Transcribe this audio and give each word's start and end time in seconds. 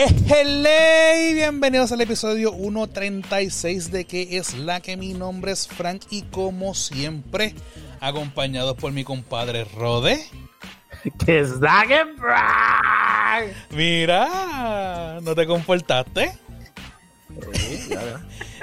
Hello 0.00 1.28
y 1.28 1.34
bienvenidos 1.34 1.90
al 1.90 2.00
episodio 2.00 2.52
136 2.52 3.90
de 3.90 4.04
que 4.04 4.36
es 4.36 4.54
la 4.54 4.78
que 4.78 4.96
mi 4.96 5.12
nombre 5.12 5.50
es 5.50 5.66
Frank 5.66 6.02
y 6.08 6.22
como 6.22 6.72
siempre 6.74 7.52
acompañados 7.98 8.76
por 8.76 8.92
mi 8.92 9.02
compadre 9.02 9.64
Rode. 9.64 10.24
Que 11.26 11.40
es 11.40 11.50
la 11.60 11.84
que 11.88 11.98
Frank. 12.16 13.52
Mira, 13.70 15.18
¿no 15.20 15.34
te 15.34 15.44
comportaste? 15.48 16.30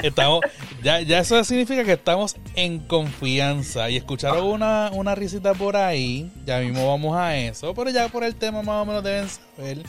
Estamos, 0.01 0.39
ya, 0.83 1.01
ya 1.01 1.19
eso 1.19 1.43
significa 1.43 1.83
que 1.83 1.93
estamos 1.93 2.37
en 2.55 2.79
confianza 2.79 3.89
y 3.89 3.97
escucharon 3.97 4.45
una, 4.45 4.89
una 4.93 5.15
risita 5.15 5.53
por 5.53 5.75
ahí, 5.75 6.31
ya 6.45 6.59
mismo 6.59 6.87
vamos 6.87 7.17
a 7.17 7.35
eso, 7.35 7.73
pero 7.73 7.89
ya 7.89 8.07
por 8.07 8.23
el 8.23 8.35
tema 8.35 8.61
más 8.61 8.83
o 8.83 8.85
menos 8.85 9.03
deben 9.03 9.27
saber 9.27 9.83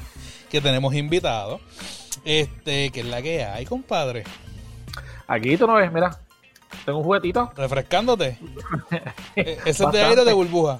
que 0.51 0.61
tenemos 0.61 0.95
invitados, 0.95 1.61
este, 2.25 2.91
que 2.91 3.01
es 3.01 3.07
la 3.07 3.23
que 3.23 3.45
hay, 3.45 3.65
compadre, 3.67 4.25
Aquí 5.29 5.57
tú 5.57 5.67
no 5.67 5.75
ves, 5.75 5.91
mira. 5.93 6.17
Tengo 6.85 6.99
un 6.99 7.05
juguetito. 7.05 7.51
refrescándote. 7.57 8.39
Eh, 9.37 9.59
¿Ese 9.67 9.85
es 9.85 9.91
de 9.93 10.03
aire 10.03 10.21
o 10.23 10.25
de 10.25 10.33
burbuja? 10.33 10.79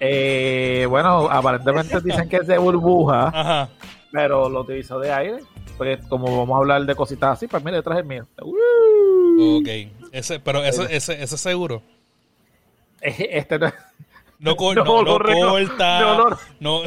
Eh, 0.00 0.86
bueno, 0.88 1.28
aparentemente 1.30 2.00
dicen 2.00 2.28
que 2.28 2.36
es 2.36 2.46
de 2.46 2.56
burbuja, 2.58 3.28
Ajá. 3.28 3.68
pero 4.12 4.48
lo 4.48 4.60
utilizo 4.60 4.98
de 4.98 5.12
aire. 5.12 5.38
Porque 5.76 5.98
como 6.08 6.26
vamos 6.38 6.54
a 6.54 6.58
hablar 6.58 6.84
de 6.86 6.94
cositas 6.94 7.32
así, 7.32 7.46
pues 7.48 7.64
mira, 7.64 7.76
detrás 7.78 7.98
el 7.98 8.04
mío. 8.04 8.26
Uh. 8.40 9.58
Ok. 9.60 9.68
Ese, 10.12 10.38
pero 10.40 10.62
ese, 10.64 10.84
ese, 10.94 11.20
ese 11.22 11.36
seguro. 11.36 11.82
Este 13.00 13.58
no 13.58 13.66
es- 13.66 13.74
No, 14.38 14.54
No, 14.58 14.74
no, 14.74 14.84
no 14.84 15.18
corta. 15.18 16.00
no, 16.00 16.28
No, 16.60 16.82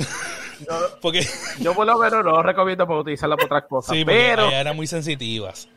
no, 0.68 0.76
porque 1.02 1.26
yo 1.60 1.74
por 1.74 1.86
lo 1.86 1.98
menos 1.98 2.24
no 2.24 2.32
lo 2.32 2.44
recomiendo 2.44 2.88
para 2.88 3.00
utilizarla 3.00 3.36
para 3.36 3.46
otras 3.46 3.64
cosas. 3.66 3.96
sí, 3.96 4.06
pero, 4.06 4.50
eran 4.50 4.76
muy 4.76 4.88
sensitivas. 4.88 5.68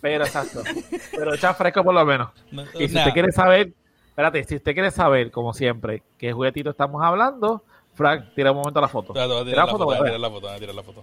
pero 0.00 0.24
exacto. 0.24 0.62
Pero 1.12 1.34
echa 1.34 1.54
fresco 1.54 1.82
por 1.82 1.94
lo 1.94 2.04
menos. 2.04 2.30
No- 2.50 2.64
Y 2.78 2.88
si 2.88 2.94
nah. 2.94 3.00
usted 3.00 3.12
quiere 3.12 3.32
saber, 3.32 3.72
espérate, 4.08 4.44
si 4.44 4.56
usted 4.56 4.74
quiere 4.74 4.90
saber, 4.90 5.30
como 5.30 5.54
siempre, 5.54 6.02
qué 6.18 6.32
juguetito 6.32 6.70
estamos 6.70 7.02
hablando, 7.02 7.64
Frank, 7.94 8.26
tira 8.34 8.50
un 8.50 8.58
momento 8.58 8.80
la 8.80 8.88
foto. 8.88 9.12
Tira 9.12 9.26
tirar 9.44 9.66
la 9.66 9.72
foto, 9.72 9.86
para 9.86 9.86
voy 9.86 9.94
a 9.94 9.98
que 9.98 10.04
tirar 10.04 10.20
la 10.20 10.30
foto, 10.30 10.48
la 10.74 10.82
foto. 10.82 11.02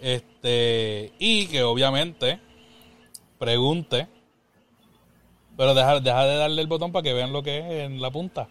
Este, 0.00 1.12
y 1.18 1.46
que 1.46 1.62
obviamente 1.62 2.40
pregunte, 3.38 4.08
pero 5.56 5.74
deja, 5.74 6.00
deja 6.00 6.24
de 6.24 6.36
darle 6.36 6.62
el 6.62 6.66
botón 6.66 6.92
para 6.92 7.02
que 7.02 7.12
vean 7.12 7.32
lo 7.32 7.42
que 7.42 7.58
es 7.58 7.64
en 7.86 8.00
la 8.00 8.10
punta. 8.10 8.48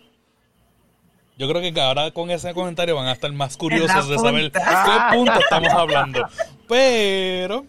Yo 1.41 1.47
creo 1.49 1.73
que 1.73 1.81
ahora 1.81 2.11
con 2.11 2.29
ese 2.29 2.53
comentario 2.53 2.95
van 2.95 3.07
a 3.07 3.13
estar 3.13 3.31
más 3.31 3.57
curiosos 3.57 4.07
de 4.07 4.19
saber 4.19 4.51
qué 4.51 4.59
punto 5.11 5.33
estamos 5.39 5.73
hablando. 5.73 6.23
Pero 6.67 7.65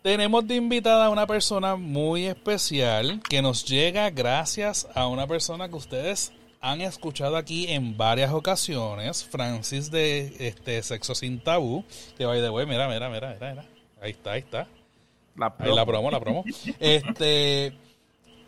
tenemos 0.00 0.46
de 0.46 0.54
invitada 0.54 1.06
a 1.06 1.10
una 1.10 1.26
persona 1.26 1.74
muy 1.74 2.26
especial 2.26 3.20
que 3.28 3.42
nos 3.42 3.64
llega 3.64 4.10
gracias 4.10 4.86
a 4.94 5.08
una 5.08 5.26
persona 5.26 5.68
que 5.68 5.74
ustedes 5.74 6.32
han 6.60 6.82
escuchado 6.82 7.36
aquí 7.36 7.66
en 7.72 7.96
varias 7.96 8.32
ocasiones, 8.32 9.24
Francis 9.24 9.90
de 9.90 10.36
este 10.38 10.84
Sexo 10.84 11.16
Sin 11.16 11.40
Tabú, 11.40 11.84
que 12.16 12.26
by 12.26 12.40
the 12.40 12.48
way, 12.48 12.64
mira, 12.64 12.86
mira, 12.86 13.10
mira, 13.10 13.34
mira, 13.34 13.50
mira. 13.50 13.64
Ahí 14.00 14.12
está, 14.12 14.30
ahí 14.30 14.40
está. 14.40 14.68
La, 15.34 15.52
Ahí 15.58 15.74
la 15.74 15.84
promo, 15.84 16.12
la 16.12 16.20
promo. 16.20 16.44
Este, 16.78 17.72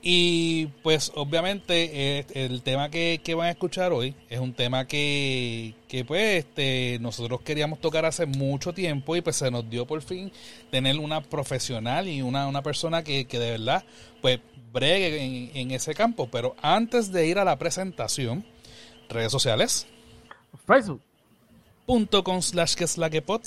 y 0.08 0.66
pues 0.84 1.10
obviamente 1.16 2.18
eh, 2.20 2.26
el 2.34 2.62
tema 2.62 2.90
que, 2.90 3.20
que 3.24 3.34
van 3.34 3.48
a 3.48 3.50
escuchar 3.50 3.92
hoy 3.92 4.14
es 4.30 4.38
un 4.38 4.54
tema 4.54 4.86
que, 4.86 5.75
que 5.88 6.04
pues 6.04 6.44
este, 6.44 6.98
nosotros 7.00 7.41
queríamos 7.41 7.81
tocar 7.81 8.04
hace 8.04 8.25
mucho 8.25 8.72
tiempo 8.72 9.16
y 9.16 9.20
pues 9.20 9.34
se 9.34 9.50
nos 9.50 9.69
dio 9.69 9.84
por 9.84 10.00
fin 10.03 10.31
tener 10.70 11.00
una 11.00 11.22
profesional 11.22 12.06
y 12.06 12.22
una, 12.22 12.47
una 12.47 12.62
persona 12.62 13.03
que, 13.03 13.25
que 13.25 13.41
de 13.41 13.50
verdad 13.50 13.84
pues 14.22 14.38
bregue 14.72 15.25
en, 15.25 15.50
en 15.56 15.70
ese 15.72 15.92
campo. 15.92 16.28
Pero 16.31 16.54
antes 16.62 17.10
de 17.10 17.26
ir 17.26 17.41
a 17.41 17.44
la 17.44 17.58
presentación, 17.58 18.47
redes 19.08 19.32
sociales, 19.32 19.88
Facebook, 20.69 21.00
punto 21.84 22.22
con 22.22 22.42
slash 22.42 22.76
que 22.76 22.84
es 22.84 22.97
la 22.97 23.10
que 23.10 23.22
pot, 23.22 23.42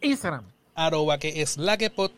Instagram. 0.00 0.46
Arroba 0.74 1.18
que 1.18 1.42
es 1.42 1.58
la 1.58 1.76
que 1.76 1.90
pot, 1.90 2.10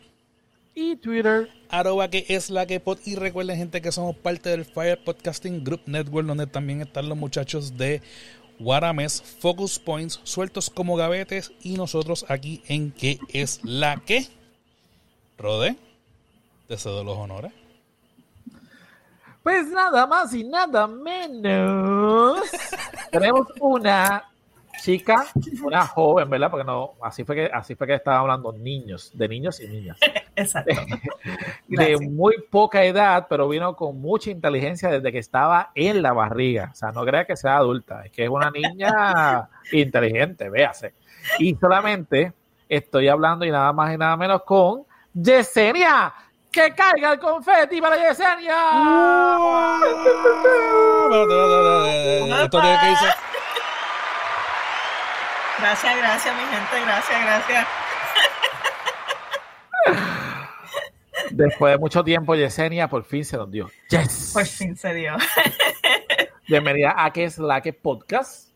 y 0.81 0.95
Twitter. 0.95 1.49
arroba 1.69 2.09
que 2.09 2.25
es 2.27 2.49
la 2.49 2.65
que 2.65 2.79
pod 2.79 2.97
y 3.05 3.15
recuerden 3.15 3.57
gente 3.57 3.81
que 3.81 3.91
somos 3.91 4.15
parte 4.15 4.49
del 4.49 4.65
Fire 4.65 5.01
Podcasting 5.03 5.63
Group 5.63 5.81
Network 5.85 6.27
donde 6.27 6.47
también 6.47 6.81
están 6.81 7.07
los 7.07 7.17
muchachos 7.17 7.77
de 7.77 8.01
Guarames, 8.59 9.21
Focus 9.39 9.79
Points, 9.79 10.19
sueltos 10.23 10.69
como 10.69 10.95
gavetes 10.95 11.51
y 11.61 11.75
nosotros 11.75 12.25
aquí 12.29 12.63
en 12.67 12.91
que 12.91 13.19
es 13.29 13.59
la 13.63 13.97
que 13.97 14.27
Rode, 15.37 15.75
te 16.67 16.77
cedo 16.77 17.03
los 17.03 17.17
honores. 17.17 17.51
Pues 19.43 19.67
nada 19.69 20.05
más 20.05 20.33
y 20.33 20.43
nada 20.43 20.85
menos. 20.85 22.41
Tenemos 23.11 23.47
una 23.59 24.30
chica, 24.81 25.25
una 25.63 25.85
joven, 25.85 26.29
¿verdad? 26.29 26.49
Porque 26.49 26.65
no, 26.65 26.93
así 27.01 27.23
fue 27.23 27.35
que, 27.35 27.45
así 27.53 27.75
fue 27.75 27.87
que 27.87 27.95
estaba 27.95 28.19
hablando 28.19 28.51
niños, 28.51 29.11
de 29.13 29.27
niños 29.27 29.59
y 29.59 29.67
niñas. 29.67 29.97
Exacto. 30.35 30.73
de 31.67 31.97
muy 31.97 32.35
poca 32.49 32.83
edad, 32.83 33.27
pero 33.29 33.47
vino 33.47 33.75
con 33.75 33.99
mucha 34.01 34.31
inteligencia 34.31 34.89
desde 34.89 35.11
que 35.11 35.19
estaba 35.19 35.71
en 35.75 36.01
la 36.01 36.13
barriga. 36.13 36.69
O 36.71 36.75
sea, 36.75 36.91
no 36.91 37.03
crea 37.05 37.25
que 37.25 37.35
sea 37.35 37.57
adulta, 37.57 38.05
es 38.05 38.11
que 38.11 38.23
es 38.23 38.29
una 38.29 38.49
niña 38.51 39.49
inteligente, 39.71 40.49
véase. 40.49 40.93
Y 41.39 41.55
solamente 41.55 42.33
estoy 42.67 43.07
hablando 43.07 43.45
y 43.45 43.51
nada 43.51 43.71
más 43.73 43.93
y 43.93 43.97
nada 43.97 44.17
menos 44.17 44.43
con 44.43 44.83
Yesenia. 45.13 46.13
¡Que 46.51 46.73
caiga 46.73 47.13
el 47.13 47.19
confeti 47.19 47.79
para 47.79 47.95
Yesenia! 47.95 48.55
Esto 52.43 52.59
tiene 52.59 52.77
que 52.79 52.91
irse- 52.91 53.30
Gracias, 55.61 55.95
gracias, 55.95 56.35
mi 56.35 56.41
gente. 56.41 56.85
Gracias, 56.85 57.21
gracias. 57.23 57.67
Después 61.29 61.73
de 61.73 61.77
mucho 61.77 62.03
tiempo, 62.03 62.33
Yesenia 62.33 62.87
por 62.87 63.05
fin 63.05 63.23
se 63.23 63.37
nos 63.37 63.51
dio. 63.51 63.69
¡Yes! 63.89 64.31
Por 64.33 64.45
fin 64.47 64.75
se 64.75 64.91
dio. 64.95 65.15
Bienvenida 66.47 66.95
a 66.97 67.13
que 67.13 67.25
es 67.25 67.37
la 67.37 67.61
que 67.61 67.73
podcast. 67.73 68.49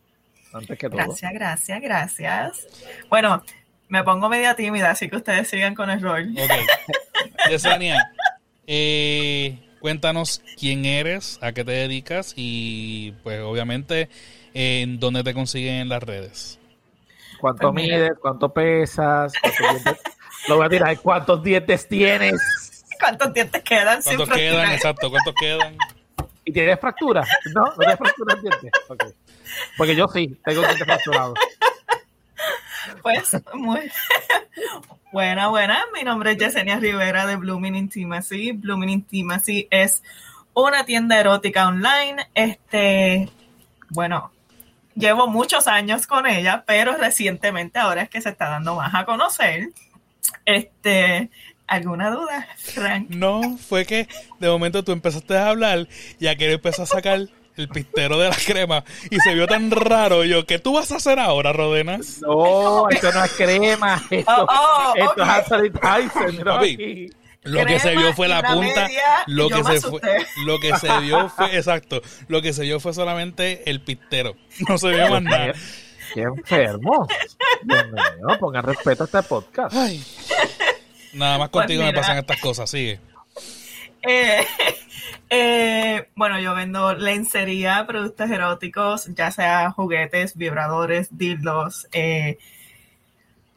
Antes 0.52 0.80
que 0.80 0.90
todo. 0.90 0.98
Gracias, 0.98 1.32
gracias, 1.32 1.82
gracias. 1.82 2.68
Bueno, 3.08 3.44
me 3.88 4.04
pongo 4.04 4.28
media 4.28 4.56
tímida, 4.56 4.90
así 4.90 5.08
que 5.08 5.18
ustedes 5.18 5.48
sigan 5.48 5.76
con 5.76 5.92
el 5.92 6.02
rol. 6.02 6.34
Ok. 6.36 6.52
Yesenia, 7.52 8.12
eh, 8.66 9.60
cuéntanos 9.80 10.42
quién 10.60 10.86
eres, 10.86 11.38
a 11.44 11.52
qué 11.52 11.64
te 11.64 11.72
dedicas 11.72 12.34
y 12.36 13.12
pues 13.22 13.42
obviamente 13.42 14.10
eh, 14.56 14.82
en 14.82 15.00
dónde 15.00 15.24
te 15.24 15.36
consiguen 15.36 15.76
en 15.76 15.90
las 15.90 16.02
redes. 16.02 16.60
¿Cuánto 17.40 17.72
Pues 17.72 17.86
mides? 17.86 18.12
¿Cuánto 18.20 18.54
pesas? 18.54 19.34
Lo 20.48 20.58
voy 20.58 20.66
a 20.66 20.70
tirar. 20.70 21.00
¿Cuántos 21.00 21.44
dientes 21.44 21.88
tienes? 21.88 22.86
¿Cuántos 23.00 23.34
dientes 23.34 23.62
quedan? 23.64 24.02
sin 24.02 24.18
¿Cuántos 24.18 24.38
quedan? 24.38 24.72
Exacto, 24.72 25.10
¿cuántos 25.10 25.34
quedan? 25.36 25.78
¿Y 26.44 26.52
tienes 26.52 26.80
fractura? 26.80 27.24
No, 27.54 27.66
no 27.66 27.76
tienes 27.78 27.98
fractura 27.98 28.36
en 28.36 28.42
dientes. 28.42 28.72
Ok. 28.88 29.04
Porque 29.78 29.96
yo 29.96 30.08
sí, 30.08 30.40
tengo 30.44 30.62
dientes 30.62 30.86
fracturados. 30.86 31.38
Pues, 33.02 33.36
muy 33.54 33.92
buena, 35.12 35.48
buena. 35.48 35.84
Mi 35.94 36.04
nombre 36.04 36.32
es 36.32 36.38
Yesenia 36.38 36.80
Rivera 36.80 37.26
de 37.26 37.36
Blooming 37.36 37.76
Intimacy. 37.76 38.52
Blooming 38.52 38.90
Intimacy 38.90 39.68
es 39.72 40.04
una 40.54 40.86
tienda 40.86 41.20
erótica 41.20 41.68
online. 41.68 42.28
Este, 42.34 43.30
bueno, 43.90 44.32
llevo 44.96 45.28
muchos 45.28 45.68
años 45.68 46.08
con 46.08 46.26
ella, 46.28 46.64
pero 46.66 46.96
recientemente 46.98 47.80
ahora 47.80 48.04
es 48.04 48.10
que 48.10 48.22
se 48.22 48.30
está 48.30 48.50
dando 48.50 48.76
más 48.76 48.94
a 48.96 49.06
conocer. 49.06 49.70
Este, 50.46 51.30
¿alguna 51.68 52.10
duda, 52.12 52.48
Frank? 52.58 53.08
No, 53.10 53.58
fue 53.58 53.86
que 53.86 54.08
de 54.40 54.50
momento 54.50 54.84
tú 54.84 54.92
empezaste 54.92 55.38
a 55.38 55.50
hablar 55.50 55.88
y 56.20 56.28
aquel 56.28 56.52
empezó 56.52 56.84
a 56.84 56.88
sacar 56.88 57.28
el 57.58 57.70
pistero 57.70 58.20
de 58.20 58.30
la 58.30 58.36
crema 58.36 58.84
y 59.10 59.18
se 59.20 59.34
vio 59.34 59.48
tan 59.48 59.72
raro 59.72 60.26
yo, 60.26 60.46
¿qué 60.46 60.60
tú 60.60 60.74
vas 60.74 60.92
a 60.92 60.98
hacer 60.98 61.20
ahora, 61.20 61.54
Rodenas? 61.54 62.22
No, 62.22 62.90
esto 62.90 63.12
no 63.14 63.24
es 63.24 63.32
crema. 63.34 64.04
Esto, 64.10 64.32
Oh, 64.38 64.48
oh, 64.50 64.94
esto 64.96 65.24
es 65.64 65.72
Tyson. 65.74 66.38
mira 66.38 66.56
Papi. 66.56 67.10
Lo 67.46 67.66
que 67.66 67.80
se 67.80 67.96
vio 67.96 68.14
fue 68.14 68.28
la 68.28 68.42
punta, 68.42 68.88
media, 68.88 69.24
lo 69.28 69.50
que 69.50 69.64
se 69.64 69.82
fue, 69.82 70.02
lo 70.46 70.60
que 70.60 70.76
se 70.78 71.00
vio 71.02 71.30
fue, 71.30 71.56
exacto, 71.58 72.02
lo 72.28 72.42
que 72.42 72.54
se 72.54 72.64
vio 72.64 72.80
fue 72.80 72.94
solamente 72.94 73.70
el 73.70 73.82
pistero, 73.82 74.36
no 74.68 74.78
se 74.78 74.90
vio 74.90 75.10
más 75.10 75.22
nada. 75.22 75.54
Qué 76.14 76.22
enfermo. 76.22 77.08
Mío, 77.64 78.40
pongan 78.40 78.64
respeto 78.64 79.04
a 79.04 79.06
este 79.06 79.24
podcast. 79.24 79.76
Ay. 79.76 80.04
Nada 81.14 81.38
más 81.38 81.50
Pues 81.50 81.64
contigo 81.64 81.84
me 81.84 81.94
pasan 81.94 82.18
estas 82.18 82.40
cosas, 82.40 82.70
sigue. 82.70 83.00
Eh, 84.02 84.46
eh, 85.30 86.10
bueno, 86.16 86.40
yo 86.40 86.56
vendo 86.56 86.94
lencería, 86.94 87.86
productos 87.88 88.30
eróticos, 88.30 89.08
ya 89.16 89.32
sea 89.32 89.72
juguetes, 89.72 90.36
vibradores, 90.36 91.10
dildos, 91.12 91.88
eh, 91.92 92.38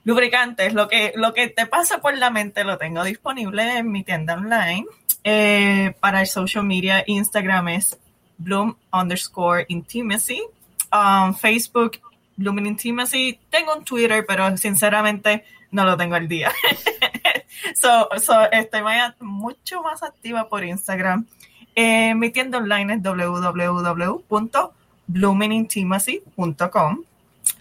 lubricantes, 0.08 0.72
lo 0.72 0.88
que, 0.88 1.12
lo 1.16 1.34
que 1.34 1.48
te 1.48 1.66
pasa 1.66 2.00
por 2.00 2.16
la 2.16 2.30
mente 2.30 2.64
lo 2.64 2.78
tengo 2.78 3.04
disponible 3.04 3.76
en 3.76 3.92
mi 3.92 4.04
tienda 4.04 4.36
online. 4.36 4.86
Eh, 5.22 5.92
para 6.00 6.22
el 6.22 6.26
social 6.26 6.64
media, 6.64 7.04
Instagram 7.06 7.68
es 7.68 7.98
Bloom 8.38 8.74
underscore 8.90 9.66
intimacy. 9.68 10.40
Um, 10.90 11.34
Facebook, 11.34 12.00
Bloom 12.36 12.64
Intimacy. 12.64 13.38
Tengo 13.50 13.74
un 13.74 13.84
Twitter, 13.84 14.24
pero 14.26 14.56
sinceramente 14.56 15.44
no 15.72 15.84
lo 15.84 15.94
tengo 15.98 16.14
al 16.14 16.26
día. 16.26 16.50
so, 17.74 18.08
so, 18.18 18.50
estoy 18.50 18.80
mucho 19.20 19.82
más 19.82 20.02
activa 20.02 20.48
por 20.48 20.64
Instagram. 20.64 21.26
Eh, 21.74 22.14
mi 22.14 22.30
tienda 22.30 22.56
online 22.56 22.94
es 22.94 23.02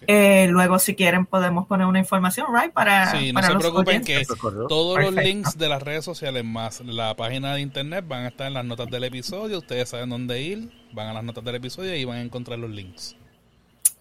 Eh, 0.06 0.48
luego, 0.50 0.80
si 0.80 0.96
quieren, 0.96 1.26
podemos 1.26 1.66
poner 1.68 1.88
una 1.88 2.00
información, 2.00 2.48
right? 2.54 2.72
Para, 2.72 3.12
sí, 3.12 3.34
no 3.34 3.42
se 3.42 3.56
preocupen 3.56 4.04
que 4.04 4.26
todos 4.70 5.00
los 5.00 5.14
links 5.14 5.58
de 5.58 5.70
las 5.70 5.82
redes 5.82 6.06
sociales 6.06 6.46
más 6.46 6.82
la 6.82 7.16
página 7.16 7.56
de 7.56 7.62
internet 7.62 8.06
van 8.08 8.26
a 8.26 8.28
estar 8.28 8.48
en 8.48 8.54
las 8.54 8.66
notas 8.66 8.88
del 8.90 9.04
episodio. 9.04 9.58
Ustedes 9.58 9.90
saben 9.90 10.10
dónde 10.10 10.42
ir, 10.42 10.72
van 10.94 11.08
a 11.08 11.14
las 11.14 11.24
notas 11.24 11.44
del 11.44 11.56
episodio 11.56 11.96
y 11.96 12.06
van 12.06 12.18
a 12.18 12.22
encontrar 12.22 12.60
los 12.60 12.70
links. 12.70 13.16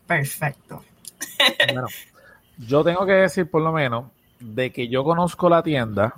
Perfecto. 0.07 0.85
Bueno, 1.73 1.89
yo 2.59 2.85
tengo 2.85 3.05
que 3.07 3.13
decir, 3.13 3.51
por 3.51 3.63
lo 3.63 3.73
menos, 3.73 4.07
de 4.41 4.71
que 4.71 4.89
yo 4.89 5.05
conozco 5.05 5.49
la 5.49 5.63
tienda 5.63 6.15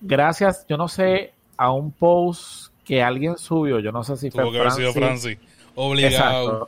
gracias, 0.00 0.66
yo 0.68 0.76
no 0.76 0.88
sé, 0.88 1.32
a 1.56 1.72
un 1.72 1.92
post 1.92 2.72
que 2.84 3.02
alguien 3.02 3.36
subió, 3.36 3.80
yo 3.80 3.92
no 3.92 4.04
sé 4.04 4.16
si 4.16 4.30
Tuvo 4.30 4.42
fue 4.42 4.52
que 4.52 4.58
haber 4.60 4.72
sido 4.72 4.92
Francis. 4.92 5.38
Obligado. 5.76 6.66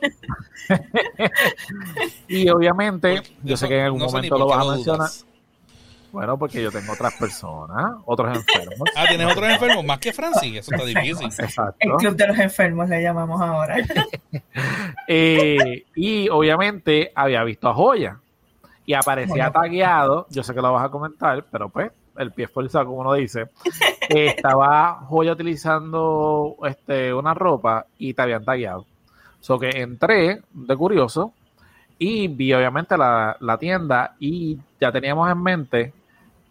y 2.27 2.49
obviamente, 2.49 3.21
yo 3.43 3.57
sé 3.57 3.67
que 3.67 3.79
en 3.79 3.85
algún 3.85 3.99
no 3.99 4.05
momento 4.05 4.37
lo 4.37 4.47
vas 4.47 4.65
a 4.65 4.71
mencionar. 4.71 4.97
dudas. 5.09 5.25
Bueno, 6.11 6.39
porque 6.39 6.61
yo 6.63 6.71
tengo 6.71 6.93
otras 6.93 7.13
personas, 7.19 7.97
otros 8.05 8.35
enfermos. 8.35 8.89
Ah, 8.95 9.05
¿tienes 9.07 9.31
otros 9.31 9.47
enfermos? 9.47 9.85
Más 9.85 9.99
que 9.99 10.11
Francis, 10.11 10.57
eso 10.57 10.71
está 10.73 10.83
difícil. 10.85 11.27
Exacto. 11.27 11.75
El 11.79 11.91
Club 11.97 12.15
de 12.15 12.27
los 12.27 12.39
Enfermos 12.39 12.89
le 12.89 13.01
llamamos 13.03 13.39
ahora. 13.41 13.77
Eh, 15.11 15.85
y 15.95 16.29
obviamente 16.29 17.11
había 17.15 17.43
visto 17.43 17.67
a 17.67 17.73
Joya 17.73 18.19
y 18.85 18.93
aparecía 18.93 19.49
Bueno. 19.49 19.51
tagueado. 19.51 20.27
Yo 20.29 20.43
sé 20.43 20.53
que 20.53 20.61
lo 20.61 20.71
vas 20.71 20.85
a 20.85 20.89
comentar, 20.89 21.45
pero 21.51 21.69
pues 21.69 21.91
el 22.17 22.31
pie 22.31 22.47
forzado, 22.47 22.85
como 22.85 22.99
uno 22.99 23.13
dice. 23.13 23.47
eh, 24.09 24.27
estaba 24.35 25.01
Joya 25.07 25.31
utilizando 25.33 26.55
este, 26.63 27.11
una 27.13 27.33
ropa 27.33 27.85
y 27.97 28.13
te 28.13 28.21
habían 28.21 28.45
tagueado. 28.45 28.85
So 29.41 29.57
que 29.57 29.69
entré 29.69 30.41
de 30.51 30.75
curioso 30.75 31.33
y 31.97 32.27
vi 32.27 32.53
obviamente 32.53 32.97
la, 32.97 33.37
la 33.39 33.57
tienda 33.57 34.15
y 34.19 34.57
ya 34.79 34.91
teníamos 34.91 35.29
en 35.31 35.41
mente 35.41 35.93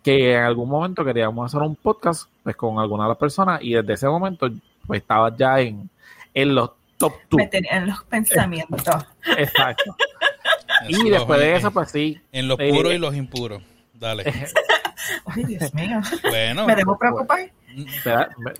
que 0.02 0.34
en 0.34 0.42
algún 0.42 0.68
momento 0.68 1.04
queríamos 1.04 1.46
hacer 1.46 1.66
un 1.66 1.76
podcast 1.76 2.30
pues 2.42 2.56
con 2.56 2.78
alguna 2.78 3.04
de 3.04 3.08
las 3.10 3.18
personas 3.18 3.60
y 3.62 3.74
desde 3.74 3.94
ese 3.94 4.08
momento 4.08 4.48
pues 4.86 5.02
estaba 5.02 5.36
ya 5.36 5.60
en, 5.60 5.90
en 6.34 6.54
los 6.54 6.70
top 6.98 7.14
2. 7.30 7.38
Me 7.38 7.46
tenía 7.46 7.76
en 7.76 7.86
los 7.88 8.02
pensamientos. 8.04 9.06
Exacto. 9.36 9.96
Eso 10.88 11.06
Y 11.06 11.10
después 11.10 11.40
de 11.40 11.56
eso, 11.56 11.70
pues 11.70 11.90
sí. 11.90 12.20
En 12.32 12.48
los 12.48 12.58
eh, 12.60 12.70
puros 12.70 12.92
y 12.92 12.98
los 12.98 13.14
impuros. 13.14 13.62
Dale. 13.94 14.24
Ay, 15.26 15.44
Dios 15.44 15.74
mío. 15.74 16.00
Bueno, 16.22 16.66
¿Me 16.66 16.74
debo 16.74 16.98
preocupar? 16.98 17.50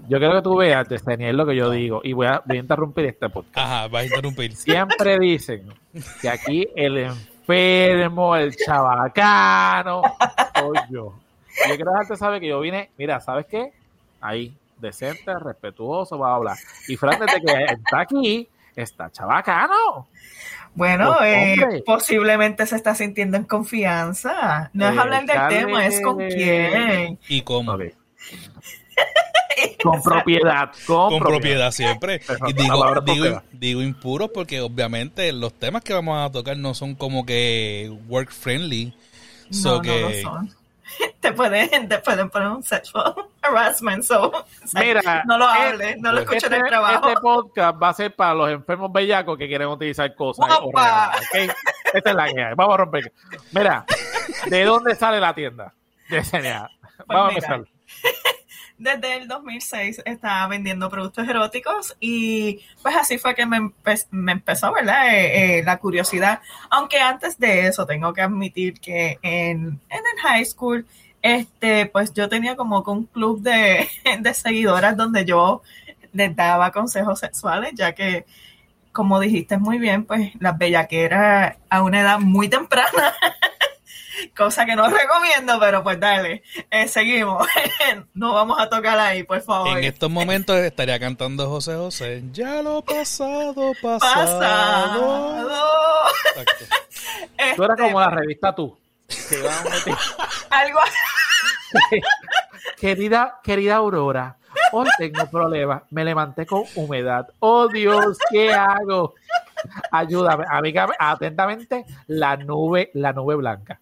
Yo 0.08 0.18
quiero 0.18 0.36
que 0.36 0.42
tú 0.42 0.56
veas, 0.56 0.86
es 0.90 1.34
lo 1.34 1.46
que 1.46 1.56
yo 1.56 1.70
digo. 1.70 2.00
Y 2.04 2.12
voy 2.12 2.26
a, 2.26 2.42
voy 2.44 2.58
a 2.58 2.60
interrumpir 2.60 3.06
este 3.06 3.28
podcast. 3.28 3.56
ajá, 3.56 3.88
vas 3.88 4.02
a 4.02 4.06
interrumpir. 4.06 4.54
Siempre 4.54 5.18
dicen 5.18 5.72
que 6.20 6.28
aquí 6.28 6.68
el 6.76 6.98
enfermo, 6.98 8.36
el 8.36 8.54
chabacano, 8.56 10.02
soy 10.54 10.78
yo. 10.90 11.14
Y 11.64 11.70
yo 11.70 11.76
quiero 11.76 11.90
dejarte 11.92 12.16
saber 12.16 12.40
que 12.40 12.48
yo 12.48 12.60
vine, 12.60 12.90
mira, 12.96 13.20
¿sabes 13.20 13.46
qué? 13.46 13.72
Ahí, 14.20 14.54
decente, 14.78 15.32
respetuoso, 15.38 16.18
va 16.18 16.30
a 16.32 16.34
hablar. 16.36 16.56
Y 16.86 16.96
Fran, 16.96 17.18
desde 17.18 17.40
que 17.40 17.64
está 17.64 18.00
aquí, 18.00 18.48
está 18.76 19.10
chabacano. 19.10 20.06
Bueno, 20.74 21.14
Pues, 21.18 21.58
eh, 21.58 21.82
posiblemente 21.84 22.64
se 22.66 22.76
está 22.76 22.94
sintiendo 22.94 23.36
en 23.36 23.44
confianza. 23.44 24.70
No 24.72 24.88
es 24.88 24.96
Eh, 24.96 25.00
hablar 25.00 25.26
del 25.26 25.36
dale. 25.36 25.56
tema, 25.56 25.86
es 25.86 26.00
con 26.00 26.18
quién. 26.18 27.18
¿Y 27.28 27.42
cómo? 27.42 27.76
Con 29.82 30.00
propiedad, 30.02 30.70
con, 30.86 31.10
Con 31.10 31.20
propiedad 31.20 31.70
siempre. 31.72 32.20
Y 32.48 32.52
digo, 32.52 32.94
digo, 33.52 33.82
impuros 33.82 34.30
porque 34.32 34.60
obviamente 34.60 35.32
los 35.32 35.52
temas 35.52 35.82
que 35.82 35.92
vamos 35.92 36.24
a 36.24 36.30
tocar 36.30 36.56
no 36.56 36.74
son 36.74 36.94
como 36.94 37.26
que 37.26 37.92
work 38.08 38.30
friendly. 38.30 38.92
So 39.50 39.76
no, 39.76 39.82
que, 39.82 40.00
no 40.00 40.08
lo 40.08 40.14
son. 40.14 40.50
Te 41.20 41.32
pueden, 41.32 41.88
te 41.88 41.98
pueden 41.98 42.30
poner 42.30 42.48
un 42.48 42.62
sexual 42.62 43.14
harassment, 43.42 44.04
so, 44.04 44.30
Mira, 44.74 45.24
no 45.26 45.38
lo 45.38 45.46
eh, 45.46 45.58
hables, 45.58 45.98
no 45.98 46.12
lo 46.12 46.20
escuches 46.20 46.44
Este, 46.44 46.56
en 46.56 46.62
el 46.64 46.68
trabajo. 46.68 47.08
este 47.08 47.20
podcast 47.20 47.82
va 47.82 47.88
a 47.88 47.92
ser 47.94 48.14
para 48.14 48.34
los 48.34 48.50
enfermos 48.50 48.92
bellacos 48.92 49.36
que 49.38 49.48
quieren 49.48 49.68
utilizar 49.68 50.14
cosas 50.14 50.46
hay. 50.48 50.56
Vamos 52.56 52.74
a 52.74 52.76
romper. 52.78 53.12
Mira, 53.52 53.84
¿de 54.46 54.64
dónde 54.64 54.94
sale 54.94 55.20
la 55.20 55.34
tienda? 55.34 55.74
De 56.08 56.22
CNA. 56.22 56.70
Vamos 57.06 57.32
Pues 57.34 57.44
mira, 57.44 57.52
a 57.52 57.56
empezar. 57.56 57.74
Desde 58.78 59.16
el 59.16 59.26
2006 59.28 60.02
estaba 60.04 60.46
vendiendo 60.46 60.88
productos 60.88 61.28
eróticos 61.28 61.96
y 61.98 62.60
pues 62.80 62.94
así 62.94 63.18
fue 63.18 63.34
que 63.34 63.44
me, 63.44 63.58
empe- 63.58 64.06
me 64.12 64.32
empezó, 64.32 64.72
¿verdad? 64.72 65.12
Eh, 65.14 65.58
eh, 65.58 65.62
la 65.64 65.78
curiosidad. 65.78 66.40
Aunque 66.70 67.00
antes 67.00 67.38
de 67.38 67.66
eso 67.66 67.86
tengo 67.86 68.12
que 68.12 68.22
admitir 68.22 68.80
que 68.80 69.18
en, 69.22 69.80
en 69.88 69.98
el 69.98 70.20
high 70.22 70.44
school, 70.44 70.86
este, 71.22 71.86
pues 71.86 72.12
yo 72.14 72.28
tenía 72.28 72.54
como 72.54 72.80
un 72.86 73.06
club 73.06 73.42
de, 73.42 73.88
de 74.20 74.34
seguidoras 74.34 74.96
donde 74.96 75.24
yo 75.24 75.62
les 76.12 76.34
daba 76.36 76.70
consejos 76.70 77.18
sexuales, 77.18 77.72
ya 77.74 77.92
que, 77.94 78.26
como 78.92 79.18
dijiste 79.20 79.58
muy 79.58 79.78
bien, 79.78 80.04
pues 80.04 80.30
las 80.40 80.56
bellaqueras 80.56 81.56
a 81.68 81.82
una 81.82 82.00
edad 82.00 82.18
muy 82.20 82.48
temprana, 82.48 83.12
cosa 84.36 84.64
que 84.66 84.74
no 84.76 84.88
recomiendo, 84.88 85.58
pero 85.60 85.82
pues 85.82 85.98
dale, 86.00 86.42
eh, 86.70 86.88
seguimos. 86.88 87.46
no 88.14 88.34
vamos 88.34 88.58
a 88.60 88.68
tocar 88.68 88.98
ahí, 88.98 89.22
por 89.22 89.40
favor. 89.42 89.76
en 89.78 89.84
estos 89.84 90.10
momentos 90.10 90.56
estaría 90.58 90.98
cantando 90.98 91.48
José 91.48 91.74
José. 91.76 92.22
Ya 92.32 92.62
lo 92.62 92.82
pasado, 92.82 93.72
pasado. 93.82 94.38
Pasado. 94.40 95.48
Exacto. 96.36 96.64
Tú 97.56 97.64
eras 97.64 97.78
Este, 97.78 97.82
como 97.88 98.00
la 98.00 98.10
revista 98.10 98.54
Tú. 98.54 98.78
que 99.06 99.38
iban 99.38 99.54
a 99.54 99.70
meter- 99.70 99.94
algo 100.50 100.78
querida, 102.80 103.40
querida 103.42 103.76
Aurora, 103.76 104.36
hoy 104.72 104.88
tengo 104.98 105.28
problemas. 105.30 105.82
Me 105.90 106.04
levanté 106.04 106.46
con 106.46 106.64
humedad. 106.74 107.28
Oh 107.40 107.68
Dios, 107.68 108.18
¿qué 108.30 108.52
hago? 108.52 109.14
Ayúdame. 109.90 110.44
Amiga, 110.48 110.88
atentamente, 110.98 111.84
la 112.06 112.36
nube, 112.36 112.90
la 112.94 113.12
nube 113.12 113.36
blanca. 113.36 113.80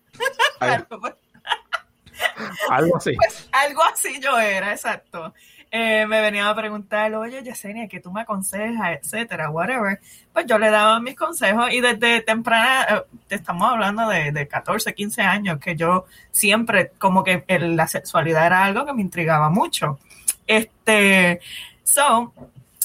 Algo 2.70 2.96
así. 2.96 3.14
algo 3.52 3.82
así 3.82 4.20
yo 4.20 4.38
era, 4.38 4.72
exacto. 4.72 5.34
Eh, 5.70 6.06
me 6.06 6.20
venían 6.20 6.46
a 6.46 6.54
preguntar, 6.54 7.12
oye, 7.14 7.42
Yesenia, 7.42 7.88
que 7.88 8.00
tú 8.00 8.10
me 8.12 8.22
aconsejas, 8.22 8.98
etcétera, 8.98 9.50
whatever. 9.50 10.00
Pues 10.32 10.46
yo 10.46 10.58
le 10.58 10.70
daba 10.70 11.00
mis 11.00 11.16
consejos 11.16 11.72
y 11.72 11.80
desde 11.80 12.22
temprana, 12.22 12.86
eh, 12.88 13.02
estamos 13.30 13.70
hablando 13.70 14.08
de, 14.08 14.32
de 14.32 14.48
14, 14.48 14.94
15 14.94 15.22
años, 15.22 15.58
que 15.58 15.76
yo 15.76 16.06
siempre, 16.30 16.92
como 16.98 17.24
que 17.24 17.44
la 17.58 17.88
sexualidad 17.88 18.46
era 18.46 18.64
algo 18.64 18.86
que 18.86 18.94
me 18.94 19.02
intrigaba 19.02 19.50
mucho. 19.50 19.98
Este, 20.46 21.40
so, 21.82 22.32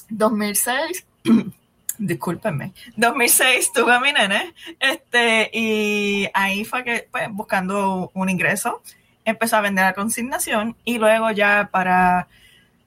2006, 0.09 1.05
discúlpenme, 2.01 2.73
2006 2.95 3.71
tuve 3.73 3.99
mi 3.99 4.11
nene, 4.11 4.53
este, 4.79 5.49
y 5.53 6.27
ahí 6.33 6.65
fue 6.65 6.83
que, 6.83 7.07
pues, 7.11 7.29
buscando 7.31 8.11
un 8.13 8.29
ingreso, 8.29 8.81
empezó 9.23 9.57
a 9.57 9.61
vender 9.61 9.85
a 9.85 9.93
consignación 9.93 10.75
y 10.83 10.97
luego 10.97 11.29
ya 11.31 11.69
para, 11.71 12.27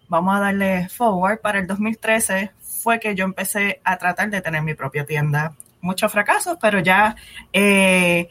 vamos 0.08 0.36
a 0.36 0.40
darle 0.40 0.88
forward, 0.88 1.40
para 1.40 1.60
el 1.60 1.66
2013 1.66 2.50
fue 2.60 2.98
que 2.98 3.14
yo 3.14 3.24
empecé 3.24 3.80
a 3.84 3.96
tratar 3.96 4.30
de 4.30 4.40
tener 4.40 4.62
mi 4.62 4.74
propia 4.74 5.06
tienda. 5.06 5.54
Muchos 5.80 6.10
fracasos, 6.10 6.58
pero 6.60 6.80
ya 6.80 7.14
eh, 7.52 8.28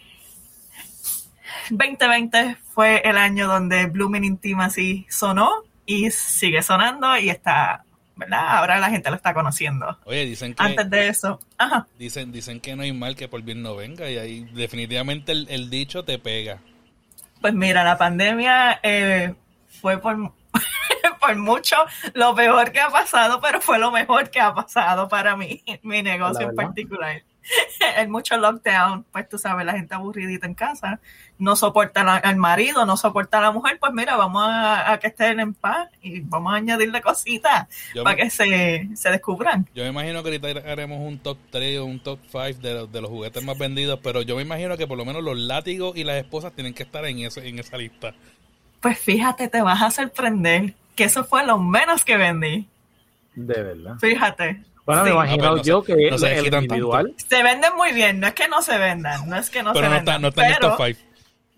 2020 1.69 2.57
fue 2.73 3.01
el 3.05 3.17
año 3.17 3.47
donde 3.47 3.85
Blooming 3.85 4.23
Intimacy 4.23 5.07
sonó 5.09 5.49
y 5.85 6.11
sigue 6.11 6.61
sonando 6.61 7.17
y 7.17 7.29
está, 7.29 7.85
¿verdad? 8.15 8.57
Ahora 8.57 8.79
la 8.79 8.89
gente 8.89 9.09
lo 9.09 9.15
está 9.15 9.33
conociendo. 9.33 9.97
Oye, 10.05 10.25
dicen 10.25 10.53
que, 10.53 10.63
Antes 10.63 10.89
de 10.89 11.07
eso, 11.07 11.39
ajá, 11.57 11.87
dicen, 11.97 12.31
dicen 12.31 12.59
que 12.59 12.75
no 12.75 12.83
hay 12.83 12.93
mal 12.93 13.15
que 13.15 13.27
por 13.27 13.41
bien 13.41 13.61
no 13.61 13.75
venga 13.75 14.09
y 14.09 14.17
ahí 14.17 14.43
definitivamente 14.53 15.31
el, 15.31 15.47
el 15.49 15.69
dicho 15.69 16.03
te 16.03 16.19
pega. 16.19 16.59
pues 17.41 17.53
mira, 17.53 17.83
la 17.83 17.97
pandemia 17.97 18.79
eh, 18.83 19.33
fue 19.81 19.97
por, 19.97 20.15
por 21.19 21.35
mucho 21.35 21.75
lo 22.13 22.35
peor 22.35 22.71
que 22.71 22.79
ha 22.79 22.89
pasado, 22.89 23.39
pero 23.41 23.59
fue 23.61 23.79
lo 23.79 23.91
mejor 23.91 24.29
que 24.29 24.39
ha 24.39 24.53
pasado 24.53 25.07
para 25.07 25.35
mí, 25.35 25.63
mi 25.83 26.01
negocio 26.03 26.49
en 26.49 26.55
particular. 26.55 27.23
hay 27.97 28.07
mucho 28.07 28.37
lockdown, 28.37 29.05
pues 29.11 29.27
tú 29.29 29.37
sabes, 29.37 29.65
la 29.65 29.73
gente 29.73 29.93
aburridita 29.95 30.45
en 30.45 30.53
casa, 30.53 30.99
no 31.37 31.55
soporta 31.55 32.01
al 32.17 32.35
marido, 32.37 32.85
no 32.85 32.97
soporta 32.97 33.39
a 33.39 33.41
la 33.41 33.51
mujer, 33.51 33.77
pues 33.79 33.93
mira, 33.93 34.15
vamos 34.15 34.43
a, 34.45 34.97
que 35.01 35.07
estén 35.07 35.39
en 35.39 35.53
paz 35.53 35.89
y 36.01 36.21
vamos 36.21 36.53
a 36.53 36.57
añadirle 36.57 37.01
cositas 37.01 37.67
para 38.03 38.15
que 38.15 38.29
se, 38.29 38.89
se, 38.95 39.09
descubran. 39.09 39.67
Yo 39.73 39.83
me 39.83 39.89
imagino 39.89 40.23
que 40.23 40.29
ahorita 40.29 40.71
haremos 40.71 40.99
un 40.99 41.19
top 41.19 41.37
3 41.51 41.79
o 41.79 41.85
un 41.85 41.99
top 41.99 42.19
5 42.31 42.61
de, 42.61 42.87
de, 42.87 43.01
los 43.01 43.09
juguetes 43.09 43.43
más 43.43 43.57
vendidos, 43.57 43.99
pero 44.01 44.21
yo 44.21 44.35
me 44.35 44.43
imagino 44.43 44.77
que 44.77 44.87
por 44.87 44.97
lo 44.97 45.05
menos 45.05 45.23
los 45.23 45.37
látigos 45.37 45.95
y 45.97 46.03
las 46.03 46.17
esposas 46.17 46.53
tienen 46.53 46.73
que 46.73 46.83
estar 46.83 47.05
en, 47.05 47.19
ese, 47.19 47.47
en 47.47 47.59
esa 47.59 47.77
lista. 47.77 48.13
Pues 48.79 48.99
fíjate, 48.99 49.47
te 49.47 49.61
vas 49.61 49.81
a 49.81 49.91
sorprender 49.91 50.73
que 50.95 51.05
eso 51.05 51.23
fue 51.23 51.45
lo 51.45 51.57
menos 51.57 52.03
que 52.05 52.17
vendí. 52.17 52.67
De 53.35 53.63
verdad. 53.63 53.95
Fíjate. 53.99 54.63
Bueno, 54.85 55.03
me 55.03 55.11
imagino 55.11 55.61
yo 55.61 55.83
que 55.83 55.93
no 55.93 56.17
el 56.17 56.53
individual. 56.53 57.13
Se 57.17 57.41
venden 57.41 57.75
muy 57.75 57.93
bien, 57.93 58.19
no 58.19 58.27
es 58.27 58.33
que 58.33 58.47
no 58.47 58.61
se 58.61 58.77
vendan, 58.77 59.29
no 59.29 59.37
es 59.37 59.49
que 59.49 59.63
no 59.63 59.73
se 59.73 59.81
vendan. 59.81 60.21
no 60.21 60.27
está 60.27 60.45
en 60.45 60.53
el 60.53 60.59
top 60.59 60.81
5. 60.85 60.99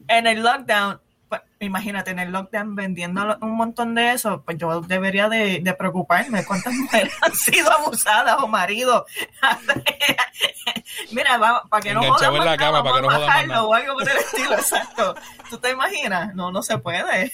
En 0.07 0.27
el 0.27 0.43
lockdown, 0.43 1.01
pues, 1.27 1.41
imagínate, 1.59 2.11
en 2.11 2.19
el 2.19 2.31
lockdown 2.31 2.75
vendiendo 2.75 3.37
un 3.41 3.55
montón 3.55 3.95
de 3.95 4.11
eso, 4.11 4.43
pues 4.45 4.59
yo 4.59 4.81
debería 4.81 5.27
de, 5.27 5.59
de 5.59 5.73
preocuparme 5.73 6.45
cuántas 6.45 6.73
mujeres 6.75 7.13
han 7.21 7.33
sido 7.33 7.71
abusadas 7.71 8.37
o 8.43 8.47
maridos. 8.47 9.05
Mira, 11.11 11.39
para 11.67 11.81
que 11.81 11.93
no 11.95 12.03
jodan 12.03 12.35
en 12.35 12.45
la 12.45 12.57
cama, 12.57 12.83
para 12.83 12.95
que 12.95 13.01
no 13.01 13.09
jodan 13.09 13.51
o 13.51 13.73
algo 13.73 13.93
por 13.95 14.09
el 14.09 14.17
estilo, 14.17 14.53
exacto. 14.53 15.15
¿Tú 15.49 15.57
te 15.57 15.71
imaginas? 15.71 16.35
No, 16.35 16.51
no 16.51 16.61
se 16.61 16.77
puede. 16.77 17.31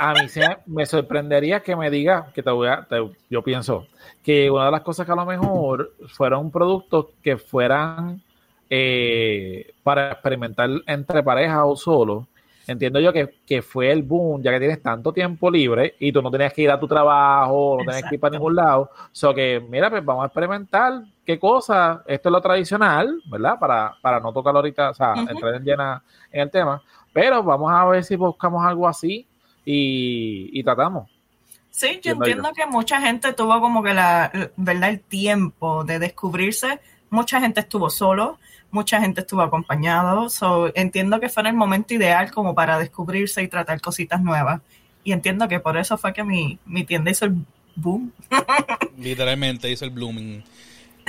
A 0.00 0.14
mí 0.14 0.28
se, 0.28 0.42
me 0.66 0.86
sorprendería 0.86 1.60
que 1.60 1.74
me 1.74 1.90
diga, 1.90 2.30
que 2.32 2.40
te 2.40 2.50
voy 2.50 2.68
a, 2.68 2.86
yo 3.28 3.42
pienso, 3.42 3.88
que 4.22 4.48
una 4.48 4.66
de 4.66 4.70
las 4.70 4.82
cosas 4.82 5.04
que 5.04 5.10
a 5.10 5.16
lo 5.16 5.26
mejor 5.26 5.92
fueron 6.06 6.52
productos 6.52 7.06
que 7.20 7.36
fueran 7.36 8.22
eh, 8.70 9.72
para 9.82 10.12
experimentar 10.12 10.70
entre 10.86 11.20
parejas 11.24 11.62
o 11.64 11.74
solo, 11.74 12.28
entiendo 12.68 13.00
yo 13.00 13.12
que, 13.12 13.60
fue 13.60 13.90
el 13.90 14.04
boom, 14.04 14.40
ya 14.40 14.52
que 14.52 14.60
tienes 14.60 14.80
tanto 14.80 15.12
tiempo 15.12 15.50
libre 15.50 15.96
y 15.98 16.12
tú 16.12 16.22
no 16.22 16.30
tenías 16.30 16.52
que 16.52 16.62
ir 16.62 16.70
a 16.70 16.78
tu 16.78 16.86
trabajo, 16.86 17.78
no 17.80 17.84
tenías 17.84 18.08
que 18.08 18.14
ir 18.14 18.20
para 18.20 18.32
ningún 18.36 18.54
lado. 18.54 18.90
So 19.10 19.34
que, 19.34 19.60
mira, 19.68 19.90
pues 19.90 20.04
vamos 20.04 20.22
a 20.22 20.26
experimentar 20.26 21.02
qué 21.26 21.40
cosa, 21.40 22.04
esto 22.06 22.28
es 22.28 22.32
lo 22.32 22.40
tradicional, 22.40 23.20
¿verdad? 23.28 23.58
Para, 23.58 23.96
para 24.00 24.20
no 24.20 24.32
tocar 24.32 24.54
ahorita, 24.54 24.90
o 24.90 24.94
sea, 24.94 25.14
entrar 25.28 25.56
en 25.56 25.64
llena 25.64 26.02
en 26.30 26.42
el 26.42 26.50
tema, 26.52 26.80
pero 27.12 27.42
vamos 27.42 27.72
a 27.72 27.84
ver 27.86 28.04
si 28.04 28.14
buscamos 28.14 28.64
algo 28.64 28.86
así 28.86 29.26
y, 29.70 30.48
y 30.58 30.64
tratamos. 30.64 31.10
Sí, 31.70 32.00
yo 32.02 32.12
entiendo 32.12 32.52
que 32.54 32.64
mucha 32.64 33.02
gente 33.02 33.34
tuvo 33.34 33.60
como 33.60 33.82
que 33.82 33.92
la, 33.92 34.32
¿verdad? 34.56 34.88
El 34.88 35.00
tiempo 35.00 35.84
de 35.84 35.98
descubrirse. 35.98 36.80
Mucha 37.10 37.38
gente 37.38 37.60
estuvo 37.60 37.90
solo, 37.90 38.38
mucha 38.70 38.98
gente 38.98 39.20
estuvo 39.20 39.42
acompañado. 39.42 40.30
So, 40.30 40.72
entiendo 40.74 41.20
que 41.20 41.28
fue 41.28 41.42
en 41.42 41.48
el 41.48 41.54
momento 41.54 41.92
ideal 41.92 42.32
como 42.32 42.54
para 42.54 42.78
descubrirse 42.78 43.42
y 43.42 43.48
tratar 43.48 43.78
cositas 43.82 44.22
nuevas. 44.22 44.62
Y 45.04 45.12
entiendo 45.12 45.46
que 45.48 45.60
por 45.60 45.76
eso 45.76 45.98
fue 45.98 46.14
que 46.14 46.24
mi, 46.24 46.58
mi 46.64 46.84
tienda 46.84 47.10
hizo 47.10 47.26
el 47.26 47.36
boom. 47.76 48.10
Literalmente 48.98 49.70
hizo 49.70 49.84
el 49.84 49.90
blooming. 49.90 50.42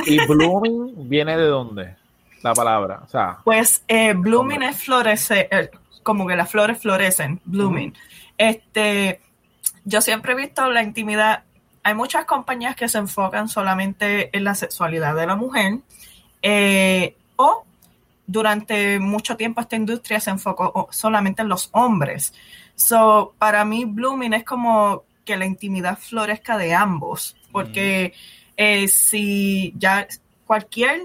¿Y 0.05 0.25
blooming 0.27 1.07
viene 1.07 1.37
de 1.37 1.45
dónde? 1.45 1.95
La 2.43 2.53
palabra. 2.53 3.03
O 3.05 3.09
sea, 3.09 3.37
pues 3.45 3.83
eh, 3.87 4.13
blooming 4.13 4.63
es 4.63 4.83
florecer, 4.83 5.47
eh, 5.49 5.69
como 6.03 6.27
que 6.27 6.35
las 6.35 6.51
flores 6.51 6.77
florecen, 6.77 7.39
blooming. 7.45 7.93
Este 8.39 9.19
yo 9.85 10.01
siempre 10.01 10.33
he 10.33 10.35
visto 10.35 10.69
la 10.69 10.83
intimidad. 10.83 11.43
Hay 11.83 11.93
muchas 11.93 12.25
compañías 12.25 12.75
que 12.75 12.87
se 12.87 12.97
enfocan 12.97 13.47
solamente 13.47 14.35
en 14.35 14.43
la 14.43 14.55
sexualidad 14.55 15.15
de 15.15 15.27
la 15.27 15.35
mujer 15.35 15.79
eh, 16.41 17.15
o 17.35 17.63
durante 18.27 18.99
mucho 18.99 19.35
tiempo 19.35 19.61
esta 19.61 19.75
industria 19.75 20.19
se 20.19 20.29
enfocó 20.29 20.87
solamente 20.91 21.41
en 21.41 21.49
los 21.49 21.69
hombres. 21.71 22.33
So, 22.75 23.33
para 23.39 23.65
mí, 23.65 23.85
Blooming 23.85 24.33
es 24.33 24.43
como 24.43 25.03
que 25.25 25.35
la 25.35 25.45
intimidad 25.45 25.97
florezca 25.97 26.57
de 26.57 26.73
ambos, 26.73 27.35
porque 27.51 28.13
eh, 28.55 28.87
si 28.87 29.73
ya 29.77 30.07
cualquier, 30.45 31.01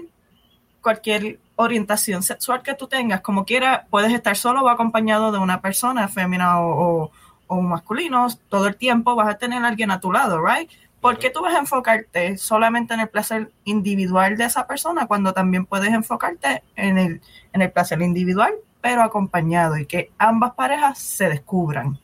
cualquier 0.81 1.39
orientación 1.55 2.21
sexual 2.21 2.61
que 2.61 2.75
tú 2.75 2.87
tengas, 2.87 3.21
como 3.21 3.43
quiera, 3.45 3.87
puedes 3.89 4.13
estar 4.13 4.37
solo 4.37 4.61
o 4.61 4.69
acompañado 4.69 5.31
de 5.31 5.39
una 5.39 5.61
persona, 5.61 6.07
fémina 6.07 6.61
o 6.61 7.05
o 7.05 7.11
masculinos, 7.49 8.39
todo 8.49 8.67
el 8.67 8.75
tiempo 8.75 9.15
vas 9.15 9.29
a 9.29 9.37
tener 9.37 9.63
a 9.63 9.67
alguien 9.67 9.91
a 9.91 9.99
tu 9.99 10.11
lado, 10.11 10.43
¿right? 10.43 10.69
¿Por 11.01 11.19
qué 11.19 11.29
tú 11.29 11.41
vas 11.41 11.53
a 11.53 11.59
enfocarte 11.59 12.37
solamente 12.37 12.93
en 12.93 12.99
el 12.99 13.09
placer 13.09 13.51
individual 13.63 14.37
de 14.37 14.45
esa 14.45 14.65
persona 14.65 15.05
cuando 15.05 15.33
también 15.33 15.65
puedes 15.65 15.93
enfocarte 15.93 16.63
en 16.75 16.97
el, 16.97 17.21
en 17.53 17.61
el 17.61 17.71
placer 17.71 18.01
individual, 18.01 18.53
pero 18.81 19.03
acompañado 19.03 19.77
y 19.77 19.85
que 19.85 20.11
ambas 20.17 20.53
parejas 20.55 20.97
se 20.97 21.29
descubran? 21.29 21.99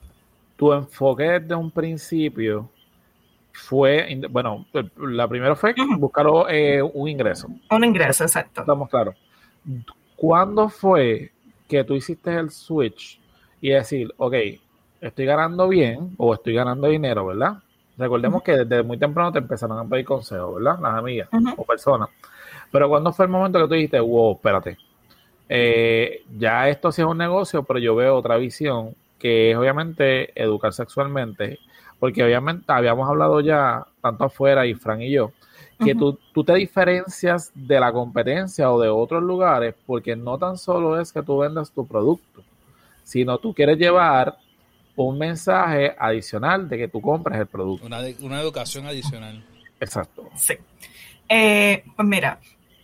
Tu 0.56 0.72
enfoque 0.72 1.24
desde 1.24 1.56
un 1.56 1.72
principio 1.72 2.70
fue, 3.54 4.20
bueno, 4.30 4.66
la 4.98 5.28
primera 5.28 5.56
fue 5.56 5.74
buscar 5.98 6.28
eh, 6.50 6.82
un 6.82 7.08
ingreso. 7.08 7.48
Un 7.70 7.84
ingreso, 7.84 8.24
exacto. 8.24 8.62
Estamos 8.62 8.90
claros. 8.90 9.16
¿Cuándo 10.16 10.70
fue 10.70 11.32
que 11.68 11.84
tú 11.84 11.96
hiciste 11.96 12.34
el 12.36 12.52
switch 12.52 13.20
y 13.60 13.70
decir, 13.70 14.14
ok, 14.18 14.36
estoy 15.02 15.26
ganando 15.26 15.68
bien 15.68 16.14
o 16.18 16.34
estoy 16.34 16.54
ganando 16.54 16.88
dinero, 16.88 17.26
¿verdad? 17.26 17.58
Recordemos 17.98 18.42
que 18.44 18.58
desde 18.58 18.84
muy 18.84 18.98
temprano 18.98 19.32
te 19.32 19.40
empezaron 19.40 19.78
a 19.78 19.90
pedir 19.90 20.06
consejos, 20.06 20.56
¿verdad? 20.56 20.80
Las 20.80 20.94
amigas 20.96 21.30
o 21.58 21.66
personas. 21.66 22.10
Pero 22.72 22.88
cuando 22.88 23.12
fue 23.12 23.26
el 23.26 23.32
momento 23.32 23.60
que 23.60 23.68
tú 23.68 23.74
dijiste, 23.74 24.00
wow, 24.00 24.36
espérate, 24.36 24.78
eh, 25.50 26.24
ya 26.38 26.70
esto 26.70 26.92
sí 26.92 27.02
es 27.02 27.08
un 27.08 27.18
negocio, 27.18 27.64
pero 27.64 27.80
yo 27.80 27.96
veo 27.96 28.16
otra 28.16 28.38
visión 28.38 28.96
que 29.20 29.52
es 29.52 29.58
obviamente 29.58 30.32
educar 30.42 30.74
sexualmente, 30.74 31.60
porque 32.00 32.24
obviamente 32.24 32.72
habíamos 32.72 33.08
hablado 33.08 33.42
ya, 33.42 33.86
tanto 34.02 34.24
afuera 34.24 34.66
y 34.66 34.74
Fran 34.74 35.02
y 35.02 35.12
yo, 35.12 35.32
que 35.84 35.94
tú, 35.94 36.18
tú 36.34 36.44
te 36.44 36.54
diferencias 36.54 37.52
de 37.54 37.80
la 37.80 37.92
competencia 37.92 38.72
o 38.72 38.80
de 38.80 38.90
otros 38.90 39.22
lugares, 39.22 39.76
porque 39.86 40.16
no 40.16 40.38
tan 40.38 40.58
solo 40.58 41.00
es 41.00 41.12
que 41.12 41.22
tú 41.22 41.40
vendas 41.40 41.72
tu 41.72 41.86
producto, 41.86 42.42
sino 43.04 43.38
tú 43.38 43.54
quieres 43.54 43.78
llevar 43.78 44.38
un 44.96 45.18
mensaje 45.18 45.96
adicional 45.98 46.68
de 46.70 46.78
que 46.78 46.88
tú 46.88 47.02
compras 47.02 47.40
el 47.40 47.48
producto. 47.48 47.86
Una, 47.86 48.00
una 48.22 48.40
educación 48.40 48.86
adicional. 48.86 49.44
Exacto. 49.80 50.30
Sí. 50.36 50.54
Eh, 51.28 51.84
pues 51.96 52.08
mira, 52.08 52.40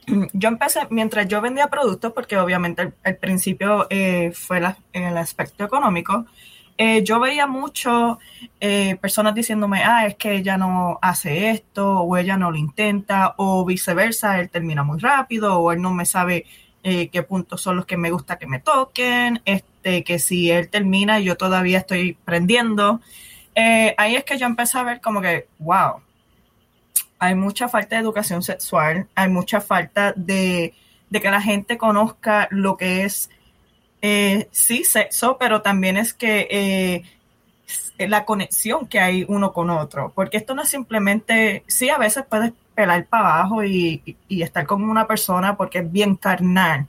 yo 0.34 0.50
empecé, 0.50 0.82
mientras 0.90 1.28
yo 1.28 1.42
vendía 1.42 1.68
productos, 1.68 2.14
porque 2.14 2.38
obviamente 2.38 2.94
el, 3.04 3.18
principio 3.18 3.88
eh, 3.90 4.32
fue 4.34 4.62
en 4.94 5.04
el 5.04 5.18
aspecto 5.18 5.66
económico, 5.66 6.26
eh, 6.80 7.04
yo 7.04 7.20
veía 7.20 7.48
mucho 7.48 8.20
personas 9.02 9.34
diciéndome, 9.34 9.84
ah, 9.84 10.06
es 10.06 10.16
que 10.16 10.36
ella 10.36 10.58
no 10.58 11.00
hace 11.02 11.50
esto, 11.50 12.02
o 12.02 12.18
ella 12.18 12.38
no 12.38 12.52
lo 12.52 12.58
intenta, 12.58 13.34
o 13.38 13.66
viceversa, 13.66 14.40
él 14.40 14.50
termina 14.50 14.84
muy 14.84 15.00
rápido, 15.00 15.60
o 15.60 15.72
él 15.72 15.82
no 15.82 15.92
me 15.92 16.06
sabe 16.06 16.46
qué 16.84 17.24
puntos 17.28 17.62
son 17.62 17.76
los 17.76 17.86
que 17.86 17.98
me 17.98 18.12
gusta 18.12 18.38
que 18.38 18.48
me 18.48 18.60
toquen, 18.60 19.42
este, 19.44 20.04
que 20.04 20.20
si 20.20 20.52
él 20.52 20.70
termina 20.70 21.20
y 21.20 21.26
yo 21.26 21.36
todavía 21.36 21.80
estoy 21.80 22.14
prendiendo. 22.24 23.02
Eh, 23.60 23.96
ahí 23.98 24.16
es 24.16 24.24
que 24.24 24.38
yo 24.38 24.46
empecé 24.46 24.78
a 24.78 24.84
ver 24.84 25.02
como 25.02 25.20
que, 25.20 25.48
wow, 25.58 26.02
hay 27.18 27.34
mucha 27.34 27.68
falta 27.68 27.96
de 27.96 28.04
educación 28.04 28.44
sexual, 28.44 29.08
hay 29.16 29.30
mucha 29.30 29.62
falta 29.62 30.14
de, 30.16 30.76
que 31.12 31.32
la 31.32 31.42
gente 31.42 31.76
conozca 31.76 32.48
lo 32.52 32.78
que 32.78 33.04
es, 33.04 33.32
eh, 34.04 34.48
sí, 34.52 34.84
sexo, 34.84 35.38
pero 35.40 35.64
también 35.64 35.98
es 35.98 36.14
que 36.14 36.48
eh, 36.52 37.04
la 38.08 38.26
conexión 38.26 38.86
que 38.86 39.00
hay 39.00 39.26
uno 39.28 39.54
con 39.54 39.72
otro, 39.72 40.12
porque 40.14 40.38
esto 40.38 40.54
no 40.54 40.62
es 40.62 40.70
simplemente, 40.70 41.64
sí, 41.66 41.90
a 41.90 41.98
veces 41.98 42.26
puedes 42.30 42.54
pelar 42.78 43.08
para 43.08 43.40
abajo 43.40 43.64
y, 43.64 44.04
y 44.28 44.42
estar 44.44 44.68
con 44.68 44.84
una 44.84 45.08
persona 45.08 45.58
porque 45.58 45.80
es 45.80 45.92
bien 45.92 46.16
carnal, 46.16 46.86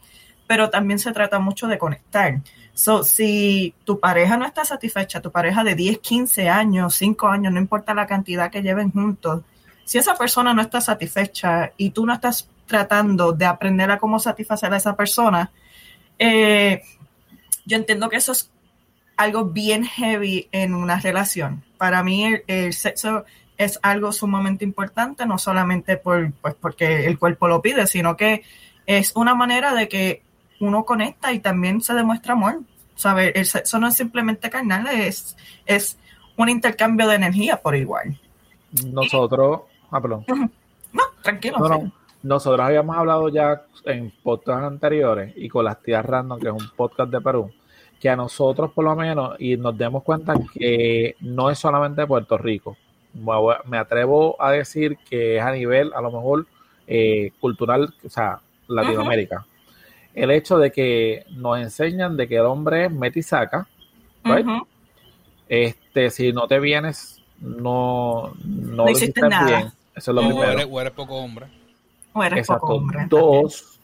pero 0.47 0.69
también 0.69 0.99
se 0.99 1.13
trata 1.13 1.39
mucho 1.39 1.67
de 1.67 1.79
conectar. 1.79 2.43
So, 2.75 3.03
si 3.03 3.75
tu 3.85 3.99
pareja 3.99 4.37
no 4.37 4.45
está 4.45 4.67
satisfecha, 4.67 5.23
tu 5.23 5.33
pareja 5.33 5.65
de 5.65 5.75
10, 5.75 6.01
15 6.01 6.51
años, 6.51 6.95
5 6.95 7.27
años, 7.27 7.55
no 7.55 7.59
importa 7.59 7.95
la 7.95 8.07
cantidad 8.07 8.51
que 8.51 8.61
lleven 8.61 8.93
juntos, 8.93 9.43
si 9.87 9.97
esa 9.97 10.15
persona 10.15 10.53
no 10.53 10.61
está 10.61 10.83
satisfecha 10.83 11.73
y 11.79 11.89
tú 11.89 12.05
no 12.05 12.13
estás 12.13 12.51
tratando 12.67 13.33
de 13.33 13.47
aprender 13.47 13.91
a 13.91 13.99
cómo 13.99 14.19
satisfacer 14.19 14.71
a 14.75 14.77
esa 14.77 14.95
persona, 14.95 15.51
eh, 16.19 16.83
yo 17.65 17.79
entiendo 17.79 18.11
que 18.11 18.17
eso 18.17 18.33
es 18.33 18.51
algo 19.17 19.47
bien 19.47 19.85
heavy 19.85 20.49
en 20.53 20.75
una 20.75 21.01
relación. 21.01 21.65
Para 21.79 22.03
mí 22.03 22.27
el, 22.47 22.75
sexo 22.75 23.25
es 23.59 23.81
algo 23.83 24.13
sumamente 24.13 24.65
importante, 24.65 25.27
no 25.27 25.37
solamente 25.37 25.97
por, 25.97 26.33
pues 26.35 26.55
porque 26.55 27.07
el 27.07 27.19
cuerpo 27.19 27.49
lo 27.49 27.61
pide, 27.61 27.87
sino 27.89 28.17
que 28.17 28.45
es 28.87 29.13
una 29.17 29.35
manera 29.35 29.75
de 29.75 29.89
que 29.89 30.23
uno 30.61 30.85
conecta 30.85 31.33
y 31.33 31.41
también 31.41 31.83
se 31.83 31.93
demuestra 31.93 32.33
amor. 32.33 32.61
¿Sabe? 32.95 33.33
El 33.37 33.47
sexo 33.47 33.79
no 33.79 33.87
es 33.89 33.95
simplemente 33.95 34.51
carnal, 34.51 34.89
es, 34.89 35.37
es 35.67 35.97
un 36.37 36.49
intercambio 36.49 37.07
de 37.07 37.17
energía 37.17 37.57
por 37.61 37.77
igual. 37.77 38.19
Nosotros. 38.87 39.63
Ah, 39.91 40.01
perdón. 40.01 40.25
No, 40.91 41.03
tranquilo. 41.23 41.59
nosotros 42.23 42.67
habíamos 42.67 42.97
hablado 42.97 43.29
ya 43.29 43.63
en 43.85 44.11
podcasts 44.23 44.65
anteriores 44.65 45.35
y 45.37 45.47
con 45.51 45.67
las 45.67 45.83
tías 45.83 46.03
random, 46.03 46.41
que 46.41 46.49
es 46.49 46.55
un 46.55 46.71
podcast 46.75 47.11
de 47.11 47.21
Perú, 47.21 47.51
que 48.01 48.09
a 48.09 48.17
nosotros 48.17 48.73
por 48.73 48.87
lo 48.87 48.97
menos, 48.97 49.37
y 49.39 49.59
nos 49.59 49.77
demos 49.77 50.03
cuenta 50.03 50.33
que 50.55 51.15
no 51.21 51.51
es 51.51 51.59
solamente 51.59 52.07
Puerto 52.07 52.39
Rico. 52.39 52.79
Me 53.15 53.79
atrevo 53.79 54.41
a 54.41 54.53
decir 54.53 54.99
que 55.09 55.37
es 55.37 55.43
a 55.43 55.53
nivel, 55.53 55.93
a 55.95 56.01
lo 56.01 56.11
mejor, 56.11 56.47
eh, 56.87 57.33
cultural, 57.41 57.95
o 58.05 58.09
sea, 58.09 58.41
Latinoamérica. 58.67 59.45
El 60.15 60.31
hecho 60.31 60.59
de 60.59 60.73
que 60.73 61.25
nos 61.31 61.59
enseñan 61.59 62.17
de 62.17 62.29
que 62.29 62.37
el 62.37 62.47
hombre 62.47 62.87
es 62.87 62.93
metisaca, 62.93 63.67
este, 65.49 66.11
si 66.11 66.33
no 66.33 66.47
te 66.47 66.61
vienes, 66.61 67.23
no, 67.41 68.35
no, 68.45 68.85
no 68.85 68.91
hiciste 68.91 69.21
nada. 69.23 69.47
Bien. 69.47 69.73
Eso 69.95 70.11
es 70.11 70.15
lo 70.15 70.21
primero. 70.23 70.69
O 70.71 70.81
eres, 70.81 70.93
poco 70.93 71.17
hombre. 71.17 71.47
O 72.13 72.23
eres 72.23 72.47
poco 72.47 72.75
hombre. 72.75 73.07
Dos, 73.09 73.81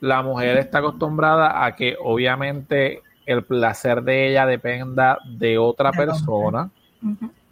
la 0.00 0.22
mujer 0.22 0.56
está 0.58 0.78
acostumbrada 0.78 1.64
a 1.64 1.74
que 1.74 1.96
obviamente 2.00 3.02
el 3.26 3.44
placer 3.44 4.02
de 4.02 4.30
ella 4.30 4.46
dependa 4.46 5.18
de 5.26 5.58
otra 5.58 5.92
persona, 5.92 6.70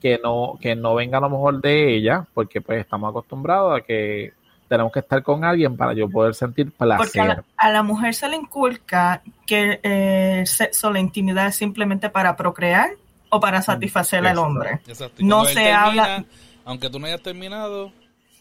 que 0.01 0.19
no, 0.23 0.59
que 0.61 0.77
no 0.77 0.95
venga 0.95 1.19
a 1.19 1.21
lo 1.21 1.31
mejor 1.31 1.61
de 1.61 1.95
ella, 1.95 2.27
porque 2.35 2.61
pues 2.61 2.81
estamos 2.81 3.11
acostumbrados 3.11 3.79
a 3.79 3.85
que 3.85 4.33
tenemos 4.69 4.93
que 4.93 4.99
estar 5.01 5.23
con 5.23 5.45
alguien 5.45 5.77
para 5.77 5.93
yo 5.95 6.09
poder 6.09 6.35
sentir 6.35 6.73
placer. 6.73 6.99
Porque 6.99 7.43
a 7.57 7.71
la, 7.71 7.83
mujer 7.83 8.15
se 8.15 8.29
le 8.29 8.37
inculca 8.37 9.23
que 9.47 9.81
eh, 9.83 10.41
el 10.41 10.47
sexo, 10.47 10.91
la 10.91 10.99
intimidad 10.99 11.47
es 11.49 11.57
simplemente 11.57 12.11
para 12.11 12.37
procrear 12.37 12.91
o 13.29 13.41
para 13.41 13.63
satisfacer 13.63 14.27
al 14.27 14.39
hombre. 14.39 14.81
No 15.19 15.45
se 15.45 15.73
habla... 15.73 16.25
Aunque 16.65 16.91
tú 16.91 16.99
no 16.99 17.07
hayas 17.07 17.23
terminado, 17.23 17.93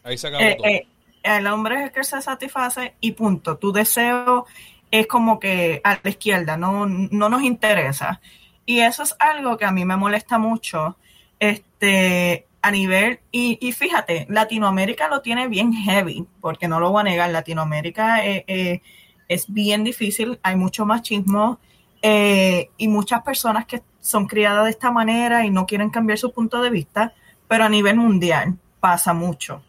ahí 0.03 0.17
se 0.17 0.27
acabó 0.27 0.43
eh, 0.43 0.55
todo. 0.57 0.67
Eh, 0.67 0.87
el 1.21 1.45
hombre 1.45 1.75
es 1.75 1.81
el 1.83 1.91
que 1.91 2.03
se 2.03 2.21
satisface 2.21 2.95
y 2.99 3.11
punto. 3.11 3.57
Tu 3.57 3.71
deseo 3.71 4.47
es 4.89 5.05
como 5.05 5.39
que 5.39 5.79
a 5.83 5.99
la 6.01 6.09
izquierda, 6.09 6.57
no, 6.57 6.87
no 6.87 7.29
nos 7.29 7.43
interesa. 7.43 8.21
Y 8.65 8.79
eso 8.79 9.03
es 9.03 9.15
algo 9.19 9.57
que 9.57 9.65
a 9.65 9.71
mí 9.71 9.85
me 9.85 9.95
molesta 9.95 10.39
mucho. 10.39 10.97
Este, 11.39 12.47
a 12.61 12.71
nivel, 12.71 13.19
y, 13.31 13.71
fíjate, 13.73 14.25
Latinoamérica 14.27 15.07
lo 15.07 15.21
tiene 15.21 15.47
bien 15.47 15.71
heavy, 15.71 16.25
porque 16.41 16.67
no 16.67 16.79
lo 16.79 16.91
voy 16.91 17.01
a 17.01 17.03
negar, 17.03 17.29
Latinoamérica 17.29 18.25
eh, 18.25 18.43
eh, 18.47 18.81
es 19.27 19.45
bien 19.53 19.83
difícil, 19.83 20.39
hay 20.41 20.55
mucho 20.55 20.85
machismo 20.85 21.59
eh, 22.01 22.69
y 22.77 22.87
muchas 22.87 23.21
personas 23.21 23.67
que 23.67 23.83
son 24.01 24.25
criadas 24.25 24.65
de 24.65 24.71
esta 24.71 24.91
manera 24.91 25.45
y 25.45 25.51
no 25.51 25.67
quieren 25.67 25.91
cambiar 25.91 26.17
su 26.17 26.31
punto 26.31 26.61
de 26.61 26.71
vista, 26.71 27.13
pero 27.47 27.65
a 27.65 27.69
nivel 27.69 27.97
mundial 27.97 28.57
pasa 28.79 29.13
mucho. 29.13 29.61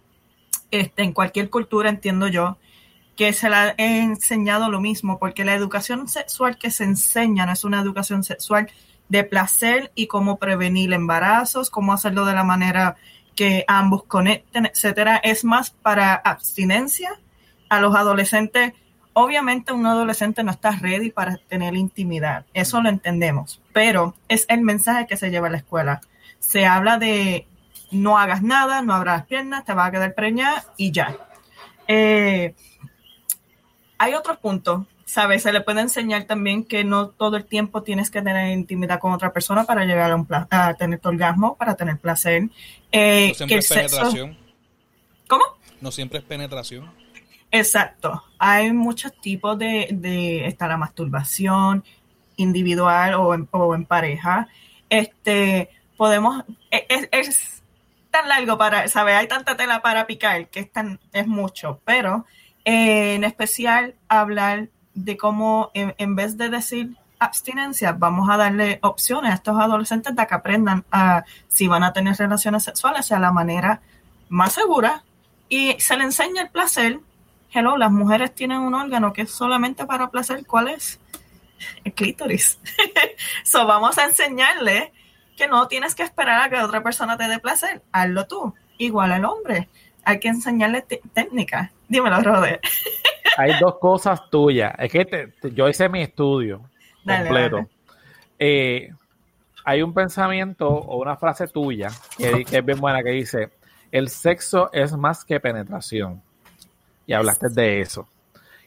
Este, 0.70 1.02
en 1.02 1.12
cualquier 1.12 1.50
cultura 1.50 1.90
entiendo 1.90 2.28
yo 2.28 2.56
que 3.16 3.32
se 3.32 3.48
le 3.48 3.56
ha 3.56 3.74
enseñado 3.78 4.70
lo 4.70 4.80
mismo, 4.80 5.18
porque 5.18 5.44
la 5.44 5.54
educación 5.54 6.06
sexual 6.08 6.58
que 6.58 6.70
se 6.70 6.84
enseña 6.84 7.46
no 7.46 7.52
es 7.52 7.64
una 7.64 7.80
educación 7.80 8.22
sexual 8.22 8.70
de 9.08 9.24
placer 9.24 9.92
y 9.94 10.06
cómo 10.06 10.38
prevenir 10.38 10.92
embarazos, 10.92 11.70
cómo 11.70 11.92
hacerlo 11.92 12.24
de 12.24 12.34
la 12.34 12.44
manera 12.44 12.96
que 13.34 13.64
ambos 13.68 14.04
conecten, 14.04 14.66
etcétera. 14.66 15.16
Es 15.16 15.44
más 15.44 15.70
para 15.70 16.14
abstinencia 16.14 17.20
a 17.68 17.80
los 17.80 17.94
adolescentes. 17.94 18.72
Obviamente 19.12 19.72
un 19.72 19.86
adolescente 19.86 20.42
no 20.42 20.50
está 20.50 20.72
ready 20.72 21.10
para 21.10 21.36
tener 21.36 21.74
intimidad, 21.74 22.44
eso 22.52 22.82
lo 22.82 22.90
entendemos, 22.90 23.62
pero 23.72 24.14
es 24.28 24.44
el 24.48 24.60
mensaje 24.60 25.06
que 25.06 25.16
se 25.16 25.30
lleva 25.30 25.46
a 25.46 25.50
la 25.50 25.56
escuela. 25.56 26.00
Se 26.38 26.66
habla 26.66 26.98
de 26.98 27.46
no 27.90 28.18
hagas 28.18 28.42
nada, 28.42 28.82
no 28.82 28.92
abras 28.92 29.18
las 29.18 29.26
piernas, 29.26 29.64
te 29.64 29.72
va 29.72 29.86
a 29.86 29.90
quedar 29.90 30.14
preñada 30.14 30.64
y 30.76 30.90
ya. 30.92 31.16
Eh, 31.88 32.54
hay 33.96 34.14
otro 34.14 34.38
punto 34.38 34.86
¿sabes? 35.06 35.44
Se 35.44 35.52
le 35.52 35.62
puede 35.62 35.80
enseñar 35.80 36.24
también 36.24 36.64
que 36.64 36.84
no 36.84 37.08
todo 37.08 37.36
el 37.36 37.46
tiempo 37.46 37.82
tienes 37.82 38.10
que 38.10 38.20
tener 38.20 38.52
intimidad 38.52 38.98
con 38.98 39.12
otra 39.12 39.32
persona 39.32 39.64
para 39.64 39.84
llegar 39.84 40.10
a, 40.10 40.16
un 40.16 40.26
a 40.30 40.74
tener 40.74 40.98
tu 40.98 41.08
orgasmo, 41.08 41.56
para 41.56 41.76
tener 41.76 41.96
placer. 41.98 42.50
Eh, 42.92 43.28
no 43.28 43.34
siempre 43.34 43.58
es 43.58 43.68
penetración. 43.68 44.36
¿Cómo? 45.28 45.44
No 45.80 45.90
siempre 45.90 46.18
es 46.18 46.24
penetración. 46.24 46.90
Exacto. 47.52 48.24
Hay 48.38 48.72
muchos 48.72 49.18
tipos 49.20 49.56
de, 49.56 49.88
de 49.92 50.46
esta 50.46 50.66
la 50.66 50.76
masturbación 50.76 51.84
individual 52.36 53.14
o 53.14 53.32
en, 53.32 53.48
o 53.52 53.74
en 53.76 53.86
pareja. 53.86 54.48
Este, 54.90 55.70
podemos, 55.96 56.44
e, 56.70 56.84
es, 56.88 57.08
es, 57.12 57.62
tan 58.10 58.28
largo 58.28 58.58
para, 58.58 58.88
¿sabes? 58.88 59.14
Hay 59.14 59.28
tanta 59.28 59.56
tela 59.56 59.82
para 59.82 60.06
picar 60.06 60.48
que 60.48 60.60
es, 60.60 60.72
tan, 60.72 60.98
es 61.12 61.28
mucho, 61.28 61.80
pero 61.84 62.26
eh, 62.64 63.14
en 63.14 63.22
especial 63.22 63.94
hablar 64.08 64.68
de 64.96 65.16
cómo 65.16 65.70
en, 65.74 66.16
vez 66.16 66.36
de 66.36 66.48
decir 66.48 66.96
abstinencia, 67.18 67.92
vamos 67.92 68.28
a 68.30 68.36
darle 68.36 68.78
opciones 68.82 69.30
a 69.30 69.34
estos 69.34 69.58
adolescentes 69.58 70.16
de 70.16 70.26
que 70.26 70.34
aprendan 70.34 70.84
a 70.90 71.24
si 71.48 71.68
van 71.68 71.84
a 71.84 71.92
tener 71.92 72.16
relaciones 72.16 72.64
sexuales 72.64 73.08
de 73.08 73.18
la 73.18 73.30
manera 73.30 73.80
más 74.28 74.54
segura 74.54 75.04
y 75.48 75.76
se 75.78 75.96
le 75.96 76.04
enseña 76.04 76.42
el 76.42 76.50
placer. 76.50 77.00
Hello, 77.52 77.76
las 77.76 77.92
mujeres 77.92 78.34
tienen 78.34 78.58
un 78.58 78.74
órgano 78.74 79.12
que 79.12 79.22
es 79.22 79.30
solamente 79.30 79.84
para 79.84 80.10
placer. 80.10 80.44
¿Cuál 80.46 80.68
es? 80.68 80.98
El 81.84 81.92
clítoris. 81.92 82.58
so 83.44 83.66
vamos 83.66 83.96
a 83.98 84.04
enseñarle 84.04 84.92
que 85.36 85.46
no 85.46 85.68
tienes 85.68 85.94
que 85.94 86.02
esperar 86.02 86.42
a 86.42 86.48
que 86.48 86.56
otra 86.62 86.82
persona 86.82 87.16
te 87.16 87.28
dé 87.28 87.38
placer. 87.38 87.82
Hazlo 87.92 88.26
tú. 88.26 88.54
Igual 88.78 89.12
al 89.12 89.24
hombre. 89.26 89.68
Hay 90.04 90.20
que 90.20 90.28
enseñarle 90.28 90.82
técnicas. 91.12 91.70
Dímelo, 91.88 92.20
Rode. 92.22 92.60
hay 93.36 93.52
dos 93.60 93.78
cosas 93.78 94.28
tuyas. 94.30 94.74
Es 94.78 94.90
que 94.90 95.32
yo 95.52 95.68
hice 95.68 95.88
mi 95.88 96.02
estudio 96.02 96.62
completo. 97.04 97.66
Eh, 98.38 98.90
hay 99.64 99.82
un 99.82 99.92
pensamiento 99.92 100.68
o 100.68 101.00
una 101.00 101.16
frase 101.16 101.48
tuya 101.48 101.88
que, 102.16 102.44
es 102.50 102.64
bien 102.64 102.78
buena 102.78 103.02
que 103.02 103.10
dice, 103.10 103.50
el 103.90 104.08
sexo 104.08 104.70
es 104.72 104.96
más 104.96 105.24
que 105.24 105.40
penetración. 105.40 106.22
Y 107.06 107.12
hablaste 107.12 107.48
de 107.48 107.80
eso. 107.80 108.06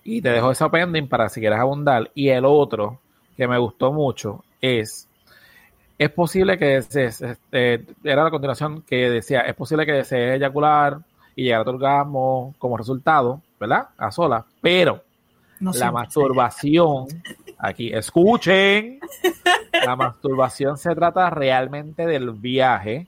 Y 0.03 0.21
te 0.21 0.29
dejo 0.29 0.51
eso 0.51 0.69
pending 0.69 1.08
para 1.08 1.29
si 1.29 1.39
quieres 1.39 1.60
abundar. 1.60 2.12
Y 2.13 2.29
el 2.29 2.45
otro 2.45 2.99
que 3.36 3.47
me 3.47 3.58
gustó 3.58 3.91
mucho 3.91 4.43
es, 4.62 5.08
es 5.97 6.10
posible 6.10 6.58
que 6.58 6.65
desees, 6.65 7.21
este, 7.21 7.86
era 8.03 8.23
la 8.23 8.32
continuación 8.32 8.82
que 8.82 9.10
decía, 9.10 9.41
es 9.41 9.55
posible 9.55 9.86
que 9.86 9.93
desees 9.93 10.36
eyacular 10.36 10.99
y 11.36 11.43
llegar 11.43 11.62
a 11.62 11.63
tu 11.63 11.69
orgasmo 11.71 12.55
como 12.58 12.77
resultado, 12.77 13.41
¿verdad? 13.60 13.89
A 13.97 14.12
sola, 14.12 14.45
pero 14.62 15.04
la 15.60 15.91
masturbación, 15.91 17.08
aquí, 17.58 17.91
escuchen, 17.93 19.00
la 19.86 19.95
masturbación 19.98 20.78
se 20.78 20.95
trata 20.95 21.30
realmente 21.30 22.06
del 22.06 22.32
viaje, 22.32 23.08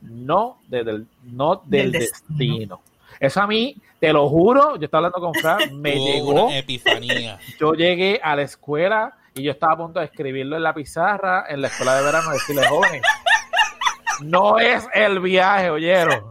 no, 0.00 0.58
del, 0.68 1.06
no 1.22 1.62
del, 1.64 1.92
destino. 1.92 2.80
Eso 3.20 3.40
a 3.40 3.46
mí, 3.46 3.76
te 4.00 4.12
lo 4.12 4.28
juro, 4.28 4.76
yo 4.76 4.84
estaba 4.84 5.06
hablando 5.06 5.26
con 5.26 5.34
Fran, 5.34 5.80
me 5.80 5.94
llegó. 5.94 6.46
Una 6.46 6.58
epifanía. 6.58 7.38
Yo 7.58 7.72
llegué 7.72 8.20
a 8.22 8.36
la 8.36 8.42
escuela 8.42 9.16
y 9.34 9.42
yo 9.42 9.52
estaba 9.52 9.74
a 9.74 9.76
punto 9.76 10.00
de 10.00 10.06
escribirlo 10.06 10.56
en 10.56 10.62
la 10.62 10.74
pizarra 10.74 11.46
en 11.48 11.62
la 11.62 11.68
escuela 11.68 11.96
de 11.96 12.04
verano, 12.04 12.30
decirle 12.30 12.66
jóvenes, 12.66 13.02
no 14.22 14.58
es 14.58 14.86
el 14.94 15.20
viaje, 15.20 15.70
oyeron. 15.70 16.30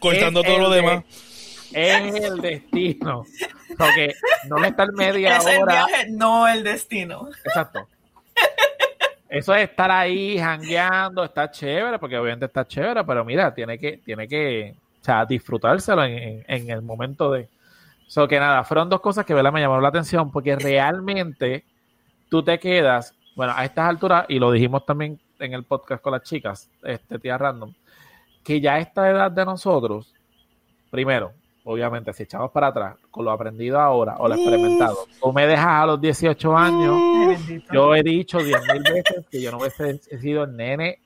Cortando 0.00 0.42
todo 0.42 0.58
lo 0.58 0.70
demás 0.70 1.04
es 1.72 2.14
el 2.14 2.40
destino. 2.40 3.24
Porque 3.80 4.14
no 4.48 4.56
me 4.56 4.68
estar 4.68 4.92
media 4.92 5.36
es 5.38 5.46
El 5.46 5.64
viaje, 5.66 6.10
no 6.10 6.46
el 6.46 6.62
destino. 6.62 7.28
Exacto. 7.44 7.88
Eso 9.30 9.54
es 9.54 9.70
estar 9.70 9.90
ahí 9.92 10.38
jangueando, 10.38 11.22
está 11.22 11.48
chévere, 11.50 12.00
porque 12.00 12.18
obviamente 12.18 12.46
está 12.46 12.66
chévere, 12.66 13.04
pero 13.04 13.24
mira, 13.24 13.54
tiene 13.54 13.78
que, 13.78 13.98
tiene 13.98 14.26
que, 14.26 14.74
o 15.00 15.04
sea, 15.04 15.24
disfrutárselo 15.24 16.04
en, 16.04 16.70
el 16.70 16.82
momento 16.82 17.30
de. 17.30 17.48
So 18.08 18.26
que 18.26 18.40
nada, 18.40 18.64
fueron 18.64 18.88
dos 18.88 19.00
cosas 19.00 19.24
que 19.24 19.32
¿verdad? 19.32 19.52
me 19.52 19.60
llamaron 19.60 19.84
la 19.84 19.90
atención, 19.90 20.32
porque 20.32 20.56
realmente 20.56 21.64
tú 22.28 22.42
te 22.42 22.58
quedas, 22.58 23.14
bueno, 23.36 23.52
a 23.56 23.64
estas 23.64 23.88
alturas, 23.88 24.26
y 24.28 24.40
lo 24.40 24.50
dijimos 24.50 24.84
también 24.84 25.20
en 25.38 25.54
el 25.54 25.62
podcast 25.62 26.02
con 26.02 26.12
las 26.12 26.22
chicas, 26.22 26.68
este 26.82 27.20
tía 27.20 27.38
random, 27.38 27.72
que 28.42 28.60
ya 28.60 28.74
a 28.74 28.78
esta 28.80 29.08
edad 29.08 29.30
de 29.30 29.44
nosotros, 29.44 30.12
primero, 30.90 31.32
obviamente, 31.70 32.12
si 32.12 32.24
echamos 32.24 32.50
para 32.50 32.68
atrás, 32.68 32.96
con 33.10 33.24
lo 33.24 33.30
aprendido 33.30 33.78
ahora 33.78 34.16
o 34.18 34.28
lo 34.28 34.34
experimentado, 34.34 35.06
tú 35.20 35.32
me 35.32 35.46
dejas 35.46 35.82
a 35.82 35.86
los 35.86 36.00
18 36.00 36.56
años, 36.56 37.40
yo 37.72 37.94
he 37.94 38.02
dicho 38.02 38.38
10 38.38 38.60
mil 38.72 38.82
veces 38.82 39.24
que 39.30 39.40
yo 39.40 39.52
no 39.52 39.58
hubiese 39.58 39.98
sido 40.18 40.44
el 40.44 40.56
nene 40.56 40.98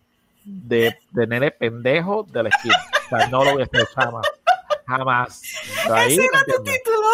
de, 0.45 0.97
de, 1.11 1.27
nene 1.27 1.51
pendejo 1.51 2.27
de 2.31 2.45
la 2.45 2.49
esquina. 2.49 2.77
O 3.07 3.09
sea, 3.09 3.29
no 3.29 3.45
lo 3.45 3.55
hubiese 3.55 3.77
hecho 3.77 3.87
jamás. 3.95 4.27
Jamás. 4.87 5.43
Ahí, 5.91 6.13
¿Ese 6.13 6.25
era 6.25 6.45
tu 6.45 6.63
título? 6.63 7.09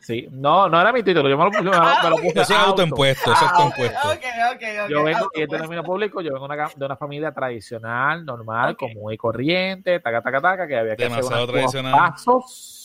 Sí, 0.00 0.26
no, 0.32 0.70
no 0.70 0.80
era 0.80 0.90
mi 0.90 1.02
título, 1.02 1.28
yo 1.28 1.36
me 1.36 1.44
lo, 1.44 1.50
puse, 1.50 1.64
me 1.64 1.70
lo 1.70 2.16
puse 2.16 2.40
Eso 2.40 2.54
es 2.54 2.58
autoimpuesto, 2.58 3.30
eso 3.30 3.44
es 3.44 3.50
ah, 3.50 3.50
autoimpuesto. 3.50 4.08
Okay, 4.08 4.88
yo 4.88 5.04
vengo, 5.04 5.30
y 5.34 5.42
este 5.42 5.58
término 5.58 5.84
público, 5.84 6.22
yo 6.22 6.32
vengo 6.32 6.48
de 6.48 6.86
una 6.86 6.96
familia 6.96 7.30
tradicional, 7.30 8.24
normal, 8.24 8.74
común 8.74 9.12
y 9.12 9.18
corriente, 9.18 10.00
taca, 10.00 10.22
taca, 10.22 10.40
taca, 10.40 10.66
que 10.66 10.78
había 10.78 10.96
que 10.96 11.02
Demasiado 11.04 11.44
hacer 11.44 11.50
tradicional. 11.50 11.92
pasos 11.92 12.77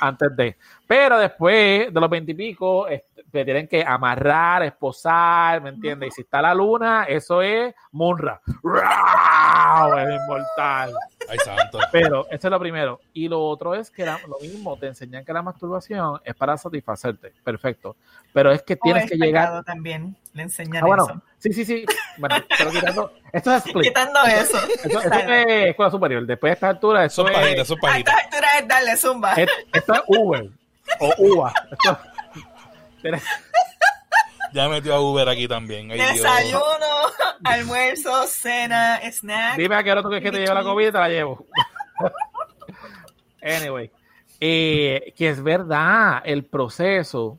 antes 0.00 0.34
de. 0.36 0.56
Pero 0.86 1.18
después 1.18 1.92
de 1.92 2.00
los 2.00 2.08
veintipico, 2.10 2.86
te 3.30 3.44
tienen 3.44 3.68
que 3.68 3.84
amarrar, 3.84 4.62
esposar, 4.62 5.60
¿me 5.60 5.68
entiendes? 5.70 6.08
Y 6.08 6.10
si 6.12 6.20
está 6.22 6.40
la 6.40 6.54
luna, 6.54 7.04
eso 7.04 7.42
es 7.42 7.74
Munra. 7.92 8.40
Es 8.46 10.20
inmortal. 10.20 10.92
Ay, 11.28 11.38
santo. 11.44 11.78
Pero 11.92 12.26
eso 12.30 12.48
es 12.48 12.50
lo 12.50 12.58
primero. 12.58 13.00
Y 13.12 13.28
lo 13.28 13.40
otro 13.46 13.74
es 13.74 13.90
que 13.90 14.04
la- 14.04 14.18
lo 14.26 14.38
mismo, 14.40 14.76
te 14.78 14.86
enseñan 14.86 15.24
que 15.24 15.32
la 15.32 15.42
masturbación 15.42 16.20
es 16.24 16.34
para 16.34 16.56
satisfacerte. 16.56 17.32
Perfecto. 17.44 17.96
Pero 18.32 18.50
es 18.50 18.62
que 18.62 18.76
tienes 18.76 19.04
es 19.04 19.10
que 19.10 19.16
llegar. 19.18 19.62
también, 19.64 20.16
le 20.32 20.42
enseñan 20.44 20.82
Ah, 20.84 20.86
bueno, 20.86 21.04
eso. 21.04 21.22
Sí, 21.38 21.52
sí, 21.52 21.64
sí. 21.64 21.84
Bueno, 22.18 22.36
pero 22.56 22.70
quitando. 22.70 23.12
Esto 23.32 23.54
es 23.54 23.66
split. 23.66 23.84
Quitando 23.88 24.20
eso. 24.24 24.58
Eso, 24.58 25.00
eso 25.00 25.10
es 25.10 25.66
escuela 25.70 25.90
superior. 25.90 26.26
Después 26.26 26.50
de 26.50 26.54
esta 26.54 26.68
altura, 26.70 27.04
eso 27.04 27.22
Son 27.22 27.28
es, 27.32 27.38
pajitas, 27.38 27.66
son 27.68 27.78
A 27.84 27.98
esta 27.98 28.16
altura 28.16 28.58
es 28.58 28.68
darle 28.68 28.96
zumba. 28.96 29.32
es- 29.34 29.48
esto 29.72 29.94
es 29.94 30.00
Uber 30.06 30.48
o 31.00 31.14
UVA. 31.18 31.52
Esto- 31.72 31.98
Ya 34.52 34.68
metió 34.68 34.94
a 34.94 35.00
Uber 35.00 35.28
aquí 35.28 35.46
también. 35.46 35.90
Ay, 35.90 35.98
Dios. 35.98 36.12
Desayuno, 36.14 36.86
almuerzo, 37.44 38.26
cena, 38.26 38.98
snack. 39.12 39.56
Dime 39.56 39.76
a 39.76 39.82
qué 39.84 39.92
hora 39.92 40.02
tú 40.02 40.08
quieres 40.08 40.24
que 40.24 40.30
te 40.32 40.38
lleve 40.42 40.54
la 40.54 40.62
comida 40.64 40.88
y 40.88 40.92
te 40.92 40.98
la 40.98 41.08
llevo. 41.08 41.44
anyway, 43.42 43.90
eh, 44.40 45.12
que 45.16 45.28
es 45.28 45.42
verdad, 45.42 46.22
el 46.24 46.44
proceso, 46.44 47.38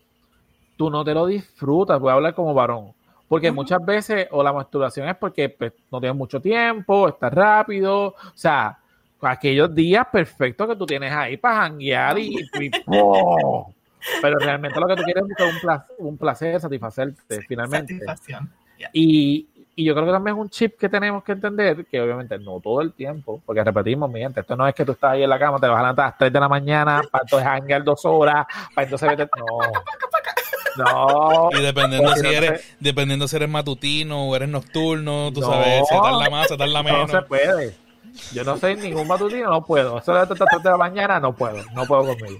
tú 0.78 0.90
no 0.90 1.04
te 1.04 1.14
lo 1.14 1.26
disfrutas, 1.26 2.00
voy 2.00 2.12
a 2.12 2.14
hablar 2.14 2.36
como 2.36 2.54
varón. 2.54 2.94
Porque 3.30 3.52
muchas 3.52 3.86
veces, 3.86 4.28
o 4.32 4.44
la 4.44 4.52
masturbación 4.52 5.08
es 5.08 5.15
porque 5.15 5.50
pues, 5.50 5.72
no 5.92 6.02
tienes 6.02 6.18
mucho 6.18 6.42
tiempo, 6.42 7.08
estás 7.08 7.32
rápido, 7.32 8.08
o 8.08 8.15
sea, 8.34 8.78
aquellos 9.22 9.74
días 9.74 10.06
perfectos 10.12 10.68
que 10.68 10.76
tú 10.76 10.86
tienes 10.86 11.13
ahí 11.13 11.38
para 11.38 11.62
janguear 11.62 12.18
y, 12.20 12.36
y 12.60 12.70
¡pum! 12.82 13.65
Pero 14.22 14.39
realmente 14.39 14.80
lo 14.80 14.88
que 14.88 14.96
tú 14.96 15.04
quieres 15.04 15.24
es 15.38 15.54
un 15.54 15.60
placer, 15.60 15.96
un 16.00 16.18
placer 16.18 16.60
satisfacerte, 16.60 17.42
finalmente. 17.48 18.00
Y, 18.94 19.48
y 19.80 19.86
yo 19.86 19.94
creo 19.94 20.08
que 20.08 20.12
también 20.12 20.36
es 20.36 20.42
un 20.42 20.50
chip 20.50 20.78
que 20.78 20.89
tenemos 20.89 21.24
que 21.24 21.32
entender, 21.32 21.86
que 21.86 22.02
obviamente 22.02 22.38
no 22.39 22.60
todo 22.60 22.82
el 22.82 22.92
tiempo, 22.92 23.42
porque 23.46 23.63
repetimos, 23.63 24.12
mi 24.12 24.20
gente, 24.20 24.42
esto 24.42 24.56
no 24.58 24.68
es 24.68 24.76
que 24.76 24.84
tú 24.84 24.92
estás 24.92 25.12
ahí 25.12 25.24
en 25.24 25.30
la 25.30 25.39
cama, 25.39 25.58
te 25.58 25.68
vas 25.68 25.78
a 25.78 25.82
levantar 25.84 26.06
a 26.06 26.08
las 26.10 26.18
3 26.18 26.34
de 26.34 26.39
la 26.42 26.50
mañana 26.50 27.02
para 27.12 27.24
entonces 27.24 27.48
hangar 27.48 27.84
dos 27.84 28.04
horas, 28.06 28.46
para 28.76 28.86
entonces 28.86 29.10
vete... 29.10 29.30
No. 29.38 29.46
No. 30.78 31.50
Y 31.52 31.62
dependiendo 31.62 32.16
si 32.16 32.22
no 32.22 32.30
eres, 32.30 32.62
se- 32.62 32.76
dependiendo 32.80 33.28
si 33.28 33.36
eres 33.36 33.50
matutino 33.50 34.26
o 34.30 34.36
eres 34.36 34.50
nocturno, 34.50 35.32
tú 35.34 35.42
No. 35.42 35.48
sabes, 35.52 35.84
si 35.90 35.96
tarda 36.02 36.30
más, 36.30 36.48
se 36.48 36.58
tarda 36.58 36.74
No 36.74 36.84
menos. 36.84 37.12
se 37.12 37.22
puede. 37.24 37.76
Yo 38.34 38.44
no 38.44 38.58
soy 38.58 38.76
ningún 38.76 39.08
matutino, 39.08 39.50
no 39.50 39.64
puedo. 39.66 40.00
Eso 40.00 40.14
de 40.14 40.20
las 40.20 40.28
3 40.28 40.40
de 40.64 40.70
la 40.70 40.78
mañana, 40.78 41.20
no 41.20 41.34
puedo. 41.34 41.64
No 41.74 41.86
puedo 41.86 42.06
conmigo. 42.08 42.40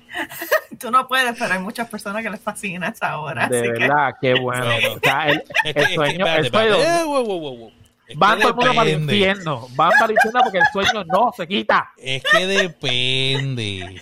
Tú 0.80 0.92
no 0.92 1.08
puedes, 1.08 1.38
pero 1.38 1.54
hay 1.54 1.60
muchas 1.60 1.90
personas 1.90 2.24
que 2.24 2.30
les 2.30 2.40
fascina 2.40 2.90
esa 2.90 3.20
hora. 3.20 3.48
De 3.48 3.60
así 3.60 3.68
que 3.68 3.80
verdad, 3.80 4.16
qué 4.22 4.34
bueno. 4.40 4.66
No, 4.66 4.72
no. 4.82 4.94
O 4.96 5.00
sea, 5.02 5.28
el, 5.28 5.38
Es 5.38 5.44
que- 5.44 5.70
el 5.70 5.78
es 5.78 5.88
que, 5.90 5.96
sueño, 5.96 6.26
espérate, 6.26 6.40
el 6.48 6.52
sueño, 6.52 7.72
van 8.16 8.40
todo 8.40 8.50
el 8.50 8.56
mundo 8.56 8.74
para 8.74 8.90
el 8.90 9.02
infierno. 9.02 9.68
Van 9.76 9.92
para 9.92 10.06
el 10.06 10.12
infierno 10.12 10.42
porque 10.44 10.58
el 10.58 10.66
sueño 10.72 11.04
no 11.06 11.34
se 11.36 11.48
quita. 11.48 11.92
Es 11.98 12.24
que 12.24 12.48
depende. 12.48 14.02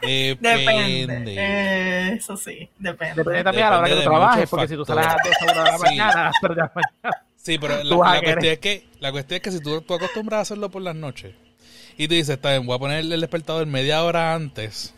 depende. 0.00 0.38
Depende. 0.40 1.34
Eh, 1.38 2.12
eso 2.14 2.36
sí, 2.36 2.68
depende. 2.78 3.16
Depende 3.16 3.44
también 3.44 3.66
a 3.66 3.70
la 3.70 3.78
hora 3.78 3.88
que 3.88 3.94
tú 3.96 4.02
trabajes, 4.02 4.48
porque 4.50 4.68
si 4.68 4.76
tú 4.76 4.84
sales 4.84 5.06
a 5.06 5.08
las 5.08 5.16
factores. 5.22 5.54
2 5.54 5.58
horas 5.58 5.64
de 5.64 5.70
la 5.70 5.78
Sí. 5.78 5.84
mañana, 5.84 6.12
a 6.12 6.24
las 6.24 6.34
3 6.40 6.56
de 6.56 6.62
la 6.62 6.72
mañana. 6.74 7.22
Sí, 7.36 7.58
pero 7.58 7.82
la, 7.82 8.20
cuestión 8.20 8.52
es 8.52 8.58
que, 8.60 8.86
la 9.00 9.10
cuestión 9.10 9.36
es 9.36 9.42
que 9.42 9.50
si 9.50 9.60
tú, 9.60 9.80
tú 9.82 9.94
acostumbras 9.94 10.38
a 10.38 10.40
hacerlo 10.42 10.70
por 10.70 10.80
las 10.82 10.94
noches 10.94 11.34
y 11.98 12.06
tú 12.06 12.14
dices, 12.14 12.36
está 12.36 12.50
bien, 12.50 12.66
voy 12.66 12.76
a 12.76 12.78
poner 12.78 13.00
el 13.00 13.20
despertador 13.20 13.66
media 13.66 14.04
hora 14.04 14.32
antes 14.34 14.94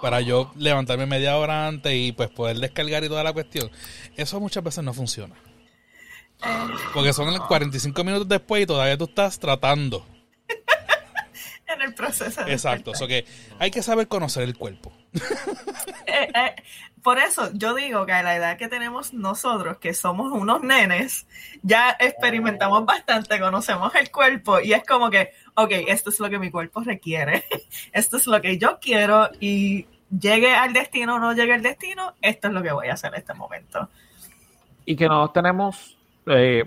para 0.00 0.20
yo 0.20 0.52
levantarme 0.56 1.06
media 1.06 1.36
hora 1.36 1.66
antes 1.66 1.92
y 1.92 2.12
pues 2.12 2.30
poder 2.30 2.58
descargar 2.58 3.02
y 3.02 3.08
toda 3.08 3.24
la 3.24 3.32
cuestión, 3.32 3.68
eso 4.16 4.38
muchas 4.38 4.62
veces 4.62 4.84
no 4.84 4.94
funciona. 4.94 5.34
Porque 6.94 7.12
son 7.12 7.36
45 7.36 8.04
minutos 8.04 8.28
después 8.28 8.62
y 8.62 8.66
todavía 8.66 8.96
tú 8.96 9.04
estás 9.04 9.38
tratando. 9.38 10.04
En 11.66 11.82
el 11.82 11.92
proceso. 11.92 12.42
de 12.44 12.52
Exacto. 12.52 12.94
So 12.94 13.06
que 13.06 13.26
hay 13.58 13.70
que 13.70 13.82
saber 13.82 14.08
conocer 14.08 14.42
el 14.44 14.56
cuerpo. 14.56 14.92
Eh, 16.06 16.32
eh, 16.34 16.54
por 17.02 17.18
eso 17.18 17.50
yo 17.52 17.74
digo 17.74 18.04
que 18.06 18.12
a 18.12 18.22
la 18.22 18.34
edad 18.34 18.56
que 18.56 18.68
tenemos 18.68 19.12
nosotros, 19.12 19.78
que 19.78 19.94
somos 19.94 20.32
unos 20.32 20.62
nenes, 20.62 21.26
ya 21.62 21.96
experimentamos 21.98 22.84
bastante, 22.84 23.38
conocemos 23.38 23.94
el 23.94 24.10
cuerpo 24.10 24.60
y 24.60 24.72
es 24.72 24.84
como 24.84 25.10
que, 25.10 25.30
ok, 25.54 25.70
esto 25.88 26.10
es 26.10 26.18
lo 26.18 26.28
que 26.28 26.38
mi 26.38 26.50
cuerpo 26.50 26.80
requiere, 26.80 27.44
esto 27.92 28.16
es 28.16 28.26
lo 28.26 28.40
que 28.40 28.58
yo 28.58 28.78
quiero 28.80 29.30
y 29.38 29.86
llegue 30.10 30.54
al 30.54 30.72
destino 30.72 31.16
o 31.16 31.18
no 31.18 31.32
llegue 31.34 31.54
al 31.54 31.62
destino, 31.62 32.14
esto 32.20 32.48
es 32.48 32.54
lo 32.54 32.62
que 32.62 32.72
voy 32.72 32.88
a 32.88 32.94
hacer 32.94 33.12
en 33.14 33.20
este 33.20 33.34
momento. 33.34 33.88
Y 34.84 34.96
que 34.96 35.06
nosotros 35.06 35.34
tenemos, 35.34 35.97
eh, 36.28 36.64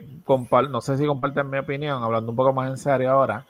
no 0.69 0.81
sé 0.81 0.97
si 0.97 1.05
comparten 1.05 1.49
mi 1.49 1.57
opinión, 1.57 2.03
hablando 2.03 2.31
un 2.31 2.35
poco 2.35 2.53
más 2.53 2.69
en 2.69 2.77
serio 2.77 3.11
ahora, 3.11 3.45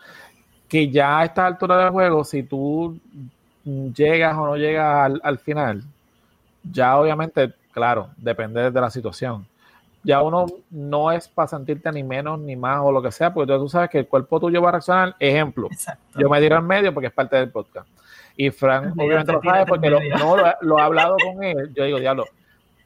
que 0.68 0.90
ya 0.90 1.20
a 1.20 1.26
esta 1.26 1.46
altura 1.46 1.78
del 1.78 1.90
juego, 1.90 2.24
si 2.24 2.44
tú 2.44 2.98
llegas 3.64 4.38
o 4.38 4.46
no 4.46 4.58
llegas 4.58 5.06
al, 5.06 5.22
al 5.24 5.38
final, 5.40 5.84
ya 6.64 6.98
obviamente, 6.98 7.54
claro, 7.72 8.10
depende 8.18 8.72
de 8.72 8.82
la 8.82 8.90
situación. 8.90 9.46
Ya 10.04 10.22
uno 10.24 10.48
no 10.72 11.12
es 11.12 11.28
para 11.28 11.48
sentirte 11.48 11.92
ni 11.92 12.02
menos 12.02 12.40
ni 12.40 12.56
más 12.56 12.80
o 12.82 12.92
lo 12.92 13.02
que 13.02 13.12
sea, 13.12 13.32
porque 13.34 13.54
tú 13.54 13.70
sabes 13.70 13.90
que 13.90 14.00
el 14.00 14.08
cuerpo 14.08 14.40
tuyo 14.40 14.62
va 14.62 14.70
a 14.70 14.72
reaccionar. 14.74 15.16
Ejemplo, 15.20 15.68
Exacto. 15.72 16.20
yo 16.20 16.28
me 16.28 16.40
tiro 16.42 16.58
en 16.58 16.66
medio 16.66 16.94
porque 16.94 17.08
es 17.08 17.14
parte 17.14 17.36
del 17.36 17.52
podcast. 17.52 17.88
Y 18.36 18.50
Frank 18.50 18.94
obviamente 18.98 19.26
te 19.26 19.34
lo 19.34 19.42
sabe 19.44 19.66
porque 19.68 19.90
lo, 19.90 20.00
no, 20.18 20.38
lo, 20.38 20.46
lo 20.62 20.80
he 20.80 20.82
hablado 20.82 21.18
con 21.18 21.44
él. 21.44 21.72
Yo 21.76 21.84
digo, 21.84 22.00
diablo, 22.00 22.26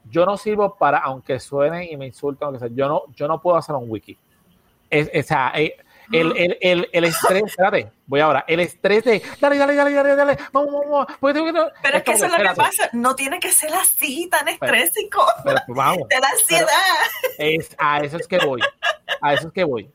yo 0.09 0.25
no 0.25 0.37
sirvo 0.37 0.75
para, 0.75 0.99
aunque 0.99 1.39
suenen 1.39 1.83
y 1.91 1.97
me 1.97 2.05
insulten, 2.07 2.47
o 2.47 2.51
lo 2.51 2.59
que 2.59 2.67
sea, 2.67 2.75
yo 2.75 2.87
no, 2.87 3.03
yo 3.15 3.27
no 3.27 3.41
puedo 3.41 3.57
hacer 3.57 3.75
un 3.75 3.89
wiki. 3.89 4.17
Es, 4.89 5.09
es- 5.13 5.25
o 5.25 5.27
sea, 5.27 5.51
eh, 5.55 5.75
el, 6.11 6.37
el, 6.37 6.57
el, 6.61 6.89
el 6.93 7.03
estrés, 7.05 7.43
espérate, 7.45 7.91
voy 8.05 8.19
ahora, 8.19 8.45
el 8.47 8.59
estrés 8.59 9.03
de, 9.03 9.23
dale, 9.41 9.57
dale, 9.57 9.73
dale, 9.75 9.91
dale, 9.93 10.15
dale, 10.15 10.37
vamos, 10.53 10.71
vamos, 10.71 11.07
vamos, 11.21 11.43
que... 11.53 11.71
Pero 11.81 11.97
es 11.97 12.03
que 12.03 12.11
como 12.13 12.15
eso 12.17 12.25
es 12.27 12.31
lo 12.31 12.37
que 12.49 12.55
pasa, 12.55 12.89
no 12.93 13.15
tiene 13.15 13.39
que 13.39 13.49
ser 13.51 13.73
así, 13.73 14.29
tan 14.29 14.47
estrésico, 14.47 15.23
pues, 15.43 15.55
vamos, 15.67 16.07
te 16.07 16.19
da 16.19 16.27
ansiedad. 16.29 16.67
es, 17.39 17.75
a 17.79 17.99
eso 18.01 18.17
es 18.17 18.27
que 18.27 18.37
voy, 18.37 18.61
a 19.21 19.33
eso 19.33 19.47
es 19.47 19.53
que 19.53 19.63
voy. 19.63 19.89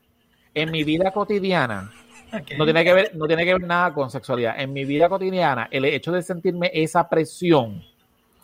En 0.53 0.69
mi 0.71 0.83
vida 0.83 1.11
cotidiana, 1.11 1.91
Ok. 2.33 2.51
No 2.57 2.63
tiene 2.63 2.85
que 2.85 2.93
ver, 2.93 3.11
no 3.15 3.27
tiene 3.27 3.43
que 3.43 3.53
ver 3.55 3.63
nada 3.63 3.93
con 3.93 4.09
sexualidad. 4.09 4.57
En 4.57 4.71
mi 4.71 4.85
vida 4.85 5.09
cotidiana, 5.09 5.67
el 5.69 5.83
hecho 5.83 6.13
de 6.13 6.21
sentirme 6.21 6.71
esa 6.73 7.09
presión, 7.09 7.83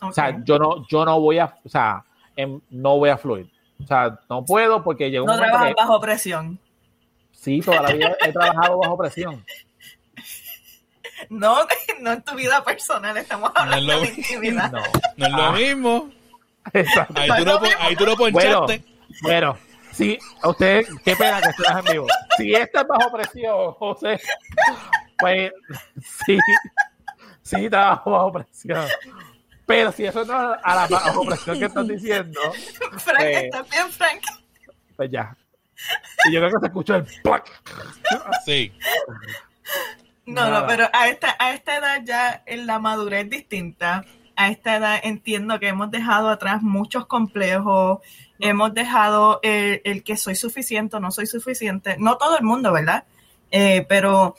o 0.00 0.12
sea, 0.12 0.42
yo 0.44 0.58
no, 0.58 0.86
yo 0.88 1.04
no 1.04 1.20
voy 1.20 1.38
a, 1.38 1.54
o 1.64 1.68
sea, 1.68 2.04
em, 2.36 2.60
no 2.70 2.96
voy 2.98 3.10
a 3.10 3.16
fluir. 3.18 3.50
O 3.82 3.86
sea, 3.86 4.18
no 4.28 4.44
puedo 4.44 4.82
porque 4.82 5.10
llega 5.10 5.22
un 5.22 5.26
no 5.26 5.32
momento 5.34 5.52
trabajas 5.52 5.74
que 5.76 5.82
bajo 5.82 6.00
presión. 6.00 6.58
sí, 7.32 7.60
toda 7.60 7.82
la 7.82 7.92
vida 7.92 8.16
he 8.24 8.32
trabajado 8.32 8.78
bajo 8.78 8.96
presión. 8.98 9.44
No, 11.30 11.56
no 12.00 12.12
en 12.12 12.22
tu 12.22 12.34
vida 12.34 12.62
personal, 12.64 13.16
estamos 13.16 13.52
No 13.54 13.60
es 13.60 13.64
hablando 13.64 13.92
lo 13.94 14.00
de 14.00 14.08
intimidad. 14.08 14.72
No. 14.72 14.82
No 15.16 15.26
es 15.26 15.32
lo 15.32 15.42
Ah, 15.42 15.52
mismo. 15.52 16.10
exacto. 16.72 17.20
Ahí 17.20 17.28
tú 17.36 17.44
pon- 17.44 17.68
ahí 17.80 17.96
tú 17.96 18.04
Bueno, 18.04 18.16
ponchaste. 18.66 18.84
bueno, 19.22 19.56
sí, 19.92 20.18
a 20.42 20.48
usted, 20.48 20.86
qué 21.04 21.16
pena 21.16 21.40
que 21.40 21.48
estés 21.50 21.66
en 21.70 21.84
vivo. 21.92 22.06
Si 22.36 22.54
esto 22.54 22.80
es 22.80 22.86
bajo 22.86 23.10
presión, 23.12 23.72
José, 23.74 24.20
pues 25.18 25.52
sí, 26.24 26.38
sí 27.42 27.68
trabajo 27.70 28.10
bajo 28.12 28.32
presión. 28.32 28.86
Pero 29.68 29.92
si 29.92 30.04
eso 30.06 30.24
no 30.24 30.54
es 30.54 30.60
a 30.64 30.74
la 30.74 30.86
bajo 30.88 31.24
presión 31.24 31.58
que 31.60 31.66
estás 31.66 31.86
diciendo, 31.86 32.40
Frank, 32.98 33.20
Eh. 33.20 33.40
¿estás 33.44 33.70
bien, 33.70 33.88
Frank? 33.90 34.22
pues 34.96 35.10
ya. 35.12 35.36
Y 36.28 36.32
yo 36.32 36.40
creo 36.40 36.50
que 36.50 36.58
se 36.60 36.66
escuchó 36.66 36.96
el 36.96 37.04
plac. 37.22 37.48
Sí. 38.44 38.72
No, 40.26 40.42
Nada. 40.42 40.60
no, 40.62 40.66
pero 40.66 40.88
a 40.92 41.08
esta, 41.08 41.36
a 41.38 41.52
esta 41.52 41.76
edad 41.76 42.02
ya 42.04 42.42
en 42.46 42.66
la 42.66 42.78
madurez 42.78 43.24
es 43.24 43.30
distinta. 43.30 44.04
A 44.36 44.48
esta 44.48 44.76
edad 44.76 45.00
entiendo 45.02 45.58
que 45.60 45.68
hemos 45.68 45.90
dejado 45.90 46.28
atrás 46.28 46.62
muchos 46.62 47.06
complejos, 47.06 47.98
hemos 48.38 48.72
dejado 48.74 49.40
el, 49.42 49.80
el 49.84 50.02
que 50.04 50.16
soy 50.16 50.34
suficiente 50.34 50.96
o 50.96 51.00
no 51.00 51.10
soy 51.10 51.26
suficiente. 51.26 51.96
No 51.98 52.16
todo 52.18 52.36
el 52.38 52.44
mundo, 52.44 52.72
¿verdad? 52.72 53.04
Eh, 53.50 53.84
pero 53.88 54.34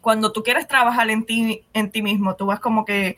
cuando 0.00 0.32
tú 0.32 0.42
quieres 0.42 0.66
trabajar 0.68 1.08
en 1.10 1.24
ti, 1.24 1.64
en 1.72 1.90
ti 1.90 2.02
mismo, 2.02 2.34
tú 2.36 2.46
vas 2.46 2.60
como 2.60 2.84
que, 2.84 3.16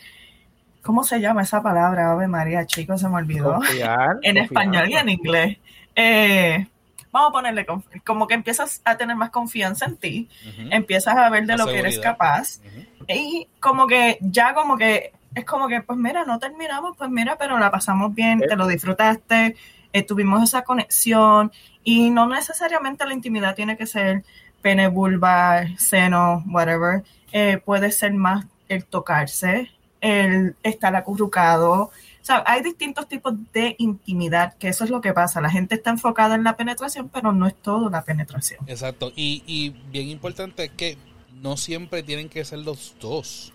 ¿cómo 0.85 1.03
se 1.05 1.21
llama 1.21 1.43
esa 1.43 1.63
palabra? 1.63 2.13
Ave 2.13 2.29
María, 2.29 2.67
chicos, 2.67 3.01
se 3.01 3.09
me 3.09 3.17
olvidó. 3.17 3.55
Confiar, 3.55 4.19
en 4.23 4.37
confiar. 4.37 4.37
español 4.45 4.91
y 4.91 4.95
en 4.97 5.09
inglés. 5.09 5.59
Eh, 5.97 6.67
vamos 7.11 7.31
a 7.31 7.33
ponerle 7.33 7.67
como 8.05 8.27
que 8.27 8.35
empiezas 8.35 8.81
a 8.85 8.97
tener 8.97 9.17
más 9.17 9.31
confianza 9.31 9.87
en 9.87 9.97
ti, 9.97 10.29
empiezas 10.71 11.17
a 11.17 11.31
ver 11.31 11.47
de 11.47 11.57
lo 11.57 11.67
que 11.67 11.79
eres 11.79 11.99
capaz 12.01 12.61
y 13.09 13.47
como 13.61 13.87
que 13.87 14.19
ya 14.21 14.55
como 14.55 14.77
que 14.77 15.13
es 15.35 15.45
como 15.45 15.69
que 15.69 15.81
pues 15.83 15.99
mira, 15.99 16.25
no 16.25 16.39
terminamos, 16.39 16.97
pues 16.97 17.11
mira, 17.11 17.37
pero 17.39 17.59
la 17.59 17.71
pasamos 17.71 18.15
bien, 18.15 18.41
Eh. 18.43 18.47
te 18.49 18.57
lo 18.57 18.67
disfrutaste, 18.67 19.57
eh, 19.93 20.03
tuvimos 20.03 20.43
esa 20.43 20.63
conexión 20.63 21.53
y 21.85 22.11
no 22.11 22.27
necesariamente 22.29 23.05
la 23.07 23.15
intimidad 23.15 23.55
tiene 23.55 23.77
que 23.77 23.87
ser 23.87 24.25
pene, 24.63 24.89
vulva, 24.89 25.65
seno, 25.77 26.43
whatever. 26.49 27.05
Eh, 27.33 27.59
puede 27.65 27.91
ser 27.93 28.13
más 28.15 28.47
el 28.69 28.85
tocarse, 28.87 29.71
el 30.05 30.55
estar 30.63 30.95
acurrucado. 30.95 31.73
O 31.85 32.27
sea, 32.27 32.45
hay 32.47 32.63
distintos 32.63 33.09
tipos 33.09 33.35
de 33.53 33.75
intimidad, 33.79 34.55
que 34.59 34.69
eso 34.69 34.85
es 34.85 34.91
lo 34.91 35.01
que 35.01 35.13
pasa. 35.13 35.41
La 35.41 35.51
gente 35.51 35.75
está 35.75 35.91
enfocada 35.91 36.35
en 36.35 36.45
la 36.45 36.57
penetración, 36.57 37.09
pero 37.09 37.33
no 37.33 37.47
es 37.47 37.55
todo 37.55 37.91
la 37.91 38.05
penetración. 38.05 38.61
Exacto. 38.67 39.13
Y, 39.17 39.43
y 39.47 39.71
bien 39.91 40.09
importante 40.09 40.65
es 40.65 40.71
que 40.71 40.99
no 41.41 41.57
siempre 41.57 42.03
tienen 42.03 42.29
que 42.29 42.45
ser 42.45 42.61
los 42.61 42.95
dos. 43.01 43.53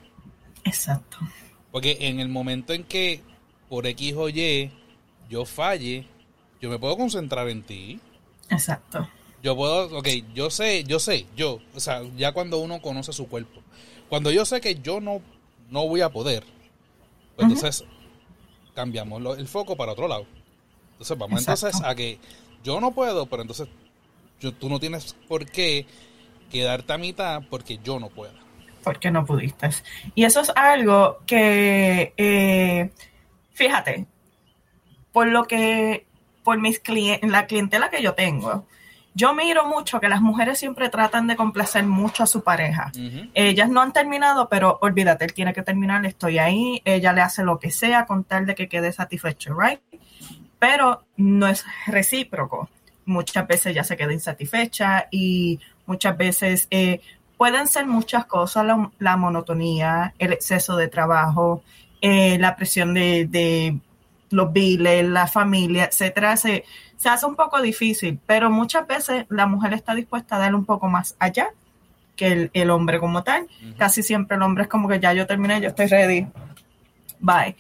Exacto. 0.64 1.18
Porque 1.72 1.98
en 2.02 2.20
el 2.20 2.30
momento 2.30 2.74
en 2.74 2.84
que 2.84 3.22
por 3.70 3.86
X 3.86 4.16
o 4.18 4.30
Y 4.30 4.72
yo 5.30 5.46
falle, 5.46 6.08
yo 6.60 6.70
me 6.70 6.80
puedo 6.80 6.98
concentrar 6.98 7.48
en 7.50 7.62
ti. 7.62 8.00
Exacto. 8.50 9.08
Yo 9.44 9.56
puedo, 9.56 9.98
ok, 9.98 10.08
yo 10.34 10.50
sé, 10.50 10.84
yo 10.84 11.00
sé, 11.00 11.26
yo, 11.38 11.60
o 11.74 11.80
sea, 11.80 12.02
ya 12.18 12.34
cuando 12.34 12.58
uno 12.58 12.82
conoce 12.82 13.14
su 13.14 13.28
cuerpo, 13.28 13.62
cuando 14.10 14.32
yo 14.32 14.44
sé 14.44 14.60
que 14.60 14.76
yo 14.76 15.00
no, 15.00 15.22
no 15.70 15.88
voy 15.88 16.02
a 16.02 16.10
poder, 16.10 16.44
pues 17.36 17.48
entonces 17.50 17.84
cambiamos 18.74 19.22
lo- 19.22 19.36
el 19.36 19.48
foco 19.48 19.76
para 19.76 19.92
otro 19.94 20.08
lado. 20.08 20.26
Entonces 20.94 21.18
vamos 21.18 21.42
Exacto. 21.42 21.68
entonces 21.68 21.90
a 21.90 21.96
que 21.96 22.20
yo 22.64 22.80
no 22.82 22.92
puedo, 22.92 23.26
pero 23.26 23.42
entonces 23.42 23.68
yo, 24.40 24.54
tú 24.54 24.70
no 24.70 24.80
tienes 24.80 25.16
por 25.28 25.46
qué 25.46 25.86
quedarte 26.52 26.94
a 26.94 26.98
mitad 26.98 27.42
porque 27.50 27.78
yo 27.84 28.00
no 28.00 28.10
puedo. 28.10 28.34
porque 28.84 29.12
no 29.12 29.26
pudiste. 29.26 29.70
Y 30.16 30.24
eso 30.24 30.40
es 30.40 30.52
algo 30.56 31.20
que, 31.28 32.14
eh, 32.18 32.90
fíjate, 33.52 34.08
por 35.12 35.28
lo 35.28 35.44
que, 35.46 36.08
por 36.44 36.60
mis 36.60 36.80
clientes, 36.80 37.30
la 37.30 37.46
clientela 37.46 37.90
que 37.90 38.02
yo 38.02 38.14
tengo, 38.14 38.66
yo 39.14 39.34
miro 39.34 39.66
mucho 39.66 40.00
que 40.00 40.08
las 40.08 40.22
mujeres 40.22 40.60
siempre 40.60 40.90
tratan 40.90 41.28
de 41.28 41.36
complacer 41.36 41.84
mucho 41.84 42.24
a 42.24 42.28
su 42.28 42.44
pareja. 42.44 42.92
Ellas 43.34 43.70
no 43.70 43.82
han 43.82 43.94
terminado, 43.94 44.50
pero 44.50 44.78
olvídate, 44.82 45.26
él 45.26 45.34
tiene 45.34 45.54
que 45.54 45.64
terminar, 45.64 46.06
estoy 46.06 46.40
ahí, 46.40 46.82
ella 46.86 47.14
le 47.14 47.22
hace 47.22 47.44
lo 47.44 47.60
que 47.60 47.72
sea 47.72 48.06
con 48.06 48.24
tal 48.24 48.46
de 48.46 48.56
que 48.56 48.68
quede 48.70 48.92
satisfecho, 48.92 49.56
¿right? 49.60 49.80
Pero 50.60 51.04
no 51.18 51.48
es 51.48 51.66
recíproco. 51.88 52.70
Muchas 53.06 53.48
veces 53.48 53.68
ella 53.68 53.84
se 53.84 53.98
queda 53.98 54.14
insatisfecha 54.14 55.08
y 55.10 55.60
muchas 55.86 56.16
veces 56.16 56.68
eh, 56.70 57.02
pueden 57.38 57.68
ser 57.68 57.88
muchas 57.88 58.26
cosas, 58.26 58.66
la, 58.66 58.92
la 59.00 59.18
monotonía, 59.18 60.14
el 60.20 60.34
exceso 60.34 60.76
de 60.78 60.88
trabajo, 60.88 61.64
eh, 62.02 62.38
la 62.38 62.56
presión 62.56 62.94
de, 62.94 63.26
de 63.26 63.80
los 64.30 64.54
biles, 64.54 65.08
la 65.08 65.28
familia, 65.28 65.86
etcétera, 65.86 66.38
se, 66.38 66.66
se 67.00 67.08
hace 67.08 67.26
un 67.26 67.38
poco 67.38 67.62
difícil, 67.62 68.20
pero 68.26 68.52
muchas 68.52 68.86
veces 68.86 69.26
la 69.30 69.48
mujer 69.48 69.72
está 69.72 69.96
dispuesta 69.96 70.36
a 70.36 70.40
dar 70.40 70.54
un 70.54 70.66
poco 70.66 70.90
más 70.90 71.16
allá 71.18 71.50
que 72.18 72.28
el, 72.28 72.52
el 72.54 72.70
hombre 72.72 73.00
como 73.00 73.24
tal. 73.24 73.48
Casi 73.78 74.04
siempre 74.04 74.36
el 74.36 74.44
hombre 74.44 74.64
es 74.64 74.70
como 74.70 74.90
que 74.90 75.00
ya 75.00 75.14
yo 75.14 75.26
terminé, 75.26 75.62
yo 75.62 75.70
estoy 75.70 75.88
ready. 75.88 76.28
Bye. 77.22 77.56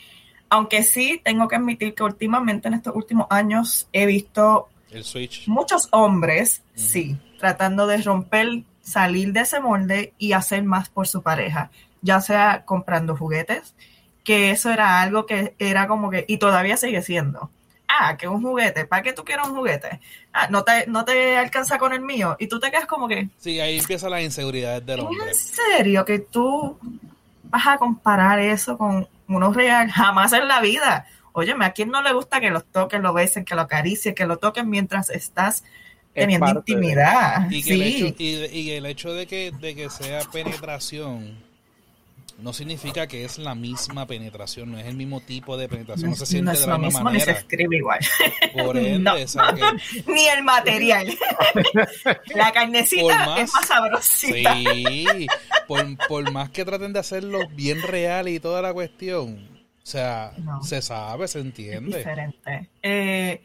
Aunque 0.49 0.83
sí 0.83 1.21
tengo 1.23 1.47
que 1.47 1.55
admitir 1.55 1.95
que 1.95 2.03
últimamente 2.03 2.67
en 2.67 2.73
estos 2.73 2.93
últimos 2.93 3.27
años 3.29 3.87
he 3.93 4.05
visto 4.05 4.67
El 4.91 5.05
switch. 5.05 5.47
muchos 5.47 5.87
hombres, 5.91 6.61
sí, 6.75 7.17
tratando 7.39 7.87
de 7.87 8.01
romper, 8.01 8.63
salir 8.81 9.31
de 9.31 9.39
ese 9.41 9.61
molde 9.61 10.13
y 10.17 10.33
hacer 10.33 10.63
más 10.63 10.89
por 10.89 11.07
su 11.07 11.21
pareja, 11.21 11.71
ya 12.01 12.19
sea 12.19 12.65
comprando 12.65 13.15
juguetes, 13.15 13.73
que 14.25 14.51
eso 14.51 14.69
era 14.69 15.01
algo 15.01 15.25
que 15.25 15.55
era 15.59 15.87
como 15.87 16.09
que, 16.09 16.25
y 16.27 16.39
todavía 16.39 16.75
sigue 16.75 17.01
siendo. 17.01 17.49
Ah, 17.91 18.15
que 18.15 18.27
un 18.27 18.41
juguete, 18.41 18.85
¿para 18.85 19.01
qué 19.01 19.13
tú 19.13 19.25
quieres 19.25 19.47
un 19.47 19.55
juguete? 19.55 19.99
Ah, 20.31 20.47
no 20.51 20.63
te, 20.63 20.85
no 20.85 21.03
te 21.03 21.35
alcanza 21.37 21.79
con 21.79 21.91
el 21.91 22.01
mío. 22.01 22.35
Y 22.39 22.47
tú 22.47 22.59
te 22.59 22.69
quedas 22.69 22.85
como 22.85 23.07
que, 23.07 23.29
Sí, 23.39 23.59
ahí 23.59 23.79
empieza 23.79 24.07
la 24.09 24.21
inseguridad 24.21 24.79
del 24.81 24.99
hombre. 24.99 25.27
¿en 25.27 25.33
serio 25.35 26.05
que 26.05 26.19
tú 26.19 26.77
vas 27.45 27.65
a 27.67 27.77
comparar 27.77 28.37
eso 28.39 28.77
con 28.77 29.07
uno 29.27 29.51
real? 29.51 29.89
Jamás 29.89 30.31
en 30.33 30.47
la 30.47 30.61
vida. 30.61 31.07
Óyeme, 31.31 31.65
¿a 31.65 31.71
quién 31.71 31.89
no 31.89 32.01
le 32.03 32.13
gusta 32.13 32.39
que 32.39 32.51
los 32.51 32.63
toquen, 32.65 33.01
lo 33.01 33.11
besen, 33.11 33.43
que 33.43 33.55
lo 33.55 33.61
acaricien, 33.61 34.13
que 34.13 34.25
lo 34.27 34.37
toquen 34.37 34.69
mientras 34.69 35.09
estás 35.09 35.63
Es 36.13 36.21
teniendo 36.21 36.45
de- 36.45 36.51
intimidad? 36.53 37.49
Y 37.49 37.63
que, 37.63 37.73
el 37.73 37.81
Sí. 37.83 38.05
hecho, 38.05 38.15
y, 38.19 38.59
y 38.59 38.71
el 38.71 38.85
hecho 38.85 39.13
de 39.13 39.25
que, 39.25 39.51
de 39.59 39.75
que 39.75 39.89
sea 39.89 40.19
penetración 40.31 41.37
no 42.41 42.53
significa 42.53 43.07
que 43.07 43.23
es 43.25 43.37
la 43.37 43.55
misma 43.55 44.05
penetración, 44.05 44.71
no 44.71 44.77
es 44.77 44.85
el 44.87 44.95
mismo 44.95 45.21
tipo 45.21 45.57
de 45.57 45.67
penetración, 45.69 46.11
no, 46.11 46.15
se 46.15 46.25
siente 46.25 46.45
no 46.45 46.51
de 46.51 46.57
es 46.57 46.65
la 46.67 46.73
lo 46.73 46.79
misma 46.79 46.99
mismo 46.99 47.11
ni 47.11 47.19
se 47.19 47.25
manera. 47.27 47.39
escribe 47.39 47.77
igual. 47.77 47.99
Por 48.53 48.77
ende, 48.77 48.99
No. 48.99 49.13
o 49.15 49.27
sea 49.27 49.53
que- 49.55 50.03
ni 50.11 50.27
el 50.27 50.43
material. 50.43 51.17
la 52.35 52.51
carnecita 52.51 53.25
más- 53.25 53.39
es 53.41 53.53
más 53.53 53.67
sabrosita. 53.67 54.53
sí, 54.55 55.27
por, 55.67 55.85
por 56.07 56.31
más 56.31 56.49
que 56.49 56.65
traten 56.65 56.93
de 56.93 56.99
hacerlo 56.99 57.47
bien 57.49 57.81
real 57.81 58.27
y 58.27 58.39
toda 58.39 58.61
la 58.61 58.73
cuestión, 58.73 59.47
o 59.81 59.85
sea, 59.85 60.31
No. 60.37 60.61
se 60.63 60.81
sabe, 60.81 61.27
se 61.27 61.39
Es 61.39 61.45
entiende. 61.45 61.97
diferente. 61.97 62.69
Eh, 62.81 63.41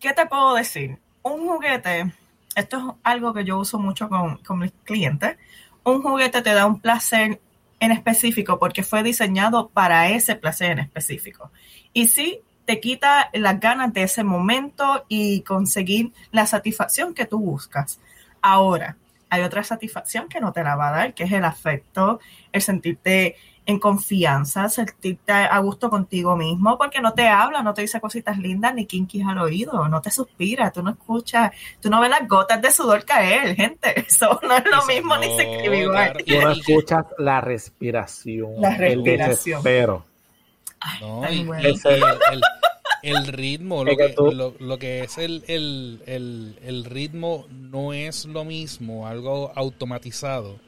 ¿Qué 0.00 0.12
te 0.12 0.26
puedo 0.26 0.54
decir? 0.54 0.98
Un 1.22 1.46
juguete, 1.46 2.12
esto 2.54 2.76
es 2.76 2.84
algo 3.04 3.32
que 3.32 3.44
yo 3.44 3.58
uso 3.58 3.78
mucho 3.78 4.08
con, 4.08 4.36
con 4.38 4.58
mis 4.58 4.72
clientes. 4.84 5.36
Un 5.82 6.02
juguete 6.02 6.42
te 6.42 6.52
da 6.52 6.66
un 6.66 6.80
placer 6.80 7.40
en 7.84 7.92
específico 7.92 8.58
porque 8.58 8.82
fue 8.82 9.02
diseñado 9.02 9.68
para 9.68 10.08
ese 10.10 10.36
placer 10.36 10.72
en 10.72 10.78
específico. 10.80 11.50
Y 11.92 12.08
sí, 12.08 12.40
te 12.64 12.80
quita 12.80 13.30
las 13.32 13.60
ganas 13.60 13.92
de 13.92 14.04
ese 14.04 14.24
momento 14.24 15.04
y 15.08 15.42
conseguir 15.42 16.12
la 16.32 16.46
satisfacción 16.46 17.14
que 17.14 17.26
tú 17.26 17.38
buscas. 17.38 18.00
Ahora, 18.40 18.96
hay 19.30 19.42
otra 19.42 19.64
satisfacción 19.64 20.28
que 20.28 20.40
no 20.40 20.52
te 20.52 20.62
la 20.62 20.76
va 20.76 20.88
a 20.88 20.92
dar, 20.92 21.14
que 21.14 21.24
es 21.24 21.32
el 21.32 21.44
afecto, 21.44 22.20
el 22.52 22.62
sentirte 22.62 23.36
en 23.66 23.78
confianza, 23.78 24.68
sentirte 24.68 25.32
a 25.32 25.58
gusto 25.60 25.88
contigo 25.88 26.36
mismo, 26.36 26.76
porque 26.76 27.00
no 27.00 27.14
te 27.14 27.26
habla, 27.28 27.62
no 27.62 27.72
te 27.72 27.80
dice 27.82 28.00
cositas 28.00 28.36
lindas 28.38 28.74
ni 28.74 28.84
kinkies 28.84 29.26
al 29.26 29.38
oído, 29.38 29.88
no 29.88 30.02
te 30.02 30.10
suspira, 30.10 30.70
tú 30.70 30.82
no 30.82 30.90
escuchas, 30.90 31.50
tú 31.80 31.88
no 31.88 32.00
ves 32.00 32.10
las 32.10 32.28
gotas 32.28 32.60
de 32.60 32.70
sudor 32.70 33.04
caer, 33.04 33.56
gente, 33.56 34.00
eso 34.06 34.38
no 34.42 34.56
es 34.56 34.64
lo 34.66 34.78
Eso 34.78 34.86
mismo 34.86 35.16
ni 35.16 35.26
se 35.36 35.42
escribe 35.50 35.78
igual. 35.80 36.12
claro. 36.12 36.24
Tú 36.26 36.40
no 36.46 36.50
escuchas 36.52 37.04
la 37.18 37.40
respiración, 37.40 38.60
La 38.60 38.70
el 38.74 38.78
respiración. 38.78 39.62
desespero. 39.62 40.04
No, 41.00 41.30
y, 41.32 41.44
bueno. 41.44 41.66
el, 41.68 41.80
el- 42.32 42.42
el 43.02 43.26
ritmo, 43.26 43.84
lo 43.84 43.96
que 43.98 44.14
lo, 44.16 44.54
lo 44.58 44.78
que 44.78 45.00
es 45.04 45.18
el, 45.18 45.44
el, 45.46 46.02
el, 46.06 46.58
el 46.62 46.84
ritmo 46.86 47.44
no 47.50 47.92
es 47.92 48.24
lo 48.24 48.44
mismo, 48.46 49.06
algo 49.06 49.52
automatizado. 49.54 50.58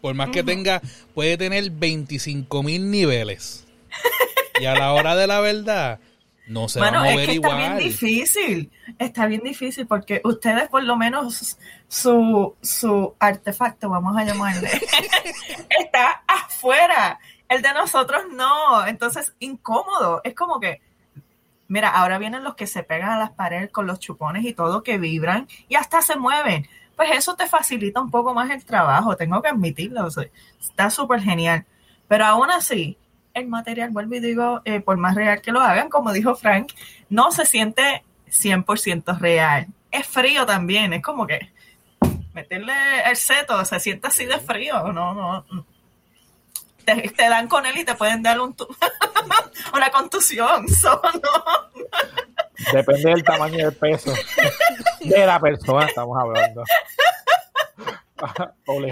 Por 0.00 0.14
más 0.14 0.30
que 0.30 0.42
tenga, 0.42 0.80
puede 1.14 1.36
tener 1.36 1.70
25 1.70 2.62
mil 2.62 2.90
niveles. 2.90 3.66
Y 4.60 4.66
a 4.66 4.74
la 4.74 4.92
hora 4.92 5.14
de 5.16 5.26
la 5.26 5.40
verdad, 5.40 6.00
no 6.46 6.68
se 6.68 6.78
Bueno, 6.78 6.98
va 7.00 7.04
a 7.04 7.08
es 7.08 7.14
mover 7.14 7.26
que 7.28 7.34
está 7.36 7.48
bien 7.56 7.62
igual. 7.72 7.78
difícil, 7.84 8.70
está 8.98 9.26
bien 9.26 9.42
difícil 9.42 9.86
porque 9.86 10.20
ustedes 10.24 10.68
por 10.68 10.82
lo 10.84 10.96
menos 10.96 11.56
su, 11.88 12.54
su 12.62 13.14
artefacto, 13.18 13.88
vamos 13.88 14.16
a 14.16 14.24
llamarle, 14.24 14.70
está 15.80 16.22
afuera. 16.26 17.18
El 17.48 17.62
de 17.62 17.72
nosotros 17.72 18.22
no, 18.32 18.86
entonces 18.86 19.32
incómodo. 19.38 20.20
Es 20.24 20.34
como 20.34 20.60
que, 20.60 20.80
mira, 21.66 21.88
ahora 21.88 22.18
vienen 22.18 22.44
los 22.44 22.54
que 22.56 22.66
se 22.66 22.82
pegan 22.82 23.10
a 23.10 23.18
las 23.18 23.30
paredes 23.30 23.70
con 23.70 23.86
los 23.86 23.98
chupones 24.00 24.44
y 24.44 24.52
todo 24.52 24.82
que 24.82 24.98
vibran 24.98 25.48
y 25.68 25.76
hasta 25.76 26.02
se 26.02 26.16
mueven. 26.16 26.68
Pues 26.98 27.12
eso 27.12 27.36
te 27.36 27.46
facilita 27.46 28.00
un 28.00 28.10
poco 28.10 28.34
más 28.34 28.50
el 28.50 28.64
trabajo, 28.64 29.16
tengo 29.16 29.40
que 29.40 29.46
admitirlo. 29.46 30.04
o 30.04 30.10
sea, 30.10 30.24
está 30.60 30.90
súper 30.90 31.20
genial. 31.20 31.64
Pero 32.08 32.24
aún 32.24 32.50
así, 32.50 32.98
el 33.34 33.46
material, 33.46 33.90
vuelvo 33.90 34.16
y 34.16 34.20
digo, 34.20 34.62
eh, 34.64 34.80
por 34.80 34.96
más 34.96 35.14
real 35.14 35.40
que 35.40 35.52
lo 35.52 35.60
hagan, 35.60 35.90
como 35.90 36.12
dijo 36.12 36.34
Frank, 36.34 36.72
no 37.08 37.30
se 37.30 37.46
siente 37.46 38.02
100% 38.26 39.16
real. 39.20 39.68
Es 39.92 40.08
frío 40.08 40.44
también, 40.44 40.92
es 40.92 41.00
como 41.00 41.24
que 41.28 41.52
meterle 42.34 42.74
el 43.08 43.16
seto, 43.16 43.64
se 43.64 43.78
siente 43.78 44.08
así 44.08 44.26
de 44.26 44.40
frío, 44.40 44.92
no, 44.92 45.14
no. 45.14 45.44
Te, 46.88 47.08
te 47.10 47.28
dan 47.28 47.48
con 47.48 47.66
él 47.66 47.76
y 47.76 47.84
te 47.84 47.94
pueden 47.94 48.22
dar 48.22 48.40
un 48.40 48.56
una 49.74 49.90
contusión. 49.90 50.66
So, 50.80 51.00
no. 51.02 51.82
Depende 52.72 53.10
del 53.10 53.22
tamaño 53.22 53.54
y 53.58 53.62
del 53.62 53.74
peso 53.74 54.12
de 55.00 55.26
la 55.26 55.38
persona, 55.38 55.86
estamos 55.86 56.16
hablando. 56.18 56.62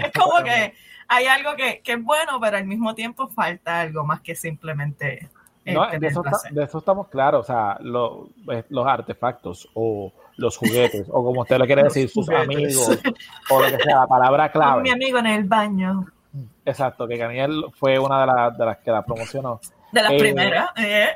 Es 0.05 0.11
como 0.13 0.43
que 0.43 0.73
hay 1.09 1.25
algo 1.25 1.55
que, 1.55 1.81
que 1.81 1.93
es 1.93 2.03
bueno, 2.03 2.39
pero 2.39 2.57
al 2.57 2.65
mismo 2.65 2.95
tiempo 2.95 3.27
falta 3.27 3.81
algo 3.81 4.05
más 4.05 4.21
que 4.21 4.35
simplemente. 4.35 5.29
eh, 5.65 5.73
No, 5.73 5.87
de, 5.89 5.97
eso 6.07 6.19
está- 6.19 6.29
placer. 6.29 6.51
de 6.53 6.63
eso 6.63 6.77
estamos 6.77 7.07
claros, 7.09 7.41
o 7.41 7.43
sea, 7.53 7.77
lo- 7.81 8.29
eh, 8.51 8.63
los 8.69 8.85
artefactos 8.87 9.67
o 9.73 10.13
los 10.37 10.55
juguetes, 10.55 11.07
o 11.09 11.23
como 11.23 11.41
usted 11.41 11.57
le 11.57 11.65
quiere 11.65 11.83
decir, 11.83 12.09
sus 12.09 12.25
juguetes. 12.25 12.45
amigos, 12.47 12.99
o 13.49 13.59
lo 13.61 13.67
que 13.77 13.83
sea, 13.83 13.95
la 14.01 14.07
palabra 14.07 14.51
Con 14.51 14.61
mi 14.61 14.65
clave. 14.65 14.91
amigo 14.91 15.17
en 15.19 15.25
el 15.27 15.43
baño. 15.43 16.05
Exacto, 16.65 17.07
que 17.07 17.17
Daniel 17.17 17.65
fue 17.79 17.97
una 17.99 18.21
de, 18.21 18.25
las 18.27 18.57
de 18.57 18.65
las 18.65 18.77
que 18.77 18.91
la 18.91 19.03
promocionó. 19.03 19.59
De 19.91 20.01
las 20.01 20.11
Eh, 20.11 20.17
primeras. 20.19 20.69
eh. 20.77 21.07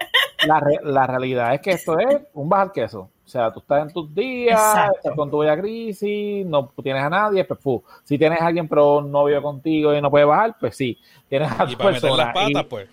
la, 0.48 0.60
re- 0.60 0.80
la 0.84 1.06
realidad 1.08 1.54
es 1.54 1.62
que 1.62 1.72
esto 1.72 2.00
es 2.00 2.22
un 2.34 2.48
bajar 2.50 2.72
queso. 2.72 3.10
O 3.26 3.30
sea, 3.32 3.52
tú 3.52 3.60
estás 3.60 3.84
en 3.88 3.94
tus 3.94 4.14
días, 4.14 4.60
Exacto. 4.60 4.96
estás 4.98 5.16
con 5.16 5.32
tu 5.32 5.38
bella 5.40 5.58
crisis, 5.60 6.46
no 6.46 6.70
tienes 6.84 7.04
a 7.04 7.10
nadie, 7.10 7.46
pues 7.46 7.60
fu. 7.62 7.82
Si 8.04 8.18
tienes 8.18 8.42
a 8.42 8.48
alguien 8.48 8.68
pero 8.68 9.02
no 9.02 9.24
vive 9.26 9.42
contigo 9.42 9.94
y 9.94 10.02
no 10.02 10.10
puede 10.12 10.26
bajar, 10.26 10.56
pues 10.60 10.76
sí. 10.76 10.98
Tienes 11.30 11.50
a 11.52 11.64
Y 11.66 11.72
tu 11.72 11.78
para 11.78 11.92
meter 11.92 12.02
persona. 12.02 12.26
las 12.26 12.34
patas, 12.34 12.50
y- 12.64 12.66
pues. 12.66 12.90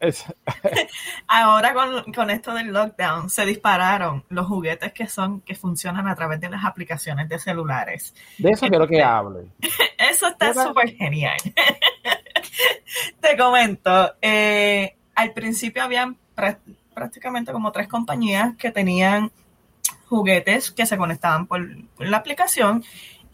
Es- 0.00 0.24
Ahora 1.28 1.72
con, 1.74 2.12
con 2.12 2.30
esto 2.30 2.52
del 2.54 2.68
lockdown 2.72 3.30
se 3.30 3.44
dispararon 3.46 4.24
los 4.28 4.46
juguetes 4.46 4.92
que 4.92 5.06
son 5.06 5.40
que 5.42 5.54
funcionan 5.54 6.08
a 6.08 6.14
través 6.14 6.40
de 6.40 6.48
las 6.50 6.64
aplicaciones 6.64 7.28
de 7.28 7.38
celulares. 7.38 8.14
de 8.38 8.50
eso 8.50 8.66
quiero 8.68 8.86
que 8.88 9.02
hable. 9.02 9.52
Eso 9.98 10.26
está 10.28 10.52
súper 10.54 10.94
genial. 10.96 11.36
Te 13.20 13.36
comento, 13.36 14.14
eh, 14.20 14.96
al 15.14 15.32
principio 15.32 15.82
habían 15.82 16.16
prá- 16.36 16.58
prácticamente 16.94 17.52
como 17.52 17.70
tres 17.70 17.86
compañías 17.86 18.56
que 18.56 18.70
tenían 18.70 19.30
juguetes 20.08 20.70
que 20.72 20.86
se 20.86 20.96
conectaban 20.96 21.46
por, 21.46 21.60
por 21.94 22.06
la 22.08 22.16
aplicación 22.16 22.82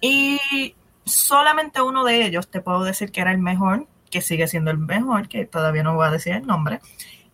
y 0.00 0.74
solamente 1.04 1.80
uno 1.80 2.04
de 2.04 2.24
ellos 2.24 2.48
te 2.50 2.60
puedo 2.60 2.82
decir 2.84 3.10
que 3.12 3.20
era 3.22 3.30
el 3.30 3.38
mejor, 3.38 3.86
que 4.16 4.22
sigue 4.22 4.48
siendo 4.48 4.70
el 4.70 4.78
mejor, 4.78 5.28
que 5.28 5.44
todavía 5.44 5.82
no 5.82 5.94
voy 5.94 6.06
a 6.06 6.10
decir 6.10 6.32
el 6.32 6.46
nombre. 6.46 6.80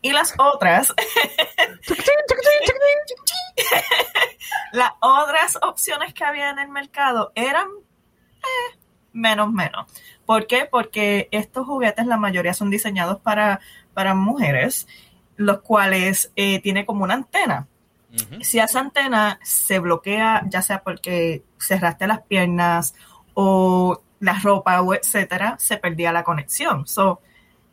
Y 0.01 0.13
las 0.13 0.35
otras, 0.37 0.89
las 4.73 4.91
otras 4.99 5.61
opciones 5.63 6.13
que 6.13 6.25
había 6.25 6.51
en 6.51 6.59
el 6.59 6.69
mercado 6.69 7.31
eran 7.37 7.69
eh, 7.69 8.79
menos 9.13 9.53
menos. 9.53 9.87
¿Por 10.27 10.49
qué? 10.49 10.67
Porque 10.69 11.29
estos 11.31 11.67
juguetes, 11.67 12.05
la 12.05 12.17
mayoría 12.17 12.53
son 12.53 12.69
diseñados 12.69 13.21
para, 13.21 13.61
para 13.95 14.15
mujeres, 14.15 14.89
los 15.37 15.61
cuales 15.61 16.33
eh, 16.35 16.61
tiene 16.63 16.85
como 16.85 17.05
una 17.05 17.15
antena. 17.15 17.69
Si 18.43 18.59
esa 18.59 18.81
antena 18.81 19.41
se 19.43 19.79
bloquea, 19.79 20.43
ya 20.51 20.61
sea 20.61 20.83
porque 20.83 21.45
cerraste 21.59 22.07
las 22.07 22.21
piernas 22.21 22.95
o 23.33 24.03
la 24.23 24.39
ropa 24.39 24.81
o 24.81 24.95
etcétera, 24.95 25.57
se 25.59 25.77
perdía 25.79 26.13
la 26.13 26.23
conexión. 26.23 26.87
So, 26.87 27.21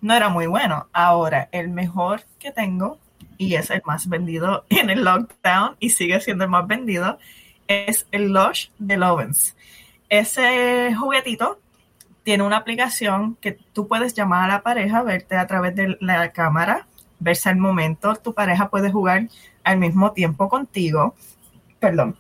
no 0.01 0.15
era 0.15 0.29
muy 0.29 0.47
bueno. 0.47 0.87
Ahora, 0.91 1.47
el 1.51 1.69
mejor 1.69 2.23
que 2.39 2.51
tengo, 2.51 2.97
y 3.37 3.53
es 3.53 3.69
el 3.69 3.83
más 3.85 4.09
vendido 4.09 4.65
en 4.69 4.89
el 4.89 5.03
lockdown 5.03 5.77
y 5.79 5.91
sigue 5.91 6.19
siendo 6.19 6.45
el 6.45 6.49
más 6.49 6.65
vendido, 6.65 7.19
es 7.67 8.07
el 8.11 8.33
Lush 8.33 8.69
de 8.79 8.97
Lovens. 8.97 9.55
Ese 10.09 10.93
juguetito 10.95 11.59
tiene 12.23 12.43
una 12.43 12.57
aplicación 12.57 13.35
que 13.35 13.51
tú 13.51 13.87
puedes 13.87 14.15
llamar 14.15 14.45
a 14.45 14.53
la 14.55 14.63
pareja, 14.63 15.03
verte 15.03 15.37
a 15.37 15.45
través 15.45 15.75
de 15.75 15.97
la 16.01 16.31
cámara, 16.31 16.87
verse 17.19 17.49
al 17.49 17.57
momento, 17.57 18.15
tu 18.15 18.33
pareja 18.33 18.69
puede 18.69 18.91
jugar 18.91 19.29
al 19.63 19.77
mismo 19.77 20.13
tiempo 20.13 20.49
contigo, 20.49 21.13
perdón, 21.79 22.17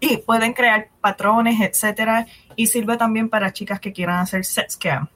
y 0.00 0.16
pueden 0.16 0.54
crear 0.54 0.88
patrones, 1.00 1.60
etcétera, 1.60 2.26
y 2.56 2.66
sirve 2.66 2.96
también 2.96 3.28
para 3.28 3.52
chicas 3.52 3.80
que 3.80 3.92
quieran 3.92 4.18
hacer 4.18 4.44
sex 4.44 4.76
cam, 4.76 5.08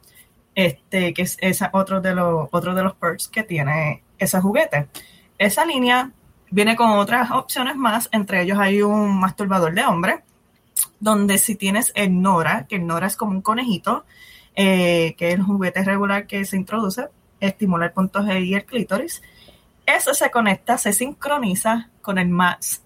este, 0.55 1.15
que 1.15 1.23
es 1.23 1.65
otro 1.73 2.01
de 2.01 2.15
los 2.15 2.49
otro 2.53 2.75
de 2.75 2.83
los 2.83 2.95
perks 2.95 3.29
que 3.29 3.43
tiene 3.43 4.03
ese 4.19 4.41
juguete. 4.41 4.89
Esa 5.39 5.65
línea 5.65 6.11
viene 6.51 6.77
con 6.77 6.91
otras 6.91 7.31
opciones 7.31 7.77
más, 7.77 8.09
entre 8.13 8.43
ellos 8.43 8.59
hay 8.59 8.83
un 8.83 9.19
masturbador 9.19 9.75
de 9.75 9.85
hombre, 9.85 10.23
donde 11.01 11.39
si 11.39 11.57
tienes 11.57 11.91
el 11.97 12.21
Nora, 12.21 12.67
que 12.69 12.77
el 12.77 12.87
Nora 12.87 13.07
es 13.07 13.17
como 13.17 13.33
un 13.33 13.43
conejito, 13.43 14.05
eh, 14.55 15.15
que 15.19 15.29
es 15.29 15.35
el 15.35 15.43
juguete 15.43 15.83
regular 15.83 16.27
que 16.27 16.45
se 16.45 16.57
introduce, 16.57 17.09
estimula 17.41 17.87
el 17.87 17.93
punto 17.93 18.21
G 18.21 18.45
y 18.45 18.55
el 18.55 18.65
clítoris, 18.65 19.23
eso 19.87 20.15
se 20.15 20.31
conecta, 20.31 20.79
se 20.79 20.93
sincroniza 20.93 21.91
con 22.01 22.19
el 22.19 22.29
Max, 22.29 22.84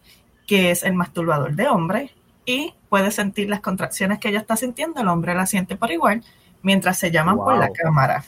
que 0.48 0.72
es 0.72 0.82
el 0.82 0.94
masturbador 0.94 1.54
de 1.54 1.68
hombre, 1.68 2.10
y 2.46 2.72
puedes 2.88 3.14
sentir 3.14 3.50
las 3.50 3.60
contracciones 3.60 4.18
que 4.18 4.30
ella 4.30 4.38
está 4.38 4.56
sintiendo, 4.56 5.02
el 5.02 5.08
hombre 5.08 5.34
la 5.34 5.44
siente 5.44 5.76
por 5.76 5.92
igual, 5.92 6.24
mientras 6.62 6.98
se 6.98 7.10
llaman 7.10 7.36
por 7.36 7.58
la 7.58 7.70
cámara. 7.70 8.24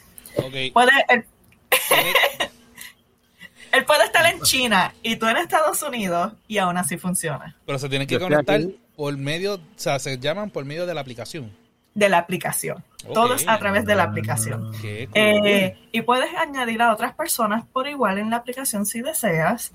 Puede, 0.75 0.91
él, 3.73 3.85
puede 3.87 4.05
estar 4.05 4.27
en 4.33 4.43
China 4.43 4.95
y 5.03 5.17
tú 5.17 5.27
en 5.27 5.39
Estados 5.39 5.83
Unidos 5.83 6.35
y 6.47 6.59
aún 6.59 6.77
así 6.77 6.99
funciona. 6.99 7.57
Pero 7.65 7.79
se 7.79 7.89
tienen 7.89 8.07
que 8.07 8.21
conectar 8.21 8.61
por 8.95 9.17
medio, 9.17 9.55
o 9.55 9.61
sea, 9.77 9.99
se 9.99 10.19
llaman 10.19 10.51
por 10.51 10.67
medio 10.67 10.85
de 10.85 10.93
la 10.93 11.01
aplicación. 11.01 11.57
De 11.95 12.11
la 12.11 12.19
aplicación. 12.19 12.85
Ok. 13.07 13.15
Todo 13.15 13.35
es 13.35 13.49
a 13.49 13.59
través 13.59 13.87
de 13.87 13.95
la 13.95 14.03
aplicación. 14.03 14.73
Cool. 14.73 15.09
Eh, 15.15 15.79
y 15.91 16.03
puedes 16.03 16.33
añadir 16.35 16.83
a 16.83 16.93
otras 16.93 17.15
personas 17.15 17.65
por 17.73 17.89
igual 17.89 18.19
en 18.19 18.29
la 18.29 18.37
aplicación 18.37 18.85
si 18.85 19.01
deseas. 19.01 19.73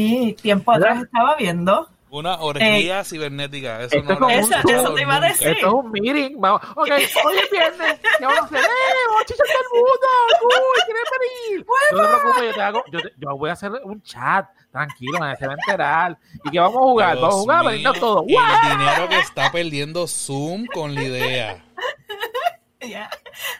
Y 0.00 0.32
tiempo 0.34 0.72
¿Verdad? 0.72 0.88
atrás 0.90 1.04
estaba 1.04 1.36
viendo. 1.36 1.88
Una 2.12 2.40
orgía 2.40 3.04
cibernética. 3.04 3.82
Eso 3.82 3.96
Esto 3.98 4.16
no 4.18 4.28
es 4.28 4.50
Eso- 4.50 4.68
eso 4.68 4.94
te 4.94 5.02
iba 5.02 5.14
a 5.14 5.20
decir. 5.20 5.46
Esto 5.48 5.66
es 5.68 5.72
un 5.72 5.90
meeting. 5.92 6.40
Vamos. 6.40 6.60
Ok, 6.74 6.88
hoy 7.24 7.36
es 7.38 7.50
viernes. 7.52 8.00
¿Qué 8.18 8.24
vamos 8.26 8.40
a 8.40 8.44
hacer? 8.46 8.58
¡Eh! 8.58 9.02
¡Vamos 9.06 9.22
a 9.22 9.24
chichar 9.26 9.46
todo 9.46 9.62
el 9.62 9.78
mundo! 9.78 10.06
¡Uy! 10.42 10.80
¿Quieres 10.86 11.04
venir? 11.20 11.66
No 11.92 12.02
te 12.02 12.08
preocupes, 12.08 12.42
yo, 12.48 12.54
te 12.54 12.62
hago, 12.62 12.84
yo, 12.92 13.00
te- 13.00 13.12
yo 13.16 13.36
voy 13.36 13.50
a 13.50 13.52
hacer 13.52 13.72
un 13.84 14.02
chat. 14.02 14.46
Tranquilo, 14.72 15.18
nadie 15.20 15.36
se 15.36 15.46
va 15.46 15.52
a 15.52 15.56
enterar. 15.56 16.18
¿Y 16.44 16.50
que 16.50 16.58
vamos 16.60 16.76
a 16.76 16.80
jugar? 16.80 17.10
Dios 17.16 17.22
vamos 17.22 17.36
a 17.36 17.40
jugar, 17.42 17.64
venirnos 17.66 18.00
todos. 18.00 18.24
El 18.26 18.78
dinero 18.78 19.08
que 19.08 19.18
está 19.18 19.52
perdiendo 19.52 20.06
Zoom 20.08 20.66
con 20.66 20.94
la 20.94 21.02
idea. 21.04 21.64
Ya. 22.82 23.10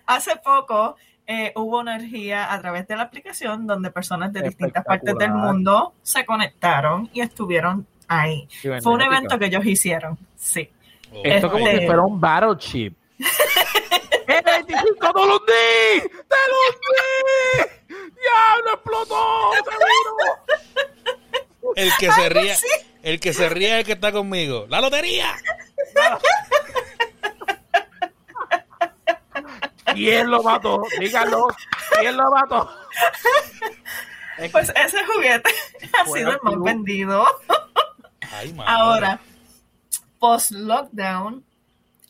Hace 0.06 0.34
poco 0.36 0.96
eh, 1.32 1.52
hubo 1.54 1.80
energía 1.80 2.52
a 2.52 2.60
través 2.60 2.88
de 2.88 2.96
la 2.96 3.04
aplicación 3.04 3.64
donde 3.64 3.92
personas 3.92 4.32
de 4.32 4.42
distintas 4.42 4.84
partes 4.84 5.14
del 5.14 5.30
mundo 5.32 5.94
se 6.02 6.26
conectaron 6.26 7.08
y 7.12 7.20
estuvieron 7.20 7.86
ahí. 8.08 8.48
Fue 8.82 8.92
un 8.92 9.00
evento 9.00 9.38
que 9.38 9.46
ellos 9.46 9.64
hicieron. 9.64 10.18
Sí. 10.34 10.68
Oh, 11.12 11.20
Esto 11.22 11.46
es 11.46 11.52
como 11.52 11.68
Este- 11.68 11.80
si 11.82 11.86
fuera 11.86 12.02
un 12.02 12.20
battle 12.20 12.56
chip. 12.58 12.96
¡El 14.26 14.42
25 14.44 15.12
te 15.12 15.20
lo 15.26 15.36
hundí! 15.36 16.00
¡Te 16.02 16.36
lo 16.50 16.56
hundí! 16.66 17.70
¡Diablo, 17.88 18.74
explotó! 18.74 19.50
El 21.76 21.90
que 21.98 22.10
se 22.10 22.28
ríe, 22.28 22.56
el 23.04 23.20
que 23.20 23.32
se 23.32 23.48
ríe 23.48 23.68
es 23.72 23.78
el 23.78 23.84
que 23.84 23.92
está 23.92 24.10
conmigo. 24.10 24.66
¡La 24.68 24.80
lotería! 24.80 25.36
¿Quién 29.94 30.30
lo 30.30 30.42
mató? 30.42 30.82
Díganlo. 30.98 31.48
¿Quién 31.98 32.16
lo 32.16 32.30
mató? 32.30 32.70
Es 34.38 34.50
Pues 34.52 34.72
ese 34.74 35.04
juguete 35.04 35.50
ha 36.00 36.04
sido 36.06 36.30
el 36.32 36.38
más 36.42 36.54
tú- 36.54 36.64
vendido. 36.64 37.26
Ay. 38.32 38.54
Ahora, 38.66 39.20
post 40.18 40.52
lockdown, 40.52 41.44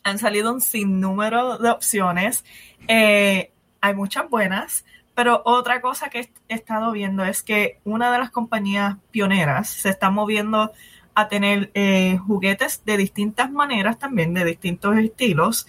han 0.03 0.19
salido 0.19 0.53
un 0.53 0.61
sinnúmero 0.61 1.57
de 1.57 1.69
opciones. 1.69 2.43
Eh, 2.87 3.51
hay 3.81 3.93
muchas 3.95 4.29
buenas, 4.29 4.85
pero 5.13 5.41
otra 5.45 5.81
cosa 5.81 6.09
que 6.09 6.31
he 6.47 6.53
estado 6.55 6.91
viendo 6.91 7.23
es 7.25 7.43
que 7.43 7.79
una 7.83 8.11
de 8.11 8.19
las 8.19 8.31
compañías 8.31 8.95
pioneras 9.11 9.69
se 9.69 9.89
está 9.89 10.09
moviendo 10.09 10.71
a 11.13 11.27
tener 11.27 11.71
eh, 11.73 12.17
juguetes 12.25 12.85
de 12.85 12.95
distintas 12.97 13.51
maneras 13.51 13.99
también, 13.99 14.33
de 14.33 14.45
distintos 14.45 14.95
estilos, 14.97 15.67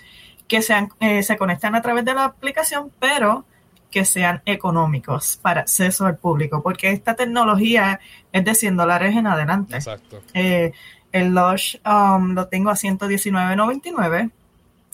que 0.48 0.62
sean, 0.62 0.90
eh, 1.00 1.22
se 1.22 1.36
conectan 1.36 1.74
a 1.74 1.82
través 1.82 2.04
de 2.04 2.14
la 2.14 2.24
aplicación, 2.24 2.90
pero 2.98 3.44
que 3.90 4.04
sean 4.04 4.42
económicos 4.46 5.38
para 5.40 5.60
acceso 5.60 6.06
al 6.06 6.16
público, 6.16 6.62
porque 6.62 6.90
esta 6.90 7.14
tecnología 7.14 8.00
es 8.32 8.44
de 8.44 8.54
100 8.54 8.76
dólares 8.76 9.14
en 9.14 9.26
adelante. 9.26 9.76
Exacto. 9.76 10.22
Eh, 10.34 10.72
el 11.12 11.34
Lush 11.34 11.76
um, 11.86 12.32
lo 12.32 12.48
tengo 12.48 12.70
a 12.70 12.74
119.99. 12.74 14.30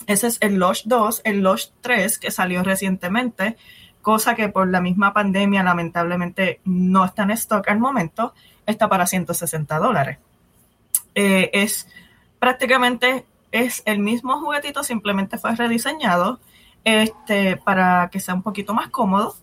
Ese 0.05 0.27
es 0.27 0.37
el 0.41 0.55
Lush 0.55 0.83
2, 0.85 1.21
el 1.23 1.41
Lush 1.41 1.67
3 1.81 2.19
que 2.19 2.29
salió 2.29 2.61
recientemente, 2.61 3.57
cosa 4.01 4.35
que 4.35 4.49
por 4.49 4.67
la 4.67 4.81
misma 4.81 5.13
pandemia 5.13 5.63
lamentablemente 5.63 6.59
no 6.65 7.05
está 7.05 7.23
en 7.23 7.31
stock 7.31 7.67
al 7.69 7.79
momento, 7.79 8.33
está 8.65 8.89
para 8.89 9.07
160 9.07 9.77
dólares. 9.79 10.17
Eh, 11.15 11.49
es 11.53 11.87
prácticamente 12.37 13.25
es 13.51 13.81
el 13.85 13.99
mismo 13.99 14.39
juguetito, 14.39 14.83
simplemente 14.83 15.37
fue 15.37 15.55
rediseñado 15.55 16.39
este, 16.83 17.57
para 17.57 18.09
que 18.11 18.19
sea 18.19 18.33
un 18.33 18.43
poquito 18.43 18.73
más 18.73 18.89
cómodo, 18.89 19.35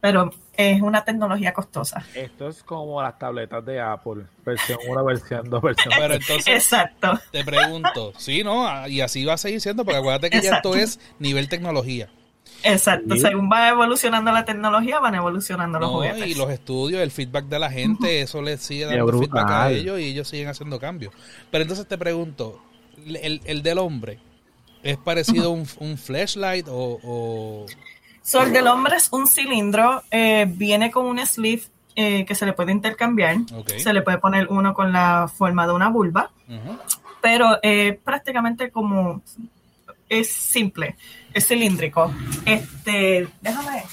pero 0.00 0.32
es 0.56 0.80
una 0.82 1.04
tecnología 1.04 1.52
costosa. 1.52 2.04
Esto 2.14 2.48
es 2.48 2.62
como 2.62 3.02
las 3.02 3.18
tabletas 3.18 3.64
de 3.64 3.80
Apple. 3.80 4.24
Versión 4.44 4.78
1, 4.88 5.04
versión 5.04 5.50
2, 5.50 5.62
versión 5.62 5.94
Pero 5.96 6.14
3. 6.14 6.20
entonces 6.28 6.54
Exacto. 6.54 7.18
te 7.32 7.44
pregunto, 7.44 8.12
sí, 8.16 8.44
¿no? 8.44 8.86
Y 8.88 9.00
así 9.00 9.24
va 9.24 9.34
a 9.34 9.38
seguir 9.38 9.60
siendo, 9.60 9.84
porque 9.84 9.98
acuérdate 9.98 10.30
que 10.30 10.40
ya 10.40 10.56
esto 10.56 10.74
es 10.76 11.00
nivel 11.18 11.48
tecnología. 11.48 12.08
Exacto, 12.62 13.14
Sí. 13.14 13.20
según 13.20 13.50
va 13.50 13.68
evolucionando 13.68 14.30
la 14.32 14.44
tecnología, 14.44 14.98
van 15.00 15.14
evolucionando 15.16 15.78
los 15.80 15.88
No, 15.90 15.96
juguetes. 15.96 16.26
y 16.28 16.34
los 16.34 16.48
estudios, 16.50 17.02
el 17.02 17.10
feedback 17.10 17.46
de 17.46 17.58
la 17.58 17.70
gente, 17.70 18.20
eso 18.22 18.40
les 18.40 18.62
sigue 18.62 18.86
dando 18.86 19.18
feedback 19.18 19.50
a 19.50 19.70
ellos 19.70 19.98
y 20.00 20.04
ellos 20.04 20.28
siguen 20.28 20.48
haciendo 20.48 20.78
cambios. 20.78 21.12
Pero 21.50 21.62
entonces 21.62 21.86
te 21.86 21.98
pregunto, 21.98 22.62
el, 23.06 23.40
el 23.44 23.62
del 23.62 23.78
hombre, 23.78 24.18
¿es 24.82 24.96
parecido 24.96 25.46
a 25.46 25.48
un, 25.52 25.66
un 25.80 25.96
flashlight 25.98 26.66
o, 26.68 26.98
o- 27.02 27.66
So, 28.22 28.42
el 28.42 28.52
del 28.54 28.66
hombre 28.68 28.96
es 28.96 29.12
un 29.12 29.26
cilindro, 29.26 30.02
eh, 30.10 30.46
viene 30.48 30.90
con 30.90 31.04
un 31.04 31.18
sleeve 31.26 31.62
eh, 31.94 32.24
que 32.24 32.34
se 32.34 32.46
le 32.46 32.54
puede 32.54 32.72
intercambiar. 32.72 33.36
Se 33.78 33.92
le 33.92 34.00
puede 34.00 34.16
poner 34.18 34.46
uno 34.48 34.72
con 34.72 34.92
la 34.92 35.28
forma 35.28 35.66
de 35.66 35.72
una 35.74 35.90
vulva, 35.90 36.30
pero 37.20 37.58
eh, 37.62 37.98
prácticamente 38.02 38.70
como 38.70 39.20
es 40.08 40.30
simple, 40.32 40.96
es 41.34 41.46
cilíndrico. 41.46 42.12
Este, 42.46 43.28
déjame. 43.42 43.84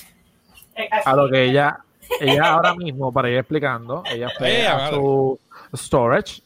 eh, 0.76 0.88
aquí. 0.90 1.02
A 1.06 1.14
lo 1.16 1.30
que 1.30 1.44
ella, 1.44 1.80
ella 2.22 2.54
ahora 2.54 2.74
mismo, 2.76 3.12
para 3.12 3.30
ir 3.30 3.38
explicando, 3.38 4.02
ella 4.10 4.30
fue 4.38 4.66
a 4.66 4.90
su 4.92 5.40
storage 5.76 6.42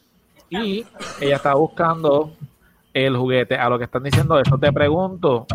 y 0.50 0.84
ella 1.20 1.36
está 1.36 1.54
buscando 1.54 2.32
el 3.04 3.16
juguete. 3.16 3.56
A 3.56 3.68
lo 3.68 3.78
que 3.78 3.84
están 3.84 4.02
diciendo 4.02 4.38
eso, 4.40 4.56
te 4.58 4.72
pregunto, 4.72 5.46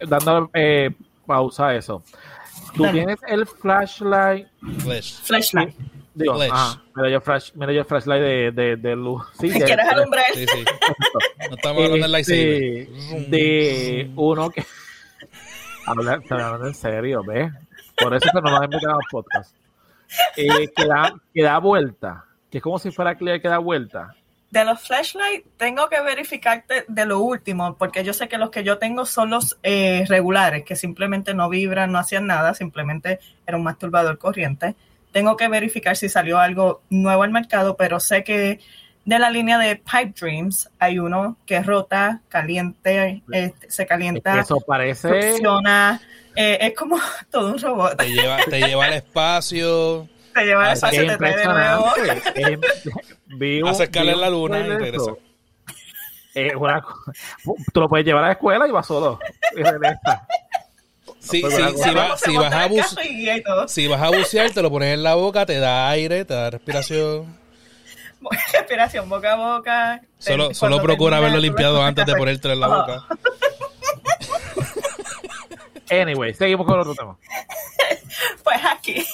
dando 0.00 0.50
eh, 0.54 0.90
pausa 1.26 1.68
a 1.68 1.74
eso. 1.76 2.02
¿Tú 2.74 2.82
Dale. 2.84 2.98
tienes 2.98 3.18
el 3.26 3.46
flashlight? 3.46 4.46
Flesh. 4.80 5.20
Flashlight. 5.22 5.74
Digo, 6.14 6.34
Flash. 6.36 6.50
ajá, 6.52 6.82
mira 6.94 7.10
yo, 7.10 7.20
flash, 7.20 7.50
mira 7.54 7.72
yo 7.72 7.80
el 7.80 7.84
flashlight 7.86 8.22
de, 8.22 8.50
de, 8.52 8.76
de 8.76 8.94
luz. 8.96 9.22
Sí, 9.40 9.48
de- 9.48 9.64
¿Quieres 9.64 9.84
de- 9.86 9.92
alumbrar? 9.92 10.24
Sí, 10.32 10.46
sí. 10.46 10.64
No 11.50 11.56
estamos 11.56 11.84
hablando 11.84 12.06
del 12.06 12.14
este, 12.14 12.88
lightsaber. 12.88 13.30
de 13.30 14.10
uno 14.14 14.50
que 14.50 14.64
habla, 15.86 16.20
hablando 16.30 16.66
en 16.68 16.74
serio, 16.74 17.22
¿ves? 17.26 17.52
Por 17.96 18.14
eso 18.14 18.28
que 18.32 18.40
no 18.40 18.50
nos 18.50 18.58
han 18.60 18.64
invitado 18.64 18.92
a 18.94 18.96
los 18.96 19.06
podcasts. 19.10 19.54
Eh, 20.36 20.68
que, 20.76 20.86
da, 20.86 21.14
que 21.32 21.42
da 21.42 21.58
vuelta, 21.58 22.24
que 22.50 22.58
es 22.58 22.62
como 22.62 22.78
si 22.78 22.90
fuera 22.92 23.16
clear 23.16 23.40
que 23.40 23.48
da 23.48 23.58
vuelta. 23.58 24.14
De 24.54 24.64
los 24.64 24.80
flashlights 24.82 25.48
tengo 25.56 25.88
que 25.88 26.00
verificarte 26.00 26.84
de 26.86 27.06
lo 27.06 27.18
último, 27.18 27.76
porque 27.76 28.04
yo 28.04 28.12
sé 28.12 28.28
que 28.28 28.38
los 28.38 28.50
que 28.50 28.62
yo 28.62 28.78
tengo 28.78 29.04
son 29.04 29.30
los 29.30 29.58
eh, 29.64 30.04
regulares, 30.08 30.62
que 30.62 30.76
simplemente 30.76 31.34
no 31.34 31.48
vibran, 31.48 31.90
no 31.90 31.98
hacían 31.98 32.28
nada, 32.28 32.54
simplemente 32.54 33.18
era 33.48 33.56
un 33.56 33.64
masturbador 33.64 34.16
corriente. 34.16 34.76
Tengo 35.10 35.36
que 35.36 35.48
verificar 35.48 35.96
si 35.96 36.08
salió 36.08 36.38
algo 36.38 36.82
nuevo 36.88 37.24
al 37.24 37.32
mercado, 37.32 37.76
pero 37.76 37.98
sé 37.98 38.22
que 38.22 38.60
de 39.04 39.18
la 39.18 39.28
línea 39.28 39.58
de 39.58 39.74
Pipe 39.74 40.14
Dreams 40.20 40.70
hay 40.78 41.00
uno 41.00 41.36
que 41.46 41.60
rota, 41.60 42.20
caliente, 42.28 43.24
este, 43.32 43.68
se 43.68 43.86
calienta, 43.86 44.38
eso 44.38 44.60
parece. 44.60 45.32
funciona, 45.32 46.00
eh, 46.36 46.58
es 46.60 46.74
como 46.74 46.96
todo 47.32 47.54
un 47.54 47.58
robot. 47.58 47.96
Te 47.96 48.08
lleva, 48.08 48.38
te 48.48 48.60
lleva 48.60 48.84
al 48.84 48.92
espacio, 48.92 50.08
Te 50.40 50.44
lleva 50.44 50.66
al 50.66 50.72
Es 50.72 50.78
espacio, 50.78 51.06
te 51.06 51.16
trae 51.16 51.36
de 51.36 51.44
nuevo. 51.46 51.92
impresionante. 51.96 52.42
Es- 52.52 52.94
vi 53.26 53.62
un- 53.62 53.68
Hace 53.68 53.84
escala 53.84 54.12
en 54.12 54.20
la 54.20 54.28
un 54.28 54.32
luna 54.34 54.58
y 54.60 54.62
regresa. 54.64 55.12
Es 56.34 56.54
una 56.56 56.84
tú 57.72 57.80
lo 57.80 57.88
puedes 57.88 58.04
llevar 58.04 58.24
a 58.24 58.26
la 58.28 58.32
escuela 58.32 58.66
y 58.66 58.70
vas 58.72 58.86
solo. 58.86 59.20
Y 59.56 59.62
regresa. 59.62 60.26
Sí, 61.20 61.38
sí, 61.38 61.40
bueno, 61.42 61.68
si, 61.76 61.94
vas, 61.94 62.20
si, 62.20 62.36
a 62.36 62.40
si 63.68 63.86
vas 63.88 64.10
bucear, 64.10 64.50
te 64.50 64.60
lo 64.60 64.70
pones 64.70 64.92
en 64.94 65.02
la 65.02 65.14
boca, 65.14 65.46
te 65.46 65.58
da 65.58 65.88
aire, 65.88 66.24
te 66.24 66.34
da 66.34 66.50
respiración. 66.50 67.38
respiración 68.52 69.08
boca 69.08 69.32
a 69.34 69.36
boca. 69.36 70.00
Solo, 70.18 70.52
solo 70.52 70.82
procura 70.82 71.18
haberlo 71.18 71.38
limpiado 71.38 71.82
antes 71.82 72.04
de 72.04 72.14
ponértelo 72.14 72.54
en 72.54 72.60
la 72.60 72.68
boca. 72.68 73.06
Anyway, 76.02 76.34
seguimos 76.34 76.66
con 76.66 76.74
el 76.74 76.80
otro 76.80 76.94
tema. 76.94 77.16
Pues 78.44 78.60
aquí, 78.70 79.04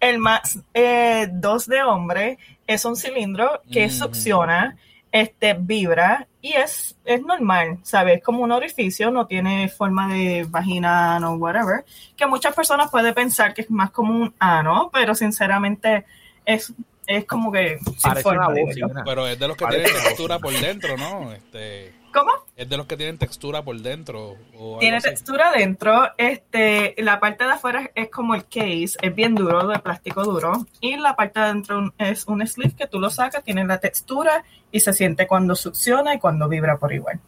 el 0.00 0.18
más 0.18 0.58
2 0.74 1.66
de 1.66 1.82
hombre 1.82 2.38
es 2.66 2.84
un 2.84 2.96
cilindro 2.96 3.62
que 3.70 3.86
Mm. 3.86 3.90
succiona, 3.90 4.76
este, 5.12 5.54
vibra 5.58 6.26
y 6.42 6.52
es, 6.52 6.96
es 7.04 7.22
normal, 7.22 7.78
¿sabes? 7.82 8.18
Es 8.18 8.22
como 8.24 8.42
un 8.42 8.52
orificio, 8.52 9.10
no 9.10 9.26
tiene 9.26 9.68
forma 9.68 10.12
de 10.12 10.44
vagina 10.48 11.18
o 11.30 11.34
whatever, 11.36 11.84
que 12.16 12.26
muchas 12.26 12.54
personas 12.54 12.90
pueden 12.90 13.14
pensar 13.14 13.54
que 13.54 13.62
es 13.62 13.70
más 13.70 13.90
como 13.90 14.12
un 14.12 14.34
ano, 14.38 14.90
pero 14.92 15.14
sinceramente 15.14 16.04
es, 16.44 16.72
es 17.06 17.24
como 17.24 17.50
que 17.50 17.78
sin 17.78 17.94
Parece 18.02 18.28
una 18.28 18.46
forma, 18.46 18.60
bocina. 18.62 19.02
Pero 19.04 19.26
es 19.26 19.38
de 19.38 19.48
los 19.48 19.56
que 19.56 19.64
Parece 19.64 19.84
tienen 19.84 20.02
textura 20.04 20.38
por 20.38 20.52
dentro, 20.52 20.96
¿no? 20.98 21.32
Este, 21.32 21.94
¿Cómo? 22.18 22.32
es 22.56 22.66
de 22.68 22.76
los 22.78 22.86
que 22.86 22.96
tienen 22.96 23.18
textura 23.18 23.62
por 23.62 23.76
dentro. 23.78 24.36
O 24.58 24.78
Tiene 24.78 24.96
así. 24.96 25.10
textura 25.10 25.52
dentro, 25.52 26.08
este, 26.16 26.94
la 27.02 27.20
parte 27.20 27.44
de 27.44 27.50
afuera 27.50 27.90
es 27.94 28.08
como 28.10 28.34
el 28.34 28.44
case, 28.44 28.96
es 29.02 29.14
bien 29.14 29.34
duro, 29.34 29.66
de 29.68 29.78
plástico 29.80 30.24
duro, 30.24 30.66
y 30.80 30.96
la 30.96 31.14
parte 31.14 31.40
de 31.40 31.46
adentro 31.46 31.92
es 31.98 32.26
un 32.26 32.46
sleeve 32.46 32.74
que 32.74 32.86
tú 32.86 32.98
lo 32.98 33.10
sacas, 33.10 33.44
tiene 33.44 33.64
la 33.66 33.78
textura 33.78 34.44
y 34.72 34.80
se 34.80 34.94
siente 34.94 35.26
cuando 35.26 35.54
succiona 35.54 36.14
y 36.14 36.18
cuando 36.18 36.48
vibra 36.48 36.78
por 36.78 36.92
igual. 36.94 37.20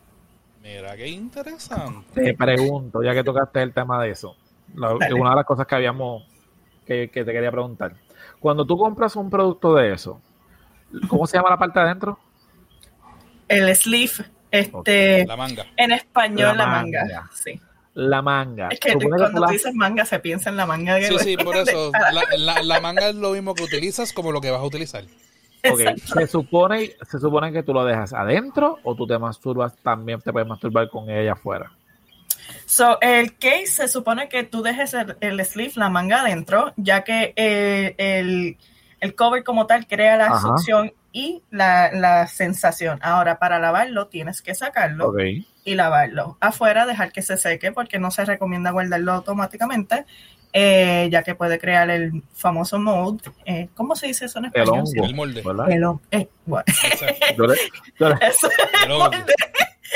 Mira, 0.63 0.97
qué 0.97 1.09
interesante. 1.09 2.23
Te 2.23 2.35
pregunto, 2.35 3.03
ya 3.03 3.13
que 3.13 3.23
tocaste 3.25 3.61
el 3.63 3.75
tema 3.75 4.03
de 4.03 4.11
eso, 4.13 4.37
la- 4.75 4.95
una 4.95 5.31
de 5.31 5.37
las 5.37 5.45
cosas 5.45 5.67
que 5.67 5.75
habíamos, 5.75 6.25
que, 6.87 7.11
que 7.11 7.25
te 7.25 7.33
quería 7.33 7.51
preguntar. 7.51 7.95
Cuando 8.41 8.65
tú 8.65 8.79
compras 8.79 9.15
un 9.17 9.29
producto 9.29 9.75
de 9.75 9.93
eso, 9.93 10.21
¿cómo 11.09 11.27
se 11.27 11.37
llama 11.37 11.51
la 11.51 11.59
parte 11.59 11.79
de 11.79 11.85
adentro? 11.85 12.19
El 13.49 13.75
sleeve, 13.77 14.27
este, 14.51 15.27
La 15.27 15.37
manga. 15.37 15.67
en 15.77 15.93
español 15.93 16.57
La 16.57 16.65
la, 16.65 16.67
manga. 16.67 17.01
manga. 17.03 17.31
Sí. 17.35 17.61
La 17.95 18.23
manga. 18.23 18.69
Es 18.71 18.79
que 18.81 18.93
cuando 18.95 19.31
tú 19.31 19.39
la- 19.41 19.49
dices 19.51 19.75
manga 19.75 20.05
se 20.05 20.19
piensa 20.21 20.51
en 20.51 20.57
la 20.57 20.67
manga 20.67 20.95
de 20.95 21.09
Sí, 21.09 21.19
sí, 21.19 21.37
por 21.37 21.57
eso. 21.57 21.91
La, 22.13 22.25
la- 22.37 22.63
la 22.63 22.81
manga 22.81 23.09
es 23.09 23.15
lo 23.17 23.31
mismo 23.33 23.55
que 23.55 23.65
utilizas 23.65 24.13
como 24.13 24.31
lo 24.33 24.41
que 24.41 24.51
vas 24.51 24.61
a 24.61 24.65
utilizar. 24.65 25.05
Ok, 25.69 25.81
Se 25.99 26.27
supone, 26.29 26.93
se 27.11 27.19
supone 27.19 27.51
que 27.53 27.65
tú 27.65 27.75
lo 27.75 27.85
dejas 27.85 28.13
adentro 28.13 28.79
o 28.85 28.95
tú 28.95 29.07
te 29.09 29.19
masturbas 29.19 29.77
también, 29.79 30.21
te 30.21 30.33
puedes 30.33 30.49
masturbar 30.49 30.89
con 30.89 31.11
ella 31.11 31.33
afuera. 31.33 31.73
So, 32.65 32.99
el 33.01 33.37
case 33.37 33.67
se 33.67 33.89
supone 33.89 34.29
que 34.29 34.45
tú 34.45 34.63
dejes 34.63 34.95
el, 34.95 35.17
el 35.21 35.45
sleeve, 35.45 35.73
la 35.77 35.89
manga 35.89 36.21
adentro, 36.21 36.73
ya 36.77 37.03
que 37.03 37.33
eh, 37.35 37.95
el, 37.99 38.57
el 39.01 39.15
cover 39.17 39.43
como 39.43 39.67
tal 39.67 39.87
crea 39.89 40.17
la 40.17 40.27
Ajá. 40.27 40.39
succión 40.41 40.93
y 41.19 41.43
la, 41.51 41.91
la 41.93 42.27
sensación. 42.29 42.99
Ahora, 43.03 43.39
para 43.39 43.59
lavarlo 43.59 44.07
tienes 44.07 44.41
que 44.43 44.55
sacarlo 44.55 45.09
Ok. 45.09 45.19
y 45.65 45.75
lavarlo. 45.75 46.37
Afuera, 46.41 46.87
dejar 46.87 47.11
que 47.11 47.23
se 47.23 47.37
seque 47.37 47.73
porque 47.73 47.99
no 47.99 48.11
se 48.11 48.25
recomienda 48.25 48.71
guardarlo 48.71 49.13
automáticamente, 49.15 50.05
eh, 50.53 51.09
ya 51.11 51.23
que 51.25 51.35
puede 51.35 51.59
crear 51.59 51.91
el 51.91 52.23
famoso 52.35 52.79
mold. 52.79 53.21
Eh, 53.45 53.69
¿Cómo 53.75 53.97
se 53.97 54.07
dice 54.07 54.27
eso 54.27 54.39
en 54.39 54.47
El 54.47 54.53
español? 54.55 54.85
hongo. 54.87 55.05
El 55.07 55.15
molde. 55.15 55.43
¿verdad? 55.45 55.71
El 55.71 55.85
eh, 56.13 56.29
bueno, 56.47 56.65
Exacto. 56.69 57.35
Yo 57.37 57.47
le, 57.47 57.57
yo 57.99 58.07
El 58.85 58.93
hongo. 58.93 59.05
molde. 59.11 59.35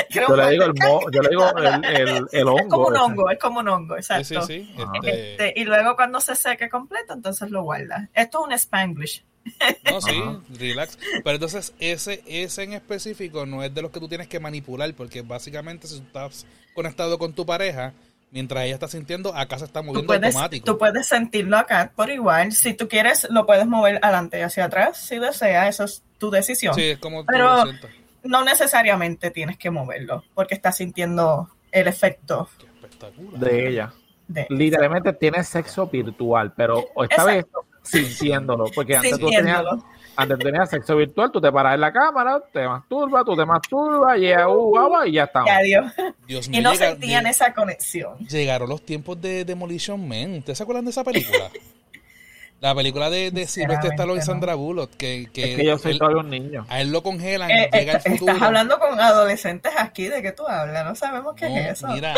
Yo 0.09 0.35
le 0.35 0.49
digo 0.49 0.65
el 0.65 0.73
mo- 0.73 1.11
yo 1.11 1.21
le 1.21 1.29
digo 1.29 1.57
el, 1.57 1.85
el, 1.85 2.25
el 2.31 2.47
hongo. 2.47 2.59
Es 2.59 2.67
como 2.67 2.87
un 2.87 2.95
ese. 2.95 3.03
hongo, 3.03 3.29
es 3.29 3.39
como 3.39 3.59
un 3.59 3.67
hongo, 3.69 3.95
Sí, 3.95 3.99
exacto. 4.13 4.41
sí, 4.47 4.63
sí. 4.65 4.75
Este, 5.03 5.31
Este, 5.33 5.53
y 5.61 5.63
luego 5.65 5.95
cuando 5.95 6.19
se 6.19 6.35
seque 6.35 6.67
completo, 6.69 7.13
entonces 7.13 7.49
lo 7.51 7.61
guarda. 7.63 8.09
Esto 8.13 8.39
es 8.41 8.45
un 8.47 8.53
Spanglish. 8.53 9.23
No, 9.89 10.01
sí, 10.01 10.11
Ajá. 10.21 10.39
relax. 10.57 10.97
Pero 11.23 11.35
entonces, 11.35 11.73
ese, 11.79 12.23
ese 12.27 12.63
en 12.63 12.73
específico 12.73 13.45
no 13.45 13.63
es 13.63 13.73
de 13.73 13.81
los 13.81 13.91
que 13.91 13.99
tú 13.99 14.07
tienes 14.07 14.27
que 14.27 14.39
manipular, 14.39 14.93
porque 14.93 15.21
básicamente 15.21 15.87
si 15.87 15.99
tú 15.99 16.05
estás 16.07 16.45
conectado 16.73 17.17
con 17.19 17.33
tu 17.33 17.45
pareja, 17.45 17.93
mientras 18.31 18.63
ella 18.65 18.73
está 18.75 18.87
sintiendo, 18.87 19.35
acá 19.35 19.59
se 19.59 19.65
está 19.65 19.81
Tú 19.81 19.87
moviendo 19.87 20.07
puedes, 20.07 20.33
automático. 20.35 20.65
tú 20.65 20.77
puedes 20.77 21.07
sentirlo 21.07 21.57
acá 21.57 21.91
por 21.95 22.09
igual. 22.09 22.51
Si 22.51 22.73
tú 22.73 22.87
quieres, 22.87 23.27
lo 23.29 23.45
puedes 23.45 23.67
mover 23.67 23.99
adelante 24.01 24.39
y 24.39 24.41
hacia 24.41 24.65
atrás. 24.65 24.97
Si 25.05 25.19
desea, 25.19 25.67
eso 25.67 25.83
es 25.83 26.03
tu 26.17 26.31
decisión. 26.31 26.73
Sí, 26.73 26.81
es 26.91 26.97
como 26.99 27.21
tú 27.21 27.27
Pero- 27.27 27.55
lo 27.57 27.63
sientas. 27.63 27.91
No 28.23 28.41
necesariamente 28.45 29.31
tienes 29.31 29.57
que 29.57 29.69
moverlo, 29.69 30.23
porque 30.33 30.55
estás 30.55 30.77
sintiendo 30.77 31.49
el 31.73 31.87
efecto 31.89 32.49
Qué 32.57 32.65
espectacular. 32.85 33.39
de 33.39 33.67
ella. 33.67 33.93
de... 34.29 34.47
Literalmente 34.49 35.11
tiene 35.11 35.43
sexo 35.43 35.87
virtual, 35.87 36.53
pero 36.55 36.85
esta 37.03 37.25
vez 37.25 37.35
Exacto. 37.39 37.65
Sintiéndolo, 37.83 38.65
porque 38.73 38.95
antes 38.95 39.19
tú, 39.19 39.29
tenías, 39.29 39.61
antes 40.15 40.37
tú 40.39 40.43
tenías 40.45 40.69
sexo 40.69 40.95
virtual, 40.95 41.31
tú 41.31 41.41
te 41.41 41.51
paras 41.51 41.75
en 41.75 41.81
la 41.81 41.91
cámara, 41.91 42.41
te 42.51 42.67
masturbas, 42.67 43.25
tú 43.25 43.35
te 43.35 43.45
masturbas, 43.45 44.17
y, 44.17 44.27
ya, 44.29 44.47
uh, 44.47 44.69
guau, 44.69 44.87
guau, 44.89 45.05
y 45.05 45.13
ya 45.13 45.23
estamos. 45.25 45.49
Ya, 45.49 45.59
Dios. 45.59 45.85
Dios 46.27 46.49
mío, 46.49 46.59
Y 46.59 46.63
no 46.63 46.71
llega- 46.73 46.89
sentían 46.91 47.25
lleg- 47.25 47.29
esa 47.29 47.53
conexión. 47.53 48.17
llegaron 48.27 48.69
los 48.69 48.81
tiempos 48.85 49.21
de 49.21 49.43
Demolition 49.45 50.07
Man. 50.07 50.35
¿Ustedes 50.37 50.57
se 50.57 50.63
acuerdan 50.63 50.85
de 50.85 50.91
esa 50.91 51.03
película? 51.03 51.49
La 52.61 52.73
película 52.73 53.09
de, 53.09 53.29
de 53.31 53.45
Sylvester 53.45 53.91
Stallone 53.91 54.19
y. 54.19 54.21
Sandra 54.21 54.55
Bullock, 54.55 54.91
que, 54.91 55.27
que, 55.33 55.51
Es 55.51 55.55
que 55.57 55.65
yo 55.65 55.77
soy 55.77 55.91
él- 55.91 55.99
todavía 55.99 56.21
un 56.21 56.29
niño. 56.29 56.65
a 56.69 56.79
él 56.79 56.91
lo 56.93 57.03
congelan, 57.03 57.51
Eh, 57.51 57.69
llega 57.73 57.91
el 57.91 57.97
est- 57.97 58.07
futuro. 58.07 58.31
estás 58.31 58.47
hablando 58.47 58.79
con 58.79 58.97
adolescentes 59.01 59.73
aquí, 59.77 60.07
¿de 60.07 60.21
qué 60.21 60.31
tú 60.31 60.47
hablas? 60.47 60.85
No 60.85 60.95
sabemos 60.95 61.35
qué 61.35 61.49
No, 61.49 61.57
es 61.57 61.67
eso. 61.71 61.87
Mira, 61.89 62.13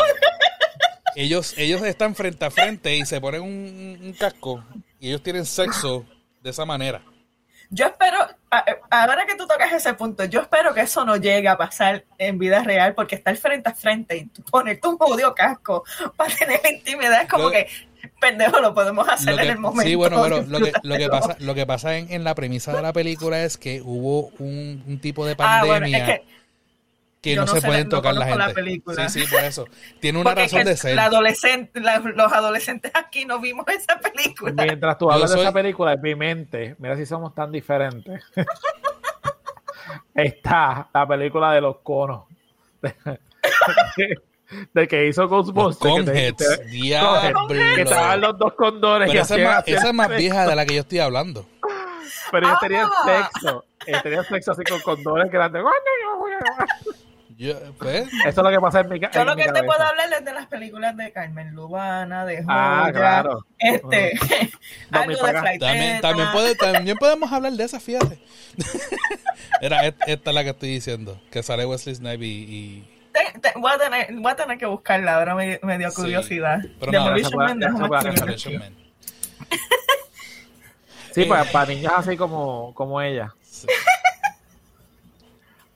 ellos, 1.16 1.54
ellos 1.56 1.82
están 1.82 2.14
frente 2.14 2.44
a 2.44 2.50
frente 2.50 2.96
y 2.96 3.04
se 3.06 3.20
ponen 3.20 3.40
un, 3.40 3.98
un 4.04 4.12
casco 4.12 4.62
y 5.00 5.08
ellos 5.08 5.22
tienen 5.22 5.44
sexo 5.46 6.04
de 6.42 6.50
esa 6.50 6.64
manera. 6.64 7.02
Yo 7.68 7.86
espero, 7.86 8.18
ahora 8.90 9.26
que 9.26 9.34
tú 9.34 9.44
tocas 9.46 9.72
ese 9.72 9.92
punto, 9.94 10.24
yo 10.26 10.40
espero 10.40 10.72
que 10.72 10.82
eso 10.82 11.04
no 11.04 11.16
llegue 11.16 11.48
a 11.48 11.56
pasar 11.56 12.04
en 12.16 12.38
vida 12.38 12.62
real, 12.62 12.94
porque 12.94 13.16
estar 13.16 13.36
frente 13.36 13.68
a 13.70 13.74
frente 13.74 14.16
y 14.16 14.24
ponerte 14.50 14.86
un 14.86 14.96
jodido 14.98 15.34
casco 15.34 15.82
para 16.16 16.32
tener 16.34 16.60
intimidad 16.72 17.22
es 17.22 17.28
como 17.28 17.44
Lo- 17.44 17.50
que, 17.50 17.66
pendejo, 18.20 18.60
lo 18.60 18.72
podemos 18.72 19.08
hacer 19.08 19.32
Lo 19.32 19.38
que- 19.38 19.44
en 19.46 19.50
el 19.50 19.58
momento. 19.58 19.88
sí, 19.88 19.94
bueno, 19.96 20.22
pero 20.22 20.42
lo 20.42 20.60
que, 20.60 20.72
lo 20.84 20.96
que 20.96 21.08
pasa, 21.10 21.36
lo 21.40 21.54
que 21.56 21.66
pasa 21.66 21.96
en, 21.96 22.12
en 22.12 22.22
la 22.22 22.36
premisa 22.36 22.72
de 22.72 22.82
la 22.82 22.92
película 22.92 23.42
es 23.42 23.56
que 23.56 23.82
hubo 23.82 24.28
un, 24.38 24.84
un 24.86 25.00
tipo 25.00 25.26
de 25.26 25.32
Ah, 25.32 25.36
pandemia 25.36 25.66
bueno, 25.80 25.86
es 25.88 26.04
que, 26.04 26.35
que 27.26 27.34
Yo 27.34 27.40
no, 27.44 27.46
no 27.46 27.60
se 27.60 27.66
pueden 27.66 27.84
no 27.84 27.96
tocar 27.96 28.14
la 28.14 28.20
conozco 28.20 28.38
la 28.38 28.44
gente. 28.46 28.62
película. 28.62 29.08
Sí, 29.08 29.20
sí, 29.20 29.26
por 29.30 29.42
eso. 29.44 29.66
Tiene 30.00 30.18
una 30.20 30.30
Porque 30.30 30.42
razón 30.42 30.60
es 30.60 30.66
de 30.66 30.76
ser. 30.76 30.94
la 30.96 31.04
adolescente, 31.06 31.80
la- 31.80 31.98
los 31.98 32.32
adolescentes 32.32 32.92
aquí 32.94 33.24
no 33.24 33.38
vimos 33.40 33.66
esa 33.68 33.98
película. 33.98 34.52
Mientras 34.64 34.96
tú 34.98 35.10
hablas 35.10 35.30
soy- 35.30 35.40
de 35.40 35.44
esa 35.46 35.52
película, 35.52 35.92
en 35.94 36.00
mi 36.02 36.14
mente, 36.14 36.76
mira 36.78 36.96
si 36.96 37.04
somos 37.06 37.34
tan 37.34 37.50
diferentes. 37.52 38.22
Está 40.14 40.88
la 40.94 41.06
película 41.06 41.52
de 41.52 41.60
los 41.60 41.78
conos. 41.78 42.24
de 44.72 44.86
que 44.88 45.08
hizo 45.08 45.28
Ghostbusters. 45.28 45.94
que 45.94 46.00
te- 46.04 46.04
Conheads. 46.06 46.36
te- 46.58 46.64
Diablo. 46.66 47.48
que 47.48 47.82
estaban 47.82 48.20
los 48.20 48.38
dos 48.38 48.54
condones. 48.54 49.08
Pero 49.08 49.18
y 49.18 49.22
esa 49.22 49.34
es, 49.34 49.40
hacían- 49.40 49.54
más, 49.56 49.64
esa 49.68 49.88
es 49.88 49.94
más 49.94 50.08
vieja 50.16 50.46
de 50.46 50.56
la 50.56 50.64
que 50.64 50.74
yo 50.74 50.80
estoy 50.82 50.98
hablando. 51.00 51.46
Pero 52.30 52.46
ellos 52.46 52.58
tenían 52.60 52.86
Ah. 53.04 53.28
sexo. 53.32 53.64
Ellos 53.86 54.02
tenían 54.02 54.24
sexo 54.24 54.52
así 54.52 54.62
con 54.64 54.80
condones 54.80 55.30
grandes. 55.30 55.62
Yo, 57.38 57.54
pues, 57.78 58.08
Eso 58.26 58.28
es 58.28 58.36
lo 58.36 58.48
que 58.50 58.58
pasa 58.60 58.80
en 58.80 58.88
mi, 58.88 58.98
ca- 58.98 59.10
Yo 59.10 59.24
lo 59.24 59.36
que 59.36 59.42
te 59.42 59.48
cabeza. 59.48 59.66
puedo 59.66 59.82
hablar 59.82 60.06
es 60.18 60.24
de 60.24 60.32
las 60.32 60.46
películas 60.46 60.96
de 60.96 61.12
Carmen 61.12 61.54
Lubana, 61.54 62.24
de 62.24 62.36
Joya, 62.38 62.46
Ah, 62.48 62.90
claro. 62.92 63.44
este, 63.58 64.18
No, 64.90 65.00
algo 65.00 65.26
de 65.26 65.32
también, 65.58 66.00
también, 66.00 66.28
puede, 66.32 66.54
también 66.54 66.96
podemos 66.96 67.30
hablar 67.30 67.52
de 67.52 67.64
esa, 67.64 67.78
fíjate. 67.78 68.18
Era, 69.60 69.84
esta 69.86 70.30
es 70.30 70.34
la 70.34 70.44
que 70.44 70.50
estoy 70.50 70.70
diciendo, 70.70 71.20
que 71.30 71.42
sale 71.42 71.66
Wesley 71.66 71.94
Snipes 71.94 72.26
y... 72.26 72.30
y- 72.32 72.92
Te- 73.12 73.38
te- 73.40 73.52
voy, 73.58 73.70
a 73.72 73.78
tener, 73.78 74.14
voy 74.14 74.32
a 74.32 74.36
tener 74.36 74.56
que 74.58 74.66
buscarla, 74.66 75.16
ahora 75.16 75.34
me, 75.34 75.60
me 75.62 75.76
dio 75.78 75.90
Sí, 75.90 75.96
curiosidad. 76.02 76.60
pero 76.80 76.92
nada, 76.92 77.04
Demolition 77.04 78.58
Man. 78.58 78.74
Sí, 81.12 81.22
Eh. 81.22 81.26
para, 81.26 81.44
para 81.50 81.66
niñas 81.66 81.92
así 81.96 82.16
como, 82.16 82.72
como 82.74 83.00
ella. 83.00 83.34
Sí. 83.42 83.66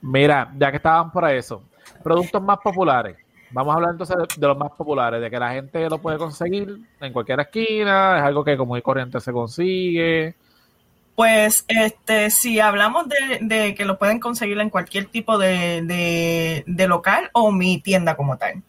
Mira, 0.01 0.51
ya 0.57 0.71
que 0.71 0.77
estaban 0.77 1.11
por 1.11 1.29
eso, 1.29 1.63
productos 2.03 2.41
más 2.41 2.57
populares. 2.59 3.17
Vamos 3.51 3.73
a 3.73 3.75
hablar 3.75 3.91
entonces 3.91 4.15
de, 4.17 4.27
de 4.37 4.47
los 4.47 4.57
más 4.57 4.71
populares, 4.71 5.21
de 5.21 5.29
que 5.29 5.37
la 5.37 5.51
gente 5.51 5.89
lo 5.89 5.97
puede 5.99 6.17
conseguir 6.17 6.79
en 6.99 7.13
cualquier 7.13 7.41
esquina, 7.41 8.17
es 8.17 8.23
algo 8.23 8.43
que 8.43 8.57
como 8.57 8.77
y 8.77 8.81
corriente 8.81 9.19
se 9.19 9.33
consigue. 9.33 10.35
Pues 11.15 11.65
este, 11.67 12.29
si 12.29 12.59
hablamos 12.59 13.07
de, 13.09 13.39
de 13.41 13.75
que 13.75 13.85
lo 13.85 13.99
pueden 13.99 14.19
conseguir 14.19 14.57
en 14.59 14.69
cualquier 14.69 15.05
tipo 15.05 15.37
de, 15.37 15.81
de, 15.83 16.63
de 16.65 16.87
local 16.87 17.29
o 17.33 17.51
mi 17.51 17.79
tienda 17.81 18.15
como 18.15 18.37
tal. 18.37 18.63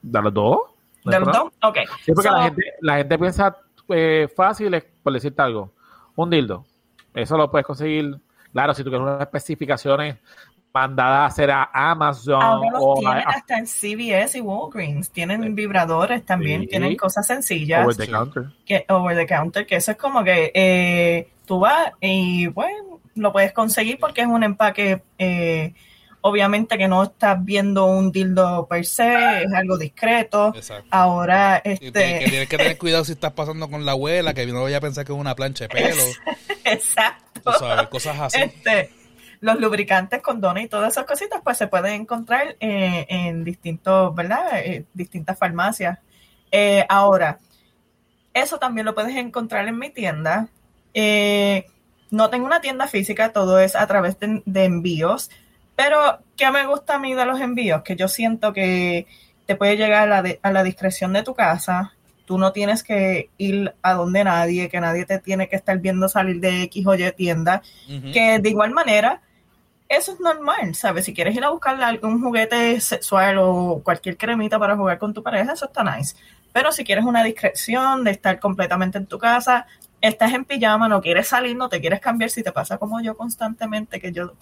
¿De 0.00 0.22
los 0.22 0.32
dos? 0.32 0.58
¿No 1.04 1.12
¿De 1.12 1.20
los 1.20 1.28
dos? 1.32 1.52
Ok. 1.62 1.78
Sí, 2.04 2.12
porque 2.12 2.28
So, 2.28 2.34
la, 2.34 2.44
gente, 2.44 2.62
la 2.80 2.96
gente 2.96 3.18
piensa 3.18 3.56
eh, 3.90 4.28
fácil, 4.34 4.82
por 5.02 5.12
decirte 5.12 5.42
algo, 5.42 5.72
un 6.16 6.30
dildo. 6.30 6.64
Eso 7.14 7.36
lo 7.36 7.50
puedes 7.50 7.66
conseguir, 7.66 8.18
claro, 8.52 8.74
si 8.74 8.82
tú 8.84 8.90
quieres 8.90 9.06
unas 9.06 9.20
especificaciones 9.20 10.16
mandadas 10.72 11.20
a 11.20 11.26
hacer 11.26 11.50
a 11.50 11.70
Amazon 11.72 12.42
Ahora 12.42 12.70
los 12.72 12.80
o 12.82 12.94
tienen 13.00 13.18
a, 13.18 13.30
hasta 13.30 13.58
en 13.58 13.66
CVS 13.66 14.38
y 14.38 14.40
Walgreens. 14.40 15.10
Tienen 15.10 15.54
vibradores 15.54 16.24
también, 16.24 16.62
Sí. 16.62 16.66
tienen 16.68 16.96
cosas 16.96 17.26
sencillas. 17.26 17.84
over 17.84 17.96
the 17.96 18.08
counter. 18.08 18.44
que 18.66 18.84
over 18.88 19.16
the 19.16 19.26
counter, 19.26 19.66
que 19.66 19.76
eso 19.76 19.92
es 19.92 19.96
como 19.96 20.22
que 20.22 20.52
eh, 20.54 21.30
tú 21.46 21.60
vas 21.60 21.92
y 22.00 22.46
bueno, 22.48 23.00
lo 23.14 23.32
puedes 23.32 23.52
conseguir 23.52 23.98
porque 23.98 24.20
es 24.20 24.26
un 24.26 24.44
empaque, 24.44 25.02
eh, 25.18 25.74
obviamente 26.20 26.76
que 26.78 26.88
no 26.88 27.04
estás 27.04 27.42
viendo 27.44 27.86
un 27.86 28.10
dildo 28.12 28.66
per 28.66 28.84
se, 28.84 29.42
es 29.42 29.52
algo 29.52 29.78
discreto. 29.78 30.52
Exacto. 30.54 30.88
Ahora, 30.90 31.62
Y 31.64 31.76
te- 31.76 31.92
que 31.92 32.16
este, 32.18 32.30
tienes 32.30 32.48
que 32.48 32.56
tener 32.58 32.78
cuidado 32.78 33.04
si 33.04 33.12
estás 33.12 33.32
pasando 33.32 33.68
con 33.70 33.84
la 33.84 33.92
abuela, 33.92 34.34
que 34.34 34.46
no 34.46 34.62
vaya 34.62 34.78
a 34.78 34.80
pensar 34.80 35.04
que 35.04 35.12
es 35.12 35.18
una 35.18 35.34
plancha 35.34 35.64
de 35.64 35.68
pelo. 35.68 36.02
exacto. 36.64 37.40
Tú 37.52 37.58
sabes, 37.58 37.88
cosas 37.88 38.18
así. 38.20 38.40
Este, 38.40 38.90
los 39.40 39.60
lubricantes, 39.60 40.20
condones 40.20 40.64
y 40.64 40.68
todas 40.68 40.92
esas 40.92 41.04
cositas, 41.06 41.40
pues 41.44 41.56
se 41.56 41.68
pueden 41.68 42.02
encontrar 42.02 42.56
eh, 42.60 43.06
en 43.08 43.44
distintos, 43.44 44.14
¿verdad? 44.14 44.58
Eh, 44.58 44.84
distintas 44.92 45.38
farmacias. 45.38 45.98
Eh, 46.50 46.84
ahora, 46.88 47.38
eso 48.34 48.58
también 48.58 48.84
lo 48.86 48.94
puedes 48.94 49.14
encontrar 49.16 49.68
en 49.68 49.78
mi 49.78 49.90
tienda. 49.90 50.48
No 52.10 52.30
tengo 52.30 52.46
una 52.46 52.60
tienda 52.60 52.88
física, 52.88 53.32
todo 53.32 53.60
es 53.60 53.76
a 53.76 53.86
través 53.86 54.18
de, 54.18 54.42
de 54.44 54.64
envíos. 54.64 55.30
Pero, 55.78 56.18
¿qué 56.36 56.50
me 56.50 56.66
gusta 56.66 56.96
a 56.96 56.98
mí 56.98 57.14
de 57.14 57.24
los 57.24 57.40
envíos? 57.40 57.82
Que 57.84 57.94
yo 57.94 58.08
siento 58.08 58.52
que 58.52 59.06
te 59.46 59.54
puede 59.54 59.76
llegar 59.76 60.02
a 60.02 60.06
la, 60.06 60.22
de- 60.22 60.40
a 60.42 60.50
la 60.50 60.64
discreción 60.64 61.12
de 61.12 61.22
tu 61.22 61.34
casa. 61.34 61.92
Tú 62.24 62.36
no 62.36 62.50
tienes 62.50 62.82
que 62.82 63.30
ir 63.38 63.72
a 63.80 63.94
donde 63.94 64.24
nadie, 64.24 64.68
que 64.68 64.80
nadie 64.80 65.06
te 65.06 65.20
tiene 65.20 65.48
que 65.48 65.54
estar 65.54 65.78
viendo 65.78 66.08
salir 66.08 66.40
de 66.40 66.62
X 66.64 66.84
o 66.84 66.96
Y 66.96 67.12
tienda 67.12 67.62
que 68.12 68.40
de 68.40 68.50
igual 68.50 68.72
manera, 68.72 69.22
eso 69.88 70.12
es 70.14 70.18
normal, 70.20 70.74
¿sabes? 70.74 71.04
Si 71.04 71.14
quieres 71.14 71.36
ir 71.36 71.44
a 71.44 71.50
buscarle 71.50 71.84
algún 71.84 72.20
juguete 72.20 72.80
sexual 72.80 73.38
o 73.38 73.80
cualquier 73.84 74.16
cremita 74.16 74.58
para 74.58 74.76
jugar 74.76 74.98
con 74.98 75.14
tu 75.14 75.22
pareja, 75.22 75.52
eso 75.52 75.66
está 75.66 75.84
nice. 75.84 76.16
Pero 76.52 76.72
si 76.72 76.82
quieres 76.82 77.04
una 77.04 77.22
discreción 77.22 78.02
de 78.02 78.10
estar 78.10 78.40
completamente 78.40 78.98
en 78.98 79.06
tu 79.06 79.16
casa, 79.16 79.66
estás 80.00 80.32
en 80.34 80.44
pijama, 80.44 80.88
no 80.88 81.00
quieres 81.00 81.28
salir, 81.28 81.56
no 81.56 81.68
te 81.68 81.80
quieres 81.80 82.00
cambiar, 82.00 82.30
si 82.30 82.42
te 82.42 82.50
pasa 82.50 82.78
como 82.78 83.00
yo 83.00 83.16
constantemente, 83.16 84.00
que 84.00 84.10
yo 84.12 84.32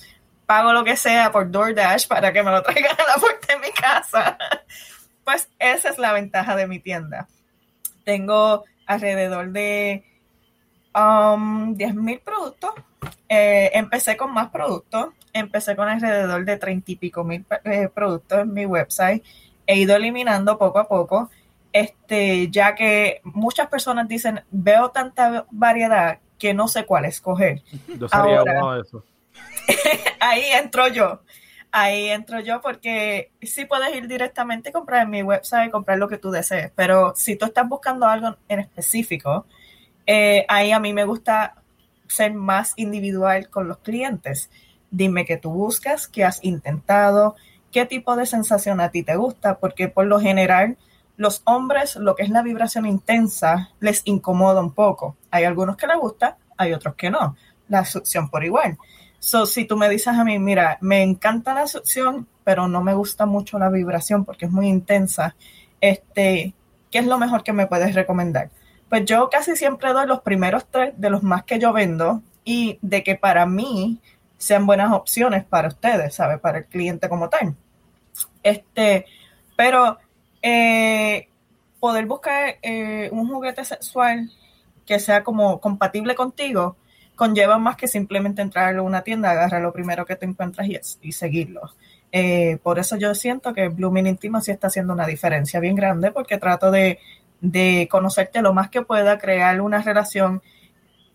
pago 0.46 0.72
lo 0.72 0.84
que 0.84 0.96
sea 0.96 1.30
por 1.32 1.50
DoorDash 1.50 2.06
para 2.06 2.32
que 2.32 2.42
me 2.42 2.50
lo 2.50 2.62
traigan 2.62 2.96
a 2.98 3.14
la 3.14 3.20
puerta 3.20 3.54
de 3.54 3.58
mi 3.58 3.72
casa, 3.72 4.38
pues 5.24 5.48
esa 5.58 5.90
es 5.90 5.98
la 5.98 6.12
ventaja 6.12 6.56
de 6.56 6.66
mi 6.66 6.78
tienda. 6.78 7.28
Tengo 8.04 8.64
alrededor 8.86 9.50
de 9.50 10.04
um, 10.94 11.76
10.000 11.76 12.20
productos. 12.22 12.70
Eh, 13.28 13.70
empecé 13.74 14.16
con 14.16 14.32
más 14.32 14.50
productos. 14.50 15.08
Empecé 15.32 15.76
con 15.76 15.88
alrededor 15.88 16.44
de 16.44 16.56
30 16.56 16.92
y 16.92 16.96
pico 16.96 17.22
mil 17.22 17.44
eh, 17.64 17.90
productos 17.92 18.40
en 18.40 18.54
mi 18.54 18.64
website. 18.64 19.22
He 19.66 19.76
ido 19.78 19.96
eliminando 19.96 20.56
poco 20.56 20.78
a 20.78 20.88
poco. 20.88 21.30
Este, 21.72 22.48
ya 22.50 22.74
que 22.74 23.20
muchas 23.24 23.68
personas 23.68 24.08
dicen, 24.08 24.42
veo 24.50 24.90
tanta 24.90 25.44
variedad 25.50 26.20
que 26.38 26.54
no 26.54 26.68
sé 26.68 26.86
cuál 26.86 27.04
escoger. 27.04 27.62
Yo 27.98 28.08
sería 28.08 28.38
Ahora. 28.38 28.62
uno 28.62 28.74
de 28.74 28.80
esos. 28.82 29.02
Ahí 30.20 30.44
entro 30.52 30.88
yo. 30.88 31.20
Ahí 31.72 32.08
entro 32.08 32.40
yo 32.40 32.60
porque 32.60 33.32
sí 33.42 33.66
puedes 33.66 33.94
ir 33.94 34.08
directamente 34.08 34.70
y 34.70 34.72
comprar 34.72 35.02
en 35.02 35.10
mi 35.10 35.22
website, 35.22 35.70
comprar 35.70 35.98
lo 35.98 36.08
que 36.08 36.16
tú 36.16 36.30
desees, 36.30 36.72
pero 36.74 37.12
si 37.16 37.36
tú 37.36 37.44
estás 37.44 37.68
buscando 37.68 38.06
algo 38.06 38.36
en 38.48 38.60
específico, 38.60 39.44
eh, 40.06 40.46
ahí 40.48 40.72
a 40.72 40.80
mí 40.80 40.92
me 40.92 41.04
gusta 41.04 41.56
ser 42.08 42.32
más 42.32 42.72
individual 42.76 43.50
con 43.50 43.68
los 43.68 43.78
clientes. 43.78 44.50
Dime 44.90 45.24
qué 45.24 45.36
tú 45.36 45.50
buscas, 45.50 46.06
qué 46.08 46.24
has 46.24 46.42
intentado, 46.42 47.34
qué 47.72 47.84
tipo 47.84 48.16
de 48.16 48.24
sensación 48.24 48.80
a 48.80 48.90
ti 48.90 49.02
te 49.02 49.16
gusta, 49.16 49.58
porque 49.58 49.88
por 49.88 50.06
lo 50.06 50.20
general 50.20 50.78
los 51.16 51.42
hombres 51.44 51.96
lo 51.96 52.14
que 52.14 52.22
es 52.22 52.30
la 52.30 52.42
vibración 52.42 52.86
intensa 52.86 53.70
les 53.80 54.02
incomoda 54.04 54.60
un 54.60 54.72
poco. 54.72 55.16
Hay 55.30 55.44
algunos 55.44 55.76
que 55.76 55.86
les 55.86 55.98
gusta, 55.98 56.38
hay 56.56 56.72
otros 56.72 56.94
que 56.94 57.10
no. 57.10 57.36
La 57.68 57.84
succión 57.84 58.30
por 58.30 58.44
igual. 58.44 58.78
So, 59.26 59.44
si 59.44 59.64
tú 59.64 59.76
me 59.76 59.88
dices 59.88 60.14
a 60.14 60.22
mí, 60.22 60.38
mira, 60.38 60.78
me 60.80 61.02
encanta 61.02 61.52
la 61.52 61.66
succión, 61.66 62.28
pero 62.44 62.68
no 62.68 62.80
me 62.80 62.94
gusta 62.94 63.26
mucho 63.26 63.58
la 63.58 63.68
vibración 63.68 64.24
porque 64.24 64.44
es 64.44 64.52
muy 64.52 64.68
intensa, 64.68 65.34
este, 65.80 66.54
¿qué 66.92 66.98
es 66.98 67.06
lo 67.06 67.18
mejor 67.18 67.42
que 67.42 67.52
me 67.52 67.66
puedes 67.66 67.96
recomendar? 67.96 68.50
Pues 68.88 69.04
yo 69.04 69.28
casi 69.28 69.56
siempre 69.56 69.92
doy 69.92 70.06
los 70.06 70.20
primeros 70.20 70.66
tres 70.70 70.94
de 70.96 71.10
los 71.10 71.24
más 71.24 71.42
que 71.42 71.58
yo 71.58 71.72
vendo 71.72 72.22
y 72.44 72.78
de 72.82 73.02
que 73.02 73.16
para 73.16 73.46
mí 73.46 74.00
sean 74.38 74.64
buenas 74.64 74.92
opciones 74.92 75.44
para 75.44 75.66
ustedes, 75.66 76.14
¿sabes? 76.14 76.38
Para 76.38 76.58
el 76.58 76.66
cliente 76.66 77.08
como 77.08 77.28
tal. 77.28 77.56
Este, 78.44 79.06
pero 79.56 79.98
eh, 80.40 81.28
poder 81.80 82.06
buscar 82.06 82.58
eh, 82.62 83.08
un 83.10 83.28
juguete 83.28 83.64
sexual 83.64 84.30
que 84.86 85.00
sea 85.00 85.24
como 85.24 85.60
compatible 85.60 86.14
contigo 86.14 86.76
conlleva 87.16 87.58
más 87.58 87.76
que 87.76 87.88
simplemente 87.88 88.42
entrar 88.42 88.76
a 88.76 88.82
una 88.82 89.02
tienda, 89.02 89.30
agarrar 89.32 89.62
lo 89.62 89.72
primero 89.72 90.06
que 90.06 90.16
te 90.16 90.26
encuentras 90.26 90.68
y, 90.68 90.78
y 91.02 91.12
seguirlo. 91.12 91.62
Eh, 92.12 92.58
por 92.62 92.78
eso 92.78 92.96
yo 92.96 93.14
siento 93.14 93.52
que 93.54 93.68
Blooming 93.68 94.06
Intima 94.06 94.40
sí 94.40 94.52
está 94.52 94.68
haciendo 94.68 94.92
una 94.92 95.06
diferencia 95.06 95.58
bien 95.60 95.74
grande 95.74 96.12
porque 96.12 96.38
trato 96.38 96.70
de, 96.70 97.00
de 97.40 97.88
conocerte 97.90 98.42
lo 98.42 98.54
más 98.54 98.70
que 98.70 98.82
pueda, 98.82 99.18
crear 99.18 99.60
una 99.60 99.82
relación 99.82 100.42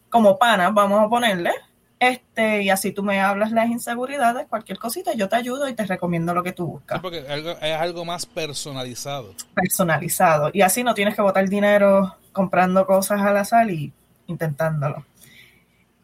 como 0.10 0.38
pana, 0.38 0.72
vamos 0.72 1.02
a 1.06 1.10
ponerle, 1.10 1.52
este, 1.99 2.64
y 2.64 2.70
así 2.70 2.91
tú 2.91 3.04
me 3.04 3.22
hablas 3.22 3.52
las 3.52 3.70
inseguridades, 3.70 4.47
cualquier 4.47 4.80
cosita, 4.80 5.14
yo 5.14 5.30
te 5.30 5.36
ayudo 5.38 5.70
y 5.70 5.76
te 5.76 5.86
recomiendo 5.86 6.34
lo 6.34 6.43
que 6.43 6.52
tú 6.54 6.66
Sí, 6.89 6.97
buscas, 6.97 6.99
porque 6.99 7.20
es 7.62 7.76
algo 7.78 8.06
más 8.06 8.26
personalizado. 8.26 9.36
personalizado. 9.54 10.49
Y 10.54 10.62
así 10.62 10.84
no 10.84 10.93
tienes 10.93 11.16
que 11.16 11.22
botar 11.22 11.47
dinero 11.49 12.16
comprando 12.32 12.86
cosas 12.86 13.22
al 13.22 13.38
azar 13.38 13.70
y 13.70 13.93
intentándolo. 14.28 15.06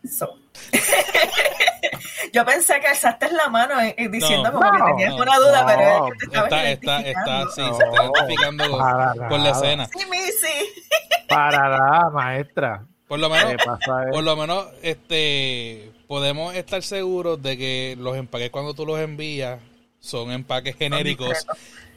So. 0.07 0.37
Yo 2.33 2.45
pensé 2.45 2.79
que 2.79 2.87
alzaste 2.87 3.31
la 3.31 3.49
mano 3.49 3.73
y, 3.83 3.93
y 4.03 4.07
diciendo 4.09 4.51
No, 4.51 4.59
como 4.59 4.71
que 4.71 4.83
tenías 4.93 5.09
no, 5.11 5.21
una 5.23 5.37
duda, 5.37 5.61
no. 5.61 5.67
pero 5.67 6.07
es 6.07 6.13
que 6.13 6.27
te 6.27 6.35
estabas 6.35 6.51
Está, 6.53 6.71
está, 6.71 6.99
está, 6.99 7.01
identificando. 7.01 7.51
sí, 7.51 7.61
se 7.77 7.83
está 7.83 8.03
identificando 8.03 9.27
con, 9.29 9.43
la 9.43 9.49
escena. 9.51 9.85
Sí, 9.87 9.99
Missy. 10.09 10.83
Para 11.29 11.69
nada, 11.69 12.09
maestra. 12.09 12.85
Por 13.07 13.19
lo 13.19 13.29
menos, 13.29 13.51
¿Qué 13.51 13.57
pasa? 13.57 14.03
eh? 14.03 14.07
por 14.11 14.23
lo 14.23 14.35
menos, 14.35 14.67
este, 14.81 15.91
podemos 16.07 16.53
estar 16.55 16.83
seguros 16.83 17.41
de 17.41 17.57
que 17.57 17.95
los 17.97 18.17
empaques 18.17 18.49
cuando 18.49 18.73
tú 18.73 18.85
los 18.85 18.99
envías 18.99 19.59
son 19.99 20.31
empaques 20.31 20.75
genéricos, 20.75 21.45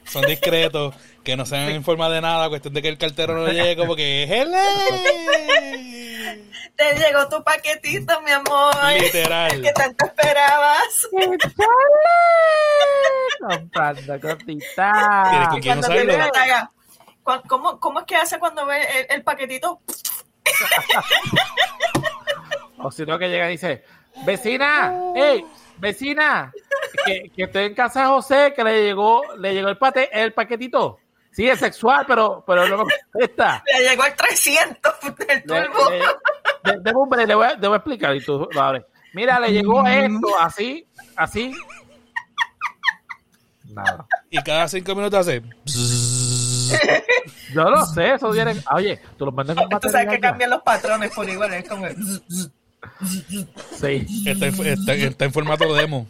son 0.05 0.23
discretos, 0.23 0.95
que 1.23 1.35
no 1.37 1.45
sean 1.45 1.69
en 1.69 1.83
forma 1.83 2.09
de 2.09 2.21
nada, 2.21 2.49
cuestión 2.49 2.73
de 2.73 2.81
que 2.81 2.87
el 2.89 2.97
cartero 2.97 3.35
no 3.35 3.47
llegue 3.47 3.75
como 3.77 3.95
que 3.95 4.23
¡Hele! 4.29 4.57
Te 6.75 6.95
llegó 6.97 7.27
tu 7.29 7.43
paquetito, 7.43 8.21
mi 8.21 8.31
amor. 8.31 8.73
Literal. 8.99 9.61
Que 9.61 9.71
tanto 9.71 10.05
esperabas. 10.05 11.07
Comprando 13.39 14.19
Tienes 14.19 14.35
cositas. 14.35 15.47
con 15.49 15.59
quién 15.61 15.79
le 16.07 16.17
cu- 17.23 17.41
¿Cómo, 17.47 17.79
¿Cómo 17.79 17.99
es 17.99 18.05
que 18.05 18.15
hace 18.15 18.39
cuando 18.39 18.65
ve 18.65 18.81
el, 18.81 19.05
el 19.17 19.23
paquetito? 19.23 19.81
O 22.83 22.89
si 22.91 23.05
no, 23.05 23.19
que 23.19 23.29
llega 23.29 23.47
y 23.47 23.51
dice, 23.51 23.83
vecina, 24.25 24.91
hey, 25.15 25.45
vecina, 25.77 26.51
que, 27.05 27.29
que 27.35 27.43
estoy 27.43 27.65
en 27.65 27.75
casa 27.75 28.01
de 28.01 28.07
José, 28.07 28.53
que 28.55 28.63
le 28.63 28.83
llegó, 28.83 29.21
le 29.37 29.53
llegó 29.53 29.69
el, 29.69 29.77
pate, 29.77 30.09
el 30.11 30.33
paquetito. 30.33 30.97
Sí, 31.31 31.47
es 31.47 31.59
sexual, 31.59 32.03
pero, 32.07 32.43
pero 32.45 32.67
no 32.67 32.83
me 32.85 32.93
contesta. 33.11 33.63
Le 33.79 33.89
llegó 33.89 34.05
el 34.05 34.13
300 34.15 34.93
del 35.27 35.43
turbo. 35.43 35.89
le- 35.89 36.71
de- 36.73 36.79
deme 36.81 36.99
un 36.99 37.09
break, 37.09 37.27
le 37.27 37.35
voy, 37.35 37.45
a, 37.45 37.53
le 37.53 37.67
voy 37.67 37.73
a 37.75 37.77
explicar 37.77 38.15
y 38.15 38.23
tú 38.23 38.47
abres. 38.59 38.83
Mira, 39.13 39.39
le 39.39 39.51
llegó 39.51 39.85
esto, 39.87 40.27
así, 40.39 40.85
así. 41.15 41.53
Nada. 43.65 44.05
Y 44.29 44.41
cada 44.43 44.67
cinco 44.67 44.93
minutos 44.95 45.19
hace. 45.19 45.41
Yo 47.53 47.63
lo 47.63 47.85
sé, 47.85 48.13
eso 48.13 48.31
viene. 48.31 48.55
Oye, 48.73 48.99
tú 49.17 49.25
lo 49.25 49.31
mandas 49.31 49.55
con 49.55 49.69
Tú 49.79 49.89
sabes 49.89 50.07
que 50.07 50.15
ya? 50.15 50.21
cambian 50.29 50.49
los 50.49 50.61
patrones 50.61 51.11
por 51.13 51.27
igual. 51.29 51.53
Es 51.53 51.67
como... 51.67 51.85
Sí. 53.79 54.05
Está, 54.25 54.45
en- 54.47 54.65
está- 54.67 54.93
está 54.93 55.25
en 55.25 55.33
formato 55.33 55.73
demo. 55.73 56.07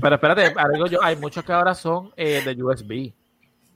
Pero 0.00 0.14
espérate, 0.16 0.54
yo, 0.90 1.02
hay 1.02 1.16
muchos 1.16 1.44
que 1.44 1.52
ahora 1.52 1.74
son 1.74 2.12
eh, 2.16 2.42
de 2.44 2.62
USB. 2.62 3.12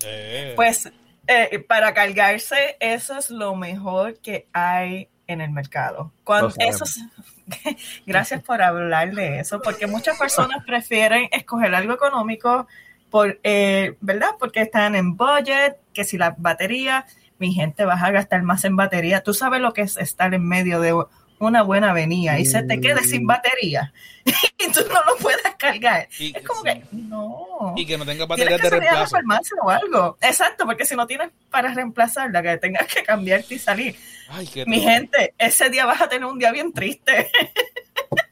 Eh, 0.05 0.53
Pues 0.57 0.90
eh, 1.26 1.59
para 1.66 1.92
cargarse, 1.94 2.76
eso 2.80 3.18
es 3.18 3.30
lo 3.30 3.55
mejor 3.55 4.18
que 4.20 4.46
hay 4.53 5.09
en 5.26 5.40
el 5.40 5.51
mercado. 5.51 6.12
Cuando 6.24 6.46
Lo 6.49 6.51
sabemos. 6.53 6.74
eso 6.76 6.84
es- 6.84 7.05
gracias 8.07 8.42
por 8.42 8.62
hablar 8.62 9.14
de 9.14 9.40
eso, 9.40 9.61
porque 9.62 9.86
muchas 9.86 10.18
personas 10.18 10.64
prefieren 10.66 11.28
escoger 11.32 11.74
algo 11.74 11.94
económico, 11.94 12.66
por, 13.11 13.38
eh, 13.42 13.94
¿verdad? 14.01 14.30
Porque 14.38 14.61
están 14.61 14.94
en 14.94 15.16
budget, 15.16 15.76
que 15.94 16.05
si 16.05 16.18
la 16.18 16.34
batería, 16.38 17.07
mi 17.38 17.53
gente, 17.55 17.84
vas 17.84 18.03
a 18.03 18.11
gastar 18.11 18.42
más 18.42 18.64
en 18.64 18.76
batería. 18.76 19.22
Tú 19.22 19.32
sabes 19.32 19.61
lo 19.61 19.72
que 19.72 19.82
es 19.82 19.96
estar 19.96 20.34
en 20.34 20.46
medio 20.46 20.80
de 20.80 20.94
una 21.39 21.62
buena 21.62 21.91
avenida 21.91 22.39
y 22.39 22.47
se 22.47 22.62
te 22.62 22.80
quede 22.80 23.05
sin 23.05 23.26
batería 23.26 23.93
y 24.59 24.70
tú 24.72 24.80
no 24.89 25.03
lo 25.05 25.16
puedas 25.16 25.55
cargar. 25.57 26.09
Y- 26.18 26.36
es 26.36 26.43
como 26.47 26.62
sí. 26.62 26.68
que, 26.68 26.82
no. 26.93 27.74
y 27.76 27.86
que 27.86 27.97
no 27.99 28.05
tenga 28.05 28.26
Tienes 28.26 28.61
baterías 28.61 28.61
que 28.61 28.64
de 28.64 28.70
salir 28.70 28.89
a 28.89 29.34
la 29.34 29.41
o 29.62 29.70
algo. 29.70 30.18
Exacto, 30.20 30.66
porque 30.66 30.84
si 30.84 30.97
no 30.97 31.07
tienes 31.07 31.30
para 31.51 31.72
reemplazarla, 31.72 32.43
que 32.43 32.57
tengas 32.59 32.86
que 32.86 33.03
cambiarte 33.03 33.55
y 33.55 33.59
salir. 33.59 33.97
Ay, 34.28 34.47
qué 34.47 34.66
Mi 34.66 34.80
gente, 34.80 35.34
ese 35.39 35.70
día 35.70 35.86
vas 35.86 36.01
a 36.01 36.09
tener 36.09 36.26
un 36.26 36.39
día 36.39 36.53
bien 36.53 36.72
triste. 36.72 37.30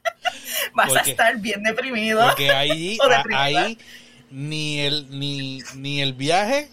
vas 0.74 0.88
¿Por 0.88 0.98
a 0.98 1.02
estar 1.02 1.36
bien 1.38 1.62
deprimido. 1.62 2.26
Porque 2.26 2.50
ahí, 2.52 2.98
ni 4.30 4.80
el 4.80 5.18
ni, 5.18 5.62
ni 5.76 6.02
el 6.02 6.12
viaje 6.14 6.68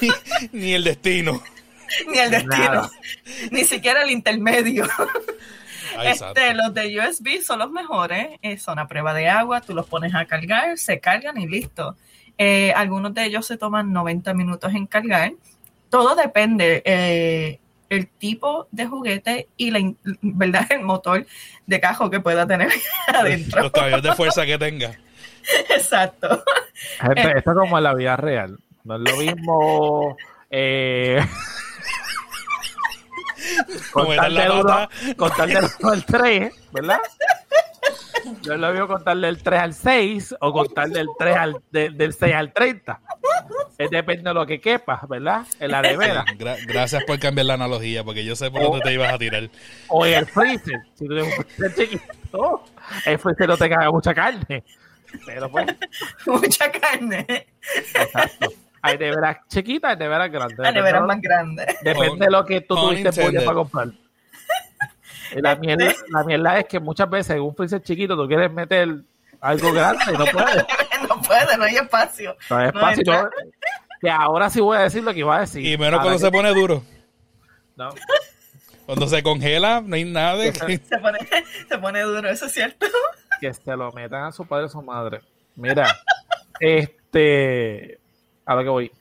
ni, 0.00 0.10
ni 0.52 0.74
el 0.74 0.84
destino. 0.84 1.42
Ni 2.10 2.18
el 2.18 2.30
destino. 2.30 2.56
Nada. 2.56 2.90
Ni 3.50 3.64
siquiera 3.64 4.02
el 4.02 4.10
intermedio. 4.10 4.86
Este, 6.04 6.54
los 6.54 6.72
de 6.74 6.98
USB 7.00 7.42
son 7.42 7.58
los 7.60 7.70
mejores. 7.70 8.38
eh, 8.42 8.58
son 8.58 8.78
a 8.78 8.86
prueba 8.86 9.14
de 9.14 9.28
agua. 9.28 9.60
Tú 9.60 9.74
los 9.74 9.86
pones 9.86 10.14
a 10.14 10.24
cargar, 10.26 10.78
se 10.78 11.00
cargan 11.00 11.38
y 11.38 11.46
listo. 11.46 11.96
Eh, 12.36 12.72
algunos 12.76 13.14
de 13.14 13.24
ellos 13.24 13.46
se 13.46 13.56
toman 13.56 13.92
90 13.92 14.32
minutos 14.34 14.72
en 14.74 14.86
cargar. 14.86 15.32
Todo 15.90 16.14
depende. 16.14 16.82
eh, 16.84 17.58
el 17.90 18.06
tipo 18.06 18.68
de 18.70 18.86
juguete 18.86 19.48
y 19.56 19.70
la, 19.70 19.80
verdad 20.20 20.66
el 20.70 20.82
motor 20.82 21.26
de 21.66 21.80
cajo 21.80 22.10
que 22.10 22.20
pueda 22.20 22.46
tener 22.46 22.70
adentro. 23.08 23.62
Los 23.62 23.72
caballos 23.72 24.02
de 24.02 24.14
fuerza 24.14 24.44
que 24.46 24.58
tenga. 24.58 24.92
Exacto. 25.70 26.44
Gente, 27.00 27.38
esto 27.38 27.50
es 27.52 27.56
como 27.56 27.78
en 27.78 27.84
la 27.84 27.94
vida 27.94 28.16
real. 28.16 28.58
No 28.84 28.96
es 28.96 29.00
lo 29.00 29.16
mismo. 29.16 30.16
Eh, 33.38 33.80
Como 33.92 34.12
era 34.12 34.22
contar 34.24 34.32
la 34.32 34.42
del 34.42 34.50
uno, 34.52 34.62
nota. 34.62 34.88
contar 35.16 35.48
del 35.48 35.64
1 35.80 35.90
al 35.92 36.04
3, 36.04 36.54
¿verdad? 36.72 36.98
Es 38.42 38.46
lo 38.46 38.70
mismo 38.72 38.88
contar 38.88 39.16
del 39.16 39.42
3 39.42 39.60
al 39.60 39.74
6 39.74 40.34
o 40.40 40.52
contar 40.52 40.88
del 40.90 41.06
3 41.18 41.36
al, 41.36 41.56
de- 41.70 41.90
del 41.90 42.12
6 42.12 42.34
al 42.34 42.52
30. 42.52 43.00
Es 43.78 43.90
depende 43.90 44.28
de 44.30 44.34
lo 44.34 44.44
que 44.44 44.60
quepa, 44.60 45.00
¿verdad? 45.08 45.46
En 45.60 45.70
la 45.70 45.80
nevera. 45.82 46.24
Gra- 46.38 46.58
gracias 46.66 47.04
por 47.04 47.18
cambiar 47.18 47.46
la 47.46 47.54
analogía, 47.54 48.02
porque 48.04 48.24
yo 48.24 48.34
sé 48.36 48.50
por 48.50 48.60
dónde 48.62 48.80
te 48.80 48.92
ibas 48.92 49.12
a 49.12 49.18
tirar. 49.18 49.48
O 49.88 50.04
en 50.04 50.14
el 50.14 50.26
freezer. 50.26 50.80
Si 50.94 51.06
tú 51.06 51.14
tienes 51.14 51.38
un 51.38 51.44
freezer 51.44 51.74
chiquito, 51.88 52.64
el 53.06 53.18
freezer 53.18 53.48
no 53.48 53.56
te 53.56 53.68
caga 53.70 53.90
mucha 53.90 54.12
carne. 54.14 54.64
Pero 55.24 55.50
pues, 55.50 55.66
Mucha 56.26 56.70
carne. 56.72 57.46
exacto. 57.94 58.52
Hay 58.82 58.96
neveras 58.98 59.38
chiquitas, 59.48 59.92
hay 59.92 59.96
neveras 59.98 60.30
grandes. 60.30 60.58
La 60.58 60.70
nevera 60.72 60.98
es 60.98 61.04
Depende- 61.04 61.06
más 61.14 61.20
grande. 61.22 61.76
Depende 61.82 62.24
de 62.26 62.30
lo 62.30 62.44
que 62.44 62.60
tú 62.60 62.74
tuviste 62.76 63.12
para 63.12 63.54
comprar. 63.54 63.88
Y 65.36 65.40
La 65.42 65.56
mierda, 65.56 65.92
la 66.08 66.24
mierda 66.24 66.58
es 66.58 66.66
que 66.66 66.80
muchas 66.80 67.10
veces 67.10 67.36
en 67.36 67.42
un 67.42 67.54
freezer 67.54 67.82
chiquito 67.82 68.16
tú 68.16 68.26
quieres 68.26 68.50
meter 68.50 68.88
algo 69.40 69.72
grande 69.72 70.02
y 70.08 70.12
no 70.16 70.24
puedes. 70.26 70.64
no 71.08 71.20
puede, 71.22 71.56
no 71.58 71.64
hay 71.64 71.76
espacio. 71.76 72.36
No 72.48 72.64
es 72.64 72.72
No 72.74 72.80
fácil. 72.80 73.00
entra. 73.00 73.22
yo- 73.22 73.50
que 74.00 74.10
ahora 74.10 74.48
sí 74.48 74.60
voy 74.60 74.76
a 74.76 74.80
decir 74.82 75.02
lo 75.02 75.12
que 75.12 75.18
iba 75.20 75.36
a 75.36 75.40
decir. 75.40 75.66
Y 75.66 75.76
menos 75.76 76.00
cuando 76.00 76.18
que- 76.18 76.24
se 76.24 76.30
pone 76.30 76.54
duro. 76.54 76.82
no. 77.76 77.90
Cuando 78.86 79.06
se 79.06 79.22
congela, 79.22 79.82
no 79.84 79.96
hay 79.96 80.04
nada 80.06 80.36
de 80.36 80.50
que... 80.50 80.78
Se 80.78 80.96
pone, 80.96 81.18
se 81.68 81.76
pone 81.78 82.00
duro, 82.00 82.26
eso 82.30 82.46
es 82.46 82.52
cierto. 82.52 82.86
que 83.38 83.52
se 83.52 83.76
lo 83.76 83.92
metan 83.92 84.24
a 84.24 84.32
su 84.32 84.46
padre 84.46 84.64
o 84.64 84.68
su 84.70 84.80
madre. 84.80 85.20
Mira, 85.56 85.94
este, 86.58 87.98
a 88.48 88.54
lo 88.54 88.62
que 88.62 88.68
voy. 88.68 88.92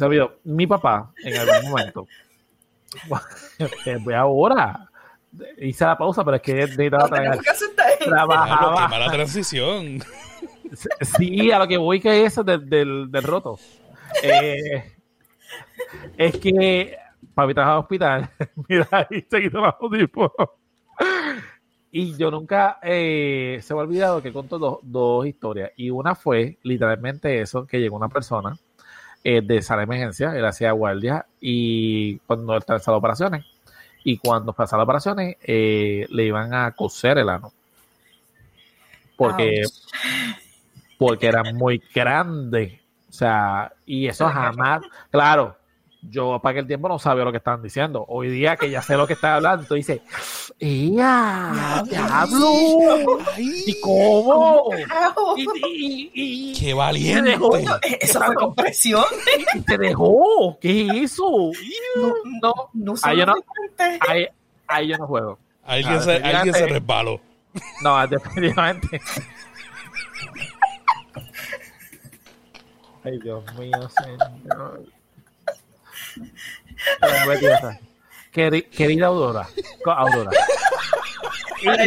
Olvidó, 0.00 0.38
mi 0.44 0.66
papá, 0.66 1.12
en 1.22 1.36
algún 1.36 1.70
momento, 1.70 2.08
eh, 3.84 3.98
voy 4.00 4.14
ahora, 4.14 4.88
hice 5.58 5.84
la 5.84 5.98
pausa, 5.98 6.24
pero 6.24 6.38
es 6.38 6.42
que 6.42 6.54
necesitaba 6.54 7.08
tragar. 7.08 7.38
Trabajaba. 7.98 8.88
mala 8.88 9.10
transición. 9.12 10.02
Sí, 11.02 11.52
a 11.52 11.58
lo 11.58 11.68
que 11.68 11.76
voy 11.76 12.00
que 12.00 12.24
es 12.24 12.32
eso 12.32 12.42
del, 12.42 12.68
del, 12.68 13.10
del 13.10 13.22
roto. 13.22 13.58
Eh, 14.22 14.94
es 16.16 16.38
que 16.38 16.96
papi 17.34 17.52
trabaja 17.52 17.74
en 17.74 17.80
hospital. 17.80 18.30
Mira, 18.68 18.88
ahí 18.90 19.26
se 19.30 19.42
quitó 19.42 19.60
los 19.60 19.74
audífonos. 19.78 20.32
Y 21.94 22.16
yo 22.16 22.30
nunca 22.30 22.78
eh, 22.82 23.60
se 23.62 23.74
me 23.74 23.80
ha 23.80 23.82
olvidado 23.82 24.22
que 24.22 24.32
contó 24.32 24.58
dos, 24.58 24.78
dos 24.82 25.26
historias. 25.26 25.72
Y 25.76 25.90
una 25.90 26.14
fue 26.14 26.56
literalmente 26.62 27.42
eso, 27.42 27.66
que 27.66 27.80
llegó 27.80 27.96
una 27.96 28.08
persona 28.08 28.56
eh, 29.22 29.42
de 29.42 29.60
sala 29.60 29.80
de 29.80 29.84
emergencia, 29.84 30.34
él 30.34 30.44
hacía 30.44 30.72
guardia 30.72 31.26
y 31.40 32.16
cuando 32.20 32.56
estaba 32.56 32.78
en 32.78 32.82
sala 32.82 32.94
de 32.96 32.98
operaciones. 32.98 33.44
Y 34.04 34.16
cuando 34.16 34.54
fue 34.54 34.64
a 34.64 34.68
sala 34.68 34.80
de 34.80 34.84
operaciones, 34.84 35.36
eh, 35.42 36.06
le 36.10 36.24
iban 36.24 36.54
a 36.54 36.72
coser 36.72 37.18
el 37.18 37.28
ano. 37.28 37.52
Porque 39.16 39.62
porque 40.98 41.26
era 41.26 41.42
muy 41.52 41.82
grande. 41.94 42.80
O 43.10 43.12
sea, 43.12 43.72
y 43.84 44.06
eso 44.06 44.28
jamás, 44.28 44.82
claro, 45.10 45.56
yo 46.02 46.40
para 46.42 46.50
aquel 46.52 46.66
tiempo 46.66 46.88
no 46.88 46.98
sabía 46.98 47.24
lo 47.24 47.30
que 47.30 47.38
estaban 47.38 47.62
diciendo. 47.62 48.04
Hoy 48.08 48.28
día 48.28 48.56
que 48.56 48.68
ya 48.70 48.82
sé 48.82 48.96
lo 48.96 49.06
que 49.06 49.12
está 49.12 49.36
hablando, 49.36 49.64
tú 49.66 49.74
dices, 49.74 50.00
¡Ea! 50.58 51.82
¡Diablo! 51.88 52.52
¿Y 53.38 53.80
cómo? 53.80 54.70
Y, 55.36 55.42
y, 55.42 56.10
y, 56.14 56.52
¡Qué 56.58 56.74
valiente! 56.74 57.22
te 57.22 57.28
dejó, 57.30 57.56
Eso 58.00 58.20
fue 58.20 58.34
con 58.34 58.54
presión. 58.54 59.04
y 59.54 59.60
te 59.60 59.78
dejó. 59.78 60.58
¿Qué 60.60 61.02
eso? 61.04 61.50
No, 62.42 62.52
No 62.72 62.94
Ahí 63.02 63.18
yo 63.18 63.26
no- 63.26 63.34
ahí, 64.08 64.26
ahí 64.66 64.88
yo 64.88 64.98
no 64.98 65.06
juego. 65.06 65.38
Alguien, 65.64 66.02
se, 66.02 66.12
alguien 66.16 66.22
se 66.54 66.66
definitivamente. 66.66 66.74
resbaló. 66.74 67.20
No, 67.82 68.06
definitivamente. 68.08 69.00
Ay, 73.04 73.18
Dios 73.18 73.44
mío, 73.58 73.88
señor. 74.02 74.32
Pero, 74.48 74.82
Betty, 74.82 74.82
o 74.82 74.82
sea, 74.82 74.84
queri- 74.84 74.90
Querida 78.32 79.06
Aurora. 79.06 79.46
Aurora. 79.86 80.30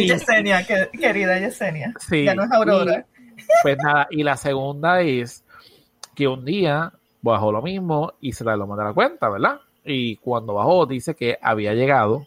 Y- 0.00 0.08
Yesenia, 0.08 0.64
que- 0.66 0.88
querida 0.98 1.38
Yesenia. 1.38 1.92
Sí, 1.98 2.24
Ya 2.24 2.34
no 2.34 2.44
es 2.44 2.52
Aurora. 2.52 3.04
Pues 3.62 3.76
nada, 3.78 4.06
y 4.10 4.22
la 4.22 4.36
segunda 4.36 5.00
es 5.02 5.44
que 6.14 6.26
un 6.26 6.44
día 6.44 6.92
bajó 7.20 7.52
lo 7.52 7.62
mismo 7.62 8.14
y 8.20 8.32
se 8.32 8.44
le 8.44 8.56
lo 8.56 8.66
mandó 8.66 8.84
la 8.84 8.92
cuenta, 8.94 9.28
¿verdad? 9.28 9.60
Y 9.84 10.16
cuando 10.16 10.54
bajó 10.54 10.86
dice 10.86 11.14
que 11.14 11.38
había 11.40 11.74
llegado 11.74 12.26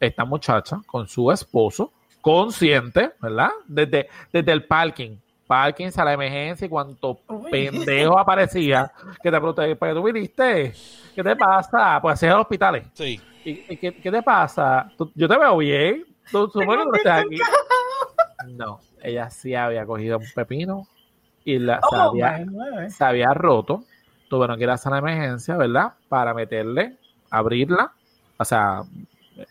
esta 0.00 0.24
muchacha 0.24 0.80
con 0.86 1.06
su 1.08 1.30
esposo, 1.30 1.92
consciente, 2.20 3.10
¿verdad? 3.20 3.50
Desde, 3.66 4.08
desde 4.32 4.52
el 4.52 4.64
parking. 4.64 5.16
Parking, 5.50 5.90
sala 5.90 6.10
de 6.10 6.14
emergencia 6.14 6.64
y 6.64 6.68
cuánto 6.68 7.18
Uy. 7.26 7.50
pendejo 7.50 8.16
aparecía 8.16 8.92
que 9.20 9.30
te 9.32 9.36
pregunté, 9.36 9.74
¿para 9.74 9.92
qué 9.92 9.98
tú 9.98 10.04
viniste? 10.04 10.72
¿Qué 11.12 11.24
te 11.24 11.34
pasa? 11.34 11.98
Pues 12.00 12.12
así 12.14 12.26
es 12.26 12.32
los 12.32 12.42
hospitales. 12.42 12.86
Sí. 12.94 13.20
¿Y, 13.44 13.64
y 13.68 13.76
qué, 13.76 13.92
qué 14.00 14.10
te 14.12 14.22
pasa? 14.22 14.88
¿Tú- 14.96 15.10
yo 15.14 15.26
te 15.28 15.36
veo 15.36 15.56
bien. 15.56 16.04
¿Tú 16.30 16.48
supones 16.48 16.84
que 16.84 16.90
tú 16.90 16.96
estás 16.96 17.24
aquí? 17.24 17.36
No, 18.56 18.80
ella 19.02 19.28
sí 19.28 19.54
había 19.56 19.84
cogido 19.84 20.18
un 20.18 20.26
pepino 20.34 20.86
y 21.44 21.58
la, 21.58 21.80
se, 21.80 21.96
Oh, 21.96 22.10
había, 22.10 22.44
word. 22.48 22.88
se 22.90 23.04
había 23.04 23.34
roto. 23.34 23.82
Tuvieron 24.28 24.56
que 24.56 24.62
ir 24.62 24.68
a 24.70 24.74
la 24.74 24.78
sala 24.78 24.96
de 24.96 25.00
emergencia, 25.00 25.56
¿verdad? 25.56 25.94
Para 26.08 26.32
meterle, 26.32 26.96
abrirla, 27.30 27.90
o 28.38 28.44
sea, 28.44 28.82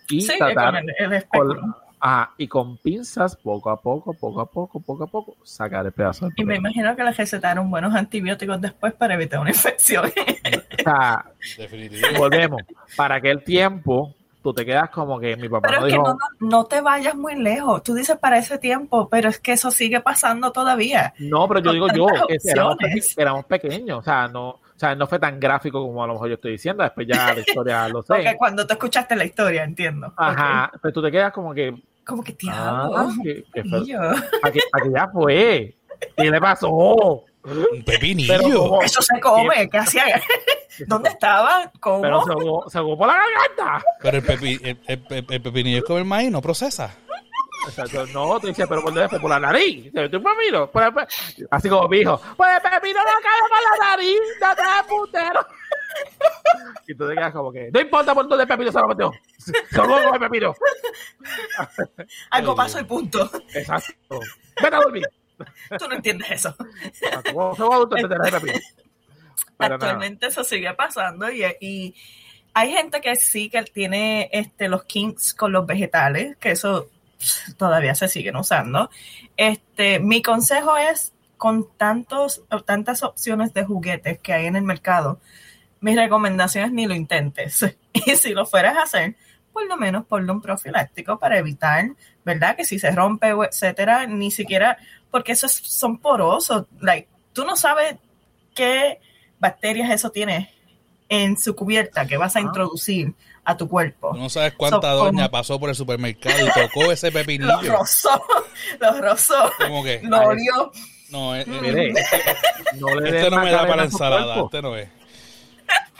y 0.08 0.22
Sí, 0.22 0.38
tratar 0.38 0.76
con 0.76 0.90
el, 0.90 1.14
el 1.14 1.28
con, 1.28 1.76
ajá, 2.00 2.34
y 2.38 2.48
con 2.48 2.78
pinzas, 2.78 3.36
poco 3.36 3.70
a 3.70 3.82
poco, 3.82 4.14
poco 4.14 4.42
a 4.42 4.46
poco, 4.46 4.80
poco 4.80 5.04
a 5.04 5.08
poco, 5.08 5.36
sacar 5.44 5.86
el 5.86 5.92
pedazo 5.92 6.30
Y 6.36 6.44
me 6.44 6.56
imagino 6.56 6.96
que 6.96 7.04
le 7.04 7.12
recetaron 7.12 7.70
buenos 7.70 7.94
antibióticos 7.94 8.62
después 8.62 8.94
para 8.94 9.16
evitar 9.16 9.40
una 9.40 9.50
infección. 9.50 10.06
O 10.06 10.82
sea, 10.84 11.26
Definitivo. 11.58 12.08
volvemos. 12.18 12.62
Para 12.96 13.16
aquel 13.16 13.44
tiempo, 13.44 14.14
tú 14.42 14.54
te 14.54 14.66
quedas 14.66 14.90
como 14.90 15.20
que 15.20 15.36
mi 15.36 15.50
papá 15.50 15.68
Pero 15.68 15.82
no 15.82 15.88
es 15.88 15.94
que 15.94 15.98
dijo, 15.98 16.08
no, 16.08 16.18
no, 16.40 16.50
no 16.50 16.66
te 16.66 16.82
vayas 16.82 17.16
muy 17.16 17.36
lejos. 17.36 17.84
Tú 17.84 17.94
dices 17.94 18.18
para 18.18 18.38
ese 18.38 18.58
tiempo, 18.58 19.10
pero 19.10 19.30
es 19.30 19.40
que 19.40 19.54
eso 19.54 19.72
sigue 19.72 20.00
pasando 20.00 20.52
todavía. 20.52 21.14
No, 21.20 21.48
pero 21.48 21.60
yo 21.60 21.80
con 21.80 21.94
digo 21.94 22.08
yo, 22.08 22.28
que 22.28 22.38
éramos, 22.46 22.78
éramos 23.18 23.46
pequeños, 23.46 24.00
o 24.00 24.04
sea, 24.04 24.28
no, 24.28 24.60
o 24.80 24.86
sea, 24.88 24.96
no 24.96 25.08
fue 25.08 25.20
tan 25.20 25.42
gráfico 25.42 25.82
como 25.86 26.02
a 26.02 26.08
lo 26.08 26.14
mejor 26.14 26.30
yo 26.30 26.36
estoy 26.36 26.54
diciendo, 26.54 26.84
después 26.84 27.06
ya 27.06 27.34
la 27.34 27.42
historia 27.42 27.88
lo 27.90 28.02
Porque 28.02 28.24
sé. 28.30 28.38
cuando 28.38 28.66
tú 28.66 28.72
escuchaste 28.74 29.14
la 29.18 29.26
historia, 29.26 29.66
entiendo. 29.66 30.14
Ajá, 30.16 30.72
pero 30.82 30.94
tú 30.94 31.02
te 31.02 31.12
quedas 31.12 31.34
como 31.34 31.54
que. 31.54 31.76
Como 32.06 32.24
que 32.24 32.32
ah, 32.48 32.88
diablo. 32.90 33.14
que, 33.22 33.44
que 33.54 33.64
fue- 33.66 33.80
a 34.44 34.52
que, 34.52 34.60
a 34.72 34.82
que 34.82 34.92
ya 34.96 35.08
fue, 35.12 35.76
¿qué 36.16 36.32
le 36.32 36.40
pasó? 36.40 36.70
Un 36.72 37.84
pepinillo. 37.86 38.82
Eso 38.82 39.02
se 39.02 39.20
come. 39.20 39.70
¿Qué 39.70 39.78
hacía? 39.78 40.04
¿Dónde 40.88 41.10
estaba? 41.10 41.70
¿Cómo? 41.82 42.02
Pero 42.02 42.64
se 42.70 42.78
ahogó 42.78 42.98
por 42.98 43.08
la 43.08 43.16
garganta. 43.16 43.86
Pero 44.02 44.18
el, 44.18 44.24
pepi- 44.26 44.60
el, 44.64 44.78
el- 44.88 45.06
el- 45.10 45.26
el 45.30 45.42
pepinillo 45.42 45.80
es 45.80 45.84
como 45.84 46.00
el 46.00 46.06
maíz, 46.06 46.32
no 46.32 46.42
procesa. 46.42 46.96
Exacto, 47.68 48.06
no, 48.08 48.40
tú 48.40 48.48
dices, 48.48 48.66
pero 48.68 48.82
por 48.82 48.94
dónde 48.94 49.20
por 49.20 49.30
la 49.30 49.40
nariz. 49.40 49.92
¿Tú 49.92 50.18
un 50.18 50.24
pepino? 50.24 50.72
Por 50.72 50.84
el 50.84 51.48
Así 51.52 51.70
como 51.70 51.88
mi 51.88 52.00
hijo, 52.00 52.20
pues 52.38 52.52
el 52.56 52.62
pepino 52.62 53.00
no 53.00 53.12
cae 53.22 53.42
por 53.42 53.80
la 53.80 53.90
nariz, 53.90 54.20
te 54.40 54.62
das 54.62 54.86
putero. 54.88 55.46
Y 56.88 56.96
tú 56.96 57.08
te 57.08 57.16
quedas 57.16 57.34
como 57.34 57.52
que, 57.52 57.70
no 57.72 57.80
importa 57.80 58.14
por 58.14 58.28
dónde 58.28 58.44
el 58.44 58.48
pepino 58.48 58.72
se 58.72 58.80
lo 58.80 58.88
metió. 58.88 59.12
Ahogó 59.78 60.04
con 60.04 60.14
el 60.16 60.20
pepino. 60.20 60.56
Algo 62.32 62.56
pasó 62.56 62.80
y 62.80 62.84
punto. 62.84 63.30
Exacto. 63.54 64.20
Vete 64.62 64.76
a 64.76 64.80
dormir. 64.80 65.08
Tú 65.78 65.88
no 65.88 65.96
entiendes 65.96 66.32
eso. 66.32 66.56
Como 67.32 67.74
adulto. 67.74 67.96
Pero 67.96 68.08
nada. 68.08 68.42
Actualmente 69.58 70.28
eso 70.28 70.44
sigue 70.44 70.74
pasando 70.74 71.30
y, 71.32 71.44
y 71.60 71.96
hay 72.54 72.72
gente 72.72 73.02
que 73.02 73.16
sí 73.16 73.50
que 73.50 73.62
tiene 73.64 74.30
este, 74.32 74.68
los 74.68 74.84
kinks 74.84 75.34
con 75.34 75.52
los 75.52 75.66
vegetales, 75.66 76.38
que 76.38 76.52
eso 76.52 76.90
todavía 77.58 77.96
se 77.96 78.08
siguen 78.08 78.36
usando. 78.36 78.90
Este, 79.38 80.00
mi 80.00 80.22
consejo 80.22 80.78
es 80.78 81.14
con 81.38 81.68
tantos, 81.78 82.44
tantas 82.66 83.02
opciones 83.04 83.54
de 83.54 83.64
juguetes 83.64 84.20
que 84.20 84.34
hay 84.34 84.46
en 84.48 84.56
el 84.58 84.64
mercado, 84.64 85.20
mi 85.80 85.96
recomendación 85.96 86.66
es 86.66 86.72
ni 86.74 86.86
lo 86.88 86.96
intentes. 86.96 87.66
Y 87.94 88.16
si 88.16 88.34
lo 88.34 88.46
fueras 88.46 88.78
a 88.78 88.84
hacer, 88.84 89.16
por 89.52 89.66
lo 89.66 89.76
menos 89.78 90.06
ponle 90.06 90.32
un 90.32 90.42
profiláctico 90.42 91.18
para 91.18 91.38
evitar, 91.38 91.86
¿verdad? 92.24 92.56
Que 92.56 92.64
si 92.66 92.78
se 92.80 92.92
rompe, 92.92 93.34
o 93.34 93.44
etcétera, 93.44 94.06
ni 94.06 94.32
siquiera, 94.32 94.78
porque 95.12 95.32
esos 95.34 95.52
son 95.52 95.98
porosos. 95.98 96.66
Like, 96.80 97.08
tú 97.34 97.46
no 97.46 97.56
sabes 97.56 97.96
qué 98.54 99.00
bacterias 99.40 99.90
eso 99.90 100.12
tiene 100.12 100.52
en 101.10 101.38
su 101.38 101.56
cubierta 101.56 102.06
que 102.06 102.18
vas 102.18 102.36
a 102.36 102.40
Ah. 102.40 102.44
introducir 102.44 103.14
a 103.46 103.58
tu 103.58 103.68
cuerpo. 103.68 104.12
Tú 104.14 104.18
no 104.20 104.30
sabes 104.30 104.54
cuánta 104.54 104.92
So, 104.92 104.98
doña 104.98 105.12
como- 105.24 105.32
pasó 105.32 105.60
por 105.60 105.70
el 105.70 105.76
supermercado 105.76 106.36
y 106.48 106.52
tocó 106.52 106.92
ese 106.92 107.08
Los 107.08 107.14
pepinillo. 107.14 107.62
rozó, 107.78 108.24
los 108.80 109.00
rozó, 109.02 109.52
Como 109.58 109.84
que, 109.84 110.00
lo 110.04 110.20
olió. 110.22 110.72
no, 111.10 111.36
eh, 111.36 111.42
eh, 111.42 111.46
Mire, 111.48 111.94
no 112.80 112.96
le 112.96 113.06
este 113.10 113.22
des 113.22 113.32
no 113.32 113.44
me 113.44 113.52
da 113.52 113.68
para 113.68 113.84
ensalada, 113.84 114.42
este 114.44 114.62
no 114.62 114.76
es. 114.76 114.88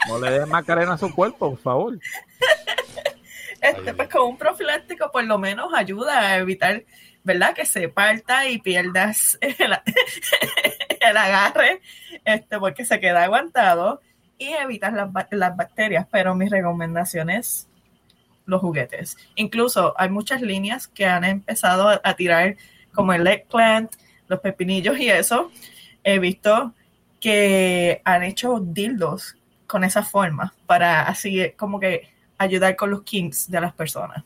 No 0.08 0.18
le 0.18 0.30
des 0.30 0.46
macarena 0.48 0.94
a 0.94 0.98
su 0.98 1.14
cuerpo, 1.14 1.50
por 1.50 1.58
favor. 1.58 1.98
Este, 3.60 3.92
pues 3.92 4.08
con 4.08 4.22
un 4.22 4.36
profiláctico 4.38 5.10
por 5.12 5.24
lo 5.24 5.36
menos 5.38 5.72
ayuda 5.74 6.18
a 6.20 6.36
evitar, 6.38 6.82
¿verdad? 7.24 7.52
Que 7.54 7.66
se 7.66 7.88
parta 7.90 8.46
y 8.48 8.58
pierdas 8.58 9.36
el, 9.42 9.54
el 11.00 11.16
agarre, 11.16 11.82
este, 12.24 12.58
porque 12.58 12.84
se 12.86 12.98
queda 13.00 13.24
aguantado 13.24 14.00
y 14.40 14.48
evitas 14.48 14.92
las, 14.92 15.08
las 15.30 15.56
bacterias. 15.56 16.06
Pero 16.10 16.34
mi 16.34 16.48
recomendación 16.48 17.30
es 17.30 17.68
los 18.46 18.60
juguetes. 18.60 19.16
Incluso 19.36 19.94
hay 19.96 20.08
muchas 20.08 20.40
líneas 20.42 20.88
que 20.88 21.06
han 21.06 21.22
empezado 21.24 21.88
a, 21.88 22.00
a 22.02 22.14
tirar 22.14 22.56
como 22.92 23.12
el 23.12 23.24
eggplant, 23.26 23.92
los 24.26 24.40
pepinillos 24.40 24.98
y 24.98 25.08
eso. 25.10 25.52
He 26.02 26.18
visto 26.18 26.74
que 27.20 28.00
han 28.04 28.24
hecho 28.24 28.58
dildos 28.60 29.36
con 29.66 29.84
esa 29.84 30.02
forma 30.02 30.54
para 30.66 31.02
así 31.02 31.52
como 31.56 31.78
que 31.78 32.08
ayudar 32.38 32.74
con 32.74 32.90
los 32.90 33.02
kinks 33.02 33.50
de 33.50 33.60
las 33.60 33.74
personas. 33.74 34.24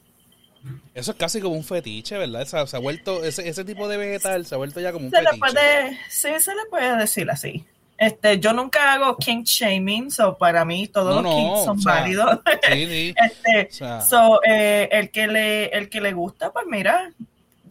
Eso 0.94 1.10
es 1.10 1.16
casi 1.18 1.40
como 1.40 1.56
un 1.56 1.64
fetiche, 1.64 2.16
¿verdad? 2.16 2.46
Se, 2.46 2.66
se 2.66 2.76
ha 2.76 2.80
vuelto, 2.80 3.24
ese, 3.24 3.46
ese 3.48 3.64
tipo 3.64 3.88
de 3.88 3.98
vegetal 3.98 4.46
se 4.46 4.54
ha 4.54 4.58
vuelto 4.58 4.80
ya 4.80 4.92
como 4.92 5.06
un 5.06 5.12
Se 5.12 5.20
le 5.20 5.28
fetiche. 5.30 5.38
puede, 5.40 5.98
sí, 6.08 6.28
se 6.38 6.54
le 6.54 6.64
puede 6.70 6.96
decir 6.96 7.30
así. 7.30 7.66
Este, 7.96 8.40
yo 8.40 8.52
nunca 8.52 8.92
hago 8.92 9.16
kink 9.16 9.46
shaming, 9.46 10.10
so 10.10 10.36
para 10.36 10.64
mí 10.64 10.88
todos 10.88 11.14
No, 11.14 11.22
los 11.22 11.30
no, 11.30 11.36
kinks 11.36 11.64
son 11.64 11.78
o 11.78 11.80
sea, 11.82 11.92
válidos. 11.94 12.40
Sí, 12.68 12.86
sí. 12.86 13.14
Este, 13.24 13.68
O 13.70 13.72
sea, 13.74 14.00
so, 14.00 14.40
eh, 14.44 14.88
el 14.90 15.10
que 15.10 15.26
le, 15.28 15.66
el 15.66 15.88
que 15.88 16.00
le 16.00 16.12
gusta, 16.12 16.52
pues 16.52 16.66
mira, 16.66 17.12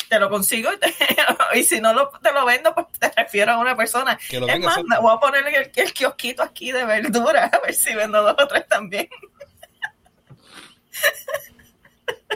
te 0.10 0.20
lo 0.20 0.30
consigo 0.30 0.70
y, 0.74 0.78
te- 0.80 0.94
y 1.60 1.64
si 1.64 1.82
no 1.82 1.94
lo, 1.94 2.10
te 2.22 2.32
lo 2.32 2.46
vendo, 2.46 2.74
pues 2.74 2.88
te 3.00 3.12
refiero 3.16 3.52
a 3.52 3.58
una 3.58 3.76
persona. 3.76 4.18
que 4.30 4.40
lo 4.40 4.48
Es 4.48 4.60
más, 4.62 4.80
voy 5.02 5.14
a 5.14 5.20
poner 5.20 5.46
el, 5.48 5.72
el 5.76 5.94
kiosquito 5.94 6.42
aquí 6.42 6.72
de 6.72 6.86
verduras, 6.86 7.52
a 7.54 7.60
ver 7.60 7.74
si 7.74 7.94
vendo 7.94 8.22
dos 8.22 8.36
o 8.40 8.48
tres 8.48 8.66
también. 8.68 9.10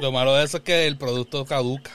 Lo 0.01 0.11
malo 0.11 0.35
de 0.35 0.43
eso 0.45 0.57
es 0.57 0.63
que 0.63 0.87
el 0.87 0.97
producto 0.97 1.45
caduca. 1.45 1.91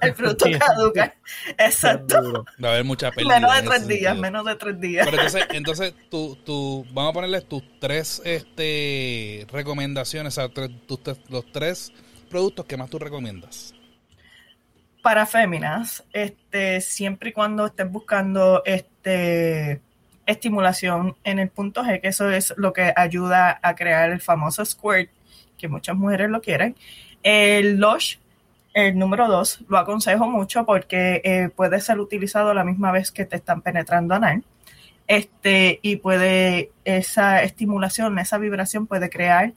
El 0.00 0.14
fruto 0.14 0.46
caduca. 0.58 1.14
Exacto. 1.58 2.44
Va 2.62 2.68
a 2.68 2.72
haber 2.72 2.84
mucha 2.84 3.10
pérdida. 3.10 3.34
Menos 3.40 3.54
de 3.54 3.62
tres 3.62 3.88
días, 3.88 4.16
menos 4.16 4.44
de 4.44 4.56
tres 4.56 4.80
días. 4.80 5.06
Pero 5.06 5.22
entonces, 5.22 5.46
entonces 5.52 5.94
tú, 6.10 6.36
tú, 6.44 6.86
vamos 6.92 7.10
a 7.10 7.14
ponerle 7.14 7.40
tus 7.40 7.62
tres 7.80 8.22
este, 8.24 9.46
recomendaciones, 9.50 10.38
o 10.38 10.40
sea, 10.40 10.48
tus 10.48 11.00
los 11.28 11.52
tres 11.52 11.92
productos 12.30 12.66
que 12.66 12.76
más 12.76 12.90
tú 12.90 12.98
recomiendas. 12.98 13.74
para 15.02 15.26
féminas, 15.26 16.04
este, 16.12 16.80
siempre 16.80 17.30
y 17.30 17.32
cuando 17.32 17.66
estés 17.66 17.90
buscando 17.90 18.62
este, 18.64 19.80
estimulación 20.26 21.16
en 21.24 21.38
el 21.38 21.48
punto 21.48 21.82
G, 21.82 22.00
que 22.00 22.08
eso 22.08 22.30
es 22.30 22.54
lo 22.56 22.72
que 22.72 22.92
ayuda 22.94 23.58
a 23.62 23.74
crear 23.74 24.10
el 24.10 24.20
famoso 24.20 24.64
squirt, 24.64 25.10
que 25.58 25.68
muchas 25.68 25.96
mujeres 25.96 26.30
lo 26.30 26.40
quieren. 26.40 26.76
El 27.22 27.78
Lush, 27.78 28.16
el 28.74 28.98
número 28.98 29.28
dos, 29.28 29.60
lo 29.68 29.78
aconsejo 29.78 30.28
mucho 30.28 30.64
porque 30.64 31.20
eh, 31.24 31.48
puede 31.54 31.80
ser 31.80 32.00
utilizado 32.00 32.54
la 32.54 32.64
misma 32.64 32.92
vez 32.92 33.10
que 33.10 33.24
te 33.24 33.36
están 33.36 33.62
penetrando 33.62 34.14
anal. 34.14 34.44
Este, 35.06 35.78
y 35.82 35.96
puede, 35.96 36.70
esa 36.84 37.42
estimulación, 37.42 38.18
esa 38.18 38.38
vibración 38.38 38.86
puede 38.86 39.10
crear 39.10 39.52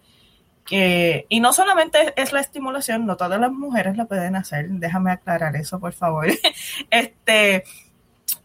que, 0.66 1.26
y 1.30 1.40
no 1.40 1.54
solamente 1.54 2.14
es 2.16 2.34
la 2.34 2.42
estimulación, 2.42 3.06
no 3.06 3.16
todas 3.16 3.40
las 3.40 3.52
mujeres 3.52 3.96
la 3.96 4.06
pueden 4.06 4.36
hacer, 4.36 4.68
déjame 4.68 5.12
aclarar 5.12 5.56
eso, 5.56 5.80
por 5.80 5.94
favor. 5.94 6.28
Este, 6.90 7.64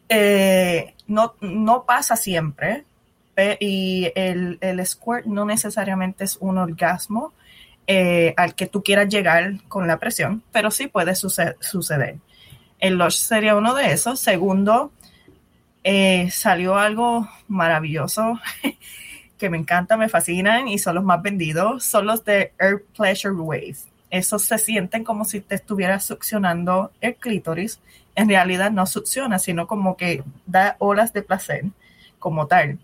eh, 0.08 0.94
no, 1.06 1.34
no 1.40 1.84
pasa 1.84 2.16
siempre, 2.16 2.84
y 3.58 4.12
el, 4.14 4.58
el 4.60 4.84
squirt 4.86 5.26
no 5.26 5.44
necesariamente 5.44 6.24
es 6.24 6.36
un 6.40 6.58
orgasmo 6.58 7.32
eh, 7.92 8.34
al 8.36 8.54
que 8.54 8.66
tú 8.68 8.84
quieras 8.84 9.08
llegar 9.08 9.54
con 9.66 9.88
la 9.88 9.98
presión, 9.98 10.44
pero 10.52 10.70
sí 10.70 10.86
puede 10.86 11.16
suce- 11.16 11.56
suceder. 11.58 12.18
El 12.78 12.94
Lush 12.98 13.16
sería 13.16 13.56
uno 13.56 13.74
de 13.74 13.90
esos. 13.90 14.20
Segundo, 14.20 14.92
eh, 15.82 16.30
salió 16.30 16.76
algo 16.78 17.28
maravilloso 17.48 18.38
que 19.38 19.50
me 19.50 19.58
encanta, 19.58 19.96
me 19.96 20.08
fascinan 20.08 20.68
y 20.68 20.78
son 20.78 20.94
los 20.94 21.04
más 21.04 21.20
vendidos, 21.20 21.82
son 21.84 22.06
los 22.06 22.24
de 22.24 22.52
Air 22.60 22.84
Pleasure 22.96 23.34
Wave. 23.34 23.76
Esos 24.08 24.42
se 24.42 24.58
sienten 24.58 25.02
como 25.02 25.24
si 25.24 25.40
te 25.40 25.56
estuvieras 25.56 26.04
succionando 26.04 26.92
el 27.00 27.16
clítoris. 27.16 27.80
En 28.14 28.28
realidad 28.28 28.70
no 28.70 28.86
succiona, 28.86 29.40
sino 29.40 29.66
como 29.66 29.96
que 29.96 30.22
da 30.46 30.76
olas 30.78 31.12
de 31.12 31.22
placer 31.22 31.64
como 32.20 32.46
tal. 32.46 32.78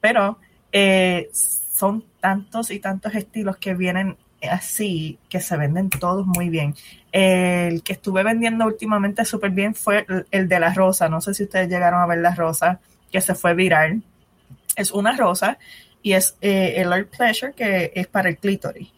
Pero 0.00 0.38
eh, 0.72 1.28
son 1.32 2.02
tantos 2.20 2.70
y 2.70 2.78
tantos 2.80 3.14
estilos 3.14 3.58
que 3.58 3.74
vienen 3.74 4.16
así 4.46 5.18
que 5.28 5.40
se 5.40 5.56
venden 5.56 5.90
todos 5.90 6.26
muy 6.26 6.48
bien. 6.48 6.74
El 7.12 7.82
que 7.82 7.94
estuve 7.94 8.22
vendiendo 8.22 8.66
últimamente 8.66 9.24
súper 9.24 9.50
bien 9.50 9.74
fue 9.74 10.06
el 10.30 10.48
de 10.48 10.60
la 10.60 10.72
rosa. 10.72 11.08
No 11.08 11.20
sé 11.20 11.34
si 11.34 11.44
ustedes 11.44 11.68
llegaron 11.68 12.00
a 12.00 12.06
ver 12.06 12.18
la 12.18 12.34
rosa 12.34 12.80
que 13.10 13.20
se 13.20 13.34
fue 13.34 13.54
viral. 13.54 14.02
Es 14.76 14.92
una 14.92 15.16
rosa 15.16 15.58
y 16.02 16.12
es 16.12 16.36
eh, 16.40 16.74
el 16.76 16.92
Art 16.92 17.08
Pleasure 17.16 17.52
que 17.52 17.92
es 17.94 18.06
para 18.06 18.28
el 18.28 18.38
clítoris. 18.38 18.88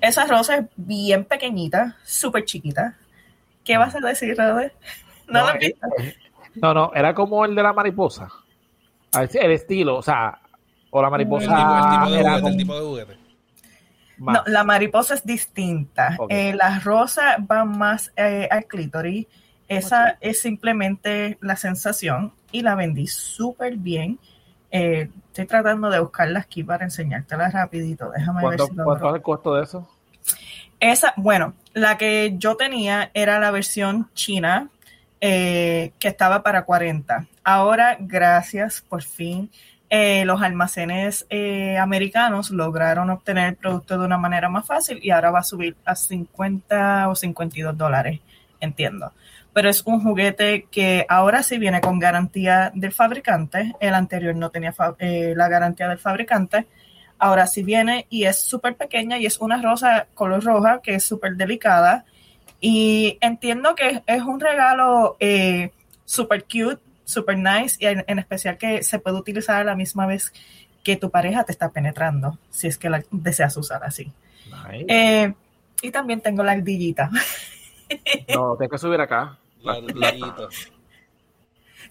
Esa 0.00 0.26
rosa 0.26 0.56
es 0.56 0.66
bien 0.76 1.24
pequeñita, 1.24 1.96
súper 2.04 2.44
chiquita. 2.44 2.96
¿Qué 3.64 3.76
vas 3.76 3.94
a 3.94 4.00
decir, 4.00 4.36
Rode? 4.36 4.72
No, 5.30 5.46
no, 5.46 5.54
no, 6.56 6.74
no, 6.74 6.92
era 6.92 7.14
como 7.14 7.44
el 7.44 7.54
de 7.54 7.62
la 7.62 7.72
mariposa. 7.72 8.28
El 9.12 9.52
estilo, 9.52 9.98
o 9.98 10.02
sea, 10.02 10.40
o 10.90 11.00
la 11.00 11.08
mariposa. 11.08 12.08
El 12.08 12.58
tipo, 12.58 12.74
de 12.74 12.80
juguete, 12.80 13.16
No, 14.20 14.42
la 14.46 14.64
mariposa 14.64 15.14
es 15.14 15.24
distinta. 15.24 16.16
Eh, 16.28 16.54
la 16.54 16.78
rosa 16.80 17.38
va 17.50 17.64
más 17.64 18.12
eh, 18.16 18.46
al 18.50 18.66
clítoris. 18.66 19.26
Esa 19.66 20.18
es 20.20 20.40
simplemente 20.40 21.38
la 21.40 21.56
sensación 21.56 22.32
y 22.52 22.62
la 22.62 22.74
vendí 22.74 23.06
súper 23.06 23.76
bien. 23.76 24.18
Eh, 24.70 25.10
estoy 25.28 25.46
tratando 25.46 25.88
de 25.90 26.00
buscarla 26.00 26.40
aquí 26.40 26.62
para 26.62 26.84
enseñártela 26.84 27.50
rapidito. 27.50 28.10
Déjame 28.10 28.46
ver 28.48 28.60
si 28.60 28.74
¿Cuánto 28.74 29.08
es 29.08 29.14
el 29.14 29.22
costo 29.22 29.54
de 29.54 29.64
eso? 29.64 29.88
Esa, 30.80 31.14
bueno, 31.16 31.54
la 31.72 31.96
que 31.96 32.34
yo 32.36 32.56
tenía 32.56 33.10
era 33.14 33.38
la 33.38 33.50
versión 33.50 34.10
china 34.12 34.68
que 35.20 35.92
estaba 36.00 36.42
para 36.42 36.64
40. 36.64 37.26
Ahora, 37.44 37.96
gracias, 38.00 38.80
por 38.80 39.02
fin, 39.02 39.50
eh, 39.92 40.24
los 40.24 40.40
almacenes 40.40 41.26
eh, 41.30 41.76
americanos 41.76 42.52
lograron 42.52 43.10
obtener 43.10 43.48
el 43.48 43.56
producto 43.56 43.98
de 43.98 44.04
una 44.04 44.18
manera 44.18 44.48
más 44.48 44.64
fácil 44.64 45.00
y 45.02 45.10
ahora 45.10 45.32
va 45.32 45.40
a 45.40 45.42
subir 45.42 45.76
a 45.84 45.96
50 45.96 47.08
o 47.08 47.16
52 47.16 47.76
dólares, 47.76 48.20
entiendo. 48.60 49.12
Pero 49.52 49.68
es 49.68 49.82
un 49.84 50.00
juguete 50.00 50.68
que 50.70 51.04
ahora 51.08 51.42
sí 51.42 51.58
viene 51.58 51.80
con 51.80 51.98
garantía 51.98 52.70
del 52.72 52.92
fabricante. 52.92 53.74
El 53.80 53.94
anterior 53.94 54.36
no 54.36 54.50
tenía 54.50 54.72
eh, 55.00 55.34
la 55.36 55.48
garantía 55.48 55.88
del 55.88 55.98
fabricante. 55.98 56.68
Ahora 57.18 57.48
sí 57.48 57.64
viene 57.64 58.06
y 58.10 58.26
es 58.26 58.38
súper 58.40 58.76
pequeña 58.76 59.18
y 59.18 59.26
es 59.26 59.40
una 59.40 59.60
rosa 59.60 60.06
color 60.14 60.44
roja 60.44 60.80
que 60.80 60.94
es 60.94 61.02
súper 61.02 61.34
delicada. 61.34 62.04
Y 62.60 63.18
entiendo 63.20 63.74
que 63.74 64.04
es 64.06 64.22
un 64.22 64.38
regalo 64.38 65.16
súper 66.04 66.44
cute 66.44 66.80
super 67.10 67.36
nice 67.36 67.76
y 67.78 67.86
en, 67.86 68.18
especial 68.18 68.56
que 68.56 68.82
se 68.82 68.98
puede 68.98 69.16
utilizar 69.18 69.60
a 69.60 69.64
la 69.64 69.74
misma 69.74 70.06
vez 70.06 70.32
que 70.82 70.96
tu 70.96 71.10
pareja 71.10 71.44
te 71.44 71.52
está 71.52 71.70
penetrando, 71.70 72.38
si 72.50 72.68
es 72.68 72.78
que 72.78 72.88
la 72.88 73.02
deseas 73.10 73.56
usar 73.56 73.84
así. 73.84 74.12
Eh, 74.72 75.32
y 75.82 75.90
también 75.90 76.20
tengo 76.20 76.42
la 76.42 76.52
ardillita. 76.52 77.10
No, 78.32 78.54
tengo 78.56 78.70
que 78.70 78.78
subir 78.78 79.00
acá. 79.00 79.36
La 79.62 79.72
ardillita. 79.72 80.46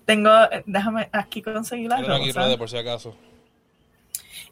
tengo, 0.05 0.31
déjame 0.65 1.09
aquí 1.11 1.41
conseguir 1.41 1.89
la 1.89 2.01
rosa. 2.01 2.57
por 2.57 2.69
si 2.69 2.77
acaso. 2.77 3.17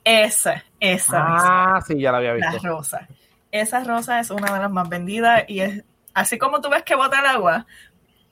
Esa, 0.04 0.66
esa. 0.78 1.18
Ah, 1.20 1.82
sí, 1.88 1.98
ya 2.02 2.12
la 2.12 2.18
había 2.18 2.34
visto. 2.34 2.52
La 2.52 2.60
rosa. 2.70 3.08
Esa 3.50 3.82
rosa 3.86 4.20
es 4.20 4.30
una 4.30 4.54
de 4.54 4.60
las 4.60 4.70
más 4.70 4.90
vendidas 4.90 5.46
y 5.48 5.62
es 5.62 5.86
así 6.14 6.38
como 6.38 6.60
tú 6.60 6.70
ves 6.70 6.84
que 6.84 6.96
bota 6.96 7.20
el 7.22 7.28
agua, 7.28 7.66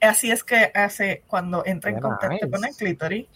así 0.01 0.31
es 0.31 0.43
que 0.43 0.71
hace 0.73 1.23
cuando 1.27 1.63
entra 1.65 1.91
en 1.91 1.99
contacto 1.99 2.49
con 2.49 2.65
el 2.65 2.75
clítoris. 2.75 3.27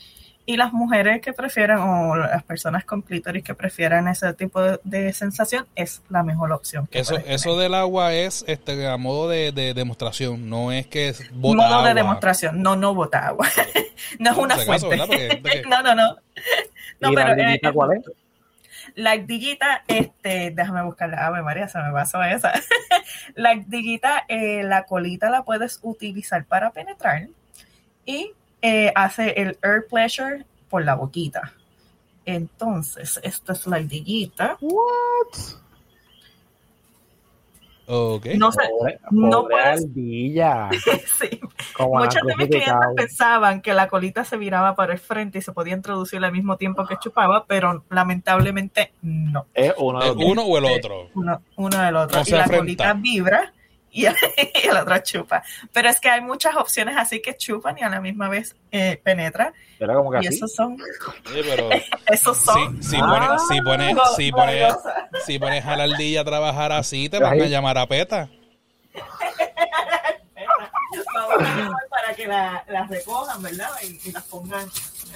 Y 0.45 0.57
las 0.57 0.73
mujeres 0.73 1.21
que 1.21 1.31
prefieren, 1.31 1.77
o 1.77 2.15
las 2.15 2.41
personas 2.41 2.83
con 2.83 3.03
clítoris 3.03 3.43
que 3.43 3.53
prefieren 3.53 4.07
ese 4.07 4.33
tipo 4.33 4.59
de, 4.83 5.13
sensación, 5.13 5.67
es 5.75 6.01
la 6.09 6.23
mejor 6.23 6.51
opción. 6.51 6.89
Eso, 6.91 7.17
eso 7.17 7.55
del 7.55 7.75
agua 7.75 8.15
es 8.15 8.43
este 8.47 8.87
a 8.87 8.97
modo 8.97 9.29
de, 9.29 9.51
demostración, 9.51 10.49
no 10.49 10.71
es 10.71 10.87
que 10.87 11.09
es 11.09 11.29
bota 11.35 11.55
Modo 11.55 11.83
de 11.83 11.93
demostración, 11.93 12.63
no, 12.63 12.75
no 12.75 12.95
bota 12.95 13.27
agua. 13.27 13.47
no 14.19 14.31
es 14.31 14.37
una 14.37 14.57
fuente. 14.57 14.97
no, 15.69 15.83
no, 15.83 15.93
no. 15.93 16.15
No, 16.99 17.13
pero, 17.13 17.33
eh, 17.33 17.61
cuál 17.71 17.97
es? 17.97 18.05
La 18.95 19.11
ardillita, 19.11 19.83
este, 19.87 20.51
déjame 20.51 20.83
buscarla. 20.83 21.25
Ave 21.25 21.41
María, 21.41 21.67
se 21.67 21.79
me 21.79 21.91
pasó 21.91 22.21
esa. 22.23 22.53
la 23.35 23.51
ardillita, 23.51 24.25
eh, 24.27 24.63
la 24.63 24.83
colita 24.85 25.29
la 25.29 25.43
puedes 25.43 25.79
utilizar 25.81 26.45
para 26.45 26.71
penetrar 26.71 27.27
y 28.05 28.33
eh, 28.61 28.91
hace 28.95 29.31
el 29.41 29.57
air 29.61 29.85
pleasure 29.89 30.45
por 30.69 30.83
la 30.83 30.95
boquita. 30.95 31.53
Entonces, 32.25 33.19
esta 33.23 33.53
es 33.53 33.65
la 33.67 33.77
ardillita. 33.77 34.57
What? 34.61 35.59
No 38.37 38.51
sé, 38.51 38.61
no 39.09 39.47
puedes... 39.47 39.87
sí. 39.93 41.39
Muchos 41.79 42.21
de 42.23 42.35
mis 42.35 42.47
clientes 42.47 42.75
pensaban 42.95 43.61
que 43.61 43.73
la 43.73 43.87
colita 43.87 44.23
se 44.23 44.37
viraba 44.37 44.75
para 44.75 44.93
el 44.93 44.99
frente 44.99 45.39
y 45.39 45.41
se 45.41 45.51
podía 45.53 45.73
introducir 45.73 46.23
al 46.23 46.31
mismo 46.31 46.55
tiempo 46.57 46.85
que 46.85 46.97
chupaba, 46.97 47.45
pero 47.45 47.83
lamentablemente 47.89 48.93
no. 49.01 49.47
Es 49.55 49.73
uno, 49.77 49.99
uno 50.13 50.43
o 50.43 50.57
el 50.57 50.65
otro. 50.65 51.09
Uno, 51.15 51.41
uno 51.55 51.77
del 51.79 51.95
otro. 51.95 52.21
y 52.25 52.31
la 52.31 52.47
colita 52.47 52.93
vibra 52.93 53.53
y, 53.91 54.05
el 54.05 54.77
otro 54.77 54.97
chupa. 54.99 55.43
Pero 55.73 55.89
es 55.89 55.99
que 55.99 56.09
hay 56.09 56.21
muchas 56.21 56.55
opciones 56.55 56.95
así 56.97 57.21
que 57.21 57.35
chupan 57.35 57.77
y 57.77 57.83
a 57.83 57.89
la 57.89 58.01
misma 58.01 58.29
vez 58.29 58.55
eh, 58.71 58.99
penetra. 59.03 59.53
Era 59.79 59.95
como 59.95 60.11
que 60.11 60.19
y 60.21 60.27
esos 60.27 60.53
son. 60.53 60.77
Sí, 60.77 61.41
pero 61.43 61.69
esos 62.07 62.37
son. 62.37 62.81
Si, 62.83 62.91
si, 62.91 62.99
pones, 62.99 63.41
si, 63.47 63.61
pones, 63.61 63.97
si, 64.15 64.31
pones, 64.31 64.73
si 65.25 65.39
pones 65.39 65.65
a 65.65 65.75
la 65.75 65.83
ardilla 65.83 66.21
a 66.21 66.25
trabajar 66.25 66.71
así, 66.71 67.09
te 67.09 67.19
van 67.19 67.41
a 67.41 67.45
llamar 67.45 67.77
a 67.77 67.87
peta. 67.87 68.29
para 71.89 72.15
que 72.15 72.27
las 72.27 72.67
la 72.67 72.85
recojan, 72.85 73.41
¿verdad? 73.41 73.69
Y, 73.83 74.11
las 74.11 74.23
pongan. 74.23 74.69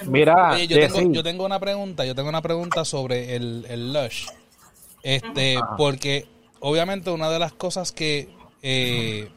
Mira, 0.06 0.58
yo, 0.58 0.88
tengo, 0.88 1.12
yo 1.12 1.22
tengo 1.22 1.44
una 1.44 1.60
pregunta, 1.60 2.04
yo 2.04 2.14
tengo 2.14 2.28
una 2.28 2.42
pregunta 2.42 2.84
sobre 2.84 3.36
el, 3.36 3.64
el 3.68 3.92
Lush. 3.92 4.26
Este, 5.02 5.60
porque 5.76 6.26
obviamente 6.60 7.10
una 7.10 7.28
de 7.28 7.38
las 7.38 7.52
cosas 7.52 7.92
que 7.92 8.28
eh, 8.66 9.28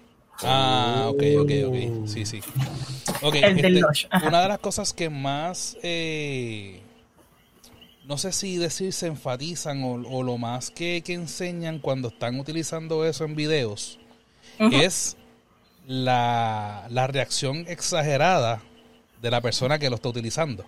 ah, 0.43 1.07
ok, 1.09 1.23
ok, 1.39 1.51
ok. 1.67 2.07
Sí, 2.07 2.25
sí. 2.25 2.41
Okay, 3.21 3.43
este, 3.43 3.81
una 4.25 4.41
de 4.41 4.47
las 4.47 4.59
cosas 4.59 4.93
que 4.93 5.09
más, 5.09 5.77
eh, 5.83 6.81
no 8.05 8.17
sé 8.17 8.31
si 8.31 8.57
decir 8.57 8.93
se 8.93 9.07
enfatizan 9.07 9.83
o, 9.83 10.23
lo 10.23 10.37
más 10.37 10.71
que, 10.71 11.03
enseñan 11.07 11.79
cuando 11.79 12.07
están 12.07 12.39
utilizando 12.39 13.05
eso 13.05 13.25
en 13.25 13.35
videos, 13.35 13.99
es 14.59 15.17
la, 15.85 16.87
la 16.89 17.07
reacción 17.07 17.65
exagerada 17.67 18.61
de 19.21 19.31
la 19.31 19.41
persona 19.41 19.77
que 19.77 19.89
lo 19.89 19.95
está 19.95 20.09
utilizando. 20.09 20.65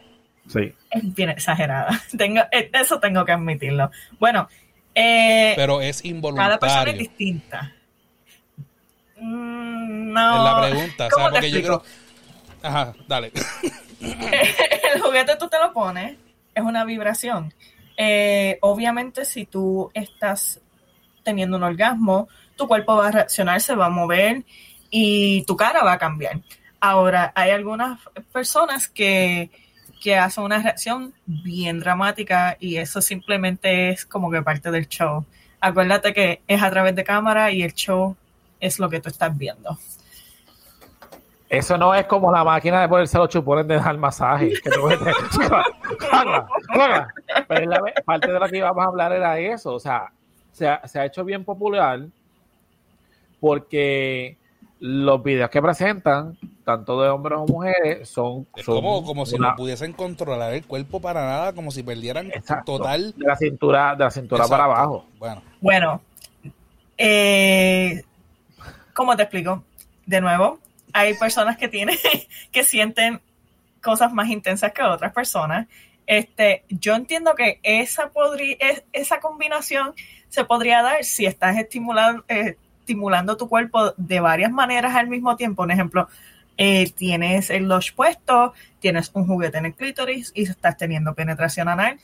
Sí. 0.47 0.73
Es 0.91 1.15
bien 1.15 1.29
exagerada. 1.29 2.01
Tengo, 2.17 2.41
eh, 2.51 2.69
eso 2.73 2.99
tengo 2.99 3.23
que 3.23 3.31
admitirlo. 3.31 3.91
Bueno, 4.19 4.49
eh, 4.95 5.53
pero 5.55 5.81
es 5.81 6.03
involuntario. 6.03 6.59
Cada 6.59 6.59
persona 6.59 6.91
es 6.91 6.97
distinta. 6.97 7.73
Mm, 9.19 10.13
no. 10.13 10.35
Es 10.35 10.43
la 10.43 10.69
pregunta, 10.69 11.07
o 11.07 11.09
sea, 11.15 11.29
porque 11.29 11.51
yo 11.51 11.61
creo. 11.61 11.83
Ajá, 12.61 12.93
dale. 13.07 13.31
el 14.01 15.01
juguete 15.01 15.35
tú 15.37 15.47
te 15.47 15.59
lo 15.59 15.73
pones, 15.73 16.17
es 16.53 16.63
una 16.63 16.83
vibración. 16.85 17.53
Eh, 17.97 18.57
obviamente, 18.61 19.25
si 19.25 19.45
tú 19.45 19.91
estás 19.93 20.61
teniendo 21.23 21.57
un 21.57 21.63
orgasmo, 21.63 22.27
tu 22.55 22.67
cuerpo 22.67 22.95
va 22.95 23.09
a 23.09 23.11
reaccionar, 23.11 23.61
se 23.61 23.75
va 23.75 23.87
a 23.87 23.89
mover 23.89 24.43
y 24.89 25.43
tu 25.43 25.55
cara 25.55 25.83
va 25.83 25.93
a 25.93 25.97
cambiar. 25.97 26.39
Ahora, 26.79 27.31
hay 27.35 27.51
algunas 27.51 27.99
personas 28.31 28.87
que, 28.87 29.51
que 30.01 30.15
hacen 30.17 30.45
una 30.45 30.59
reacción 30.59 31.13
bien 31.25 31.79
dramática 31.79 32.55
y 32.59 32.77
eso 32.77 33.01
simplemente 33.01 33.89
es 33.89 34.05
como 34.05 34.31
que 34.31 34.41
parte 34.41 34.71
del 34.71 34.87
show. 34.87 35.25
Acuérdate 35.59 36.13
que 36.13 36.41
es 36.47 36.63
a 36.63 36.69
través 36.69 36.95
de 36.95 37.03
cámara 37.03 37.51
y 37.51 37.63
el 37.63 37.73
show 37.73 38.15
es 38.59 38.79
lo 38.79 38.89
que 38.89 38.99
tú 38.99 39.09
estás 39.09 39.37
viendo. 39.37 39.77
Eso 41.49 41.77
no 41.77 41.95
es 41.95 42.05
como 42.05 42.31
la 42.31 42.43
máquina 42.43 42.81
de 42.81 42.87
ponerse 42.87 43.17
los 43.17 43.29
chupones 43.29 43.67
de 43.67 43.75
dar 43.77 43.97
masaje. 43.97 44.53
Pero 47.47 47.83
parte 48.05 48.31
de 48.31 48.39
lo 48.39 48.47
que 48.47 48.57
íbamos 48.57 48.85
a 48.85 48.87
hablar 48.87 49.13
era 49.13 49.39
eso. 49.39 49.73
O 49.73 49.79
sea, 49.79 50.11
se 50.51 50.67
ha, 50.67 50.87
se 50.87 50.99
ha 50.99 51.05
hecho 51.05 51.25
bien 51.25 51.43
popular 51.43 52.05
porque 53.39 54.37
los 54.79 55.23
videos 55.23 55.49
que 55.49 55.61
presentan, 55.61 56.37
tanto 56.63 57.01
de 57.01 57.09
hombres 57.09 57.39
o 57.39 57.45
mujeres, 57.47 58.07
son. 58.07 58.47
Es 58.55 58.65
como, 58.65 59.03
como 59.03 59.25
si 59.25 59.37
no 59.37 59.55
pudiesen 59.55 59.93
controlar 59.93 60.53
el 60.53 60.65
cuerpo 60.65 61.01
para 61.01 61.25
nada, 61.25 61.53
como 61.53 61.71
si 61.71 61.83
perdieran 61.83 62.31
total. 62.65 63.13
De 63.17 63.25
la 63.25 63.35
cintura, 63.35 63.95
de 63.95 64.03
la 64.03 64.11
cintura 64.11 64.47
para 64.47 64.65
abajo. 64.65 65.05
Bueno. 65.17 65.41
Bueno, 65.61 66.01
eh, 66.97 68.03
¿Cómo 68.99 69.15
te 69.15 69.23
explico? 69.23 69.63
De 70.05 70.19
nuevo, 70.19 70.59
hay 70.91 71.13
personas 71.13 71.55
que 71.55 71.69
tienen, 71.69 71.95
que 72.51 72.65
sienten 72.65 73.21
cosas 73.81 74.11
más 74.11 74.27
intensas 74.27 74.73
que 74.73 74.83
otras 74.83 75.13
personas. 75.13 75.67
Este, 76.05 76.65
yo 76.67 76.95
entiendo 76.95 77.33
que 77.33 77.61
esa, 77.63 78.11
esa 78.91 79.21
combinación 79.21 79.93
se 80.27 80.43
podría 80.43 80.81
dar 80.81 81.05
si 81.05 81.25
estás 81.25 81.57
estimulando, 81.57 82.25
eh, 82.27 82.57
estimulando 82.81 83.37
tu 83.37 83.47
cuerpo 83.47 83.93
de 83.95 84.19
varias 84.19 84.51
maneras 84.51 84.93
al 84.93 85.07
mismo 85.07 85.37
tiempo. 85.37 85.63
Por 85.63 85.71
ejemplo, 85.71 86.09
eh, 86.57 86.91
tienes 86.91 87.51
el 87.51 87.69
losh 87.69 87.93
puesto, 87.93 88.53
tienes 88.79 89.11
un 89.13 89.25
juguete 89.25 89.59
en 89.59 89.67
el 89.67 89.75
clítoris 89.75 90.33
y 90.35 90.43
estás 90.43 90.75
teniendo 90.75 91.13
penetración 91.13 91.69
anal 91.69 91.97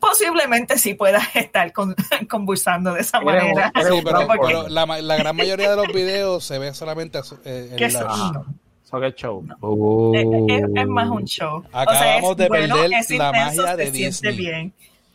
posiblemente 0.00 0.78
sí 0.78 0.94
puedas 0.94 1.24
estar 1.36 1.72
con, 1.72 1.94
convulsando 2.28 2.94
de 2.94 3.02
esa 3.02 3.20
manera. 3.20 3.70
Sí, 3.76 4.02
pero, 4.04 4.68
la, 4.68 4.86
la, 4.86 5.16
gran 5.16 5.36
mayoría 5.36 5.70
de 5.70 5.76
los 5.76 5.88
videos 5.88 6.44
se 6.44 6.58
ve 6.58 6.74
solamente 6.74 7.20
eh, 7.44 7.76
el 7.78 7.90
show. 7.90 8.44
show. 9.14 9.46
Uh. 9.60 10.14
Es, 10.74 10.88
más 10.88 11.08
un 11.08 11.24
show. 11.24 11.64
Acabamos 11.72 12.36
de 12.36 12.48
perder 12.48 12.90
la 13.10 13.32
magia 13.32 13.76
de 13.76 13.90
Disney. 13.90 14.36
Bien, 14.36 14.72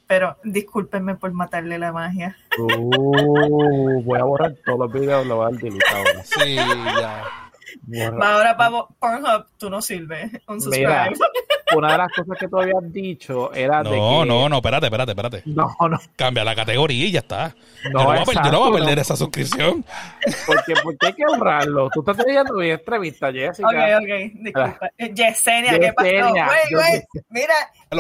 pero 0.07 0.37
discúlpenme 0.43 1.15
por 1.15 1.33
matarle 1.33 1.79
la 1.79 1.91
magia. 1.91 2.37
Uh, 2.57 4.01
voy 4.03 4.19
a 4.19 4.23
borrar 4.23 4.55
todos 4.63 4.79
los 4.79 4.93
videos, 4.93 5.25
lo 5.25 5.37
voy 5.37 5.47
a 5.47 5.49
dar 5.51 6.25
Sí, 6.25 6.55
ya. 6.55 7.23
Ahora 8.21 8.57
para 8.57 8.85
Pornhub 8.99 9.45
tú 9.57 9.69
no 9.69 9.81
sirves. 9.81 10.31
Un 10.47 10.57
Mira, 10.69 11.11
una 11.75 11.91
de 11.91 11.97
las 11.97 12.11
cosas 12.13 12.37
que 12.39 12.47
tú 12.47 12.59
habías 12.59 12.93
dicho 12.93 13.53
era 13.53 13.83
no, 13.83 13.89
de 13.89 13.95
que... 13.95 14.01
No, 14.27 14.49
no, 14.49 14.55
espérate, 14.57 14.85
espérate, 14.87 15.11
espérate. 15.11 15.43
No, 15.45 15.75
no. 15.79 15.99
Cambia 16.15 16.43
la 16.43 16.55
categoría 16.55 17.05
y 17.05 17.11
ya 17.11 17.19
está. 17.19 17.55
No, 17.91 17.99
yo, 17.99 18.05
no 18.05 18.13
exacto, 18.13 18.31
voy, 18.31 18.37
a, 18.37 18.43
yo 18.45 18.51
no 18.51 18.59
voy 18.59 18.69
a 18.69 18.79
perder 18.79 18.99
esa 18.99 19.15
suscripción. 19.15 19.85
Porque, 20.47 20.73
porque 20.83 21.07
hay 21.07 21.13
que 21.13 21.23
honrarlo. 21.25 21.89
Tú 21.93 22.01
estás 22.01 22.17
teniendo 22.17 22.53
mi 22.53 22.69
entrevista, 22.69 23.31
Jessica. 23.31 23.67
Ok, 23.67 23.75
ok, 24.01 24.33
disculpa. 24.33 24.91
Eh, 24.97 25.13
Yesenia, 25.13 25.79
¿qué 25.79 25.93
pasó? 25.93 26.09
Güey, 26.09 26.71
güey, 26.71 27.03
mira. 27.29 27.53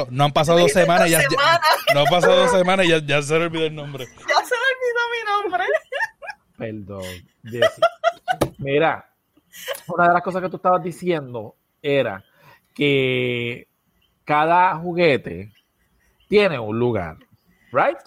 No 0.09 0.25
han 0.25 0.31
pasado 0.31 0.59
dos 0.59 0.71
semanas, 0.71 1.09
ya, 1.09 1.21
ya, 1.21 1.61
no 1.93 2.01
han 2.01 2.05
pasado 2.07 2.35
dos 2.35 2.51
semanas 2.51 2.85
y 2.85 2.89
ya, 2.89 2.99
ya 2.99 3.21
se 3.21 3.37
le 3.37 3.45
olvidó 3.45 3.65
el 3.65 3.75
nombre. 3.75 4.05
Ya 4.05 4.45
se 4.45 4.55
le 4.55 4.65
olvidó 4.73 5.01
mi 5.11 5.47
nombre. 5.47 5.63
Perdón, 6.57 7.03
Jessica. 7.43 7.87
Mira, 8.57 9.05
una 9.87 10.07
de 10.07 10.13
las 10.13 10.21
cosas 10.21 10.41
que 10.41 10.49
tú 10.49 10.57
estabas 10.57 10.83
diciendo 10.83 11.55
era 11.81 12.23
que 12.73 13.67
cada 14.23 14.75
juguete 14.75 15.53
tiene 16.27 16.59
un 16.59 16.77
lugar, 16.77 17.17
¿right? 17.71 17.97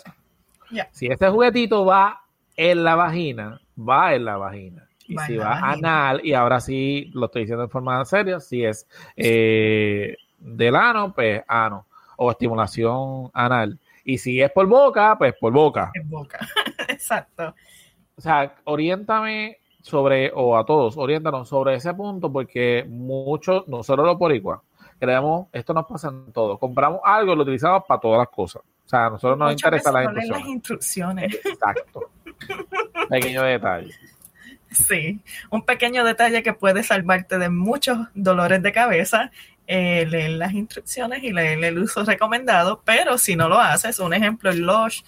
Si 0.93 1.07
este 1.07 1.29
juguetito 1.29 1.85
va 1.85 2.25
en 2.57 2.85
la 2.85 2.95
vagina, 2.95 3.61
va 3.79 4.15
en 4.15 4.25
la 4.25 4.37
vagina. 4.37 4.89
Y 5.07 5.17
si 5.19 5.39
va 5.39 5.59
anal, 5.59 6.21
y 6.23 6.35
ahora 6.35 6.61
sí 6.61 7.11
lo 7.15 7.27
estoy 7.27 7.43
diciendo 7.43 7.65
en 7.65 7.71
forma 7.71 8.05
seria, 8.05 8.41
si 8.41 8.63
es 8.63 8.87
eh, 9.17 10.17
del 10.39 10.77
ano, 10.77 11.15
pues 11.15 11.43
ano, 11.49 11.87
o 12.17 12.31
estimulación 12.31 13.31
anal. 13.33 13.79
Y 14.05 14.19
si 14.19 14.43
es 14.43 14.51
por 14.51 14.67
boca, 14.67 15.17
pues 15.17 15.35
por 15.41 15.53
boca. 15.53 15.91
En 15.95 16.11
boca, 16.11 16.39
exacto. 16.89 17.55
O 18.17 18.21
sea, 18.21 18.55
oriéntame 18.65 19.59
sobre, 19.81 20.31
o 20.35 20.57
a 20.57 20.65
todos, 20.65 20.97
oriéntanos 20.97 21.49
sobre 21.49 21.75
ese 21.75 21.95
punto, 21.95 22.33
porque 22.33 22.85
muchos, 22.89 23.67
nosotros 23.69 24.19
los 24.19 24.35
igual 24.35 24.61
creemos, 24.99 25.47
esto 25.53 25.73
nos 25.73 25.87
pasa 25.87 26.09
en 26.09 26.33
todo. 26.33 26.59
Compramos 26.59 27.01
algo 27.05 27.33
y 27.33 27.37
lo 27.37 27.43
utilizamos 27.43 27.85
para 27.87 28.01
todas 28.01 28.19
las 28.19 28.29
cosas. 28.29 28.63
O 28.63 28.89
sea, 28.89 29.07
a 29.07 29.11
nosotros 29.11 29.39
nos 29.39 29.53
interesa 29.53 29.93
las 29.93 30.05
instrucciones. 30.05 30.41
las 30.41 30.49
instrucciones. 30.49 31.35
Exacto. 31.45 32.11
pequeño 33.09 33.43
detalle. 33.43 33.95
Sí, 34.71 35.21
un 35.51 35.63
pequeño 35.63 36.05
detalle 36.05 36.43
que 36.43 36.53
puede 36.53 36.83
salvarte 36.83 37.39
de 37.39 37.49
muchos 37.49 37.99
dolores 38.15 38.63
de 38.63 38.73
cabeza. 38.73 39.31
Eh, 39.67 40.07
leer 40.07 40.31
las 40.31 40.55
instrucciones 40.55 41.23
y 41.23 41.31
leer 41.31 41.63
el 41.63 41.79
uso 41.79 42.03
recomendado, 42.03 42.81
pero 42.87 43.19
si 43.19 43.37
no 43.37 43.51
lo 43.51 43.59
haces, 43.59 43.99
un 43.99 44.15
ejemplo, 44.15 44.49
el 44.49 44.61
Lush 44.61 45.03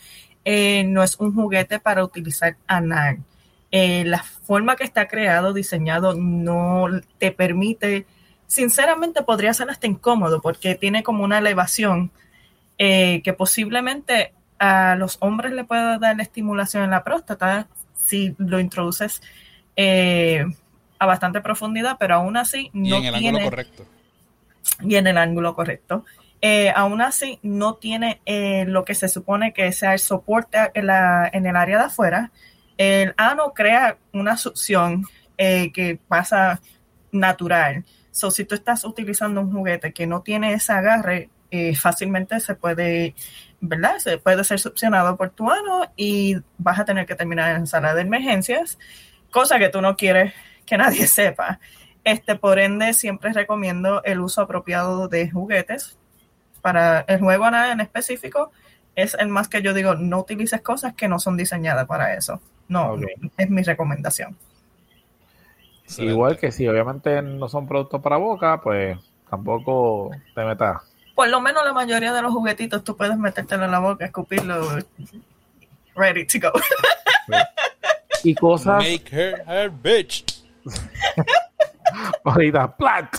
eh, 0.44 0.84
no 0.84 1.02
es 1.02 1.16
un 1.18 1.34
juguete 1.34 1.80
para 1.80 2.04
utilizar 2.04 2.56
anal. 2.66 3.20
Eh, 3.72 4.04
la 4.04 4.22
forma 4.22 4.74
que 4.74 4.82
está 4.82 5.06
creado, 5.06 5.52
diseñado, 5.52 6.14
no 6.14 6.88
te 7.18 7.30
permite, 7.30 8.04
sinceramente 8.48 9.22
podría 9.22 9.54
ser 9.54 9.70
hasta 9.70 9.86
incómodo 9.86 10.40
porque 10.40 10.74
tiene 10.74 11.04
como 11.04 11.22
una 11.22 11.38
elevación 11.38 12.10
eh, 12.78 13.22
que 13.22 13.32
posiblemente 13.32 14.32
a 14.58 14.96
los 14.96 15.18
hombres 15.20 15.52
le 15.52 15.64
pueda 15.64 15.98
dar 15.98 16.16
la 16.16 16.24
estimulación 16.24 16.82
en 16.82 16.90
la 16.90 17.04
próstata 17.04 17.68
si 17.94 18.34
lo 18.38 18.58
introduces 18.58 19.22
eh, 19.76 20.44
a 20.98 21.06
bastante 21.06 21.40
profundidad, 21.40 21.96
pero 22.00 22.16
aún 22.16 22.36
así 22.36 22.70
no 22.72 22.98
y 22.98 23.06
en 23.06 23.14
el 23.14 23.14
ángulo 23.14 23.44
correcto. 23.44 23.86
Y 24.80 24.96
en 24.96 25.06
el 25.06 25.16
ángulo 25.16 25.54
correcto. 25.54 26.04
aún 26.74 27.02
así 27.02 27.38
no 27.42 27.74
tiene 27.74 28.20
lo 28.66 28.84
que 28.84 28.96
se 28.96 29.08
supone 29.08 29.52
que 29.52 29.70
sea 29.70 29.92
el 29.92 30.00
soporte 30.00 30.58
en, 30.74 30.88
la, 30.88 31.30
en 31.32 31.46
el 31.46 31.54
área 31.54 31.78
de 31.78 31.84
afuera, 31.84 32.32
el 32.80 33.12
ano 33.18 33.52
crea 33.52 33.98
una 34.14 34.38
succión 34.38 35.04
eh, 35.36 35.70
que 35.70 35.98
pasa 36.08 36.62
natural. 37.12 37.84
So, 38.10 38.30
si 38.30 38.46
tú 38.46 38.54
estás 38.54 38.86
utilizando 38.86 39.42
un 39.42 39.52
juguete 39.52 39.92
que 39.92 40.06
no 40.06 40.22
tiene 40.22 40.54
ese 40.54 40.72
agarre, 40.72 41.28
eh, 41.50 41.76
fácilmente 41.76 42.40
se 42.40 42.54
puede, 42.54 43.14
¿verdad? 43.60 43.98
Se 43.98 44.16
puede 44.16 44.44
ser 44.44 44.60
succionado 44.60 45.18
por 45.18 45.28
tu 45.28 45.50
ano 45.50 45.92
y 45.94 46.36
vas 46.56 46.78
a 46.78 46.86
tener 46.86 47.04
que 47.04 47.14
terminar 47.14 47.54
en 47.54 47.66
sala 47.66 47.94
de 47.94 48.00
emergencias, 48.00 48.78
cosa 49.30 49.58
que 49.58 49.68
tú 49.68 49.82
no 49.82 49.94
quieres 49.94 50.32
que 50.64 50.78
nadie 50.78 51.06
sepa. 51.06 51.60
Este, 52.02 52.36
por 52.36 52.58
ende, 52.58 52.94
siempre 52.94 53.34
recomiendo 53.34 54.02
el 54.04 54.20
uso 54.20 54.40
apropiado 54.40 55.06
de 55.06 55.30
juguetes. 55.30 55.98
Para 56.62 57.00
el 57.00 57.18
juego 57.20 57.44
anal 57.44 57.72
en 57.72 57.80
específico, 57.80 58.52
es 58.94 59.14
el 59.20 59.28
más 59.28 59.48
que 59.48 59.60
yo 59.60 59.74
digo, 59.74 59.96
no 59.96 60.20
utilices 60.20 60.62
cosas 60.62 60.94
que 60.94 61.08
no 61.08 61.18
son 61.18 61.36
diseñadas 61.36 61.86
para 61.86 62.14
eso. 62.14 62.40
No, 62.70 62.96
es 63.36 63.50
mi 63.50 63.62
recomendación. 63.64 64.36
Igual 65.98 66.38
que 66.38 66.52
si 66.52 66.68
obviamente 66.68 67.20
no 67.20 67.48
son 67.48 67.66
productos 67.66 68.00
para 68.00 68.16
boca, 68.16 68.60
pues 68.60 68.96
tampoco 69.28 70.12
te 70.36 70.44
metas. 70.44 70.82
Por 71.16 71.28
lo 71.28 71.40
menos 71.40 71.64
la 71.64 71.72
mayoría 71.72 72.12
de 72.12 72.22
los 72.22 72.32
juguetitos 72.32 72.84
tú 72.84 72.96
puedes 72.96 73.18
metértelo 73.18 73.64
en 73.64 73.72
la 73.72 73.80
boca, 73.80 74.04
escupirlo, 74.04 74.78
ready 75.96 76.24
to 76.26 76.38
go. 76.40 76.52
Y 78.22 78.36
cosas. 78.36 78.78
Make 78.78 79.08
her 79.10 79.42
her 79.48 79.68
bitch. 79.68 80.44
Ahorita, 82.24 82.76
plant. 82.76 83.16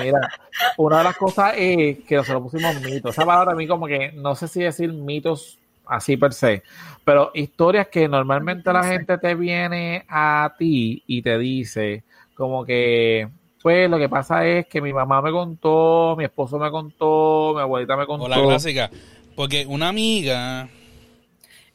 Mira, 0.00 0.28
una 0.76 0.98
de 0.98 1.04
las 1.04 1.16
cosas 1.16 1.54
es 1.56 1.98
que 2.00 2.16
nosotros 2.16 2.50
pusimos 2.50 2.80
mitos. 2.82 3.12
Esa 3.12 3.24
palabra 3.24 3.52
a 3.52 3.54
mí 3.54 3.68
como 3.68 3.86
que 3.86 4.10
no 4.10 4.34
sé 4.34 4.48
si 4.48 4.62
decir 4.62 4.92
mitos 4.92 5.60
así 5.86 6.16
per 6.16 6.32
se, 6.32 6.62
pero 7.04 7.30
historias 7.34 7.88
que 7.88 8.08
normalmente 8.08 8.72
la 8.72 8.84
gente 8.84 9.18
te 9.18 9.34
viene 9.34 10.04
a 10.08 10.54
ti 10.58 11.02
y 11.06 11.22
te 11.22 11.38
dice 11.38 12.04
como 12.34 12.64
que, 12.64 13.28
pues 13.62 13.88
lo 13.88 13.98
que 13.98 14.08
pasa 14.08 14.46
es 14.46 14.66
que 14.66 14.80
mi 14.80 14.92
mamá 14.92 15.22
me 15.22 15.32
contó, 15.32 16.14
mi 16.16 16.24
esposo 16.24 16.58
me 16.58 16.70
contó, 16.70 17.52
mi 17.54 17.62
abuelita 17.62 17.96
me 17.96 18.06
contó. 18.06 18.26
O 18.26 18.28
la 18.28 18.42
clásica, 18.42 18.90
porque 19.34 19.66
una 19.66 19.88
amiga... 19.88 20.68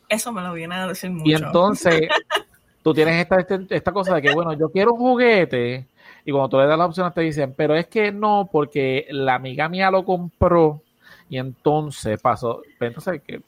Eso 0.07 0.31
me 0.31 0.41
lo 0.41 0.53
viene 0.53 0.75
a 0.75 0.87
decir 0.87 1.09
mucho. 1.09 1.29
Y 1.29 1.33
entonces 1.33 2.07
tú 2.83 2.93
tienes 2.93 3.15
esta, 3.15 3.39
esta, 3.39 3.59
esta 3.69 3.91
cosa 3.91 4.15
de 4.15 4.21
que, 4.21 4.33
bueno, 4.33 4.53
yo 4.53 4.69
quiero 4.69 4.93
un 4.93 4.99
juguete 4.99 5.87
y 6.25 6.31
cuando 6.31 6.49
tú 6.49 6.57
le 6.57 6.67
das 6.67 6.77
las 6.77 6.89
opciones 6.89 7.13
te 7.13 7.21
dicen, 7.21 7.53
pero 7.55 7.75
es 7.75 7.87
que 7.87 8.11
no, 8.11 8.49
porque 8.51 9.07
la 9.09 9.35
amiga 9.35 9.67
mía 9.69 9.89
lo 9.89 10.05
compró 10.05 10.81
y 11.29 11.37
entonces 11.37 12.21
pasó. 12.21 12.61
Entonces, 12.79 13.21
que 13.25 13.41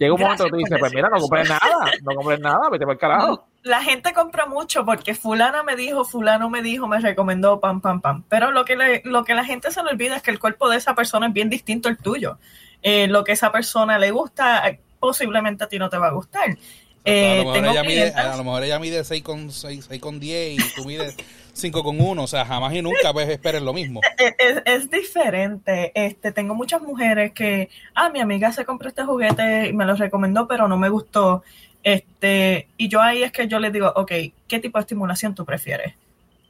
llega 0.00 0.14
un 0.14 0.20
momento 0.20 0.44
que 0.44 0.50
tú 0.50 0.56
dices, 0.56 0.78
pues 0.78 0.94
mira, 0.94 1.08
no 1.10 1.20
compres 1.20 1.48
nada, 1.48 1.92
no 2.02 2.14
compres 2.14 2.40
nada, 2.40 2.70
vete 2.70 2.84
por 2.84 2.94
el 2.94 2.98
carajo. 2.98 3.46
la 3.62 3.82
gente 3.82 4.14
compra 4.14 4.46
mucho 4.46 4.84
porque 4.84 5.14
fulana 5.14 5.62
me 5.62 5.76
dijo, 5.76 6.04
fulano 6.04 6.48
me 6.48 6.62
dijo, 6.62 6.88
me 6.88 6.98
recomendó, 6.98 7.60
pam, 7.60 7.82
pam, 7.82 8.00
pam. 8.00 8.24
Pero 8.28 8.50
lo 8.50 8.64
que, 8.64 9.02
lo 9.04 9.24
que 9.24 9.34
la 9.34 9.44
gente 9.44 9.70
se 9.70 9.82
le 9.82 9.90
olvida 9.90 10.16
es 10.16 10.22
que 10.22 10.30
el 10.30 10.38
cuerpo 10.38 10.70
de 10.70 10.78
esa 10.78 10.94
persona 10.94 11.26
es 11.26 11.32
bien 11.34 11.50
distinto 11.50 11.90
al 11.90 11.98
tuyo. 11.98 12.38
Eh, 12.82 13.08
lo 13.08 13.24
que 13.24 13.32
esa 13.32 13.52
persona 13.52 13.98
le 13.98 14.10
gusta, 14.10 14.78
posiblemente 14.98 15.64
a 15.64 15.68
ti 15.68 15.78
no 15.78 15.90
te 15.90 15.98
va 15.98 16.08
a 16.08 16.12
gustar. 16.12 16.56
Eh, 17.04 17.40
a, 17.40 17.44
lo 17.44 17.52
mejor 17.52 17.70
ella 17.70 17.82
mide, 17.82 18.12
a 18.14 18.36
lo 18.36 18.44
mejor 18.44 18.62
ella 18.64 18.78
mide 18.78 19.04
6 19.04 19.22
con, 19.22 19.50
6, 19.50 19.86
6 19.88 20.00
con 20.00 20.18
10 20.18 20.58
y 20.58 20.74
tú 20.74 20.84
mides 20.86 21.16
5 21.52 21.82
con 21.82 22.00
1, 22.00 22.22
o 22.22 22.26
sea, 22.26 22.44
jamás 22.44 22.74
y 22.74 22.82
nunca 22.82 23.12
pues 23.12 23.28
esperes 23.28 23.62
lo 23.62 23.72
mismo. 23.72 24.00
Es, 24.64 24.90
diferente. 24.90 25.92
Este, 25.94 26.32
tengo 26.32 26.54
muchas 26.54 26.82
mujeres 26.82 27.32
que, 27.32 27.70
ah, 27.94 28.10
mi 28.10 28.20
amiga 28.20 28.52
se 28.52 28.64
compró 28.64 28.88
este 28.88 29.04
juguete 29.04 29.68
y 29.68 29.72
me 29.72 29.84
lo 29.84 29.94
recomendó, 29.94 30.46
pero 30.46 30.68
no 30.68 30.76
me 30.76 30.88
gustó. 30.88 31.42
Este, 31.82 32.68
y 32.76 32.88
yo 32.88 33.00
ahí 33.00 33.22
es 33.22 33.32
que 33.32 33.48
yo 33.48 33.58
les 33.58 33.72
digo, 33.72 33.92
ok, 33.94 34.12
¿qué 34.46 34.58
tipo 34.58 34.78
de 34.78 34.82
estimulación 34.82 35.34
tú 35.34 35.44
prefieres? 35.44 35.94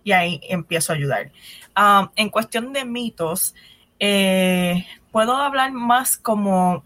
Y 0.03 0.13
ahí 0.13 0.41
empiezo 0.49 0.93
a 0.93 0.97
ayudar. 0.97 1.31
En 2.17 2.29
cuestión 2.31 2.73
de 2.73 2.85
mitos, 2.85 3.55
eh, 3.99 4.87
puedo 5.13 5.37
hablar 5.37 5.73
más 5.73 6.17
como, 6.17 6.85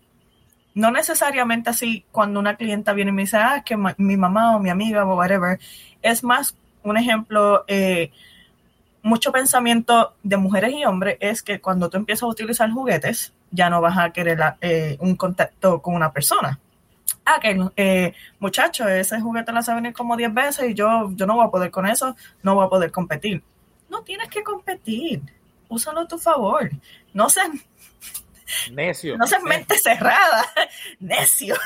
no 0.75 0.91
necesariamente 0.91 1.71
así 1.71 2.05
cuando 2.13 2.41
una 2.41 2.57
clienta 2.57 2.93
viene 2.93 3.11
y 3.11 3.15
me 3.15 3.23
dice, 3.23 3.39
ah, 3.39 3.63
que 3.65 3.77
mi 3.77 4.17
mamá 4.17 4.57
o 4.57 4.61
mi 4.61 4.71
amiga 4.71 5.05
o 5.05 5.17
whatever, 5.17 5.59
es 6.03 6.23
más 6.23 6.57
un 6.85 6.97
ejemplo, 6.97 7.65
eh, 7.67 8.13
mucho 9.03 9.33
pensamiento 9.33 10.15
de 10.23 10.37
mujeres 10.37 10.73
y 10.73 10.85
hombres 10.85 11.17
es 11.21 11.43
que 11.43 11.61
cuando 11.61 11.91
tú 11.91 11.97
empiezas 11.97 12.23
a 12.23 12.27
utilizar 12.29 12.71
juguetes, 12.71 13.33
ya 13.51 13.69
no 13.69 13.81
vas 13.81 13.99
a 13.99 14.11
querer 14.11 14.39
eh, 14.61 14.97
un 15.01 15.17
contacto 15.17 15.83
con 15.83 15.95
una 15.95 16.13
persona. 16.13 16.59
Ah, 17.25 17.39
que 17.41 17.59
eh, 17.77 18.15
muchacho, 18.39 18.87
ese 18.89 19.21
juguete 19.21 19.53
la 19.53 19.63
sabe 19.63 19.81
venir 19.81 19.95
como 19.95 20.17
10 20.17 20.35
veces 20.35 20.71
y 20.71 20.75
yo, 20.75 21.11
yo 21.15 21.27
no 21.27 21.37
voy 21.37 21.47
a 21.47 21.51
poder 21.51 21.71
con 21.71 21.87
eso, 21.87 22.15
no 22.43 22.55
voy 22.55 22.67
a 22.67 22.69
poder 22.69 22.91
competir. 22.91 23.43
No 23.89 24.03
tienes 24.03 24.29
que 24.29 24.43
competir, 24.43 25.23
úsalo 25.69 26.01
a 26.01 26.09
tu 26.09 26.19
favor. 26.19 26.71
No 27.13 27.29
seas 27.31 27.51
Necio. 28.73 29.17
no 29.19 29.27
seas 29.27 29.43
mente 29.43 29.79
cerrada, 29.79 30.45
necio, 31.01 31.57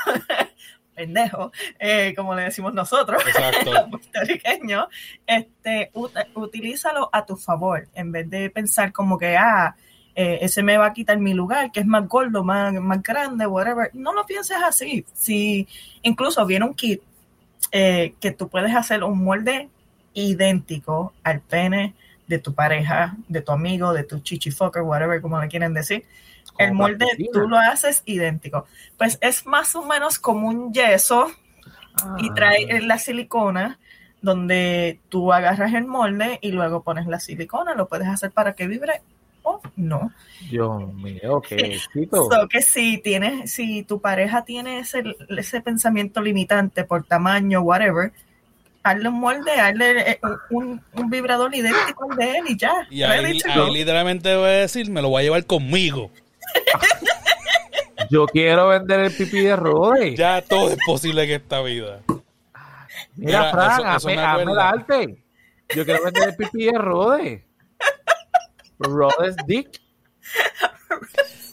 pendejo, 1.03 1.51
eh, 1.79 2.13
como 2.15 2.35
le 2.35 2.43
decimos 2.43 2.73
nosotros, 2.73 3.23
los 3.65 3.89
puertorriqueños, 3.89 4.87
este, 5.25 5.91
ut- 5.93 6.27
utilízalo 6.35 7.09
a 7.13 7.25
tu 7.25 7.37
favor, 7.37 7.87
en 7.95 8.11
vez 8.11 8.29
de 8.29 8.49
pensar 8.49 8.91
como 8.91 9.17
que, 9.17 9.37
ah, 9.37 9.75
eh, 10.15 10.39
ese 10.41 10.61
me 10.61 10.77
va 10.77 10.87
a 10.87 10.93
quitar 10.93 11.17
mi 11.19 11.33
lugar, 11.33 11.71
que 11.71 11.79
es 11.79 11.85
más 11.85 12.05
gordo, 12.07 12.43
más, 12.43 12.73
más 12.73 13.01
grande, 13.01 13.47
whatever. 13.47 13.89
No 13.93 14.11
lo 14.11 14.25
pienses 14.25 14.57
así. 14.61 15.05
Si 15.13 15.65
incluso 16.01 16.45
viene 16.45 16.65
un 16.65 16.73
kit 16.73 17.01
eh, 17.71 18.13
que 18.19 18.31
tú 18.31 18.49
puedes 18.49 18.75
hacer 18.75 19.01
un 19.05 19.23
molde 19.23 19.69
idéntico 20.13 21.13
al 21.23 21.39
pene 21.39 21.93
de 22.27 22.39
tu 22.39 22.53
pareja, 22.53 23.15
de 23.29 23.41
tu 23.41 23.51
amigo, 23.53 23.93
de 23.93 24.03
tu 24.03 24.19
chichifucker, 24.19 24.81
whatever, 24.81 25.21
como 25.21 25.39
le 25.39 25.47
quieren 25.47 25.73
decir. 25.73 26.03
El 26.59 26.73
molde 26.73 26.97
plastilina. 27.05 27.31
tú 27.33 27.47
lo 27.47 27.57
haces 27.57 28.03
idéntico. 28.05 28.65
Pues 28.97 29.17
es 29.21 29.45
más 29.45 29.75
o 29.75 29.85
menos 29.85 30.19
como 30.19 30.47
un 30.47 30.73
yeso 30.73 31.27
y 32.19 32.29
Ah. 32.29 32.33
trae 32.35 32.81
la 32.81 32.97
silicona 32.97 33.79
donde 34.21 34.99
tú 35.09 35.31
agarras 35.31 35.73
el 35.73 35.85
molde 35.85 36.39
y 36.41 36.51
luego 36.51 36.83
pones 36.83 37.07
la 37.07 37.19
silicona, 37.19 37.73
lo 37.73 37.87
puedes 37.87 38.07
hacer 38.07 38.31
para 38.31 38.53
que 38.53 38.67
vibre 38.67 39.01
o 39.43 39.61
no. 39.77 40.11
Dios 40.49 40.93
mío, 40.93 41.41
qué 41.47 41.55
éxito. 41.55 42.29
So 42.29 42.47
que 42.49 42.61
si 42.61 42.97
tienes, 42.97 43.51
si 43.51 43.83
tu 43.83 44.01
pareja 44.01 44.43
tiene 44.43 44.79
ese, 44.79 45.03
ese 45.29 45.61
pensamiento 45.61 46.21
limitante 46.21 46.83
por 46.83 47.05
tamaño, 47.05 47.61
whatever, 47.61 48.11
hazle 48.83 49.07
un 49.09 49.19
molde, 49.19 49.51
hazle 49.51 50.11
eh, 50.11 50.19
un, 50.49 50.81
un 50.93 51.09
vibrador 51.09 51.55
idéntico 51.55 52.11
al 52.11 52.17
de 52.17 52.31
él 52.37 52.45
y 52.49 52.57
ya. 52.57 52.73
Y 52.89 53.03
ahí, 53.03 53.39
literalmente 53.71 54.35
voy 54.35 54.45
a 54.45 54.49
decir, 54.49 54.89
me 54.91 55.01
lo 55.01 55.09
voy 55.09 55.21
a 55.21 55.23
llevar 55.23 55.45
conmigo. 55.45 56.11
Yo 58.09 58.25
quiero 58.25 58.69
vender 58.69 59.01
el 59.01 59.15
pipí 59.15 59.41
de 59.41 59.55
Rode. 59.55 60.15
Ya 60.15 60.41
todo 60.41 60.69
es 60.71 60.77
posible 60.85 61.23
en 61.23 61.31
esta 61.41 61.61
vida. 61.61 62.01
Mira, 62.07 63.39
Mira, 63.39 63.51
Fran, 63.51 63.85
hazme, 63.85 64.13
el 64.13 64.59
arte. 64.59 65.23
Yo 65.75 65.85
quiero 65.85 66.03
vender 66.03 66.29
el 66.29 66.35
pipí 66.35 66.65
de 66.65 66.77
Rode. 66.77 67.45
Rode's 68.79 69.35
Dick. 69.45 69.79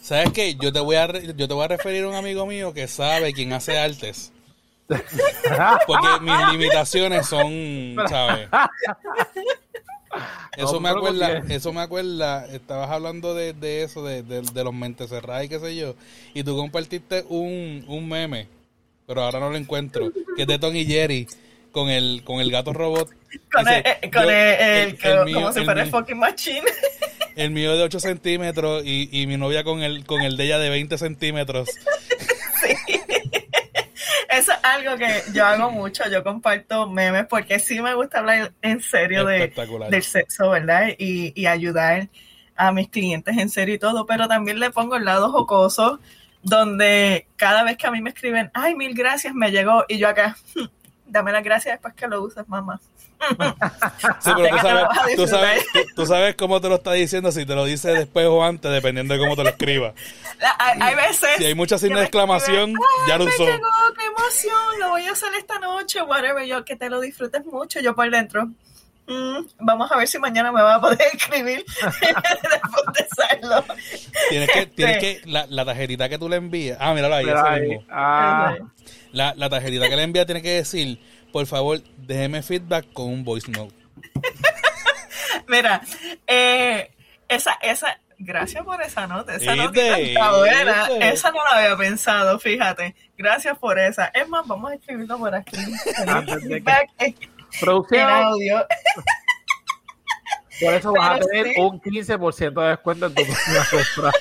¿Sabes 0.00 0.30
qué? 0.32 0.54
Yo 0.54 0.72
te 0.72 0.80
voy 0.80 0.96
a 0.96 1.09
re- 1.09 1.34
yo 1.34 1.48
te 1.48 1.54
voy 1.54 1.64
a 1.64 1.68
referir 1.68 2.04
a 2.04 2.09
un 2.09 2.14
amigo 2.14 2.46
mío 2.46 2.72
que 2.72 2.86
sabe 2.86 3.32
quién 3.32 3.52
hace 3.52 3.78
artes. 3.78 4.32
Porque 5.86 6.09
mis 6.20 6.48
limitaciones 6.52 7.26
son, 7.26 7.96
¿sabes? 8.09 8.48
Eso 10.57 10.74
No, 10.74 10.80
me 10.80 10.88
acuerda, 10.88 11.42
eso 11.48 11.72
me 11.72 11.80
acuerda, 11.80 12.46
estabas 12.46 12.90
hablando 12.90 13.34
de, 13.34 13.52
de 13.52 13.82
eso, 13.82 14.04
de, 14.04 14.22
de- 14.22 14.40
de 14.42 14.64
los 14.64 14.72
mentes 14.72 15.11
cerradas 15.11 15.44
y 15.44 15.48
qué 15.48 15.59
sé 15.59 15.76
yo, 15.76 15.94
y 16.34 16.42
tú 16.42 16.57
compartiste 16.57 17.24
un, 17.28 17.84
un 17.88 18.09
meme, 18.09 18.48
pero 19.07 19.22
ahora 19.22 19.40
no 19.40 19.50
lo 19.50 19.57
encuentro, 19.57 20.11
que 20.36 20.42
es 20.42 20.48
de 20.48 20.59
Tony 20.59 20.84
Jerry 20.86 21.26
con 21.72 21.90
el, 21.90 22.22
con 22.24 22.40
el 22.40 22.50
gato 22.50 22.72
robot. 22.72 23.11
Con 23.52 23.64
Dice, 23.64 23.78
el, 23.78 23.84
eh, 23.86 24.11
con 24.11 24.22
yo- 24.24 24.30
el, 24.30 24.36
el- 24.36 24.98
el- 25.02 25.18
el 25.18 25.24
mío- 25.26 25.34
como 25.34 25.52
si 25.52 25.59
el 25.59 25.64
fuera 25.66 25.82
el 25.82 25.90
fucking 25.90 26.18
machine. 26.18 26.62
El 27.36 27.50
mío 27.50 27.76
de 27.76 27.82
8 27.82 28.00
centímetros 28.00 28.82
y, 28.86 29.11
y 29.12 29.26
mi 29.26 29.36
novia 29.36 29.62
con 29.62 29.82
el, 29.82 30.07
con 30.07 30.22
el 30.22 30.38
de 30.38 30.44
ella 30.44 30.59
de 30.59 30.70
20 30.70 30.96
centímetros. 30.96 31.68
Eso 34.47 34.53
es 34.53 34.64
algo 34.64 34.97
que 34.97 35.22
yo 35.32 35.44
hago 35.44 35.72
mucho, 35.72 36.09
yo 36.09 36.22
comparto 36.22 36.88
memes 36.88 37.26
porque 37.26 37.59
sí 37.59 37.80
me 37.80 37.94
gusta 37.94 38.20
hablar 38.20 38.53
en 38.62 38.80
serio 38.80 39.24
de, 39.24 39.53
del 39.90 40.03
sexo, 40.05 40.51
¿verdad? 40.51 40.90
Y, 40.97 41.32
y 41.34 41.47
ayudar 41.47 42.09
a 42.55 42.70
mis 42.70 42.88
clientes 42.88 43.36
en 43.36 43.51
serio 43.51 43.74
y 43.74 43.78
todo, 43.80 44.07
pero 44.07 44.28
también 44.28 44.61
le 44.61 44.70
pongo 44.70 44.94
el 44.94 45.05
lado 45.05 45.32
jocoso 45.32 45.99
donde 46.44 47.26
cada 47.34 47.64
vez 47.64 47.76
que 47.76 47.88
a 47.88 47.90
mí 47.90 48.01
me 48.01 48.11
escriben, 48.11 48.53
ay, 48.55 48.76
mil 48.76 48.94
gracias, 48.94 49.34
me 49.34 49.51
llegó, 49.51 49.84
y 49.88 49.99
yo 49.99 50.09
acá, 50.09 50.36
dame 51.07 51.32
las 51.32 51.42
gracias 51.44 51.74
después 51.74 51.94
que 51.94 52.07
lo 52.09 52.22
uses, 52.22 52.46
mamá. 52.48 52.80
Sí, 54.20 54.30
pero 54.36 54.50
tú 54.50 54.59
sabes, 54.59 55.16
tú, 55.16 55.26
sabes, 55.26 55.66
tú, 55.72 55.78
tú 55.96 56.07
sabes 56.07 56.34
cómo 56.36 56.61
te 56.61 56.68
lo 56.68 56.74
está 56.76 56.92
diciendo, 56.92 57.32
si 57.32 57.46
te 57.46 57.54
lo 57.54 57.64
dice 57.64 57.90
después 57.92 58.26
o 58.26 58.44
antes, 58.44 58.70
dependiendo 58.70 59.14
de 59.14 59.20
cómo 59.20 59.34
te 59.36 59.42
lo 59.42 59.48
escriba. 59.48 59.94
La- 60.38 60.54
Hay, 60.59 60.78
hay 60.80 60.94
veces... 60.94 61.30
Si 61.38 61.44
hay 61.46 61.54
mucha 61.54 61.76
que 61.76 61.80
signo 61.80 61.94
me 61.94 62.00
de 62.00 62.07
exclamación, 62.07 62.74
ya 63.09 63.16
lo 63.16 63.24
"Ay, 63.24 63.30
usó. 63.30 63.44
Llegó, 63.46 63.66
qué 63.98 64.04
emoción, 64.04 64.80
lo 64.80 64.88
voy 64.90 65.07
a 65.07 65.12
hacer 65.12 65.30
esta 65.38 65.59
noche, 65.59 66.02
whatever, 66.02 66.44
yo 66.44 66.62
que 66.64 66.76
te 66.76 66.90
lo 66.90 67.00
disfrutes 67.00 67.44
mucho, 67.46 67.80
yo 67.80 67.94
por 67.94 68.11
dentro. 68.11 68.46
"Mm, 69.09 69.46
vamos 69.61 69.90
a 69.92 69.96
ver 69.96 70.09
si 70.09 70.18
mañana 70.18 70.52
me 70.52 70.61
va 70.62 70.74
a 70.74 70.80
poder 70.80 70.98
escribir 71.14 71.64
después 71.80 72.84
de 72.92 73.07
hacerlo. 73.22 73.64
Tienes 74.28 74.50
que, 74.50 74.66
tienes 74.66 74.96
Sí. 74.96 75.00
que, 75.00 75.20
la, 75.30 75.46
la 75.48 75.64
tarjetita 75.64 76.09
que 76.11 76.18
tú 76.18 76.28
le 76.28 76.36
envías, 76.36 76.76
ah, 76.80 76.92
míralo 76.92 77.14
ahí, 77.14 77.24
ese 77.26 77.34
ahí, 77.38 77.61
mismo. 77.68 77.84
ah, 77.90 78.57
La, 79.17 79.33
la 79.35 79.49
tarjetita 79.49 79.89
que 79.89 79.97
le 79.97 80.03
envía 80.03 80.27
tiene 80.27 80.43
que 80.43 80.57
decir, 80.57 81.01
por 81.33 81.47
favor, 81.47 81.81
déjeme 81.97 82.43
feedback 82.43 82.93
con 82.93 83.07
un 83.07 83.25
voice 83.25 83.51
note. 83.51 83.75
Mira, 85.49 85.81
eh, 86.27 86.91
esa, 87.27 87.53
esa, 87.62 87.99
gracias 88.19 88.62
por 88.62 88.83
esa 88.83 89.07
nota, 89.07 89.37
esa 89.37 89.57
nota 89.57 89.99
está 89.99 90.37
buena, 90.37 90.89
esa 91.01 91.31
no 91.31 91.43
la 91.45 91.61
había 91.61 91.77
pensado, 91.79 92.39
fíjate, 92.39 92.95
gracias 93.17 93.57
por 93.57 93.79
esa. 93.79 94.09
Es 94.12 94.29
más, 94.29 94.47
vamos 94.47 94.73
a 94.73 94.75
escribirlo 94.75 95.17
por 95.17 95.35
aquí. 95.35 95.57
Feedback 96.43 96.91
en- 96.99 97.17
producción, 97.59 98.11
audio. 98.11 98.67
por 100.61 100.75
eso 100.75 100.93
vas 100.93 101.12
a 101.12 101.19
tener 101.21 101.55
sí. 101.55 101.61
un 101.62 101.81
15% 101.81 102.53
de 102.62 102.69
descuento 102.69 103.07
en 103.07 103.14
tu 103.14 103.23
próxima 103.25 103.67
compra. 103.71 104.12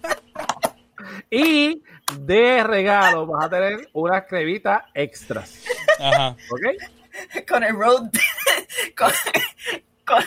y 1.30 1.82
de 2.20 2.62
regalo 2.64 3.26
vas 3.26 3.44
a 3.46 3.50
tener 3.50 3.88
unas 3.92 4.24
cremitas 4.26 4.82
extras. 4.94 5.64
Ajá. 5.98 6.36
¿Ok? 6.50 7.46
con 7.48 7.62
el 7.62 7.74
road 7.76 8.08
con, 8.96 9.12
con- 10.06 10.24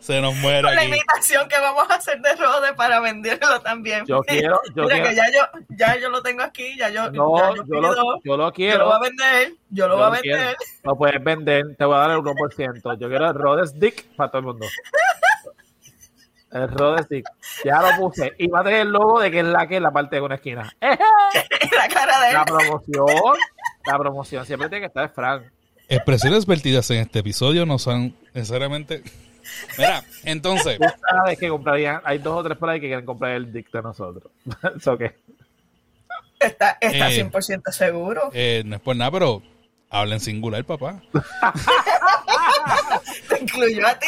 Se 0.00 0.20
nos 0.20 0.34
muere 0.36 0.62
con 0.62 0.74
la 0.74 0.84
imitación 0.84 1.48
que 1.48 1.58
vamos 1.60 1.88
a 1.90 1.94
hacer 1.96 2.20
de 2.20 2.34
Rode 2.34 2.74
para 2.74 3.00
venderlo 3.00 3.60
también. 3.60 4.04
Yo 4.06 4.20
quiero, 4.22 4.60
yo 4.74 4.84
Mira 4.84 4.96
quiero. 4.96 5.08
que 5.10 5.14
ya 5.16 5.24
yo, 5.32 5.60
ya 5.70 5.96
yo 5.98 6.08
lo 6.10 6.22
tengo 6.22 6.42
aquí, 6.42 6.76
ya 6.76 6.88
yo, 6.90 7.10
No, 7.12 7.36
ya 7.38 7.54
yo 7.54 7.54
lo, 7.56 7.64
yo 7.66 7.80
lo 7.80 8.20
yo 8.24 8.36
lo 8.36 8.52
quiero. 8.52 8.86
voy 8.86 8.94
a 8.96 8.98
vender, 9.00 9.52
yo 9.70 9.88
lo 9.88 9.94
Yo 9.94 9.98
voy 9.98 10.06
a 10.06 10.16
lo 10.16 10.22
quiero. 10.22 10.38
vender. 10.38 10.56
Lo 10.82 10.96
puedes 10.96 11.24
vender, 11.24 11.76
te 11.76 11.84
voy 11.84 11.96
a 11.96 11.98
dar 12.00 12.10
el 12.10 12.16
1%. 12.18 12.98
Yo 12.98 13.08
quiero 13.08 13.26
el 13.28 13.34
Rhodes 13.34 13.78
Dick 13.78 14.04
para 14.16 14.30
todo 14.30 14.38
el 14.40 14.44
mundo. 14.46 14.66
El 16.56 16.68
Rhodes 16.68 17.08
Dick. 17.08 17.26
Ya 17.64 17.80
lo 17.82 17.96
puse. 17.96 18.32
Y 18.38 18.48
va 18.48 18.60
a 18.60 18.64
tener 18.64 18.80
el 18.80 18.88
logo 18.88 19.20
de 19.20 19.30
que 19.30 19.40
es 19.40 19.44
la 19.46 19.66
que 19.66 19.76
es 19.76 19.82
la 19.82 19.90
parte 19.90 20.16
de 20.16 20.22
una 20.22 20.34
esquina. 20.36 20.72
¡Ejé! 20.80 20.98
la 21.76 21.88
cara 21.88 22.20
de 22.20 22.28
él. 22.28 22.34
La 22.34 22.44
promoción. 22.44 23.36
La 23.86 23.98
promoción 23.98 24.46
siempre 24.46 24.68
tiene 24.68 24.82
que 24.82 24.86
estar 24.88 25.08
Frank. 25.12 25.42
Expresiones 25.88 26.46
vertidas 26.46 26.90
en 26.90 26.98
este 26.98 27.20
episodio 27.20 27.64
no 27.66 27.78
son 27.78 28.14
necesariamente... 28.34 29.02
Mira, 29.78 30.02
entonces, 30.24 30.76
Tú 30.78 30.84
sabes 31.08 31.38
que 31.38 31.48
comprarían. 31.48 32.00
Hay 32.04 32.18
dos 32.18 32.36
o 32.40 32.42
tres 32.42 32.58
por 32.58 32.68
ahí 32.68 32.80
que 32.80 32.88
quieren 32.88 33.06
comprar 33.06 33.32
el 33.32 33.52
Dick 33.52 33.70
de 33.70 33.80
nosotros. 33.82 34.32
¿Eso 34.76 34.98
qué? 34.98 35.14
Está, 36.40 36.76
está 36.80 37.10
Eh, 37.12 37.24
100% 37.30 37.70
seguro. 37.70 38.30
eh, 38.34 38.62
no 38.66 38.74
es 38.76 38.82
por 38.82 38.96
nada, 38.96 39.10
pero 39.12 39.42
hablen 39.88 40.18
singular, 40.18 40.64
papá. 40.64 41.00
Te 43.28 43.38
incluyó 43.42 43.86
a 43.86 43.98
ti. 43.98 44.06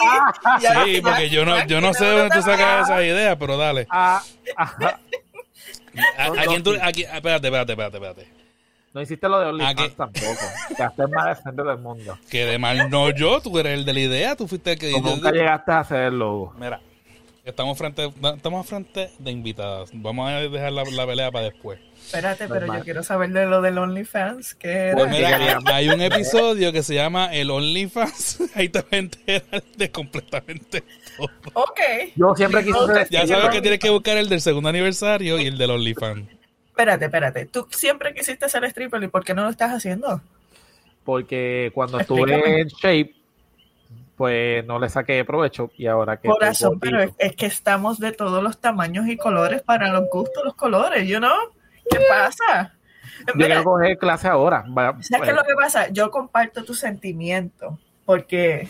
Ya- 0.60 0.84
Sí, 0.84 1.00
porque 1.02 1.28
yo 1.30 1.44
no, 1.44 1.64
yo 1.66 1.80
no 1.80 1.92
sé 1.94 2.04
de 2.04 2.18
dónde 2.18 2.36
tú 2.36 2.42
sacas 2.42 2.88
esa 2.88 3.02
idea, 3.04 3.38
pero 3.38 3.56
dale. 3.56 3.86
Ah. 3.90 4.22
¿A, 4.56 6.24
a 6.26 6.30
quién 6.46 6.62
tú, 6.62 6.74
a 6.80 6.92
quién- 6.92 7.10
espérate, 7.14 7.46
espérate, 7.48 7.72
espérate, 7.72 7.96
espérate. 7.96 8.28
No 8.94 9.02
hiciste 9.02 9.28
lo 9.28 9.38
de 9.38 9.46
¿A 9.46 9.48
OnlyFans 9.50 9.96
tampoco. 9.96 10.44
Quedaste 10.76 11.06
más 11.08 11.36
decente 11.36 11.62
del 11.62 11.78
mundo. 11.78 12.18
Que 12.30 12.44
de 12.46 12.58
mal 12.58 12.88
no 12.90 13.10
yo, 13.10 13.40
tú 13.40 13.56
eres 13.58 13.74
el 13.74 13.84
de 13.84 13.92
la 13.92 14.00
idea, 14.00 14.36
tú 14.36 14.48
fuiste 14.48 14.72
el 14.72 14.78
que 14.78 14.90
Tú 14.90 15.00
nunca 15.00 15.30
llegaste 15.30 15.72
a 15.72 15.80
hacer 15.80 16.00
el 16.04 16.18
logo. 16.18 16.54
Mira, 16.58 16.80
estamos 17.48 17.76
frente, 17.78 18.10
estamos 18.36 18.66
frente 18.66 19.10
de 19.18 19.30
invitadas. 19.30 19.90
Vamos 19.92 20.28
a 20.30 20.38
dejar 20.40 20.72
la, 20.72 20.84
la 20.84 21.06
pelea 21.06 21.30
para 21.30 21.46
después. 21.46 21.80
Espérate, 21.96 22.46
pero 22.48 22.60
Normal. 22.60 22.78
yo 22.78 22.84
quiero 22.84 23.02
saber 23.02 23.30
de 23.30 23.46
lo 23.46 23.60
del 23.60 23.76
OnlyFans. 23.78 24.54
¿Qué 24.54 24.68
era? 24.70 24.94
Pues 24.94 25.06
¿qué 25.10 25.16
mira, 25.16 25.38
queríamos? 25.38 25.66
hay 25.72 25.88
un 25.88 26.00
episodio 26.00 26.72
que 26.72 26.82
se 26.82 26.94
llama 26.94 27.34
El 27.34 27.50
OnlyFans. 27.50 28.42
Ahí 28.54 28.68
te 28.68 28.80
vas 28.80 28.92
a 28.92 28.96
enterar 28.96 29.62
de 29.76 29.90
completamente 29.90 30.82
todo. 31.16 31.28
Ok. 31.54 31.80
Yo 32.16 32.34
siempre 32.36 32.64
quise 32.64 32.78
ser 32.78 32.96
Ya 32.96 33.02
stripper. 33.22 33.28
sabes 33.28 33.50
que 33.50 33.60
tienes 33.60 33.80
que 33.80 33.90
buscar 33.90 34.16
el 34.16 34.28
del 34.28 34.40
segundo 34.40 34.68
aniversario 34.68 35.38
y 35.38 35.46
el 35.46 35.58
del 35.58 35.70
OnlyFans. 35.70 36.28
Espérate, 36.68 37.04
espérate. 37.06 37.46
Tú 37.46 37.66
siempre 37.70 38.14
quisiste 38.14 38.48
ser 38.48 38.64
stripper 38.64 39.02
y 39.02 39.08
¿por 39.08 39.24
qué 39.24 39.34
no 39.34 39.42
lo 39.42 39.50
estás 39.50 39.72
haciendo? 39.72 40.22
Porque 41.04 41.70
cuando 41.74 41.98
Explícame. 42.00 42.34
estuve 42.34 42.60
en 42.60 42.68
shape, 42.68 43.14
pues 44.18 44.66
no 44.66 44.78
le 44.78 44.90
saqué 44.90 45.24
provecho 45.24 45.70
y 45.78 45.86
ahora 45.86 46.18
que... 46.18 46.28
Corazón, 46.28 46.78
pero 46.78 47.00
es, 47.00 47.12
es, 47.18 47.34
que 47.36 47.46
estamos 47.46 47.98
de 47.98 48.12
todos 48.12 48.42
los 48.42 48.60
tamaños 48.60 49.06
y 49.06 49.16
colores 49.16 49.62
para 49.62 49.90
los 49.90 50.10
gustos, 50.10 50.44
los 50.44 50.54
colores, 50.54 51.08
you 51.08 51.18
know? 51.18 51.54
¿Qué 51.90 51.98
pasa? 52.10 52.74
Yo 53.28 53.34
quiero 53.34 53.64
coger 53.64 53.96
clase 53.96 54.28
ahora. 54.28 54.64
¿Sabes 55.00 55.22
qué 55.22 55.30
es 55.30 55.36
lo 55.36 55.44
que 55.44 55.54
pasa? 55.54 55.88
Yo 55.88 56.10
comparto 56.10 56.64
tu 56.64 56.74
sentimiento 56.74 57.78
porque 58.08 58.66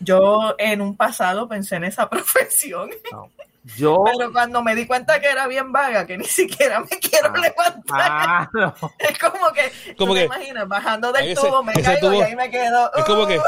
yo 0.00 0.54
en 0.58 0.82
un 0.82 0.94
pasado 0.94 1.48
pensé 1.48 1.76
en 1.76 1.84
esa 1.84 2.08
profesión. 2.10 2.90
No. 3.10 3.30
Yo, 3.78 4.04
pero 4.04 4.30
cuando 4.30 4.62
me 4.62 4.74
di 4.74 4.86
cuenta 4.86 5.18
que 5.22 5.26
era 5.28 5.46
bien 5.46 5.72
vaga, 5.72 6.06
que 6.06 6.18
ni 6.18 6.26
siquiera 6.26 6.80
me 6.80 6.98
quiero 7.00 7.32
ah, 7.34 7.38
levantar. 7.38 7.82
Ah, 8.12 8.50
no. 8.52 8.74
Es 8.98 9.18
como 9.18 9.50
que, 9.54 9.94
como 9.96 10.12
que, 10.12 10.20
te 10.20 10.26
imaginas, 10.26 10.68
bajando 10.68 11.12
del 11.12 11.30
ese, 11.30 11.40
tubo, 11.40 11.62
me 11.62 11.72
caigo 11.72 12.10
tubo, 12.10 12.12
y 12.12 12.20
ahí 12.20 12.36
me 12.36 12.50
quedo. 12.50 12.92
Es 12.94 13.04
como 13.06 13.26
que, 13.26 13.38
uh. 13.38 13.42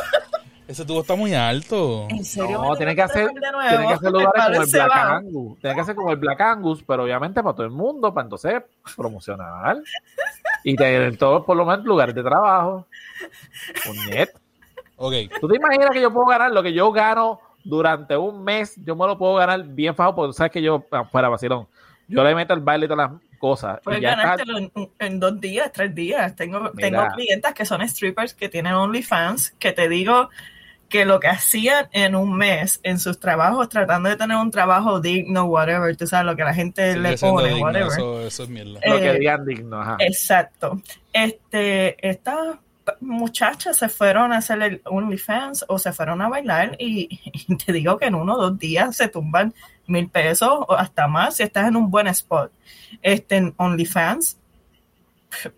Ese 0.69 0.85
tubo 0.85 1.01
está 1.01 1.15
muy 1.15 1.33
alto. 1.35 2.07
¿En 2.11 2.25
serio? 2.25 2.61
No, 2.61 2.75
tiene 2.77 2.95
que 2.95 3.03
hacer, 3.03 3.31
tiene 3.31 3.87
que 3.87 3.93
hacer 3.93 4.11
lugares 4.11 4.33
como 4.43 4.63
el 4.63 4.71
Black 4.71 4.97
Angus. 4.97 5.61
Tiene 5.61 5.75
que 5.75 5.81
hacer 5.81 5.95
como 5.95 6.11
el 6.11 6.17
Black 6.17 6.41
Angus, 6.41 6.85
pero 6.85 7.05
obviamente 7.05 7.43
para 7.43 7.55
todo 7.55 7.67
el 7.67 7.73
mundo, 7.73 8.13
para 8.13 8.25
entonces 8.25 8.63
promocionar. 8.97 9.79
y 10.65 10.75
tener 10.75 11.17
todos, 11.17 11.45
por 11.45 11.57
lo 11.57 11.65
menos, 11.65 11.85
lugares 11.85 12.15
de 12.15 12.23
trabajo. 12.23 12.87
Un 13.89 14.11
net. 14.11 14.31
Okay. 14.97 15.29
¿Tú 15.41 15.47
te 15.47 15.57
imaginas 15.57 15.91
que 15.91 16.01
yo 16.01 16.13
puedo 16.13 16.27
ganar 16.27 16.51
lo 16.51 16.63
que 16.63 16.73
yo 16.73 16.91
gano 16.91 17.41
durante 17.63 18.17
un 18.17 18.43
mes? 18.43 18.75
Yo 18.85 18.97
me 18.97 19.07
lo 19.07 19.17
puedo 19.17 19.35
ganar 19.35 19.63
bien 19.63 19.95
fajo 19.95 20.15
porque 20.17 20.33
sabes 20.33 20.53
que 20.53 20.63
yo, 20.63 20.85
fuera 21.13 21.29
vacilón, 21.29 21.69
yo 22.09 22.25
le 22.25 22.35
meto 22.35 22.55
el 22.55 22.61
baile 22.61 22.87
y 22.87 22.89
todas 22.89 23.11
las 23.11 23.21
cosas. 23.39 23.81
Puedes 23.85 24.01
ganártelo 24.01 24.59
en, 24.59 24.73
en, 24.99 25.21
dos 25.21 25.41
días, 25.41 25.71
tres 25.73 25.95
días. 25.95 26.35
Tengo, 26.35 26.71
tengo 26.73 27.07
clientas 27.15 27.55
que 27.55 27.65
son 27.65 27.87
strippers 27.87 28.35
que 28.35 28.49
tienen 28.49 28.73
OnlyFans, 28.73 29.51
que 29.59 29.73
te 29.73 29.89
digo 29.89 30.31
que 30.89 31.05
lo 31.05 31.19
que 31.21 31.29
hacían 31.29 31.89
en 31.93 32.15
un 32.15 32.37
mes 32.37 32.81
en 32.83 32.99
sus 32.99 33.19
trabajos, 33.19 33.69
tratando 33.69 34.09
de 34.09 34.17
tener 34.17 34.37
un 34.37 34.51
trabajo 34.51 35.01
digno, 35.01 35.45
whatever, 35.45 35.97
tú 35.97 36.07
sabes, 36.07 36.27
lo 36.27 36.37
que 36.37 36.45
la 36.45 36.55
gente 36.55 36.97
le 36.97 37.19
pone, 37.19 37.49
digno, 37.49 37.65
whatever. 37.65 37.93
Eso, 37.93 38.21
eso, 38.21 38.43
es 38.45 38.49
mierda. 38.49 38.81
lo 38.85 38.99
que 38.99 39.11
eh, 39.11 39.19
digan 39.19 39.45
digno, 39.45 39.81
ajá. 39.81 39.97
Exacto. 40.01 40.81
Este, 41.13 42.09
esta 42.09 42.61
muchachas 43.01 43.79
se 43.79 43.89
fueron 43.89 44.33
a 44.33 44.39
hacer 44.39 44.63
el 44.63 44.81
OnlyFans 44.85 45.65
o 45.69 45.77
se 45.77 45.93
fueron 45.93 46.23
a 46.23 46.29
bailar 46.29 46.77
y, 46.79 47.09
te 47.57 47.73
digo 47.73 47.99
que 47.99 48.07
en 48.07 48.15
uno 48.15 48.35
o 48.35 48.43
dos 48.43 48.59
días 48.59 48.97
se 48.97 49.09
tumban 49.09 49.55
mil 49.87 50.09
pesos 50.09 50.51
o 50.69 50.75
hasta 50.75 51.09
más 51.09 51.37
si 51.37 51.43
estás 51.43 51.69
en 51.69 51.77
un 51.77 51.91
buen 51.91 52.07
spot. 52.09 52.53
Este, 53.03 53.37
en 53.37 53.55
OnlyFans, 53.57 54.39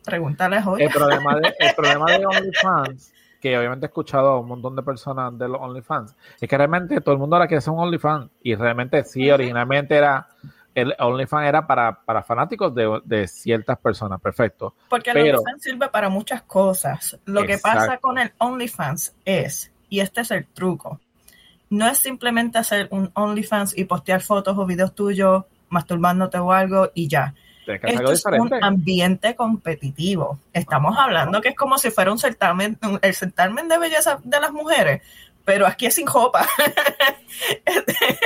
pregúntale 0.04 0.56
a 0.56 0.64
El 0.78 0.90
problema 0.90 1.34
de, 1.36 1.54
el 1.58 1.74
problema 1.74 2.06
de 2.06 2.26
OnlyFans 2.26 3.12
que 3.40 3.56
obviamente 3.56 3.86
he 3.86 3.88
escuchado 3.88 4.30
a 4.30 4.40
un 4.40 4.48
montón 4.48 4.76
de 4.76 4.82
personas 4.82 5.36
de 5.38 5.48
los 5.48 5.60
OnlyFans, 5.60 6.14
es 6.40 6.48
que 6.48 6.56
realmente 6.56 7.00
todo 7.00 7.14
el 7.14 7.18
mundo 7.18 7.36
ahora 7.36 7.48
quiere 7.48 7.60
ser 7.60 7.72
un 7.72 7.80
OnlyFans 7.80 8.30
y 8.42 8.54
realmente 8.54 9.04
sí, 9.04 9.30
originalmente 9.30 9.96
era 9.96 10.28
el 10.74 10.94
OnlyFans 10.98 11.48
era 11.48 11.66
para, 11.66 12.02
para 12.04 12.22
fanáticos 12.22 12.74
de, 12.74 13.00
de, 13.04 13.26
ciertas 13.26 13.78
personas, 13.78 14.20
perfecto. 14.20 14.74
Porque 14.88 15.10
el 15.10 15.34
OnlyFans 15.34 15.62
sirve 15.62 15.88
para 15.88 16.08
muchas 16.08 16.42
cosas. 16.42 17.18
Lo 17.24 17.44
que 17.44 17.58
pasa 17.58 17.98
con 17.98 18.18
el 18.18 18.32
OnlyFans 18.38 19.14
es, 19.24 19.72
y 19.88 20.00
este 20.00 20.20
es 20.20 20.30
el 20.30 20.46
truco, 20.46 21.00
no 21.70 21.86
es 21.88 21.98
simplemente 21.98 22.58
hacer 22.58 22.88
un 22.90 23.10
OnlyFans 23.14 23.76
y 23.76 23.84
postear 23.84 24.22
fotos 24.22 24.56
o 24.56 24.66
videos 24.66 24.94
tuyos 24.94 25.44
masturbándote 25.68 26.38
o 26.38 26.52
algo 26.52 26.90
y 26.94 27.08
ya. 27.08 27.34
Esto 27.74 28.12
es 28.12 28.24
un 28.24 28.52
ambiente 28.62 29.34
competitivo. 29.34 30.38
Estamos 30.52 30.96
hablando 30.98 31.40
que 31.40 31.50
es 31.50 31.56
como 31.56 31.78
si 31.78 31.90
fuera 31.90 32.12
un 32.12 32.18
certamen, 32.18 32.78
el 33.02 33.14
certamen 33.14 33.68
de 33.68 33.78
belleza 33.78 34.18
de 34.22 34.40
las 34.40 34.52
mujeres, 34.52 35.02
pero 35.44 35.66
aquí 35.66 35.86
es 35.86 35.94
sin 35.94 36.06
jopa, 36.06 36.46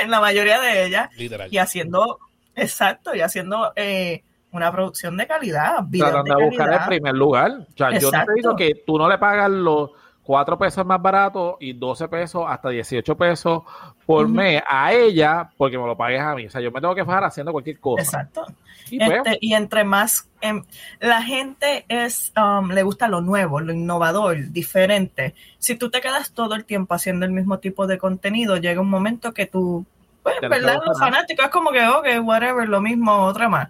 en 0.03 0.11
la 0.11 0.21
mayoría 0.21 0.61
de 0.61 0.87
ellas, 0.87 1.11
y 1.51 1.59
haciendo 1.59 2.19
Exacto, 2.55 3.15
y 3.15 3.21
haciendo 3.21 3.73
eh, 3.77 4.23
una 4.53 4.71
producción 4.71 5.17
de 5.17 5.27
calidad. 5.27 5.85
Tratando 5.91 6.37
de, 6.37 6.45
buscar 6.45 6.73
el 6.73 6.87
primer 6.87 7.15
lugar. 7.15 7.51
O 7.51 7.77
sea, 7.77 7.99
yo 7.99 8.11
no 8.11 8.25
te 8.25 8.35
digo 8.35 8.57
que 8.57 8.83
tú 8.87 8.99
no 8.99 9.09
le 9.09 9.19
pagas 9.19 9.51
los 9.51 9.91
4 10.25 10.59
pesos 10.59 10.87
más 10.87 11.01
baratos 11.01 11.57
y 11.61 11.73
12 11.73 12.09
pesos 12.09 12.45
hasta 12.47 12.69
18 12.69 13.17
pesos 13.17 13.63
por 14.07 14.29
mes 14.29 14.63
a 14.67 14.93
ella 14.93 15.51
porque 15.57 15.79
me 15.79 15.87
lo 15.87 15.97
pagues 15.97 16.21
a 16.21 16.35
mí. 16.35 16.47
O 16.47 16.51
sea, 16.51 16.61
yo 16.61 16.71
me 16.71 16.81
tengo 16.81 16.95
que 16.95 17.05
fajar 17.05 17.25
haciendo 17.25 17.53
cualquier 17.53 17.81
cosa. 17.81 18.03
Exacto. 18.03 18.47
Y, 18.93 18.99
pues, 18.99 19.11
este, 19.11 19.39
y 19.41 19.55
entre 19.55 19.85
más, 19.85 20.29
em, 20.43 20.65
la 21.01 21.23
gente 21.23 21.87
es, 21.89 22.31
um, 22.37 22.71
le 22.71 22.83
gusta 22.83 23.09
lo 23.09 23.23
nuevo, 23.23 23.61
lo 23.61 23.73
innovador, 23.73 24.53
diferente. 24.53 25.35
Si 25.59 25.77
tú 25.77 25.91
te 25.91 26.03
quedas 26.03 26.33
todo 26.33 26.55
el 26.55 26.67
tiempo 26.67 26.95
haciendo 26.95 27.25
el 27.25 27.33
mismo 27.33 27.59
tipo 27.59 27.87
de 27.87 27.97
contenido, 27.97 28.59
llega 28.59 28.83
un 28.83 28.91
momento 28.91 29.33
que 29.33 29.47
tú 29.47 29.87
pues, 30.23 30.37
¿verdad? 30.43 30.81
Los 30.85 30.99
fanáticos 30.99 31.47
es 31.47 31.51
como 31.51 31.73
que, 31.73 31.87
ok, 31.87 32.07
whatever, 32.23 32.69
lo 32.69 32.81
mismo, 32.81 33.25
otra 33.25 33.49
más. 33.49 33.69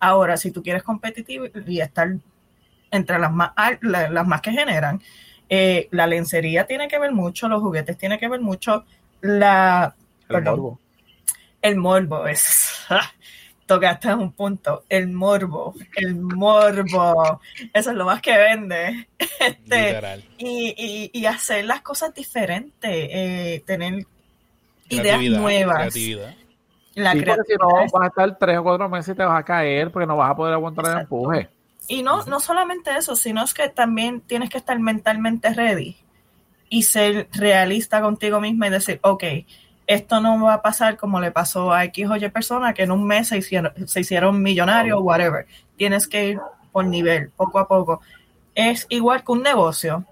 Ahora, 0.00 0.36
si 0.36 0.50
tú 0.50 0.62
quieres 0.62 0.82
competitivo 0.82 1.46
y 1.66 1.80
estar 1.80 2.14
entre 2.90 3.18
las 3.18 3.32
más, 3.32 3.52
las 3.80 4.26
más 4.26 4.40
que 4.40 4.50
generan, 4.50 5.00
eh, 5.48 5.88
la 5.92 6.06
lencería 6.06 6.66
tiene 6.66 6.88
que 6.88 6.98
ver 6.98 7.12
mucho, 7.12 7.48
los 7.48 7.62
juguetes 7.62 7.96
tiene 7.96 8.18
que 8.18 8.28
ver 8.28 8.40
mucho, 8.40 8.84
la... 9.20 9.94
El 10.28 10.42
morbo. 10.42 10.80
El 11.62 11.76
morbo 11.76 12.26
es... 12.26 12.86
tocaste 13.66 14.14
un 14.14 14.32
punto, 14.32 14.84
el 14.88 15.08
morbo, 15.08 15.74
el 15.96 16.16
morbo, 16.16 17.40
eso 17.72 17.90
es 17.90 17.96
lo 17.96 18.04
más 18.04 18.20
que 18.20 18.36
vende. 18.36 19.08
Este, 19.40 20.24
y, 20.38 20.74
y, 20.76 21.10
y, 21.12 21.26
hacer 21.26 21.66
las 21.66 21.82
cosas 21.82 22.14
diferentes, 22.14 22.90
eh, 22.90 23.62
tener 23.66 24.06
ideas 24.88 25.20
nuevas. 25.20 25.76
Creatividad. 25.76 26.34
La 26.94 27.12
sí, 27.12 27.18
si 27.18 27.54
no 27.60 27.68
vas 27.68 27.92
a 28.00 28.06
estar 28.06 28.38
tres 28.38 28.58
o 28.58 28.62
cuatro 28.62 28.88
meses 28.88 29.12
y 29.12 29.16
te 29.16 29.24
vas 29.24 29.38
a 29.38 29.42
caer 29.42 29.90
porque 29.90 30.06
no 30.06 30.16
vas 30.16 30.30
a 30.30 30.36
poder 30.36 30.54
aguantar 30.54 30.86
el 30.86 31.00
empuje. 31.00 31.50
Y 31.88 32.02
no, 32.02 32.24
no 32.24 32.40
solamente 32.40 32.96
eso, 32.96 33.16
sino 33.16 33.44
es 33.44 33.52
que 33.52 33.68
también 33.68 34.20
tienes 34.20 34.48
que 34.48 34.58
estar 34.58 34.78
mentalmente 34.78 35.52
ready 35.52 35.96
y 36.70 36.84
ser 36.84 37.28
realista 37.32 38.00
contigo 38.00 38.40
misma 38.40 38.68
y 38.68 38.70
decir, 38.70 39.00
ok, 39.02 39.24
esto 39.86 40.20
no 40.20 40.42
va 40.42 40.54
a 40.54 40.62
pasar 40.62 40.96
como 40.96 41.20
le 41.20 41.30
pasó 41.30 41.72
a 41.72 41.84
X 41.84 42.08
o 42.08 42.16
Y 42.16 42.28
persona 42.28 42.72
que 42.72 42.82
en 42.82 42.90
un 42.90 43.06
mes 43.06 43.28
se 43.28 43.38
hicieron, 43.38 43.72
se 43.86 44.00
hicieron 44.00 44.42
millonarios, 44.42 45.00
whatever. 45.02 45.46
Tienes 45.76 46.08
que 46.08 46.30
ir 46.30 46.40
por 46.72 46.86
nivel, 46.86 47.30
poco 47.30 47.58
a 47.58 47.68
poco. 47.68 48.00
Es 48.54 48.86
igual 48.88 49.24
que 49.24 49.32
un 49.32 49.42
negocio. 49.42 50.04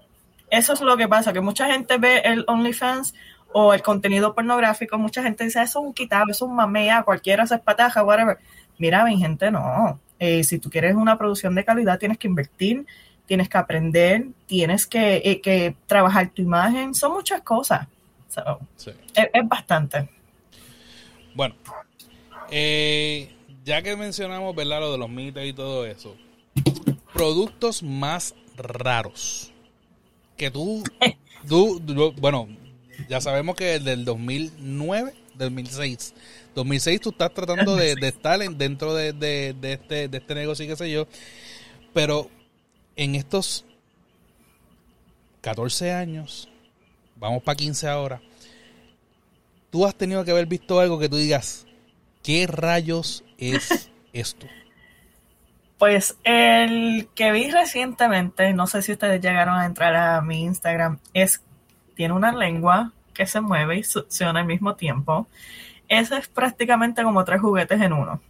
Eso 0.49 0.73
es 0.73 0.81
lo 0.81 0.95
que 0.97 1.07
pasa, 1.07 1.33
que 1.33 1.41
mucha 1.41 1.71
gente 1.71 1.97
ve 1.97 2.21
el 2.25 2.45
OnlyFans 2.47 3.13
o 3.53 3.73
el 3.73 3.81
contenido 3.81 4.33
pornográfico, 4.35 4.97
mucha 4.97 5.23
gente 5.23 5.45
dice, 5.45 5.61
eso 5.61 5.79
es 5.79 5.85
un 5.85 5.93
quitado, 5.93 6.25
eso 6.29 6.45
es 6.45 6.49
un 6.49 6.55
mamea, 6.55 7.03
cualquiera 7.03 7.45
se 7.47 7.55
espataja, 7.55 8.03
whatever. 8.03 8.37
Mira, 8.77 9.05
mi 9.05 9.17
gente, 9.17 9.51
no. 9.51 9.99
Eh, 10.19 10.43
si 10.43 10.59
tú 10.59 10.69
quieres 10.69 10.95
una 10.95 11.17
producción 11.17 11.55
de 11.55 11.63
calidad, 11.63 11.99
tienes 11.99 12.17
que 12.17 12.27
invertir, 12.27 12.85
tienes 13.25 13.49
que 13.49 13.57
aprender, 13.57 14.27
tienes 14.45 14.85
que, 14.85 15.21
eh, 15.23 15.75
trabajar 15.87 16.29
tu 16.29 16.41
imagen, 16.41 16.93
son 16.93 17.13
muchas 17.13 17.41
cosas. 17.41 17.87
Es, 19.15 19.47
bastante. 19.47 20.09
Bueno, 21.35 21.55
eh, 22.51 23.31
ya 23.63 23.81
que 23.81 23.95
mencionamos, 23.95 24.55
¿verdad? 24.55 24.79
Lo 24.81 24.91
de 24.91 24.97
los 24.97 25.09
mitos 25.09 25.43
y 25.43 25.53
todo 25.53 25.85
eso, 25.85 26.15
productos 27.13 27.83
más 27.83 28.35
raros 28.55 29.51
que 30.37 30.51
tú, 30.51 30.83
tú 31.47 31.81
bueno, 32.17 32.47
ya 33.09 33.21
sabemos 33.21 33.55
que 33.55 33.75
el 33.75 33.83
del 33.83 34.05
2009, 34.05 35.13
2006. 35.35 36.13
2006 36.55 37.01
tú 37.01 37.09
estás 37.09 37.33
tratando 37.33 37.75
de, 37.75 37.93
estar 38.01 38.39
dentro 38.39 38.93
de, 38.93 39.09
este, 39.61 40.07
de 40.07 40.17
este 40.17 40.35
negocio 40.35 40.65
y 40.65 40.67
qué 40.67 40.75
sé 40.75 40.91
yo. 40.91 41.07
Pero 41.93 42.29
en 42.95 43.15
estos 43.15 43.65
14 45.41 45.91
años, 45.91 46.49
vamos 47.23 47.41
para 47.41 47.55
15 47.55 47.87
ahora, 47.87 48.21
tú 49.69 49.85
has 49.85 49.95
tenido 49.95 50.25
que 50.25 50.31
haber 50.31 50.45
visto 50.45 50.79
algo 50.81 50.99
que 50.99 51.07
tú 51.07 51.15
digas, 51.15 51.65
¿qué 52.21 52.47
rayos 52.47 53.23
es 53.37 53.89
esto? 54.13 54.45
Pues 55.77 56.17
el 56.25 57.07
que 57.15 57.31
vi 57.31 57.49
recientemente, 57.49 58.53
no 58.53 58.67
sé 58.67 58.81
si 58.81 58.91
ustedes 58.91 59.21
llegaron 59.21 59.57
a 59.57 59.65
entrar 59.65 59.95
a 59.95 60.21
mi 60.21 60.43
Instagram, 60.43 60.99
es 61.13 61.41
tiene 61.95 62.13
una 62.13 62.33
lengua 62.33 62.91
que 63.13 63.25
se 63.25 63.39
mueve 63.39 63.77
y 63.77 63.83
succiona 63.83 64.41
al 64.41 64.45
mismo 64.45 64.75
tiempo. 64.75 65.27
Ese 65.87 66.17
es 66.17 66.27
prácticamente 66.27 67.03
como 67.03 67.23
tres 67.23 67.39
juguetes 67.39 67.81
en 67.81 67.93
uno. 67.93 68.21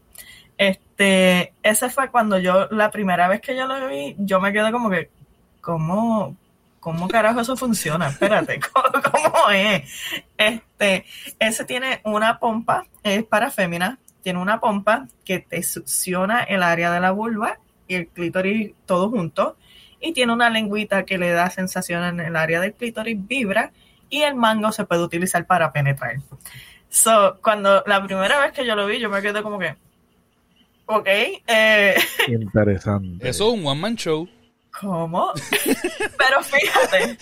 Este, 0.58 1.54
ese 1.64 1.90
fue 1.90 2.12
cuando 2.12 2.38
yo, 2.38 2.68
la 2.70 2.92
primera 2.92 3.28
vez 3.28 3.42
que 3.42 3.56
yo 3.56 3.66
lo 3.66 3.88
vi, 3.88 4.16
yo 4.20 4.40
me 4.40 4.54
quedé 4.54 4.72
como 4.72 4.90
que, 4.90 5.10
¿cómo, 5.62 6.36
cómo 6.84 7.08
carajo 7.08 7.40
eso 7.40 7.56
funciona? 7.56 8.10
Espérate, 8.10 8.60
¿cómo, 9.12 9.50
es? 9.52 9.90
Este, 10.38 11.06
ese 11.40 11.64
tiene 11.64 12.02
una 12.04 12.40
pompa, 12.40 12.86
es 13.02 13.24
para 13.24 13.50
fémina, 13.50 14.00
tiene 14.22 14.40
una 14.40 14.60
pompa 14.60 15.08
que 15.24 15.40
te 15.40 15.64
succiona 15.64 16.44
el 16.44 16.62
área 16.62 16.92
de 16.92 17.00
la 17.00 17.12
vulva 17.12 17.60
y 17.88 17.96
el 17.96 18.08
clítoris 18.08 18.74
todo 18.86 19.10
junto 19.10 19.56
y 20.02 20.12
tiene 20.12 20.34
una 20.34 20.50
lengüita 20.50 21.06
que 21.06 21.18
le 21.18 21.32
da 21.32 21.50
sensación 21.50 22.04
en 22.04 22.20
el 22.20 22.36
área 22.36 22.60
del 22.60 22.74
clítoris, 22.74 23.18
vibra 23.28 23.72
y 24.10 24.24
el 24.24 24.36
mango 24.36 24.74
se 24.74 24.84
puede 24.84 25.04
utilizar 25.04 25.46
para 25.48 25.72
penetrar. 25.72 26.18
So, 26.90 27.40
cuando 27.42 27.82
la 27.88 28.04
primera 28.06 28.40
vez 28.42 28.52
que 28.52 28.66
yo 28.66 28.76
lo 28.76 28.86
vi, 28.86 29.00
yo 29.00 29.10
me 29.10 29.22
quedé 29.22 29.42
como 29.42 29.58
que, 29.58 29.76
ok, 30.86 31.08
eh, 31.08 31.96
Interesante. 32.28 33.30
Eso 33.30 33.48
es 33.48 33.60
un 33.60 33.66
one 33.66 33.80
man 33.80 33.96
show. 33.96 34.28
¿Cómo? 34.80 35.32
Pero 36.18 36.44
fíjate, 36.44 37.18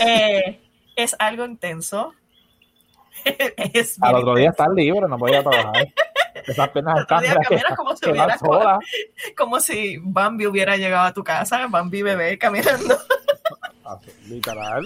eh, 0.00 0.60
es 0.96 1.16
algo 1.18 1.44
intenso. 1.44 2.14
es 3.24 3.96
Al 4.00 4.16
otro 4.16 4.34
día 4.36 4.50
estás 4.50 4.68
libre, 4.74 5.06
no 5.08 5.18
voy 5.18 5.34
a 5.34 5.42
trabajar. 5.42 5.88
Esas 6.46 6.68
piernas 6.70 7.00
están 7.00 7.24
caminas 7.24 7.76
como 7.76 7.96
si 7.96 8.10
hubiera 8.10 8.38
solas. 8.38 8.78
como 9.36 9.60
si 9.60 9.98
Bambi 10.02 10.46
hubiera 10.46 10.76
llegado 10.76 11.06
a 11.06 11.12
tu 11.12 11.24
casa, 11.24 11.66
Bambi 11.68 12.02
bebé 12.02 12.38
caminando. 12.38 12.98
Literal. 14.28 14.84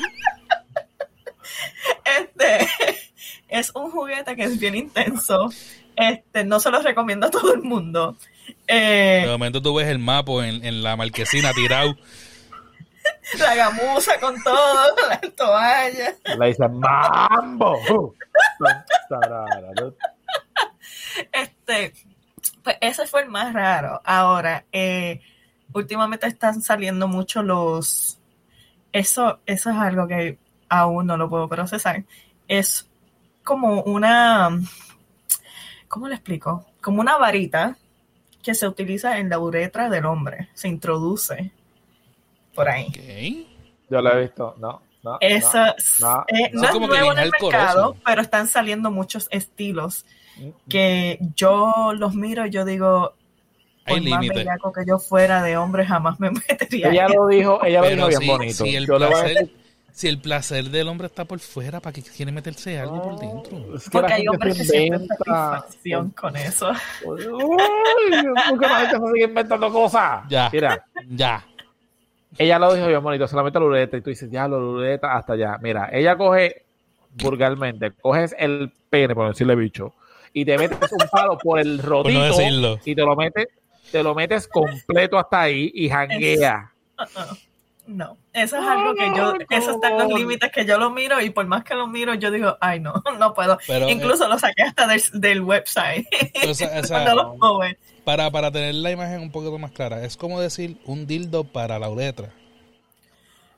Este 2.04 2.66
es 3.48 3.70
un 3.74 3.90
juguete 3.90 4.34
que 4.34 4.44
es 4.44 4.58
bien 4.58 4.74
intenso. 4.74 5.50
Este, 5.96 6.44
no 6.44 6.58
se 6.58 6.70
lo 6.70 6.80
recomiendo 6.80 7.26
a 7.26 7.30
todo 7.30 7.54
el 7.54 7.62
mundo. 7.62 8.16
Eh, 8.66 9.22
De 9.24 9.30
momento 9.30 9.60
tú 9.60 9.74
ves 9.74 9.88
el 9.88 9.98
mapa 9.98 10.46
en, 10.46 10.64
en 10.64 10.82
la 10.82 10.96
marquesina 10.96 11.52
tirado. 11.52 11.96
la 13.38 13.54
gamuza 13.54 14.18
con 14.20 14.42
todo, 14.42 15.08
la 15.08 15.20
toalla. 15.36 16.14
Le 16.38 16.46
dicen 16.46 16.78
mambo. 16.78 17.78
Este, 21.30 21.94
pues 22.64 22.76
ese 22.80 23.06
fue 23.06 23.22
el 23.22 23.28
más 23.28 23.52
raro. 23.52 24.00
Ahora, 24.04 24.64
eh, 24.72 25.20
últimamente 25.72 26.26
están 26.26 26.60
saliendo 26.60 27.06
mucho 27.06 27.42
los. 27.42 28.18
Eso, 28.92 29.38
eso 29.46 29.70
es 29.70 29.76
algo 29.76 30.08
que 30.08 30.38
aún 30.68 31.06
no 31.06 31.16
lo 31.16 31.28
puedo 31.30 31.48
procesar. 31.48 32.04
Es 32.48 32.90
como 33.44 33.82
una. 33.82 34.50
¿Cómo 35.86 36.08
le 36.08 36.16
explico? 36.16 36.66
Como 36.80 37.00
una 37.00 37.16
varita 37.16 37.76
que 38.44 38.54
se 38.54 38.68
utiliza 38.68 39.18
en 39.18 39.30
la 39.30 39.38
uretra 39.38 39.88
del 39.88 40.04
hombre. 40.04 40.50
Se 40.54 40.68
introduce 40.68 41.50
por 42.54 42.68
ahí. 42.68 43.48
Yo 43.88 44.00
lo 44.02 44.12
he 44.12 44.20
visto. 44.20 44.54
No, 44.58 44.82
no. 45.02 45.16
Eso 45.20 45.58
no, 46.00 46.24
eh, 46.28 46.50
no. 46.52 46.60
no 46.60 46.66
es 46.66 46.70
Como 46.70 46.88
que 46.88 46.98
nuevo 46.98 47.12
en 47.12 47.18
el 47.18 47.30
mercado, 47.40 47.96
pero 48.04 48.20
están 48.20 48.46
saliendo 48.46 48.90
muchos 48.90 49.28
estilos 49.30 50.04
no. 50.38 50.52
que 50.68 51.18
yo 51.34 51.92
los 51.96 52.14
miro 52.14 52.46
y 52.46 52.50
yo 52.50 52.64
digo, 52.64 53.14
Hay 53.86 54.00
por 54.00 54.10
más 54.10 54.74
que 54.74 54.86
yo 54.86 54.98
fuera 54.98 55.42
de 55.42 55.56
hombre, 55.56 55.86
jamás 55.86 56.20
me 56.20 56.30
metería. 56.48 56.90
Ella 56.90 57.08
lo 57.08 57.26
dijo, 57.26 57.64
ella 57.64 57.80
lo 57.80 57.88
dijo 57.88 58.08
bien 58.08 58.26
bonito. 58.26 58.64
si 58.64 58.76
el 58.76 58.86
Yo 58.86 58.98
le 58.98 59.06
voy 59.06 59.14
a 59.14 59.20
placer, 59.20 59.38
decir 59.38 59.63
si 59.94 60.08
el 60.08 60.18
placer 60.18 60.64
del 60.70 60.88
hombre 60.88 61.06
está 61.06 61.24
por 61.24 61.38
fuera, 61.38 61.78
¿para 61.78 61.92
qué 61.92 62.02
quiere 62.02 62.32
meterse 62.32 62.80
algo 62.80 63.00
por 63.00 63.16
dentro? 63.16 63.76
es 63.76 63.84
que 63.84 63.90
Porque 63.90 64.12
hay 64.12 64.26
hombres 64.26 64.58
que 64.58 64.64
sienten 64.64 65.06
satisfacción 65.06 66.10
con 66.10 66.34
eso. 66.36 66.72
Uy, 67.04 67.24
¿Por 68.50 68.58
qué 68.58 68.66
la 68.66 68.80
gente 68.80 68.96
se 68.98 69.12
sigue 69.12 69.24
inventando 69.24 69.72
cosas? 69.72 70.24
Ya. 70.28 70.50
Mira, 70.52 70.84
Ya. 71.10 71.46
ella 72.36 72.58
lo 72.58 72.74
dijo 72.74 72.88
bien 72.88 73.04
bonito, 73.04 73.28
solamente 73.28 73.60
la 73.60 73.66
lureta, 73.66 73.96
y 73.96 74.00
tú 74.00 74.10
dices, 74.10 74.28
ya, 74.32 74.48
la 74.48 74.56
lureta, 74.58 75.14
hasta 75.14 75.34
allá. 75.34 75.58
Mira, 75.62 75.88
ella 75.92 76.16
coge 76.16 76.64
vulgarmente, 77.12 77.92
coges 77.92 78.34
el 78.36 78.72
pene, 78.90 79.14
por 79.14 79.28
decirle 79.28 79.54
bicho, 79.54 79.94
y 80.32 80.44
te 80.44 80.58
metes 80.58 80.90
un 80.90 81.08
palo 81.08 81.38
por 81.38 81.60
el 81.60 81.78
Por 81.80 82.12
no 82.12 82.78
y 82.84 82.94
te 82.96 83.02
lo 83.02 83.14
metes, 83.14 83.46
te 83.92 84.02
lo 84.02 84.12
metes 84.12 84.48
completo 84.48 85.20
hasta 85.20 85.42
ahí 85.42 85.70
y 85.72 85.88
janguea. 85.88 86.72
No, 87.86 88.16
eso 88.32 88.56
es 88.56 88.66
algo 88.66 88.94
que 88.94 89.12
yo, 89.14 89.34
esos 89.50 89.74
están 89.74 89.98
los 89.98 90.08
límites 90.08 90.50
que 90.50 90.64
yo 90.64 90.78
lo 90.78 90.90
miro 90.90 91.20
y 91.20 91.28
por 91.28 91.46
más 91.46 91.64
que 91.64 91.74
lo 91.74 91.86
miro, 91.86 92.14
yo 92.14 92.30
digo, 92.30 92.56
ay 92.60 92.80
no, 92.80 92.94
no 93.18 93.34
puedo. 93.34 93.58
Pero, 93.66 93.88
eh, 93.88 93.92
Incluso 93.92 94.26
lo 94.26 94.38
saqué 94.38 94.62
hasta 94.62 94.86
del, 94.86 95.02
del 95.12 95.42
website. 95.42 96.06
o 96.48 96.54
sea, 96.54 96.80
o 96.80 96.84
sea, 96.84 97.04
Cuando 97.04 97.14
lo 97.14 97.38
joven. 97.38 97.76
para, 98.04 98.30
para 98.30 98.50
tener 98.50 98.74
la 98.74 98.90
imagen 98.90 99.20
un 99.20 99.30
poquito 99.30 99.58
más 99.58 99.70
clara, 99.72 100.02
es 100.04 100.16
como 100.16 100.40
decir 100.40 100.78
un 100.86 101.06
dildo 101.06 101.44
para 101.44 101.78
la 101.78 101.90
uretra. 101.90 102.30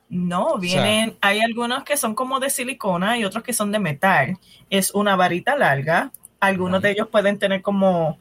No, 0.09 0.57
vienen, 0.57 1.17
hay 1.21 1.41
algunos 1.41 1.83
que 1.83 1.97
son 1.97 2.15
como 2.15 2.39
de 2.39 2.49
silicona 2.49 3.17
y 3.17 3.25
otros 3.25 3.43
que 3.43 3.53
son 3.53 3.71
de 3.71 3.79
metal. 3.79 4.37
Es 4.69 4.91
una 4.91 5.15
varita 5.17 5.57
larga. 5.57 6.11
Algunos 6.39 6.81
de 6.81 6.91
ellos 6.91 7.07
pueden 7.09 7.39
tener 7.39 7.61
como, 7.61 8.17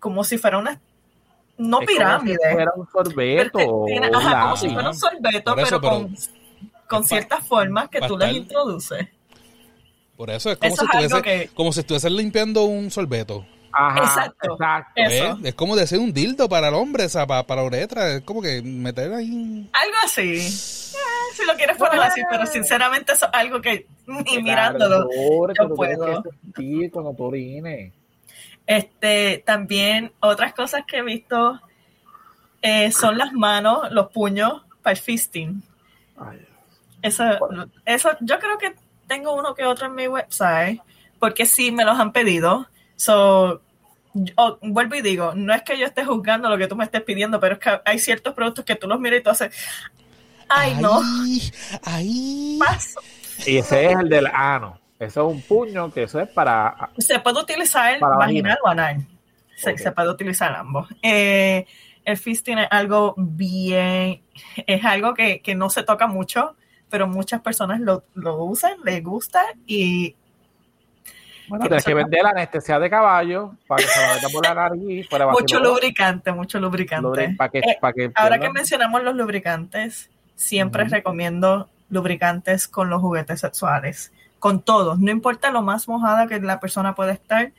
como 0.00 0.22
si 0.24 0.36
fuera 0.36 0.58
una, 0.58 0.80
no 1.58 1.80
Es 1.80 1.86
como 1.86 1.98
pirámide. 1.98 2.38
si 2.42 2.52
fuera 2.54 2.72
un 2.76 2.88
sorbeto 2.90 3.50
pero 3.58 3.76
o 3.76 3.84
te- 3.86 3.92
tiene- 3.92 4.10
ajá, 4.14 4.40
como 4.42 4.56
si 4.56 4.70
fuera 4.70 4.88
un 4.90 4.96
sorbeto, 4.96 5.28
eso, 5.38 5.54
pero, 5.56 5.80
pero- 5.80 5.80
con, 5.80 6.16
con 6.88 7.04
ciertas 7.04 7.46
formas 7.46 7.88
que 7.88 8.00
tú 8.00 8.16
les 8.16 8.32
introduces. 8.36 9.08
Por 10.16 10.30
eso 10.30 10.50
es 10.50 10.58
como, 10.58 10.72
Eso 10.74 10.82
si, 10.82 10.96
es 10.98 11.04
estuviese, 11.04 11.22
que- 11.22 11.54
como 11.54 11.72
si 11.72 11.80
estuviesen 11.80 12.16
limpiando 12.16 12.64
un 12.64 12.90
sorbeto. 12.90 13.44
Ajá, 13.70 13.98
Exacto. 14.00 14.52
exacto. 14.54 14.92
Eso. 14.96 15.36
¿ves? 15.36 15.46
Es 15.46 15.54
como 15.54 15.76
decir 15.76 15.98
un 16.00 16.12
dildo 16.12 16.48
para 16.48 16.68
el 16.68 16.74
hombre, 16.74 17.04
o 17.04 17.08
sea, 17.08 17.26
para, 17.26 17.44
para 17.46 17.60
la 17.60 17.66
uretra. 17.66 18.14
Es 18.14 18.22
como 18.22 18.40
que 18.42 18.60
meter 18.62 19.12
ahí. 19.12 19.68
Algo 19.72 19.94
así. 20.02 20.36
Eh, 20.38 20.48
si 21.34 21.44
lo 21.46 21.54
quieres 21.54 21.76
poner 21.76 22.00
así, 22.00 22.22
pero 22.30 22.46
sinceramente 22.46 23.12
eso 23.12 23.26
es 23.26 23.30
algo 23.34 23.60
que 23.60 23.86
ni 24.06 24.42
mirándolo. 24.42 25.06
Claro, 25.08 25.68
yo 25.68 25.74
puedo. 25.76 26.22
que 26.22 26.30
sentir 26.40 26.90
cuando 26.90 27.12
tú 27.14 27.24
orines. 27.24 27.92
Este, 28.68 29.42
también 29.46 30.12
otras 30.20 30.52
cosas 30.52 30.82
que 30.86 30.98
he 30.98 31.02
visto 31.02 31.58
eh, 32.60 32.92
son 32.92 33.16
las 33.16 33.32
manos, 33.32 33.90
los 33.92 34.08
puños 34.12 34.62
para 34.82 34.92
el 34.92 35.00
fisting. 35.02 35.62
Ay, 36.20 36.46
Eso, 37.00 37.24
eso, 37.86 38.10
yo 38.20 38.38
creo 38.38 38.58
que 38.58 38.74
tengo 39.06 39.32
uno 39.34 39.54
que 39.54 39.64
otro 39.64 39.86
en 39.86 39.94
mi 39.94 40.06
website, 40.06 40.82
porque 41.18 41.46
sí 41.46 41.72
me 41.72 41.84
los 41.86 41.98
han 41.98 42.12
pedido. 42.12 42.66
So, 42.94 43.62
yo- 44.12 44.58
vuelvo 44.60 44.96
y 44.96 45.00
digo, 45.00 45.32
no 45.34 45.54
es 45.54 45.62
que 45.62 45.78
yo 45.78 45.86
esté 45.86 46.04
juzgando 46.04 46.50
lo 46.50 46.58
que 46.58 46.66
tú 46.66 46.76
me 46.76 46.84
estés 46.84 47.02
pidiendo, 47.02 47.40
pero 47.40 47.54
es 47.54 47.60
que 47.60 47.80
hay 47.86 47.98
ciertos 47.98 48.34
productos 48.34 48.66
que 48.66 48.74
tú 48.74 48.86
los 48.86 49.00
miras 49.00 49.20
y 49.20 49.22
tú 49.22 49.30
haces, 49.30 49.54
ay, 50.48 50.74
no, 50.82 51.00
Ay, 51.22 51.52
ay. 51.84 52.58
paso. 52.60 53.00
Y 53.46 53.56
ese 53.58 53.86
es 53.86 53.96
el 53.98 54.08
del 54.10 54.26
ano. 54.26 54.78
Eso 54.98 55.28
es 55.28 55.34
un 55.34 55.42
puño 55.42 55.92
que 55.92 56.04
eso 56.04 56.20
es 56.20 56.28
para. 56.28 56.90
Se 56.98 57.20
puede 57.20 57.40
utilizar 57.40 57.98
Para 58.00 58.16
vaginal 58.16 58.58
o 58.64 58.68
anal. 58.68 59.06
Se, 59.56 59.92
puede 59.92 60.08
utilizar 60.08 60.54
ambos. 60.54 60.88
Eh, 61.02 61.66
el 62.04 62.16
fisting 62.16 62.58
es 62.58 62.68
algo 62.70 63.14
bien, 63.16 64.22
es 64.66 64.84
algo 64.84 65.14
que, 65.14 65.40
que 65.40 65.54
no 65.54 65.68
se 65.68 65.82
toca 65.82 66.06
mucho, 66.06 66.56
pero 66.88 67.06
muchas 67.06 67.40
personas 67.40 67.80
lo, 67.80 68.04
lo 68.14 68.44
usan, 68.44 68.74
les 68.84 69.02
gusta 69.02 69.44
y 69.66 70.16
Bueno, 71.48 71.66
tienes 71.66 71.84
que 71.84 71.94
vender 71.94 72.22
la 72.22 72.30
anestesia 72.30 72.78
de 72.78 72.88
caballo 72.88 73.54
para 73.66 73.82
que 73.82 73.88
se 73.88 74.00
la 74.00 74.14
meta 74.14 74.28
por 74.28 74.46
la 74.46 74.54
nariz. 74.54 75.08
Para 75.08 75.26
mucho 75.28 75.60
lubricante, 75.60 76.32
mucho 76.32 76.58
lubricante. 76.60 77.34
Para 77.36 77.50
que, 77.50 77.58
Eh, 77.58 77.78
para 77.80 77.92
que 77.92 78.10
Ahora 78.14 78.38
que 78.38 78.50
mencionamos 78.50 79.02
los 79.02 79.14
lubricantes, 79.14 80.10
siempre 80.34 80.84
recomiendo 80.84 81.68
lubricantes 81.90 82.68
con 82.68 82.90
los 82.90 83.00
juguetes 83.00 83.40
sexuales, 83.40 84.12
con 84.38 84.62
todos, 84.62 84.98
no 84.98 85.10
importa 85.10 85.50
lo 85.50 85.62
más 85.62 85.88
mojada 85.88 86.26
que 86.26 86.40
la 86.40 86.60
persona 86.60 86.94
pueda 86.94 87.12
estar, 87.12 87.52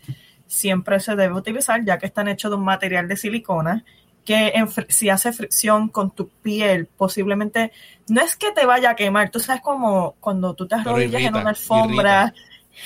siempre 0.47 0.99
se 0.99 1.15
debe 1.15 1.35
utilizar 1.35 1.83
ya 1.85 1.97
que 1.97 2.07
están 2.07 2.27
hechos 2.27 2.51
de 2.51 2.57
un 2.57 2.63
material 2.63 3.07
de 3.07 3.17
silicona 3.17 3.85
que 4.25 4.51
en 4.55 4.67
si 4.89 5.09
hace 5.09 5.31
fricción 5.31 5.89
con 5.89 6.11
tu 6.11 6.29
piel, 6.29 6.85
posiblemente 6.85 7.71
no 8.07 8.21
es 8.21 8.35
que 8.35 8.51
te 8.51 8.65
vaya 8.65 8.91
a 8.91 8.95
quemar, 8.95 9.31
tú 9.31 9.39
sabes 9.39 9.61
como 9.61 10.15
cuando 10.19 10.53
tú 10.53 10.67
te 10.67 10.75
arrodillas 10.75 11.21
en 11.21 11.35
una 11.35 11.49
alfombra 11.49 12.33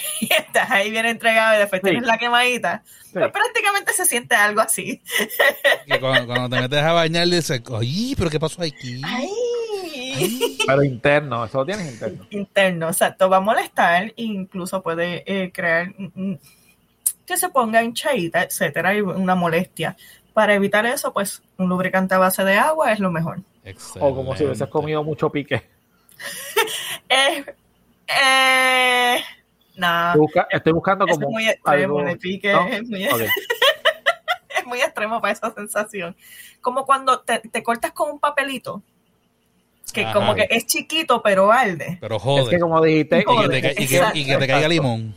y 0.21 0.33
estás 0.33 0.69
ahí 0.71 0.89
bien 0.91 1.05
entregado 1.05 1.55
y 1.55 1.59
después 1.59 1.81
Sí. 1.83 1.89
tienes 1.89 2.07
la 2.07 2.17
quemadita, 2.17 2.83
Sí. 2.85 3.11
pues 3.13 3.31
prácticamente 3.31 3.93
se 3.93 4.05
siente 4.05 4.35
algo 4.35 4.61
así. 4.61 5.01
Que 5.87 5.99
cuando, 5.99 6.25
cuando 6.27 6.55
te 6.55 6.61
metes 6.61 6.79
a 6.83 6.93
bañar, 6.93 7.27
dices, 7.27 7.61
ay, 7.73 8.15
pero 8.17 8.29
¿qué 8.29 8.39
pasó 8.39 8.61
aquí? 8.61 9.01
¡Ay! 9.03 9.29
Ay. 10.15 10.57
Pero 10.65 10.83
interno, 10.83 11.43
eso 11.45 11.57
lo 11.59 11.65
tienes 11.65 11.91
interno. 11.91 12.25
interno, 12.29 12.87
exacto, 12.89 13.29
va 13.29 13.37
a 13.37 13.41
molestar 13.41 14.05
e 14.05 14.13
incluso 14.17 14.81
puede 14.81 15.23
eh, 15.25 15.51
crear 15.51 15.89
mm, 15.97 16.09
mm, 16.31 16.39
que 17.25 17.37
se 17.37 17.49
ponga 17.49 17.81
hinchadita, 17.83 18.43
etcétera, 18.43 18.93
y 18.95 19.01
una 19.01 19.35
molestia. 19.35 19.95
Para 20.33 20.53
evitar 20.55 20.85
eso, 20.85 21.13
pues 21.13 21.41
un 21.57 21.69
lubricante 21.69 22.15
a 22.15 22.17
base 22.17 22.43
de 22.43 22.57
agua 22.57 22.91
es 22.91 22.99
lo 22.99 23.11
mejor. 23.11 23.39
O 23.99 24.13
como 24.15 24.35
si 24.35 24.43
hubieses 24.45 24.67
comido 24.67 25.03
mucho 25.03 25.29
pique. 25.29 25.63
Eh, 27.09 27.45
eh, 28.07 29.23
nah, 29.75 30.15
Busca- 30.15 30.47
estoy 30.51 30.73
buscando 30.73 31.05
eso 31.05 31.13
es 31.13 31.19
como 31.19 31.31
muy 31.31 31.47
extremo, 31.49 31.99
algo- 31.99 32.19
pique, 32.19 32.51
¿no? 32.53 32.67
es, 32.67 32.83
muy, 32.89 33.03
es 34.79 34.83
extremo 34.83 35.19
para 35.21 35.33
esa 35.33 35.53
sensación. 35.53 36.15
Como 36.61 36.85
cuando 36.85 37.19
te, 37.21 37.39
te 37.39 37.61
cortas 37.63 37.91
con 37.91 38.11
un 38.11 38.19
papelito, 38.19 38.81
que 39.93 40.05
Ajá. 40.05 40.13
como 40.13 40.33
que 40.33 40.47
es 40.49 40.65
chiquito 40.65 41.21
pero 41.21 41.51
arde. 41.51 41.97
Pero 42.01 42.15
Es 42.17 42.21
joder. 42.23 42.49
que 42.49 42.59
como 42.59 42.81
dijiste, 42.81 43.19
y, 43.19 43.23
que 43.23 43.49
te, 43.49 43.61
ca- 43.61 43.71
y 43.71 43.75
que- 43.87 43.95
exacto, 43.97 44.17
y 44.17 44.25
que 44.25 44.37
te 44.37 44.47
caiga 44.47 44.67
limón. 44.67 45.15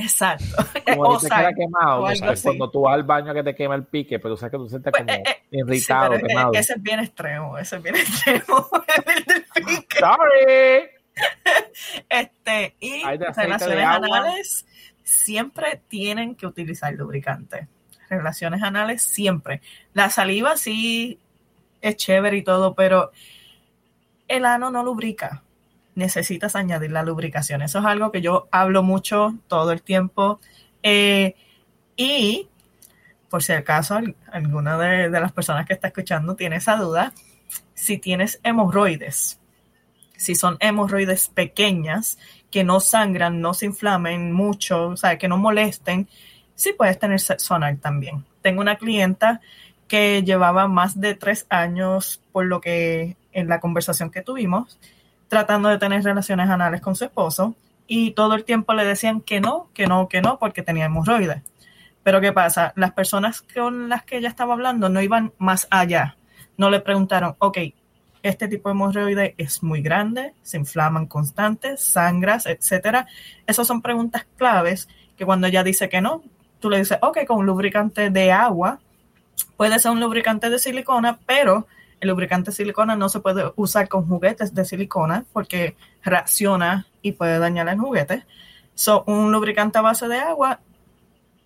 Exacto. 0.00 0.44
como 0.86 1.02
O 1.02 1.12
dijiste 1.14 1.28
que 1.28 1.34
era 1.40 1.48
sal, 1.48 1.54
quemado, 1.56 2.04
o 2.04 2.42
cuando 2.42 2.70
tú 2.70 2.80
vas 2.82 2.94
al 2.94 3.02
baño 3.02 3.34
que 3.34 3.42
te 3.42 3.54
quema 3.56 3.74
el 3.74 3.84
pique, 3.84 4.18
pero 4.20 4.34
tú 4.34 4.40
sabes 4.40 4.52
que 4.52 4.58
tú 4.58 4.68
sientes 4.68 4.92
Pues, 4.92 5.02
como 5.04 5.12
eh, 5.12 5.22
eh, 5.26 5.42
irritado, 5.50 6.12
Sí, 6.14 6.18
pero, 6.22 6.28
quemado. 6.28 6.52
ese 6.54 6.72
es 6.74 6.82
bien 6.82 7.00
extremo, 7.00 7.58
ese 7.58 7.76
es 7.76 7.82
bien 7.82 7.96
extremo. 7.96 8.68
el 9.16 9.24
del 9.24 9.44
pique. 9.66 9.98
Sorry. 9.98 10.88
Este, 12.08 12.76
y 12.80 13.02
relaciones 13.36 13.86
anales 13.86 14.66
siempre 15.02 15.82
tienen 15.88 16.34
que 16.34 16.46
utilizar 16.46 16.92
lubricante. 16.94 17.68
Relaciones 18.10 18.62
anales 18.62 19.02
siempre. 19.02 19.60
La 19.92 20.10
saliva 20.10 20.56
sí 20.56 21.18
es 21.80 21.96
chévere 21.96 22.36
y 22.38 22.42
todo, 22.42 22.74
pero 22.74 23.12
el 24.26 24.44
ano 24.44 24.70
no 24.70 24.82
lubrica. 24.82 25.42
Necesitas 25.94 26.56
añadir 26.56 26.92
la 26.92 27.02
lubricación. 27.02 27.62
Eso 27.62 27.80
es 27.80 27.84
algo 27.84 28.12
que 28.12 28.20
yo 28.20 28.48
hablo 28.50 28.82
mucho 28.82 29.34
todo 29.48 29.72
el 29.72 29.82
tiempo. 29.82 30.40
Eh, 30.82 31.34
y 31.96 32.48
por 33.28 33.42
si 33.42 33.52
acaso 33.52 33.94
al- 33.96 34.16
alguna 34.30 34.78
de, 34.78 35.10
de 35.10 35.20
las 35.20 35.32
personas 35.32 35.66
que 35.66 35.74
está 35.74 35.88
escuchando 35.88 36.34
tiene 36.36 36.56
esa 36.56 36.76
duda, 36.76 37.12
si 37.74 37.98
tienes 37.98 38.40
hemorroides, 38.42 39.38
si 40.18 40.34
son 40.34 40.56
hemorroides 40.60 41.28
pequeñas 41.28 42.18
que 42.50 42.64
no 42.64 42.80
sangran, 42.80 43.40
no 43.40 43.54
se 43.54 43.66
inflamen 43.66 44.32
mucho, 44.32 44.88
o 44.88 44.96
sea, 44.96 45.16
que 45.16 45.28
no 45.28 45.38
molesten, 45.38 46.08
sí 46.54 46.74
puedes 46.76 46.98
tener 46.98 47.20
sexo 47.20 47.54
anal 47.54 47.78
también. 47.78 48.24
Tengo 48.42 48.60
una 48.60 48.76
clienta 48.76 49.40
que 49.86 50.22
llevaba 50.22 50.66
más 50.66 51.00
de 51.00 51.14
tres 51.14 51.46
años, 51.48 52.20
por 52.32 52.46
lo 52.46 52.60
que 52.60 53.16
en 53.32 53.48
la 53.48 53.60
conversación 53.60 54.10
que 54.10 54.22
tuvimos, 54.22 54.78
tratando 55.28 55.68
de 55.68 55.78
tener 55.78 56.02
relaciones 56.02 56.50
anales 56.50 56.80
con 56.80 56.96
su 56.96 57.04
esposo 57.04 57.54
y 57.86 58.10
todo 58.10 58.34
el 58.34 58.44
tiempo 58.44 58.74
le 58.74 58.84
decían 58.84 59.20
que 59.20 59.40
no, 59.40 59.68
que 59.72 59.86
no, 59.86 60.08
que 60.08 60.20
no, 60.20 60.38
porque 60.38 60.62
tenía 60.62 60.86
hemorroides. 60.86 61.42
Pero 62.02 62.20
¿qué 62.20 62.32
pasa? 62.32 62.72
Las 62.74 62.92
personas 62.92 63.42
con 63.42 63.88
las 63.88 64.02
que 64.02 64.16
ella 64.16 64.28
estaba 64.28 64.54
hablando 64.54 64.88
no 64.88 65.00
iban 65.00 65.32
más 65.38 65.68
allá. 65.70 66.16
No 66.56 66.70
le 66.70 66.80
preguntaron, 66.80 67.36
ok, 67.38 67.58
este 68.22 68.48
tipo 68.48 68.68
de 68.68 68.72
hemorroide 68.72 69.34
es 69.38 69.62
muy 69.62 69.80
grande, 69.80 70.34
se 70.42 70.56
inflaman 70.56 71.06
constantes, 71.06 71.82
sangras, 71.82 72.46
etcétera. 72.46 73.06
Esas 73.46 73.66
son 73.66 73.82
preguntas 73.82 74.26
claves 74.36 74.88
que 75.16 75.24
cuando 75.24 75.46
ella 75.46 75.62
dice 75.62 75.88
que 75.88 76.00
no, 76.00 76.22
tú 76.60 76.70
le 76.70 76.78
dices, 76.78 76.98
ok, 77.02 77.24
con 77.26 77.38
un 77.38 77.46
lubricante 77.46 78.10
de 78.10 78.32
agua, 78.32 78.80
puede 79.56 79.78
ser 79.78 79.92
un 79.92 80.00
lubricante 80.00 80.50
de 80.50 80.58
silicona, 80.58 81.18
pero 81.26 81.66
el 82.00 82.08
lubricante 82.08 82.50
de 82.50 82.56
silicona 82.56 82.96
no 82.96 83.08
se 83.08 83.20
puede 83.20 83.52
usar 83.56 83.88
con 83.88 84.06
juguetes 84.06 84.54
de 84.54 84.64
silicona 84.64 85.24
porque 85.32 85.76
reacciona 86.02 86.86
y 87.02 87.12
puede 87.12 87.38
dañar 87.38 87.68
el 87.68 87.78
juguete. 87.78 88.24
So, 88.74 89.02
un 89.06 89.32
lubricante 89.32 89.78
a 89.78 89.82
base 89.82 90.06
de 90.06 90.18
agua, 90.18 90.60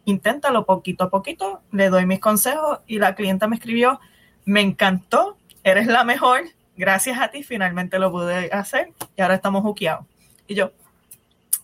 inténtalo 0.05 0.67
poquito 0.67 1.05
a 1.05 1.11
poquito, 1.11 1.63
le 1.71 1.89
doy 1.89 2.05
mis 2.05 2.21
consejos 2.21 2.81
y 2.87 2.99
la 2.99 3.15
clienta 3.15 3.49
me 3.49 3.57
escribió, 3.57 4.01
me 4.45 4.61
encantó, 4.61 5.39
eres 5.65 5.87
la 5.87 6.05
mejor, 6.05 6.43
gracias 6.83 7.17
a 7.21 7.29
ti 7.31 7.45
finalmente 7.45 7.97
lo 8.01 8.11
pude 8.11 8.51
hacer 8.53 8.93
y 9.17 9.23
ahora 9.23 9.37
estamos 9.37 9.63
juqueados. 9.63 10.05
Y 10.49 10.57
yo, 10.57 10.73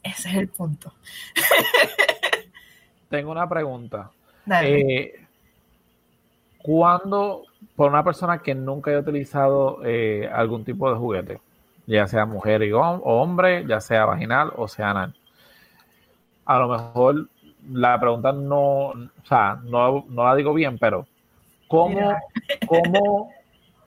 ese 0.05 0.29
es 0.31 0.37
el 0.37 0.47
punto. 0.47 0.93
Tengo 3.11 3.33
una 3.33 3.49
pregunta. 3.49 4.11
Dale. 4.47 4.81
Eh, 4.81 5.15
¿Cuándo, 6.63 7.43
por 7.75 7.91
una 7.91 8.05
persona 8.05 8.39
que 8.39 8.55
nunca 8.55 8.91
haya 8.93 9.01
utilizado 9.01 9.81
eh, 9.85 10.31
algún 10.33 10.65
tipo 10.65 10.89
de 10.89 10.97
juguete, 10.97 11.41
ya 11.87 12.07
sea 12.07 12.25
mujer 12.25 12.63
y 12.63 12.71
hom- 12.71 13.01
o 13.03 13.21
hombre, 13.21 13.65
ya 13.67 13.81
sea 13.81 14.05
vaginal 14.05 14.53
o 14.57 14.69
sea 14.69 14.91
anal, 14.91 15.15
a 16.45 16.59
lo 16.61 16.69
mejor 16.69 17.29
la 17.73 17.99
pregunta 17.99 18.31
no, 18.33 18.61
o 18.91 18.95
sea, 19.25 19.59
no, 19.65 20.05
no 20.09 20.25
la 20.25 20.35
digo 20.37 20.55
bien, 20.55 20.79
pero 20.79 21.07
¿cómo, 21.67 21.89
Mira. 21.95 22.23
cómo 22.67 23.33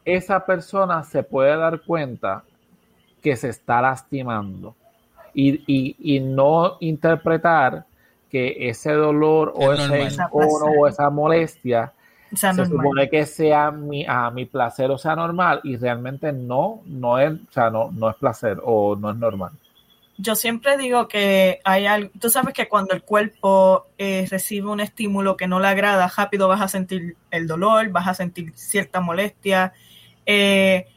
esa 0.05 0.45
persona 0.45 1.03
se 1.03 1.23
puede 1.23 1.55
dar 1.57 1.81
cuenta 1.81 2.43
que 3.21 3.35
se 3.35 3.49
está 3.49 3.81
lastimando 3.81 4.75
y, 5.33 5.63
y- 5.67 5.97
y 6.17 6.19
no 6.19 6.77
interpretar 6.81 7.85
que 8.29 8.69
ese 8.69 8.93
dolor 8.93 9.53
o 9.55 9.73
Es 9.73 9.73
ese 9.73 10.05
encono 10.07 10.67
o 10.71 10.87
esa 10.87 11.09
molestia 11.09 11.93
sea, 12.35 12.53
se 12.53 12.65
normal. 12.67 12.67
supone 12.67 13.09
que 13.09 13.25
sea 13.25 13.71
mi, 13.71 14.05
a 14.07 14.29
mi 14.31 14.45
placer 14.45 14.91
o 14.91 14.97
sea 14.97 15.15
normal 15.15 15.61
y 15.63 15.77
realmente 15.77 16.33
no, 16.33 16.81
no 16.85 17.19
es, 17.19 17.33
o 17.33 17.51
sea, 17.51 17.69
no, 17.69 17.91
no 17.91 18.09
es 18.09 18.15
placer 18.17 18.59
o 18.63 18.95
no 18.95 19.11
es 19.11 19.17
normal. 19.17 19.51
Yo 20.17 20.35
siempre 20.35 20.77
digo 20.77 21.07
que 21.07 21.59
hay 21.63 21.87
algo, 21.87 22.11
tú 22.19 22.29
sabes 22.29 22.53
que 22.53 22.67
cuando 22.69 22.93
el 22.93 23.01
cuerpo 23.03 23.87
eh, 23.97 24.27
recibe 24.29 24.69
un 24.69 24.79
estímulo 24.79 25.35
que 25.35 25.47
no 25.47 25.59
le 25.59 25.67
agrada, 25.67 26.11
rápido 26.15 26.47
vas 26.47 26.61
a 26.61 26.67
sentir 26.67 27.17
el 27.31 27.47
dolor, 27.47 27.89
vas 27.89 28.07
a 28.07 28.13
sentir 28.13 28.51
cierta 28.55 29.01
molestia. 29.01 29.73
Eh, 30.25 30.87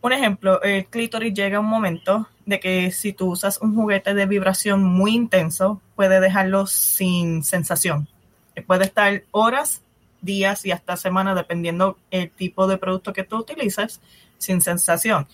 un 0.00 0.12
ejemplo, 0.12 0.62
el 0.62 0.86
clítoris 0.86 1.34
llega 1.34 1.60
un 1.60 1.66
momento 1.66 2.28
de 2.46 2.60
que 2.60 2.90
si 2.90 3.12
tú 3.12 3.32
usas 3.32 3.60
un 3.60 3.74
juguete 3.74 4.14
de 4.14 4.26
vibración 4.26 4.84
muy 4.84 5.14
intenso, 5.14 5.80
puede 5.96 6.20
dejarlo 6.20 6.66
sin 6.66 7.42
sensación. 7.42 8.08
Eh, 8.54 8.62
Puede 8.62 8.84
estar 8.84 9.22
horas, 9.32 9.82
días 10.20 10.64
y 10.64 10.72
hasta 10.72 10.96
semanas, 10.96 11.36
dependiendo 11.36 11.98
el 12.10 12.30
tipo 12.30 12.66
de 12.66 12.78
producto 12.78 13.12
que 13.12 13.24
tú 13.24 13.36
utilices, 13.36 14.00
sin 14.38 14.60
sensación 14.60 15.26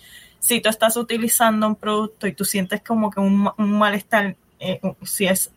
si 0.45 0.61
tú 0.61 0.69
estás 0.69 0.95
utilizando 0.95 1.65
un 1.65 1.75
producto 1.75 2.27
y 2.27 2.33
tú 2.33 2.45
sientes 2.45 2.79
como 2.83 3.09
que 3.09 3.19
un, 3.19 3.49
un 3.57 3.71
malestar, 3.71 4.35
eh, 4.59 4.79
si 5.01 5.25
es 5.25 5.51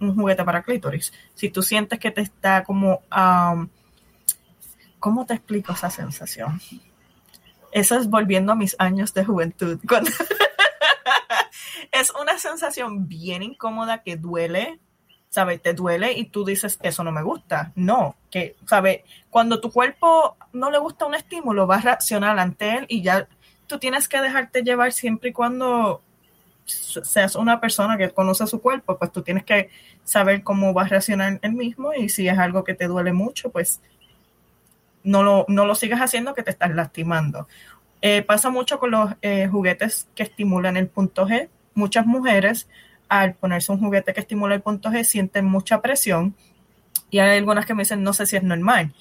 un 0.00 0.16
juguete 0.16 0.44
para 0.44 0.62
clítoris, 0.62 1.12
si 1.34 1.50
tú 1.50 1.60
sientes 1.60 1.98
que 1.98 2.10
te 2.10 2.22
está 2.22 2.64
como, 2.64 3.02
am, 3.10 3.68
¿cómo 4.98 5.26
te 5.26 5.34
explico 5.34 5.72
esa 5.72 5.90
sensación? 5.90 6.60
Eso 7.72 7.96
es 7.96 8.08
volviendo 8.08 8.52
a 8.52 8.56
mis 8.56 8.76
años 8.78 9.14
de 9.14 9.24
juventud. 9.24 9.78
Es 11.90 12.12
una 12.20 12.38
sensación 12.38 13.08
bien 13.08 13.42
incómoda 13.42 14.02
que 14.02 14.16
duele, 14.16 14.78
¿sabes? 15.30 15.60
Te 15.62 15.72
duele 15.72 16.12
y 16.12 16.26
tú 16.26 16.44
dices, 16.44 16.78
eso 16.82 17.02
no 17.02 17.10
me 17.10 17.22
gusta. 17.22 17.72
No, 17.74 18.14
que, 18.30 18.56
¿sabes? 18.66 19.00
Cuando 19.30 19.60
tu 19.60 19.72
cuerpo 19.72 20.36
no 20.52 20.70
le 20.70 20.78
gusta 20.78 21.06
un 21.06 21.14
estímulo, 21.14 21.66
va 21.66 21.76
a 21.76 21.80
reaccionar 21.80 22.38
ante 22.38 22.76
él 22.76 22.86
y 22.88 23.02
ya 23.02 23.26
tú 23.66 23.78
tienes 23.78 24.08
que 24.08 24.20
dejarte 24.20 24.62
llevar 24.62 24.92
siempre 24.92 25.30
y 25.30 25.32
cuando 25.32 26.02
seas 26.66 27.34
una 27.34 27.60
persona 27.60 27.96
que 27.96 28.10
conoce 28.10 28.46
su 28.46 28.60
cuerpo, 28.60 28.98
pues 28.98 29.10
tú 29.10 29.22
tienes 29.22 29.44
que 29.44 29.70
saber 30.04 30.42
cómo 30.42 30.74
va 30.74 30.82
a 30.82 30.88
reaccionar 30.88 31.38
él 31.42 31.52
mismo 31.52 31.94
y 31.94 32.10
si 32.10 32.28
es 32.28 32.38
algo 32.38 32.64
que 32.64 32.74
te 32.74 32.86
duele 32.86 33.12
mucho, 33.12 33.50
pues 33.50 33.80
no 35.08 35.22
lo, 35.22 35.46
no 35.48 35.64
lo 35.64 35.74
sigas 35.74 36.00
haciendo 36.00 36.34
que 36.34 36.42
te 36.42 36.50
estás 36.50 36.74
lastimando. 36.74 37.48
Eh, 38.02 38.22
pasa 38.22 38.50
mucho 38.50 38.78
con 38.78 38.90
los 38.90 39.10
eh, 39.22 39.48
juguetes 39.48 40.08
que 40.14 40.22
estimulan 40.22 40.76
el 40.76 40.86
punto 40.86 41.26
G. 41.26 41.48
Muchas 41.74 42.06
mujeres 42.06 42.68
al 43.08 43.34
ponerse 43.34 43.72
un 43.72 43.80
juguete 43.80 44.12
que 44.12 44.20
estimula 44.20 44.54
el 44.54 44.60
punto 44.60 44.90
G 44.90 45.02
sienten 45.04 45.46
mucha 45.46 45.80
presión 45.80 46.34
y 47.10 47.20
hay 47.20 47.38
algunas 47.38 47.64
que 47.64 47.72
me 47.72 47.84
dicen 47.84 48.02
no 48.02 48.12
sé 48.12 48.26
si 48.26 48.36
es 48.36 48.42
normal. 48.42 48.92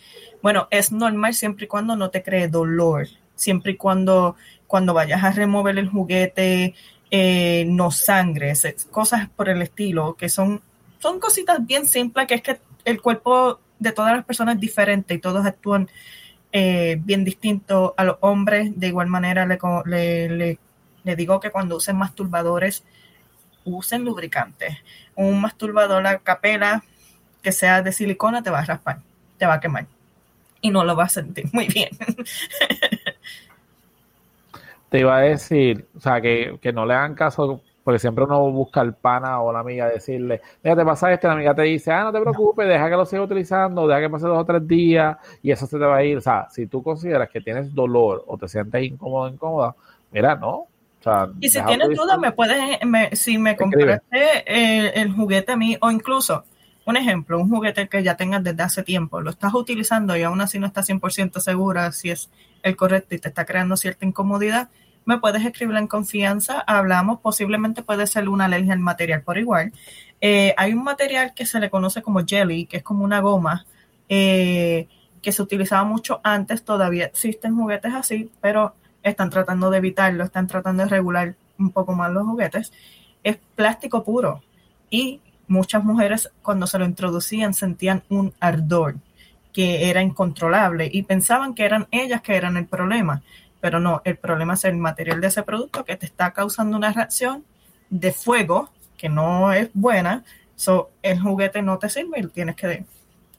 Bueno, 0.41 0.67
es 0.71 0.93
normal 0.93 1.33
siempre 1.33 1.65
y 1.65 1.67
cuando 1.67 1.97
no 1.97 2.09
te 2.09 2.23
cree 2.23 2.47
dolor, 2.47 3.07
siempre 3.35 3.73
y 3.73 3.75
cuando 3.75 4.35
cuando 4.65 4.93
vayas 4.93 5.23
a 5.23 5.31
remover 5.31 5.77
el 5.77 5.89
juguete 5.89 6.73
eh, 7.11 7.65
no 7.67 7.91
sangres, 7.91 8.87
cosas 8.91 9.29
por 9.29 9.49
el 9.49 9.61
estilo, 9.61 10.15
que 10.15 10.29
son, 10.29 10.61
son 10.99 11.19
cositas 11.19 11.65
bien 11.65 11.87
simples, 11.87 12.27
que 12.27 12.35
es 12.35 12.41
que 12.41 12.59
el 12.85 13.01
cuerpo 13.01 13.59
de 13.79 13.91
todas 13.91 14.13
las 14.15 14.25
personas 14.25 14.59
diferente 14.59 15.13
y 15.15 15.19
todos 15.19 15.45
actúan 15.45 15.89
eh, 16.51 16.97
bien 17.01 17.23
distinto 17.25 17.93
a 17.97 18.03
los 18.05 18.17
hombres. 18.21 18.71
De 18.79 18.87
igual 18.87 19.07
manera, 19.07 19.45
le, 19.45 19.59
le, 19.85 20.29
le- 20.29 20.59
le 21.03 21.15
digo 21.15 21.39
que 21.39 21.51
cuando 21.51 21.77
usen 21.77 21.97
masturbadores, 21.97 22.83
usen 23.65 24.05
lubricantes. 24.05 24.77
Un 25.15 25.41
masturbador 25.41 26.05
a 26.07 26.19
capela 26.19 26.83
que 27.43 27.51
sea 27.51 27.81
de 27.81 27.91
silicona 27.93 28.43
te 28.43 28.49
va 28.51 28.59
a 28.59 28.65
raspar, 28.65 28.99
te 29.37 29.45
va 29.45 29.55
a 29.55 29.59
quemar 29.59 29.87
y 30.61 30.71
no 30.71 30.83
lo 30.83 30.95
vas 30.95 31.17
a 31.17 31.21
sentir 31.23 31.45
muy 31.53 31.67
bien. 31.67 31.89
Te 34.89 34.99
iba 34.99 35.17
a 35.17 35.21
decir, 35.21 35.87
o 35.95 35.99
sea, 35.99 36.21
que, 36.21 36.59
que 36.61 36.71
no 36.73 36.85
le 36.85 36.93
hagan 36.93 37.15
caso, 37.15 37.61
porque 37.87 37.99
siempre 37.99 38.25
uno 38.25 38.51
busca 38.51 38.81
al 38.81 38.95
pana 38.95 39.39
o 39.41 39.53
la 39.53 39.59
amiga 39.59 39.87
decirle, 39.87 40.41
mira, 40.61 40.75
te 40.75 40.83
pasa 40.83 41.13
esto, 41.13 41.27
y 41.27 41.29
la 41.29 41.33
amiga 41.35 41.55
te 41.55 41.61
dice, 41.61 41.89
ah, 41.89 42.03
no 42.03 42.11
te 42.11 42.19
preocupes, 42.19 42.67
deja 42.67 42.89
que 42.89 42.95
lo 42.97 43.05
siga 43.05 43.21
utilizando, 43.21 43.87
deja 43.87 44.01
que 44.01 44.09
pase 44.09 44.27
dos 44.27 44.39
o 44.39 44.43
tres 44.45 44.67
días 44.67 45.15
y 45.41 45.51
eso 45.51 45.65
se 45.65 45.79
te 45.79 45.85
va 45.85 45.95
a 45.95 46.03
ir. 46.03 46.17
O 46.17 46.21
sea, 46.21 46.47
si 46.49 46.67
tú 46.67 46.83
consideras 46.83 47.29
que 47.29 47.39
tienes 47.39 47.73
dolor 47.73 48.25
o 48.27 48.37
te 48.37 48.49
sientes 48.49 48.83
incómodo, 48.83 49.29
incómoda, 49.29 49.73
mira, 50.11 50.35
no. 50.35 50.49
O 50.49 50.67
sea, 50.99 51.29
Y 51.39 51.47
si 51.47 51.61
tienes 51.63 51.87
dudas, 51.95 52.19
me 52.19 52.33
puedes, 52.33 52.57
me- 52.85 53.15
si 53.15 53.37
me 53.37 53.55
compraste 53.55 54.43
el, 54.45 54.91
el 54.93 55.13
juguete 55.13 55.53
a 55.53 55.55
mí, 55.55 55.77
o 55.79 55.89
incluso, 55.89 56.43
un 56.85 56.97
ejemplo, 56.97 57.39
un 57.39 57.49
juguete 57.49 57.87
que 57.87 58.03
ya 58.03 58.17
tengas 58.17 58.43
desde 58.43 58.63
hace 58.63 58.83
tiempo, 58.83 59.21
lo 59.21 59.29
estás 59.29 59.53
utilizando 59.53 60.17
y 60.17 60.23
aún 60.23 60.41
así 60.41 60.59
no 60.59 60.67
estás 60.67 60.85
100% 60.87 61.39
segura 61.39 61.89
si 61.93 62.09
es 62.09 62.29
el 62.63 62.75
correcto 62.75 63.15
y 63.15 63.19
te 63.19 63.29
está 63.29 63.45
creando 63.45 63.77
cierta 63.77 64.05
incomodidad, 64.05 64.67
me 65.07 65.19
puedes 65.19 65.43
escribir 65.45 65.77
en 65.77 65.87
confianza, 65.87 66.59
hablamos, 66.67 67.21
posiblemente 67.21 67.81
puede 67.81 68.05
ser 68.07 68.27
una 68.27 68.43
alergia 68.43 68.73
al 68.73 68.79
material 68.79 69.21
por 69.21 69.37
igual. 69.37 69.71
Eh, 70.19 70.53
hay 70.57 70.73
un 70.73 70.83
material 70.83 71.33
que 71.33 71.45
se 71.45 71.61
le 71.61 71.69
conoce 71.69 72.01
como 72.01 72.25
jelly, 72.25 72.65
que 72.65 72.77
es 72.77 72.83
como 72.83 73.05
una 73.05 73.21
goma, 73.21 73.65
eh, 74.09 74.89
que 75.21 75.31
se 75.31 75.41
utilizaba 75.41 75.85
mucho 75.85 76.19
antes, 76.25 76.65
todavía 76.65 77.05
existen 77.05 77.55
juguetes 77.55 77.93
así, 77.93 78.29
pero 78.41 78.75
están 79.01 79.29
tratando 79.29 79.69
de 79.69 79.77
evitarlo, 79.77 80.25
están 80.25 80.45
tratando 80.45 80.83
de 80.83 80.89
regular 80.89 81.35
un 81.57 81.71
poco 81.71 81.93
más 81.93 82.11
los 82.11 82.25
juguetes, 82.25 82.73
es 83.23 83.37
plástico 83.55 84.03
puro. 84.03 84.41
Y 84.89 85.21
muchas 85.47 85.85
mujeres 85.85 86.29
cuando 86.41 86.67
se 86.67 86.79
lo 86.79 86.85
introducían 86.85 87.53
sentían 87.53 88.03
un 88.09 88.33
ardor 88.41 88.95
que 89.53 89.89
era 89.89 90.01
incontrolable 90.01 90.89
y 90.91 91.03
pensaban 91.03 91.55
que 91.55 91.63
eran 91.63 91.87
ellas 91.91 92.21
que 92.21 92.35
eran 92.35 92.57
el 92.57 92.65
problema. 92.65 93.23
Pero 93.59 93.79
no, 93.79 94.01
el 94.05 94.17
problema 94.17 94.53
es 94.53 94.65
el 94.65 94.77
material 94.77 95.21
de 95.21 95.27
ese 95.27 95.43
producto 95.43 95.83
que 95.83 95.95
te 95.95 96.05
está 96.05 96.31
causando 96.31 96.77
una 96.77 96.93
reacción 96.93 97.43
de 97.89 98.11
fuego 98.11 98.69
que 98.97 99.09
no 99.09 99.51
es 99.53 99.69
buena. 99.73 100.23
So, 100.55 100.91
el 101.01 101.19
juguete 101.19 101.61
no 101.61 101.77
te 101.77 101.89
sirve 101.89 102.19
y 102.19 102.27
tienes 102.27 102.55
que 102.55 102.85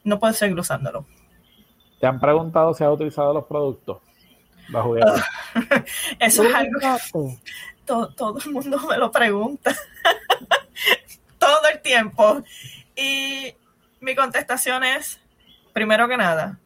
no 0.05 0.19
puedes 0.19 0.37
seguir 0.37 0.59
usándolo. 0.59 1.05
¿Te 2.01 2.07
han 2.07 2.21
preguntado 2.21 2.75
si 2.75 2.85
has 2.85 2.91
utilizado 2.91 3.35
los 3.35 3.45
productos? 3.45 3.99
Los 4.69 4.85
juguetes. 4.85 5.23
Eso 6.19 6.45
es 6.45 6.55
algo 6.55 6.79
que 6.79 7.39
todo, 7.85 8.09
todo 8.15 8.39
el 8.39 8.53
mundo 8.53 8.79
me 8.89 8.97
lo 8.97 9.11
pregunta. 9.11 9.75
todo 11.39 11.69
el 11.73 11.81
tiempo. 11.81 12.43
Y 12.95 13.55
mi 14.01 14.15
contestación 14.15 14.85
es, 14.85 15.21
primero 15.73 16.09
que 16.09 16.17
nada, 16.17 16.59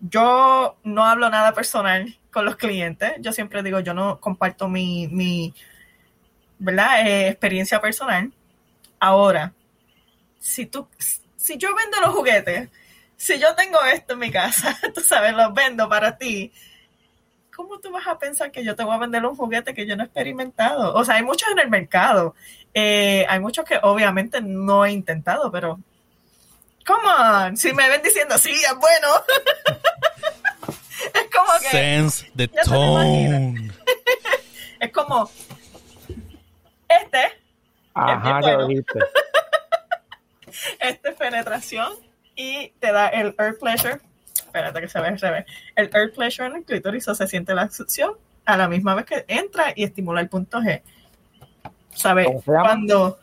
yo 0.00 0.76
no 0.82 1.04
hablo 1.04 1.30
nada 1.30 1.52
personal 1.52 2.16
con 2.30 2.44
los 2.44 2.56
clientes. 2.56 3.12
Yo 3.20 3.32
siempre 3.32 3.62
digo, 3.62 3.80
yo 3.80 3.94
no 3.94 4.20
comparto 4.20 4.68
mi, 4.68 5.08
mi 5.08 5.54
¿verdad? 6.58 7.06
Eh, 7.06 7.28
experiencia 7.28 7.80
personal. 7.80 8.32
Ahora, 8.98 9.52
si 10.38 10.66
tú, 10.66 10.88
si 11.36 11.56
yo 11.56 11.74
vendo 11.74 12.00
los 12.00 12.14
juguetes, 12.14 12.68
si 13.16 13.38
yo 13.38 13.54
tengo 13.54 13.82
esto 13.82 14.14
en 14.14 14.18
mi 14.20 14.30
casa, 14.30 14.78
tú 14.94 15.00
sabes, 15.00 15.34
los 15.34 15.52
vendo 15.52 15.88
para 15.88 16.16
ti, 16.16 16.52
¿cómo 17.54 17.78
tú 17.80 17.90
vas 17.90 18.06
a 18.06 18.18
pensar 18.18 18.50
que 18.50 18.64
yo 18.64 18.76
te 18.76 18.84
voy 18.84 18.94
a 18.94 18.98
vender 18.98 19.24
un 19.24 19.36
juguete 19.36 19.74
que 19.74 19.86
yo 19.86 19.96
no 19.96 20.02
he 20.02 20.06
experimentado? 20.06 20.94
O 20.94 21.04
sea, 21.04 21.16
hay 21.16 21.22
muchos 21.22 21.50
en 21.50 21.58
el 21.58 21.68
mercado. 21.68 22.34
Eh, 22.72 23.26
hay 23.28 23.40
muchos 23.40 23.64
que 23.64 23.78
obviamente 23.82 24.40
no 24.40 24.84
he 24.84 24.92
intentado, 24.92 25.50
pero 25.50 25.80
come 26.86 27.08
on, 27.08 27.56
si 27.56 27.72
me 27.72 27.88
ven 27.88 28.02
diciendo 28.02 28.38
sí, 28.38 28.52
es 28.52 28.74
bueno. 28.78 29.08
que. 31.60 31.68
Sense 31.68 32.30
the 32.36 32.48
tone. 32.48 33.70
es 34.80 34.92
como. 34.92 35.30
Este. 36.88 37.22
Ajá, 37.94 38.40
que 38.40 38.52
lo 38.52 38.66
dijiste. 38.66 38.98
Este 40.80 41.10
es 41.10 41.14
penetración 41.14 41.92
y 42.34 42.68
te 42.80 42.92
da 42.92 43.08
el 43.08 43.34
air 43.38 43.56
pleasure. 43.58 44.00
Espérate 44.34 44.80
que 44.80 44.88
se 44.88 45.00
ve, 45.00 45.18
se 45.18 45.30
ve. 45.30 45.46
El 45.76 45.90
air 45.94 46.12
pleasure 46.12 46.48
en 46.48 46.56
el 46.56 46.64
clítoris, 46.64 47.06
o 47.08 47.14
se 47.14 47.26
siente 47.26 47.54
la 47.54 47.70
succión 47.70 48.14
a 48.44 48.56
la 48.56 48.68
misma 48.68 48.94
vez 48.94 49.06
que 49.06 49.24
entra 49.28 49.72
y 49.74 49.84
estimula 49.84 50.20
el 50.20 50.28
punto 50.28 50.58
G. 50.58 50.82
¿Sabes? 51.94 52.26
Cuando. 52.44 53.18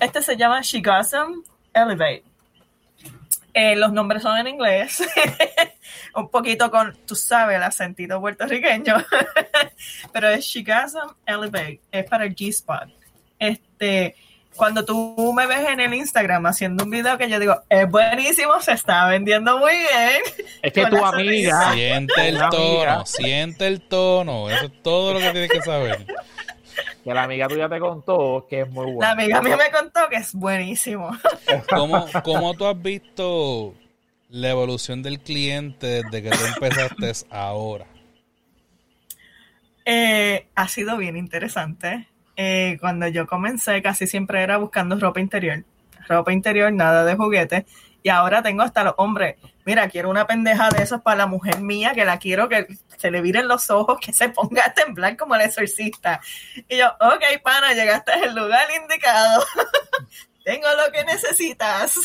Este 0.00 0.22
se 0.22 0.36
llama 0.36 0.60
Shigasm 0.60 1.42
Elevate. 1.72 2.24
Eh, 3.54 3.76
los 3.76 3.92
nombres 3.92 4.22
son 4.22 4.38
en 4.38 4.46
inglés, 4.46 5.02
un 6.14 6.28
poquito 6.28 6.70
con, 6.70 6.96
tú 7.06 7.14
sabes, 7.14 7.56
el 7.56 7.62
acentito 7.62 8.20
puertorriqueño, 8.20 8.94
pero 10.12 10.28
es 10.28 10.44
Shigasm 10.44 11.14
Elevate, 11.26 11.80
es 11.90 12.04
para 12.04 12.24
el 12.26 12.36
G-Spot. 12.36 12.88
Este, 13.38 14.14
cuando 14.58 14.84
tú 14.84 15.32
me 15.34 15.46
ves 15.46 15.68
en 15.68 15.80
el 15.80 15.94
Instagram 15.94 16.44
haciendo 16.46 16.84
un 16.84 16.90
video 16.90 17.16
que 17.16 17.30
yo 17.30 17.38
digo, 17.38 17.62
es 17.68 17.88
buenísimo, 17.88 18.60
se 18.60 18.72
está 18.72 19.06
vendiendo 19.06 19.56
muy 19.58 19.72
bien. 19.72 20.22
Es 20.62 20.72
que 20.72 20.86
tu 20.86 20.96
amiga. 21.04 21.72
Siente 21.72 22.28
el 22.28 22.38
tono, 22.50 23.06
siente 23.06 23.66
el 23.68 23.80
tono. 23.82 24.50
Eso 24.50 24.66
es 24.66 24.82
todo 24.82 25.14
lo 25.14 25.20
que 25.20 25.30
tienes 25.30 25.50
que 25.50 25.62
saber. 25.62 26.04
Que 27.08 27.14
la 27.14 27.22
amiga 27.22 27.48
tuya 27.48 27.70
te 27.70 27.80
contó 27.80 28.46
que 28.50 28.60
es 28.60 28.68
muy 28.70 28.84
bueno. 28.84 29.00
La 29.00 29.12
amiga 29.12 29.40
mía 29.40 29.56
me 29.56 29.70
contó 29.70 30.00
que 30.10 30.16
es 30.16 30.34
buenísimo. 30.34 31.08
¿Cómo, 31.70 32.04
¿Cómo 32.22 32.52
tú 32.52 32.66
has 32.66 32.82
visto 32.82 33.72
la 34.28 34.50
evolución 34.50 35.02
del 35.02 35.18
cliente 35.20 36.02
desde 36.02 36.22
que 36.22 36.28
tú 36.28 36.44
empezaste 36.44 37.26
ahora? 37.30 37.86
Eh, 39.86 40.48
ha 40.54 40.68
sido 40.68 40.98
bien 40.98 41.16
interesante. 41.16 42.08
Eh, 42.36 42.76
cuando 42.78 43.08
yo 43.08 43.26
comencé 43.26 43.80
casi 43.80 44.06
siempre 44.06 44.42
era 44.42 44.58
buscando 44.58 44.94
ropa 44.98 45.18
interior. 45.18 45.64
Ropa 46.10 46.30
interior, 46.30 46.70
nada 46.74 47.06
de 47.06 47.14
juguetes. 47.14 47.64
Y 48.08 48.10
ahora 48.10 48.42
tengo 48.42 48.62
hasta 48.62 48.84
los 48.84 48.94
hombres. 48.96 49.36
Mira, 49.66 49.86
quiero 49.90 50.08
una 50.08 50.26
pendeja 50.26 50.70
de 50.70 50.82
esos 50.82 51.02
para 51.02 51.18
la 51.18 51.26
mujer 51.26 51.60
mía, 51.60 51.92
que 51.94 52.06
la 52.06 52.18
quiero 52.18 52.48
que 52.48 52.66
se 52.96 53.10
le 53.10 53.20
viren 53.20 53.46
los 53.46 53.68
ojos, 53.68 53.98
que 54.00 54.14
se 54.14 54.30
ponga 54.30 54.64
a 54.64 54.72
temblar 54.72 55.14
como 55.14 55.34
el 55.34 55.42
exorcista. 55.42 56.18
Y 56.70 56.78
yo, 56.78 56.86
ok, 56.88 57.42
pana, 57.44 57.74
llegaste 57.74 58.12
al 58.12 58.34
lugar 58.34 58.66
indicado. 58.80 59.44
tengo 60.42 60.66
lo 60.74 60.90
que 60.90 61.04
necesitas. 61.04 61.96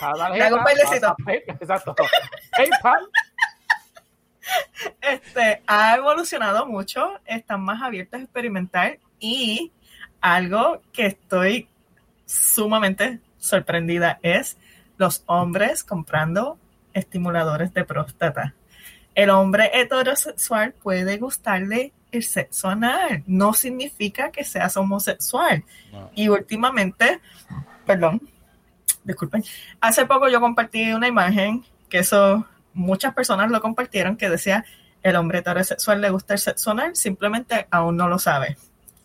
Hago 0.00 0.56
un 0.56 0.64
bailecito. 0.64 1.14
Exacto. 1.28 1.94
Hey, 2.56 2.68
pan 2.82 2.98
este, 5.00 5.62
ha 5.68 5.94
evolucionado 5.94 6.66
mucho, 6.66 7.20
están 7.26 7.60
más 7.60 7.80
abiertos 7.80 8.18
a 8.18 8.24
experimentar 8.24 8.98
y 9.20 9.70
algo 10.20 10.82
que 10.92 11.06
estoy 11.06 11.68
sumamente 12.32 13.20
sorprendida 13.38 14.18
es 14.22 14.56
los 14.96 15.22
hombres 15.26 15.84
comprando 15.84 16.58
estimuladores 16.94 17.74
de 17.74 17.84
próstata. 17.84 18.54
El 19.14 19.30
hombre 19.30 19.70
heterosexual 19.74 20.72
puede 20.72 21.18
gustarle 21.18 21.92
el 22.10 22.22
sexo 22.22 22.68
anal, 22.68 23.22
no 23.26 23.52
significa 23.52 24.30
que 24.30 24.44
seas 24.44 24.76
homosexual. 24.76 25.64
Y 26.14 26.28
últimamente, 26.28 27.20
perdón, 27.86 28.22
disculpen, 29.04 29.44
hace 29.80 30.06
poco 30.06 30.28
yo 30.28 30.40
compartí 30.40 30.92
una 30.92 31.08
imagen 31.08 31.64
que 31.88 31.98
eso 31.98 32.46
muchas 32.72 33.12
personas 33.14 33.50
lo 33.50 33.60
compartieron 33.60 34.16
que 34.16 34.30
decía 34.30 34.64
el 35.02 35.16
hombre 35.16 35.40
heterosexual 35.40 36.00
le 36.00 36.10
gusta 36.10 36.34
el 36.34 36.40
sexo 36.40 36.70
anal, 36.70 36.96
simplemente 36.96 37.66
aún 37.70 37.96
no 37.96 38.08
lo 38.08 38.18
sabe. 38.18 38.56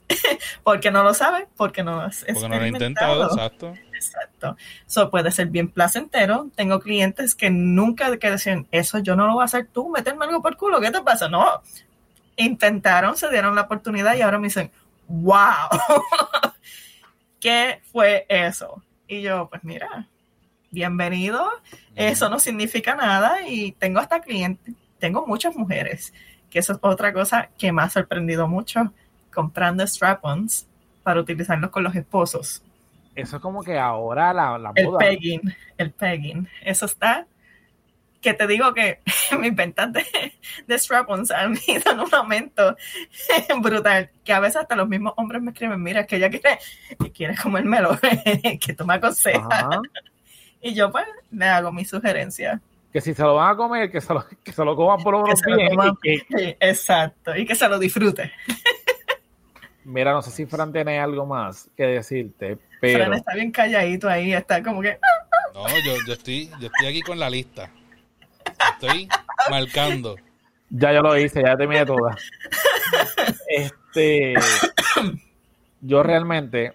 porque 0.63 0.91
no 0.91 1.03
lo 1.03 1.13
sabe, 1.13 1.47
porque 1.55 1.83
no 1.83 2.05
es 2.05 2.25
Porque 2.25 2.49
no 2.49 2.55
lo 2.55 2.63
ha 2.63 2.67
intentado, 2.67 3.23
exacto. 3.25 3.73
Exacto. 3.93 4.55
Eso 4.85 5.09
puede 5.09 5.31
ser 5.31 5.47
bien 5.47 5.69
placentero. 5.69 6.49
Tengo 6.55 6.79
clientes 6.79 7.33
que 7.35 7.49
nunca 7.49 8.15
que 8.17 8.29
decían, 8.29 8.67
eso 8.71 8.99
yo 8.99 9.15
no 9.15 9.25
lo 9.25 9.33
voy 9.33 9.41
a 9.41 9.45
hacer 9.45 9.67
tú, 9.67 9.89
meterme 9.89 10.25
algo 10.25 10.41
por 10.41 10.55
culo, 10.55 10.79
¿qué 10.79 10.91
te 10.91 11.01
pasa? 11.01 11.27
No. 11.27 11.61
Intentaron, 12.35 13.17
se 13.17 13.29
dieron 13.29 13.55
la 13.55 13.63
oportunidad 13.63 14.15
y 14.15 14.21
ahora 14.21 14.37
me 14.37 14.47
dicen, 14.47 14.71
wow, 15.07 15.69
¿qué 17.39 17.81
fue 17.91 18.25
eso? 18.29 18.83
Y 19.07 19.21
yo, 19.21 19.49
pues 19.49 19.63
mira, 19.63 20.07
bienvenido. 20.69 21.49
Eso 21.95 22.29
no 22.29 22.39
significa 22.39 22.93
nada 22.95 23.47
y 23.47 23.71
tengo 23.73 23.99
hasta 23.99 24.21
clientes, 24.21 24.75
tengo 24.99 25.25
muchas 25.25 25.55
mujeres, 25.55 26.13
que 26.51 26.59
eso 26.59 26.73
es 26.73 26.79
otra 26.81 27.13
cosa 27.13 27.49
que 27.57 27.71
me 27.71 27.81
ha 27.81 27.89
sorprendido 27.89 28.47
mucho, 28.47 28.93
comprando 29.37 29.85
strap-ons 29.85 30.65
para 31.03 31.19
utilizarlos 31.19 31.69
con 31.69 31.83
los 31.83 31.95
esposos. 31.95 32.63
Eso 33.13 33.35
es 33.35 33.41
como 33.41 33.61
que 33.63 33.77
ahora 33.77 34.33
la, 34.33 34.57
la 34.57 34.71
el 34.73 34.89
pegging, 34.97 35.41
el 35.77 35.91
pegging. 35.91 36.49
Eso 36.63 36.87
está 36.87 37.27
que 38.19 38.33
te 38.33 38.47
digo 38.47 38.73
que 38.73 39.01
mis 39.39 39.55
ventas 39.55 39.93
de, 39.93 40.03
de 40.65 40.75
strap-ons 40.79 41.29
han 41.29 41.55
ido 41.67 41.91
en 41.91 41.99
un 41.99 42.15
aumento 42.15 42.75
brutal, 43.61 44.09
que 44.25 44.33
a 44.33 44.39
veces 44.39 44.57
hasta 44.57 44.75
los 44.75 44.87
mismos 44.87 45.13
hombres 45.17 45.39
me 45.39 45.51
escriben, 45.51 45.81
mira, 45.83 46.01
es 46.01 46.07
que 46.07 46.15
ella 46.15 46.31
quiere, 46.31 46.57
quiere 47.13 47.35
comérmelo, 47.37 47.95
que 48.59 48.73
tú 48.73 48.85
me 48.85 48.95
aconsejas. 48.95 49.67
Y 50.61 50.73
yo, 50.73 50.91
pues, 50.91 51.05
le 51.29 51.45
hago 51.45 51.71
mi 51.71 51.85
sugerencia. 51.85 52.59
Que 52.91 53.01
si 53.01 53.13
se 53.13 53.21
lo 53.21 53.35
van 53.35 53.53
a 53.53 53.55
comer, 53.55 53.91
que 53.91 54.01
se 54.01 54.11
lo, 54.11 54.25
que 54.43 54.51
se 54.51 54.65
lo 54.65 54.75
coman 54.75 55.03
por 55.03 55.13
lo 55.13 55.23
menos 55.23 55.99
bien. 56.01 56.21
Exacto, 56.59 57.35
y 57.35 57.45
que 57.45 57.53
se 57.53 57.69
lo 57.69 57.77
disfrute. 57.77 58.31
Mira, 59.87 60.11
no 60.11 60.21
sé 60.21 60.31
si 60.31 60.45
Fran 60.45 60.73
tiene 60.73 60.99
algo 60.99 61.25
más 61.25 61.69
que 61.77 61.83
decirte, 61.83 62.57
pero... 62.81 63.05
Fran 63.05 63.13
está 63.13 63.33
bien 63.35 63.51
calladito 63.51 64.09
ahí, 64.09 64.33
está 64.33 64.61
como 64.61 64.81
que... 64.81 64.99
No, 65.53 65.65
yo, 65.85 65.93
yo, 66.05 66.13
estoy, 66.13 66.49
yo 66.59 66.67
estoy 66.67 66.87
aquí 66.87 67.01
con 67.01 67.17
la 67.17 67.29
lista. 67.29 67.71
Estoy 68.73 69.07
marcando. 69.49 70.17
Ya 70.69 70.91
yo 70.91 71.01
lo 71.01 71.17
hice, 71.17 71.41
ya 71.41 71.55
terminé 71.55 71.85
toda. 71.85 72.17
Este... 73.47 74.33
Yo 75.79 76.03
realmente 76.03 76.73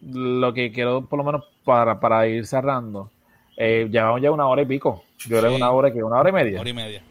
lo 0.00 0.54
que 0.54 0.72
quiero, 0.72 1.04
por 1.04 1.18
lo 1.18 1.24
menos 1.24 1.44
para, 1.64 2.00
para 2.00 2.26
ir 2.26 2.46
cerrando, 2.46 3.10
eh, 3.58 3.88
llevamos 3.90 4.22
ya 4.22 4.30
una 4.30 4.46
hora 4.46 4.62
y 4.62 4.66
pico. 4.66 5.04
Yo 5.28 5.42
le 5.42 5.50
una 5.50 5.70
hora 5.70 5.92
que 5.92 6.02
una 6.02 6.18
hora 6.18 6.30
y 6.30 6.32
media. 6.32 6.60
Hora 6.60 6.70
y 6.70 6.74
media. 6.74 7.02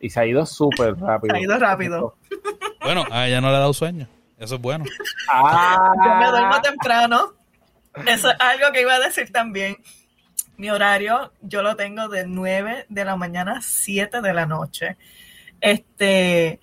Y 0.00 0.10
se 0.10 0.18
ha 0.18 0.26
ido 0.26 0.44
súper 0.44 0.98
rápido. 0.98 1.36
Se 1.36 1.40
ha 1.40 1.44
ido 1.44 1.56
rápido. 1.56 2.16
Bueno, 2.82 3.04
a 3.12 3.28
ella 3.28 3.40
no 3.40 3.50
le 3.50 3.56
ha 3.56 3.60
dado 3.60 3.72
sueño. 3.72 4.08
Eso 4.42 4.56
es 4.56 4.60
bueno. 4.60 4.84
Ah. 5.30 5.92
Yo 6.04 6.14
me 6.16 6.26
duermo 6.26 6.60
temprano. 6.60 7.32
Eso 8.06 8.28
es 8.28 8.36
algo 8.40 8.72
que 8.72 8.80
iba 8.80 8.94
a 8.94 8.98
decir 8.98 9.30
también. 9.30 9.76
Mi 10.56 10.68
horario 10.68 11.32
yo 11.42 11.62
lo 11.62 11.76
tengo 11.76 12.08
de 12.08 12.26
9 12.26 12.86
de 12.88 13.04
la 13.04 13.14
mañana 13.14 13.58
a 13.58 13.60
7 13.60 14.20
de 14.20 14.34
la 14.34 14.44
noche. 14.46 14.96
Este, 15.60 16.58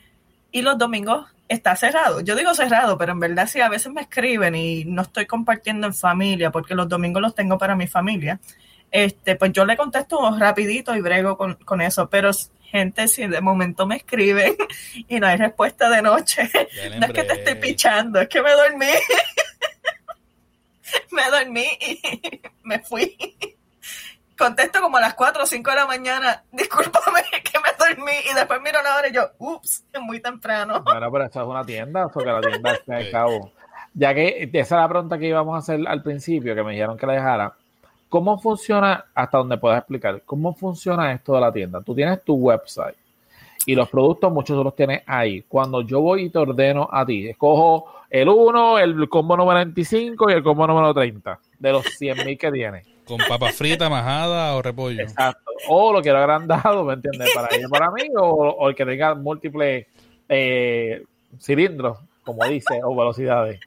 y 0.51 0.61
los 0.61 0.77
domingos 0.77 1.26
está 1.47 1.73
cerrado. 1.77 2.19
Yo 2.19 2.35
digo 2.35 2.53
cerrado, 2.53 2.97
pero 2.97 3.14
en 3.14 3.22
verdad 3.22 3.47
sí, 3.47 3.61
a 3.61 3.69
veces 3.69 3.93
me 3.93 4.01
escriben 4.01 4.56
y 4.56 4.84
no 4.84 5.03
estoy 5.03 5.26
compartiendo 5.26 5.88
en 5.88 5.93
familia 5.93 6.51
porque 6.51 6.76
los 6.76 6.89
domingos 6.89 7.22
los 7.22 7.34
tengo 7.34 7.57
para 7.57 7.77
mi 7.77 7.88
familia. 7.88 8.41
Este, 8.91 9.38
pues 9.38 9.53
yo 9.53 9.64
le 9.64 9.77
contesto 9.77 10.38
rapidito 10.38 10.93
y 10.97 11.01
brego 11.01 11.38
con, 11.38 11.53
con 11.56 11.80
eso, 11.80 12.10
pero 12.10 12.31
gente, 12.70 13.08
si 13.08 13.28
de 13.28 13.41
momento 13.41 13.86
me 13.86 13.98
escriben 13.98 14.56
y 15.08 15.20
no 15.20 15.28
hay 15.28 15.38
respuesta 15.38 15.90
de 15.90 16.02
noche, 16.02 16.50
no 16.98 17.06
es 17.06 17.14
que 17.14 17.24
te 17.24 17.34
estoy 17.34 17.56
pichando, 17.56 18.20
es 18.20 18.30
que 18.30 18.41
me 18.41 18.52
dormí. 18.52 18.88
me 21.12 21.30
dormí 21.30 21.68
y 21.80 22.41
me 22.64 22.80
fui. 22.80 23.18
Contesto 24.38 24.82
como 24.82 24.98
a 24.98 25.02
las 25.02 25.16
4 25.16 25.44
o 25.44 25.46
5 25.46 25.70
de 25.70 25.76
la 25.76 25.86
mañana, 25.86 26.44
discúlpame 26.52 27.22
que 27.44 27.60
me 27.60 27.74
dormí 27.78 28.14
y 28.32 28.34
después 28.34 28.62
miro 28.62 28.82
la 28.82 28.96
hora 28.96 29.10
y 29.10 29.12
yo, 29.12 29.30
ups, 29.38 29.84
es 29.91 30.02
muy 30.02 30.22
temprano. 30.22 30.82
Bueno, 30.84 31.12
pero 31.12 31.26
esto 31.26 31.41
es 31.41 31.48
una 31.48 31.66
tienda, 31.66 32.06
o 32.06 32.12
que 32.12 32.26
la 32.26 32.40
tienda 32.40 32.72
está 32.72 32.96
al 32.96 33.12
cabo. 33.12 33.52
Ya 33.94 34.14
que 34.14 34.50
esa 34.54 34.76
es 34.76 34.82
la 34.82 34.88
pregunta 34.88 35.18
que 35.18 35.28
íbamos 35.28 35.56
a 35.56 35.58
hacer 35.58 35.86
al 35.86 36.02
principio, 36.02 36.56
que 36.56 36.64
me 36.64 36.72
dijeron 36.72 36.98
que 36.98 37.06
la 37.06 37.14
dejara. 37.14 37.54
¿Cómo 38.10 38.40
funciona, 38.40 39.06
hasta 39.14 39.38
donde 39.38 39.57
puedas 39.57 39.77
explicar, 39.77 40.23
cómo 40.26 40.53
funciona 40.56 41.14
esto 41.14 41.34
de 41.34 41.41
la 41.41 41.53
tienda? 41.53 41.81
Tú 41.81 41.94
tienes 41.94 42.23
tu 42.23 42.34
website 42.34 42.95
y 43.65 43.76
los 43.76 43.88
productos 43.88 44.31
muchos 44.31 44.64
los 44.64 44.76
tienes 44.76 45.03
ahí. 45.06 45.44
Cuando 45.48 45.81
yo 45.81 46.02
voy 46.02 46.23
y 46.23 46.30
te 46.30 46.40
ordeno 46.40 46.90
a 46.91 47.06
ti, 47.06 47.27
escojo 47.27 47.86
el 48.10 48.27
1, 48.27 48.80
el 48.80 49.10
combo 49.10 49.38
número 49.38 49.60
25 49.60 50.30
y 50.30 50.34
el 50.34 50.44
combo 50.44 50.65
número 50.65 50.91
30 50.91 51.40
de 51.60 51.72
los 51.72 51.86
100 51.86 52.26
mil 52.26 52.38
que 52.38 52.52
tiene. 52.52 52.84
Con 53.06 53.19
papa 53.27 53.52
frita, 53.52 53.90
majada 53.90 54.56
o 54.56 54.61
repollo. 54.61 55.02
Exacto. 55.02 55.52
O 55.68 55.94
lo 55.94 56.02
quiero 56.02 56.18
agrandado, 56.18 56.84
¿me 56.84 56.94
entiendes? 56.94 57.30
Para 57.34 57.56
ella, 57.56 57.68
para 57.69 57.91
mí, 57.91 58.03
o, 58.19 58.69
el 58.69 58.76
que 58.76 58.86
tenga 58.86 59.14
múltiples 59.14 59.86
eh, 60.27 61.03
cilindros, 61.40 61.99
como 62.23 62.45
dice, 62.45 62.81
o 62.84 62.95
velocidades. 62.95 63.60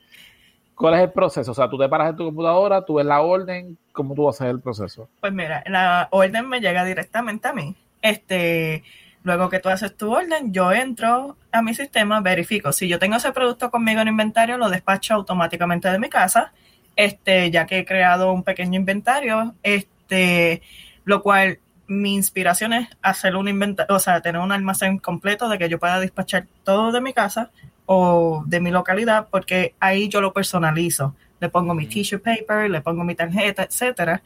¿Cuál 0.82 0.94
es 0.94 1.00
el 1.02 1.12
proceso? 1.12 1.52
O 1.52 1.54
sea, 1.54 1.70
tú 1.70 1.78
te 1.78 1.88
paras 1.88 2.10
en 2.10 2.16
tu 2.16 2.24
computadora, 2.24 2.84
tú 2.84 2.94
ves 2.94 3.06
la 3.06 3.22
orden, 3.22 3.78
¿cómo 3.92 4.16
tú 4.16 4.28
hacer 4.28 4.48
el 4.48 4.60
proceso? 4.60 5.08
Pues 5.20 5.32
mira, 5.32 5.62
la 5.68 6.08
orden 6.10 6.48
me 6.48 6.60
llega 6.60 6.84
directamente 6.84 7.46
a 7.46 7.52
mí. 7.52 7.76
Este, 8.02 8.82
luego 9.22 9.48
que 9.48 9.60
tú 9.60 9.68
haces 9.68 9.96
tu 9.96 10.12
orden, 10.12 10.52
yo 10.52 10.72
entro 10.72 11.36
a 11.52 11.62
mi 11.62 11.72
sistema, 11.72 12.20
verifico. 12.20 12.72
Si 12.72 12.88
yo 12.88 12.98
tengo 12.98 13.14
ese 13.14 13.30
producto 13.30 13.70
conmigo 13.70 14.00
en 14.00 14.08
inventario, 14.08 14.58
lo 14.58 14.68
despacho 14.68 15.14
automáticamente 15.14 15.88
de 15.88 16.00
mi 16.00 16.08
casa. 16.08 16.52
Este, 16.96 17.52
ya 17.52 17.64
que 17.64 17.78
he 17.78 17.84
creado 17.84 18.32
un 18.32 18.42
pequeño 18.42 18.80
inventario, 18.80 19.54
este, 19.62 20.62
lo 21.04 21.22
cual 21.22 21.60
mi 21.86 22.14
inspiración 22.14 22.72
es 22.72 22.88
hacer 23.02 23.36
un 23.36 23.48
inventario, 23.48 23.94
o 23.94 23.98
sea, 23.98 24.20
tener 24.20 24.40
un 24.40 24.52
almacén 24.52 24.98
completo 24.98 25.48
de 25.48 25.58
que 25.58 25.68
yo 25.68 25.78
pueda 25.78 26.00
despachar 26.00 26.46
todo 26.64 26.92
de 26.92 27.00
mi 27.00 27.12
casa 27.12 27.50
o 27.86 28.44
de 28.46 28.60
mi 28.60 28.70
localidad, 28.70 29.28
porque 29.30 29.74
ahí 29.80 30.08
yo 30.08 30.20
lo 30.20 30.32
personalizo. 30.32 31.14
Le 31.40 31.48
pongo 31.48 31.74
mi 31.74 31.86
tissue 31.86 32.18
paper, 32.18 32.70
le 32.70 32.80
pongo 32.80 33.04
mi 33.04 33.14
tarjeta, 33.14 33.64
etcétera. 33.64 34.22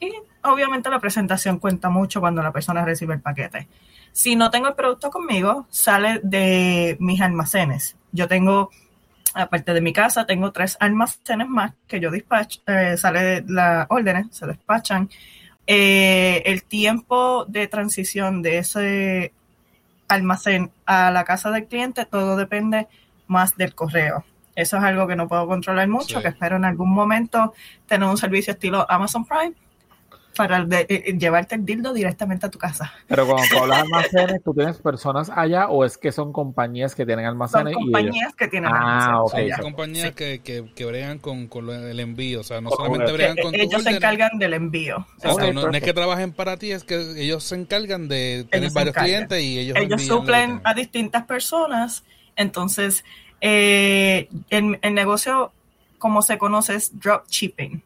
Y 0.00 0.12
obviamente 0.42 0.90
la 0.90 0.98
presentación 0.98 1.58
cuenta 1.58 1.88
mucho 1.88 2.20
cuando 2.20 2.42
la 2.42 2.52
persona 2.52 2.84
recibe 2.84 3.14
el 3.14 3.20
paquete. 3.20 3.68
Si 4.12 4.34
no 4.34 4.50
tengo 4.50 4.68
el 4.68 4.74
producto 4.74 5.10
conmigo, 5.10 5.66
sale 5.70 6.20
de 6.22 6.96
mis 7.00 7.20
almacenes. 7.20 7.96
Yo 8.10 8.26
tengo, 8.26 8.70
aparte 9.34 9.72
de 9.72 9.80
mi 9.80 9.92
casa, 9.92 10.26
tengo 10.26 10.50
tres 10.50 10.76
almacenes 10.80 11.48
más 11.48 11.74
que 11.86 12.00
yo 12.00 12.10
despacho, 12.10 12.60
eh, 12.66 12.96
sale 12.96 13.44
las 13.46 13.86
órdenes, 13.90 14.26
se 14.30 14.46
despachan. 14.46 15.08
Eh, 15.70 16.42
el 16.46 16.64
tiempo 16.64 17.44
de 17.44 17.68
transición 17.68 18.40
de 18.40 18.56
ese 18.56 19.32
almacén 20.08 20.70
a 20.86 21.10
la 21.10 21.24
casa 21.24 21.50
del 21.50 21.66
cliente, 21.66 22.06
todo 22.06 22.36
depende 22.36 22.88
más 23.26 23.54
del 23.54 23.74
correo. 23.74 24.24
Eso 24.54 24.78
es 24.78 24.82
algo 24.82 25.06
que 25.06 25.14
no 25.14 25.28
puedo 25.28 25.46
controlar 25.46 25.86
mucho, 25.86 26.22
que 26.22 26.28
espero 26.28 26.56
en 26.56 26.64
algún 26.64 26.90
momento 26.90 27.52
tener 27.86 28.08
un 28.08 28.16
servicio 28.16 28.54
estilo 28.54 28.90
Amazon 28.90 29.26
Prime 29.26 29.52
para 30.36 30.62
eh, 30.62 30.86
eh, 30.88 31.18
llevarte 31.18 31.56
el 31.56 31.64
dildo 31.64 31.92
directamente 31.92 32.46
a 32.46 32.50
tu 32.50 32.58
casa. 32.58 32.92
Pero 33.08 33.26
cuando 33.26 33.44
tú 33.50 33.58
hablas 33.58 33.78
de 33.78 33.82
almacenes, 33.82 34.42
¿tú 34.44 34.54
tienes 34.54 34.78
personas 34.78 35.30
allá 35.34 35.68
o 35.68 35.84
es 35.84 35.98
que 35.98 36.12
son 36.12 36.32
compañías 36.32 36.94
que 36.94 37.04
tienen 37.04 37.26
almacenes? 37.26 37.74
Son 37.74 37.82
compañías 37.82 38.34
que 38.36 38.48
tienen 38.48 38.70
ah, 38.72 39.10
almacenes. 39.10 39.56
Son 39.56 39.64
compañías 39.64 40.12
que, 40.12 40.40
que, 40.40 40.84
bregan 40.84 41.18
con, 41.18 41.48
con, 41.48 41.68
el 41.70 42.00
envío, 42.00 42.40
o 42.40 42.44
sea, 42.44 42.60
no 42.60 42.70
solamente 42.70 43.12
bregan 43.12 43.36
con 43.36 43.54
Ellos 43.54 43.82
se 43.82 43.90
encargan 43.90 44.38
del 44.38 44.54
envío. 44.54 45.06
no, 45.52 45.70
es 45.70 45.82
que 45.82 45.92
trabajen 45.92 46.32
para 46.32 46.56
ti, 46.56 46.70
es 46.70 46.84
que 46.84 46.94
ellos 47.20 47.44
se 47.44 47.56
encargan 47.56 48.08
de 48.08 48.46
tener 48.50 48.70
varios 48.70 48.94
clientes 48.94 49.42
y 49.42 49.58
ellos 49.58 49.76
Ellos 49.76 50.02
suplen 50.02 50.60
a 50.64 50.72
distintas 50.74 51.24
personas, 51.24 52.04
entonces 52.36 53.04
eh, 53.40 54.28
el, 54.50 54.78
el 54.82 54.94
negocio, 54.94 55.52
como 55.98 56.22
se 56.22 56.38
conoce, 56.38 56.76
es 56.76 56.98
dropshipping 56.98 57.82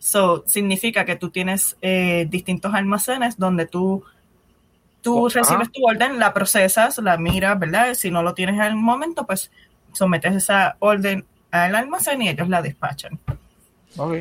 So, 0.00 0.44
significa 0.46 1.04
que 1.04 1.14
tú 1.14 1.28
tienes 1.28 1.76
eh, 1.82 2.26
distintos 2.30 2.72
almacenes 2.72 3.36
donde 3.38 3.66
tú, 3.66 4.02
tú 5.02 5.28
recibes 5.28 5.70
tu 5.70 5.86
orden, 5.86 6.18
la 6.18 6.32
procesas, 6.32 6.96
la 6.98 7.18
miras, 7.18 7.58
¿verdad? 7.58 7.92
Si 7.92 8.10
no 8.10 8.22
lo 8.22 8.32
tienes 8.32 8.54
en 8.54 8.62
el 8.62 8.76
momento, 8.76 9.26
pues 9.26 9.50
sometes 9.92 10.34
esa 10.34 10.76
orden 10.78 11.26
al 11.50 11.74
almacén 11.74 12.22
y 12.22 12.30
ellos 12.30 12.48
la 12.48 12.62
despachan. 12.62 13.20
Ok. 13.98 14.14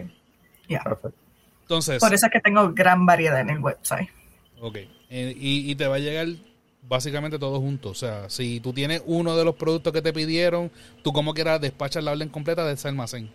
Perfecto. 0.67 1.13
Entonces. 1.61 1.99
Por 2.01 2.13
eso 2.13 2.25
es 2.25 2.31
que 2.33 2.41
tengo 2.41 2.73
gran 2.73 3.05
variedad 3.05 3.39
en 3.39 3.49
el 3.49 3.59
website. 3.59 4.09
Ok. 4.59 4.75
Eh, 5.09 5.33
y, 5.39 5.71
y, 5.71 5.75
te 5.75 5.87
va 5.87 5.95
a 5.95 5.99
llegar 5.99 6.27
básicamente 6.89 7.39
todo 7.39 7.61
junto. 7.61 7.91
O 7.91 7.95
sea, 7.95 8.29
si 8.29 8.59
tú 8.59 8.73
tienes 8.73 9.01
uno 9.05 9.37
de 9.37 9.45
los 9.45 9.55
productos 9.55 9.93
que 9.93 10.01
te 10.01 10.11
pidieron, 10.11 10.71
tú 11.03 11.13
como 11.13 11.33
quieras 11.33 11.61
despachas 11.61 12.03
la 12.03 12.11
orden 12.11 12.27
completa 12.27 12.65
de 12.65 12.73
ese 12.73 12.89
almacén. 12.89 13.31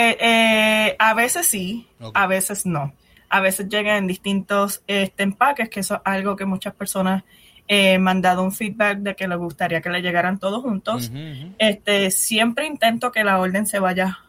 Eh, 0.00 0.16
eh, 0.20 0.96
a 0.96 1.12
veces 1.12 1.44
sí, 1.44 1.88
a 2.14 2.28
veces 2.28 2.64
no. 2.64 2.94
A 3.28 3.40
veces 3.40 3.68
llegan 3.68 3.96
en 3.96 4.06
distintos 4.06 4.80
este, 4.86 5.24
empaques, 5.24 5.68
que 5.68 5.80
eso 5.80 5.96
es 5.96 6.00
algo 6.04 6.36
que 6.36 6.44
muchas 6.44 6.72
personas 6.72 7.24
eh, 7.66 7.98
me 7.98 8.12
han 8.12 8.22
dado 8.22 8.44
un 8.44 8.52
feedback 8.52 8.98
de 8.98 9.16
que 9.16 9.26
les 9.26 9.36
gustaría 9.36 9.80
que 9.80 9.90
le 9.90 10.00
llegaran 10.00 10.38
todos 10.38 10.62
juntos. 10.62 11.10
Este, 11.58 12.12
siempre 12.12 12.66
intento 12.66 13.10
que 13.10 13.24
la 13.24 13.40
orden 13.40 13.66
se 13.66 13.80
vaya 13.80 14.20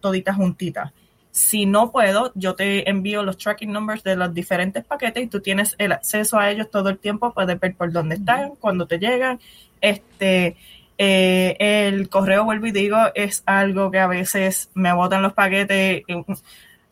todita 0.00 0.32
juntita. 0.32 0.94
Si 1.30 1.66
no 1.66 1.92
puedo, 1.92 2.32
yo 2.34 2.54
te 2.54 2.88
envío 2.88 3.22
los 3.22 3.36
tracking 3.36 3.70
numbers 3.70 4.02
de 4.02 4.16
los 4.16 4.32
diferentes 4.32 4.82
paquetes 4.82 5.24
y 5.24 5.26
tú 5.26 5.40
tienes 5.40 5.74
el 5.76 5.92
acceso 5.92 6.38
a 6.38 6.50
ellos 6.50 6.70
todo 6.70 6.88
el 6.88 6.98
tiempo, 6.98 7.34
puedes 7.34 7.60
ver 7.60 7.74
por 7.74 7.92
dónde 7.92 8.14
están, 8.14 8.56
cuando 8.56 8.86
te 8.86 8.98
llegan. 8.98 9.38
Este, 9.82 10.56
eh, 11.00 11.56
el 11.60 12.08
correo, 12.08 12.44
vuelvo 12.44 12.66
y 12.66 12.72
digo, 12.72 12.98
es 13.14 13.44
algo 13.46 13.92
que 13.92 14.00
a 14.00 14.08
veces 14.08 14.68
me 14.74 14.92
botan 14.92 15.22
los 15.22 15.32
paquetes. 15.32 16.02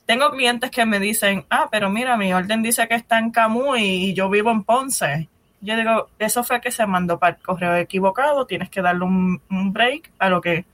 Tengo 0.06 0.30
clientes 0.30 0.70
que 0.70 0.86
me 0.86 1.00
dicen, 1.00 1.44
ah, 1.50 1.68
pero 1.72 1.90
mira, 1.90 2.16
mi 2.16 2.32
orden 2.32 2.62
dice 2.62 2.86
que 2.86 2.94
está 2.94 3.18
en 3.18 3.32
Camus 3.32 3.80
y 3.80 4.14
yo 4.14 4.30
vivo 4.30 4.52
en 4.52 4.62
Ponce. 4.62 5.28
Yo 5.60 5.76
digo, 5.76 6.08
eso 6.20 6.44
fue 6.44 6.60
que 6.60 6.70
se 6.70 6.86
mandó 6.86 7.18
para 7.18 7.36
el 7.36 7.42
correo 7.42 7.74
equivocado, 7.74 8.46
tienes 8.46 8.70
que 8.70 8.80
darle 8.80 9.04
un, 9.04 9.40
break 9.72 10.12
a 10.20 10.28
lo 10.28 10.40
que 10.40 10.64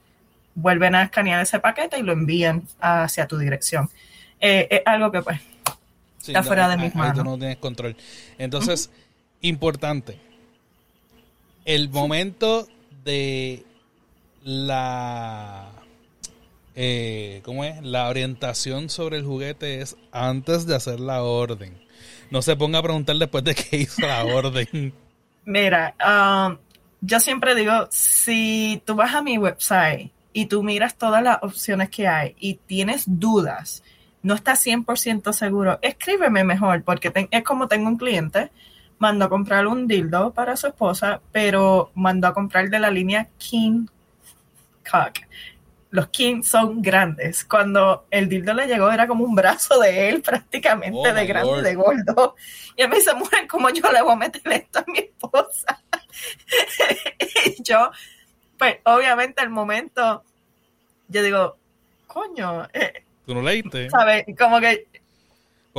vuelven 0.54 0.94
a 0.94 1.04
escanear 1.04 1.40
ese 1.40 1.58
paquete 1.58 1.98
y 1.98 2.02
lo 2.02 2.12
envían 2.12 2.64
hacia 2.80 3.26
tu 3.26 3.38
dirección. 3.38 3.88
Eh, 4.38 4.68
es 4.68 4.82
algo 4.84 5.10
que 5.10 5.22
pues 5.22 5.40
está 6.20 6.42
fuera 6.42 6.68
de 6.68 6.76
mis 6.76 6.94
manos. 6.94 7.24
no 7.24 7.38
tienes 7.38 7.56
control. 7.56 7.96
Entonces, 8.36 8.90
importante, 9.40 10.18
el 11.64 11.88
momento 11.88 12.68
de 13.04 13.64
la 14.44 15.70
eh, 16.74 17.42
¿cómo 17.44 17.64
es? 17.64 17.82
La 17.82 18.08
orientación 18.08 18.88
sobre 18.88 19.18
el 19.18 19.24
juguete 19.24 19.80
es 19.80 19.96
antes 20.10 20.66
de 20.66 20.74
hacer 20.74 21.00
la 21.00 21.22
orden. 21.22 21.78
No 22.30 22.40
se 22.40 22.56
ponga 22.56 22.78
a 22.78 22.82
preguntar 22.82 23.16
después 23.16 23.44
de 23.44 23.54
que 23.54 23.76
hizo 23.82 24.06
la 24.06 24.24
orden. 24.24 24.94
Mira, 25.44 25.94
um, 26.00 26.56
yo 27.00 27.20
siempre 27.20 27.54
digo, 27.54 27.88
si 27.90 28.82
tú 28.86 28.94
vas 28.94 29.14
a 29.14 29.22
mi 29.22 29.36
website 29.36 30.10
y 30.32 30.46
tú 30.46 30.62
miras 30.62 30.96
todas 30.96 31.22
las 31.22 31.42
opciones 31.42 31.90
que 31.90 32.08
hay 32.08 32.34
y 32.38 32.54
tienes 32.54 33.04
dudas, 33.06 33.82
no 34.22 34.34
estás 34.34 34.64
100% 34.64 35.32
seguro, 35.32 35.78
escríbeme 35.82 36.44
mejor, 36.44 36.84
porque 36.84 37.12
es 37.30 37.42
como 37.42 37.68
tengo 37.68 37.88
un 37.88 37.98
cliente 37.98 38.50
mandó 39.02 39.24
a 39.24 39.28
comprar 39.28 39.66
un 39.66 39.88
dildo 39.88 40.32
para 40.32 40.56
su 40.56 40.68
esposa, 40.68 41.20
pero 41.32 41.90
mandó 41.96 42.28
a 42.28 42.32
comprar 42.32 42.70
de 42.70 42.78
la 42.78 42.88
línea 42.88 43.28
King 43.36 43.86
Cock. 44.88 45.26
Los 45.90 46.06
King 46.10 46.42
son 46.44 46.80
grandes. 46.80 47.44
Cuando 47.44 48.06
el 48.12 48.28
dildo 48.28 48.54
le 48.54 48.68
llegó 48.68 48.92
era 48.92 49.08
como 49.08 49.24
un 49.24 49.34
brazo 49.34 49.80
de 49.80 50.08
él 50.08 50.22
prácticamente 50.30 51.10
oh 51.10 51.12
de 51.12 51.26
grande, 51.26 51.62
de 51.62 51.74
gordo. 51.74 52.36
Y 52.76 52.82
a 52.82 52.88
mí 52.88 53.00
se 53.00 53.12
mueren 53.12 53.48
como 53.48 53.70
yo 53.70 53.90
le 53.90 54.02
voy 54.02 54.12
a 54.12 54.16
meter 54.16 54.40
esto 54.52 54.78
a 54.78 54.84
mi 54.86 55.00
esposa. 55.00 55.82
y 57.56 57.60
yo, 57.64 57.90
pues 58.56 58.76
obviamente 58.84 59.42
el 59.42 59.50
momento, 59.50 60.22
yo 61.08 61.24
digo, 61.24 61.56
coño. 62.06 62.68
Eh, 62.72 63.02
¿Tú 63.26 63.34
no 63.34 63.42
leíste? 63.42 63.90
¿Sabes? 63.90 64.26
Como 64.38 64.60
que 64.60 64.86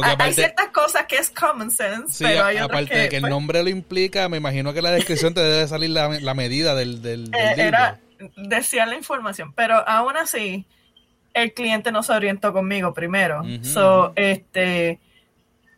hay 0.01 0.33
ciertas 0.33 0.69
cosas 0.69 1.05
que 1.05 1.17
es 1.17 1.29
common 1.29 1.69
sense, 1.69 2.13
Sí, 2.13 2.23
pero 2.23 2.45
hay 2.45 2.55
otras 2.57 2.69
aparte 2.69 2.89
que, 2.89 2.97
de 2.97 3.09
que 3.09 3.15
el 3.17 3.21
pues, 3.21 3.29
nombre 3.31 3.63
lo 3.63 3.69
implica, 3.69 4.27
me 4.29 4.37
imagino 4.37 4.73
que 4.73 4.81
la 4.81 4.91
descripción 4.91 5.33
te 5.33 5.41
debe 5.41 5.67
salir 5.67 5.91
la, 5.91 6.07
la 6.19 6.33
medida 6.33 6.73
del, 6.75 7.01
del, 7.01 7.29
del 7.29 7.41
eh, 7.41 7.53
era 7.57 7.99
decía 8.35 8.85
la 8.85 8.95
información, 8.95 9.53
pero 9.53 9.87
aún 9.87 10.17
así 10.17 10.65
el 11.33 11.53
cliente 11.53 11.91
no 11.91 12.03
se 12.03 12.13
orientó 12.13 12.53
conmigo 12.53 12.93
primero. 12.93 13.41
Ujú, 13.41 13.63
So, 13.63 14.13
este, 14.15 14.99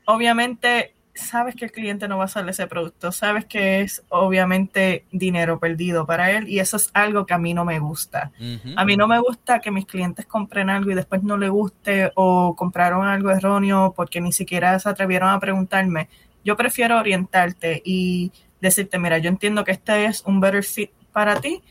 obviamente 0.05 0.94
sabes 1.15 1.55
que 1.55 1.65
el 1.65 1.71
cliente 1.71 2.07
no 2.07 2.17
va 2.17 2.23
a 2.23 2.27
usar 2.27 2.47
ese 2.47 2.67
producto, 2.67 3.11
sabes 3.11 3.45
que 3.45 3.81
es 3.81 4.03
obviamente 4.09 5.05
dinero 5.11 5.59
perdido 5.59 6.05
para 6.05 6.31
él 6.31 6.47
y 6.49 6.59
eso 6.59 6.75
es 6.77 6.91
algo 6.93 7.25
que 7.25 7.33
a 7.33 7.37
mí 7.37 7.53
no 7.53 7.63
me 7.63 7.79
gusta. 7.79 8.31
A 8.75 8.85
mí 8.85 8.97
no 8.97 9.07
me 9.07 9.19
gusta 9.19 9.61
que 9.61 9.71
mis 9.71 9.85
clientes 9.85 10.25
compren 10.25 10.69
algo 10.69 10.91
y 10.91 10.95
después 10.95 11.23
no 11.23 11.37
le 11.37 11.49
guste 11.49 12.11
o 12.15 12.55
compraron 12.55 13.07
algo 13.07 13.31
erróneo 13.31 13.93
porque 13.95 14.19
ni 14.19 14.33
siquiera 14.33 14.77
se 14.77 14.89
atrevieron 14.89 15.29
a 15.29 15.39
preguntarme. 15.39 16.09
Yo 16.43 16.57
prefiero 16.57 16.99
orientarte 16.99 17.81
y 17.83 18.31
decirte, 18.59 18.99
mira, 18.99 19.17
yo 19.17 19.29
entiendo 19.29 19.63
que 19.63 19.71
este 19.71 20.05
es 20.05 20.21
un 20.25 20.39
better 20.39 20.63
fit 20.63 20.91
para 21.13 21.39
ti 21.39 21.63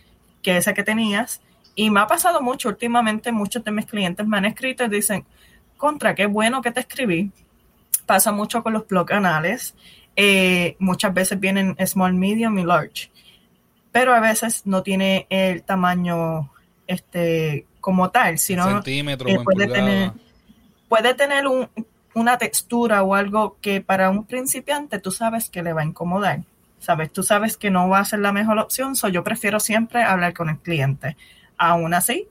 que 0.43 0.57
ese 0.57 0.73
que 0.73 0.83
tenías. 0.83 1.43
Y 1.75 1.91
me 1.91 2.01
ha 2.01 2.07
pasado 2.07 2.41
mucho 2.41 2.69
últimamente, 2.71 3.31
muchos 3.31 3.63
de 3.63 3.73
mis 3.73 3.87
clientes 3.87 4.27
me 4.27 4.39
han 4.39 4.47
escrito 4.47 4.85
y 4.85 4.89
dicen, 4.89 5.27
contra, 5.77 6.15
qué 6.15 6.27
bueno 6.27 6.63
que 6.63 6.71
te 6.71 6.81
escribí. 6.81 7.31
Pasa 8.07 8.33
mucho 8.33 8.63
con 8.63 8.73
los 8.73 8.87
blog 8.87 9.07
canales. 9.07 9.75
Eh, 10.17 10.77
muchas 10.79 11.13
veces 11.13 11.41
vienen 11.41 11.77
small, 11.87 12.15
medium 12.15 12.59
y 12.59 12.65
large. 12.65 13.11
Pero 13.93 14.13
a 14.15 14.21
veces 14.21 14.63
no 14.65 14.83
tiene 14.83 15.27
el 15.31 15.63
tamaño 15.63 16.51
este, 16.87 17.67
como 17.81 18.11
tal, 18.11 18.39
sino 18.39 18.65
centímetros 18.65 19.31
eh, 19.31 19.37
o 19.37 19.39
en 19.39 19.45
puede 19.45 19.67
tener- 19.69 20.13
puede 20.89 21.15
tener 21.15 21.47
un- 21.47 21.69
una 22.15 22.39
textura 22.39 23.03
o 23.03 23.15
algo 23.15 23.57
que 23.61 23.81
para 23.81 24.11
un 24.11 24.25
principiante 24.25 24.99
tú 24.99 25.11
sabes 25.11 25.51
que 25.51 25.63
le 25.63 25.73
va 25.73 25.83
a 25.83 25.85
incomodar. 25.85 26.41
Sabes, 26.79 27.13
tú 27.13 27.23
sabes 27.23 27.57
que 27.57 27.71
no 27.71 27.89
va 27.89 28.01
a 28.01 28.05
ser 28.05 28.19
la 28.21 28.33
mejor 28.33 28.59
opción, 28.59 28.95
so 28.95 29.09
yo 29.09 29.25
prefiero 29.25 29.59
siempre 29.59 30.03
hablar 30.03 30.35
con 30.35 30.51
el 30.51 30.59
cliente. 30.59 31.17
Aún 31.57 31.95
así, 31.95 32.29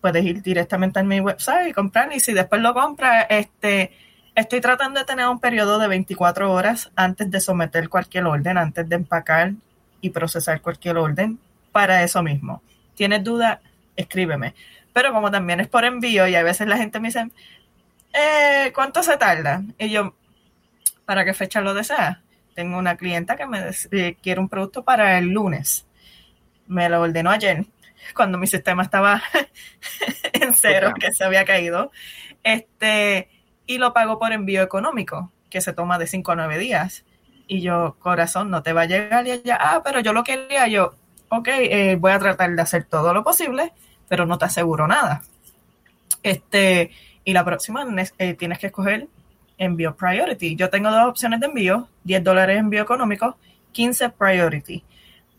puedes 0.00 0.24
ir 0.24 0.42
directamente 0.42 1.00
a 1.00 1.02
mi 1.02 1.18
website 1.20 1.68
y 1.68 1.72
comprar 1.72 2.12
y 2.14 2.20
si 2.20 2.32
después 2.34 2.60
lo 2.60 2.74
compras, 2.74 3.26
este, 3.30 3.92
estoy 4.36 4.60
tratando 4.60 5.00
de 5.00 5.06
tener 5.06 5.26
un 5.26 5.40
periodo 5.40 5.78
de 5.78 5.88
24 5.88 6.52
horas 6.52 6.92
antes 6.94 7.28
de 7.30 7.40
someter 7.40 7.88
cualquier 7.88 8.26
orden, 8.26 8.58
antes 8.58 8.88
de 8.88 8.94
empacar 8.94 9.52
y 10.00 10.10
procesar 10.10 10.60
cualquier 10.60 10.98
orden 10.98 11.40
para 11.72 12.02
eso 12.04 12.22
mismo. 12.22 12.62
¿Tienes 12.94 13.24
duda? 13.24 13.60
Escríbeme. 13.96 14.54
Pero 14.92 15.12
como 15.12 15.30
también 15.30 15.60
es 15.60 15.68
por 15.68 15.84
envío 15.84 16.28
y 16.28 16.34
a 16.34 16.42
veces 16.42 16.68
la 16.68 16.76
gente 16.76 17.00
me 17.00 17.08
dice, 17.08 17.28
eh, 18.12 18.70
¿cuánto 18.74 19.02
se 19.02 19.16
tarda? 19.16 19.62
Y 19.78 19.90
yo, 19.90 20.14
¿para 21.06 21.24
qué 21.24 21.34
fecha 21.34 21.62
lo 21.62 21.74
deseas? 21.74 22.18
Tengo 22.54 22.78
una 22.78 22.96
clienta 22.96 23.36
que 23.36 23.46
me 23.46 23.70
eh, 23.90 24.16
quiere 24.22 24.40
un 24.40 24.48
producto 24.48 24.84
para 24.84 25.18
el 25.18 25.28
lunes. 25.28 25.86
Me 26.66 26.88
lo 26.88 27.00
ordenó 27.00 27.30
ayer, 27.30 27.64
cuando 28.14 28.38
mi 28.38 28.46
sistema 28.46 28.82
estaba 28.82 29.22
en 30.32 30.52
cero, 30.54 30.92
que 30.98 31.12
se 31.12 31.24
había 31.24 31.44
caído. 31.44 31.90
Este, 32.42 33.28
y 33.66 33.78
lo 33.78 33.92
pago 33.92 34.18
por 34.18 34.32
envío 34.32 34.62
económico, 34.62 35.32
que 35.50 35.60
se 35.60 35.72
toma 35.72 35.98
de 35.98 36.06
5 36.06 36.32
a 36.32 36.36
9 36.36 36.58
días. 36.58 37.04
Y 37.46 37.60
yo, 37.60 37.96
corazón, 38.00 38.50
no 38.50 38.62
te 38.62 38.72
va 38.72 38.82
a 38.82 38.86
llegar 38.86 39.26
y 39.26 39.32
ella, 39.32 39.58
ah, 39.60 39.82
pero 39.84 40.00
yo 40.00 40.12
lo 40.12 40.24
quería, 40.24 40.66
yo, 40.66 40.94
ok, 41.28 41.48
eh, 41.48 41.96
voy 41.98 42.12
a 42.12 42.18
tratar 42.18 42.54
de 42.54 42.62
hacer 42.62 42.84
todo 42.84 43.14
lo 43.14 43.22
posible, 43.22 43.72
pero 44.08 44.26
no 44.26 44.38
te 44.38 44.46
aseguro 44.46 44.86
nada. 44.86 45.22
Este, 46.22 46.90
y 47.24 47.32
la 47.32 47.44
próxima 47.44 47.86
eh, 48.18 48.34
tienes 48.34 48.58
que 48.58 48.66
escoger 48.66 49.08
envío 49.58 49.96
priority. 49.96 50.56
Yo 50.56 50.70
tengo 50.70 50.90
dos 50.90 51.08
opciones 51.08 51.40
de 51.40 51.46
envío, 51.46 51.88
10 52.04 52.24
dólares 52.24 52.58
envío 52.58 52.82
económico, 52.82 53.36
15 53.72 54.10
priority. 54.10 54.82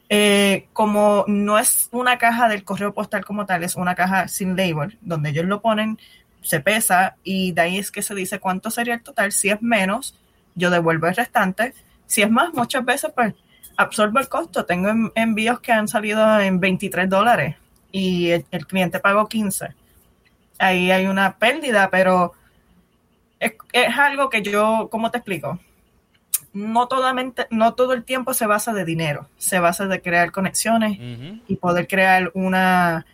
Eh, 0.10 0.68
como 0.72 1.26
no 1.28 1.60
es 1.60 1.90
una 1.91 2.18
caja 2.18 2.48
del 2.48 2.64
correo 2.64 2.94
postal 2.94 3.26
como 3.26 3.45
tal, 3.45 3.64
es 3.64 3.76
una 3.76 3.95
caja 3.95 4.28
sin 4.28 4.56
label, 4.56 4.98
donde 5.02 5.32
ellos 5.32 5.45
lo 5.45 5.62
ponen, 5.62 5.98
se 6.42 6.60
pesa 6.60 7.16
y 7.24 7.52
de 7.52 7.62
ahí 7.62 7.78
es 7.78 7.92
que 7.92 8.02
se 8.02 8.16
dice 8.16 8.40
cuánto 8.40 8.70
sería 8.72 8.94
el 8.96 9.04
total. 9.04 9.32
Si 9.32 9.50
es 9.50 9.62
menos, 9.62 10.16
yo 10.56 10.70
devuelvo 10.70 11.08
el 11.08 11.16
restante. 11.16 11.74
Si 12.06 12.22
es 12.22 12.30
más, 12.32 12.54
muchas 12.54 12.86
veces 12.86 13.12
pues 13.16 13.34
absorbo 13.76 14.20
el 14.20 14.30
costo. 14.30 14.66
Tengo 14.66 14.90
en- 14.90 15.12
envíos 15.16 15.60
que 15.60 15.72
han 15.72 15.88
salido 15.88 16.40
en 16.40 16.60
23 16.60 17.10
dólares 17.10 17.56
y 17.92 18.30
el, 18.32 18.46
el 18.52 18.66
cliente 18.68 19.00
pagó 19.00 19.28
15. 19.28 19.68
Ahí 20.60 20.90
hay 20.92 21.06
una 21.08 21.38
pérdida, 21.38 21.90
pero 21.92 22.34
es, 23.40 23.54
es 23.74 23.98
algo 23.98 24.30
que 24.30 24.42
yo, 24.42 24.88
¿cómo 24.92 25.12
te 25.12 25.18
explico? 25.20 25.60
No, 26.54 26.88
todamente, 26.88 27.46
no 27.52 27.76
todo 27.76 27.94
el 27.94 28.04
tiempo 28.04 28.34
se 28.34 28.48
basa 28.48 28.74
de 28.74 28.84
dinero, 28.86 29.28
se 29.38 29.60
basa 29.60 29.86
de 29.86 30.02
crear 30.02 30.32
conexiones 30.32 30.98
y 31.48 31.56
poder 31.58 31.88
crear 31.88 32.32
una, 32.34 33.06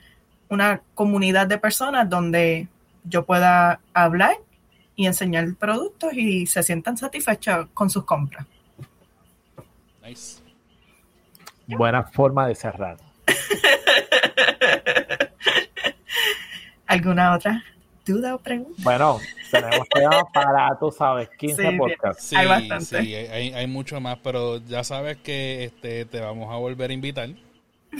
una 0.47 0.81
comunidad 0.93 1.47
de 1.47 1.57
personas 1.57 2.09
donde 2.09 2.67
yo 3.03 3.25
pueda 3.25 3.79
hablar 3.93 4.35
y 4.95 5.07
enseñar 5.07 5.53
productos 5.55 6.13
y 6.13 6.45
se 6.45 6.63
sientan 6.63 6.97
satisfechos 6.97 7.67
con 7.73 7.89
sus 7.89 8.05
compras. 8.05 8.45
Nice. 10.05 10.41
Buena 11.67 12.03
forma 12.03 12.47
de 12.47 12.55
cerrar. 12.55 12.97
¿Alguna 16.87 17.35
otra 17.35 17.63
duda 18.05 18.35
o 18.35 18.39
pregunta? 18.39 18.81
Bueno, 18.83 19.19
tenemos 19.49 19.87
temas 19.93 20.23
para, 20.33 20.77
tú 20.79 20.91
sabes, 20.91 21.29
15 21.37 21.69
Sí, 21.71 21.77
podcasts. 21.77 22.23
Sí, 22.25 22.35
Hay 22.35 22.47
bastante. 22.47 22.85
sí, 23.01 23.15
hay, 23.15 23.53
hay 23.53 23.67
mucho 23.67 23.99
más, 24.01 24.17
pero 24.23 24.57
ya 24.57 24.83
sabes 24.83 25.17
que 25.17 25.63
este, 25.65 26.05
te 26.05 26.19
vamos 26.19 26.51
a 26.53 26.57
volver 26.57 26.91
a 26.91 26.93
invitar. 26.93 27.29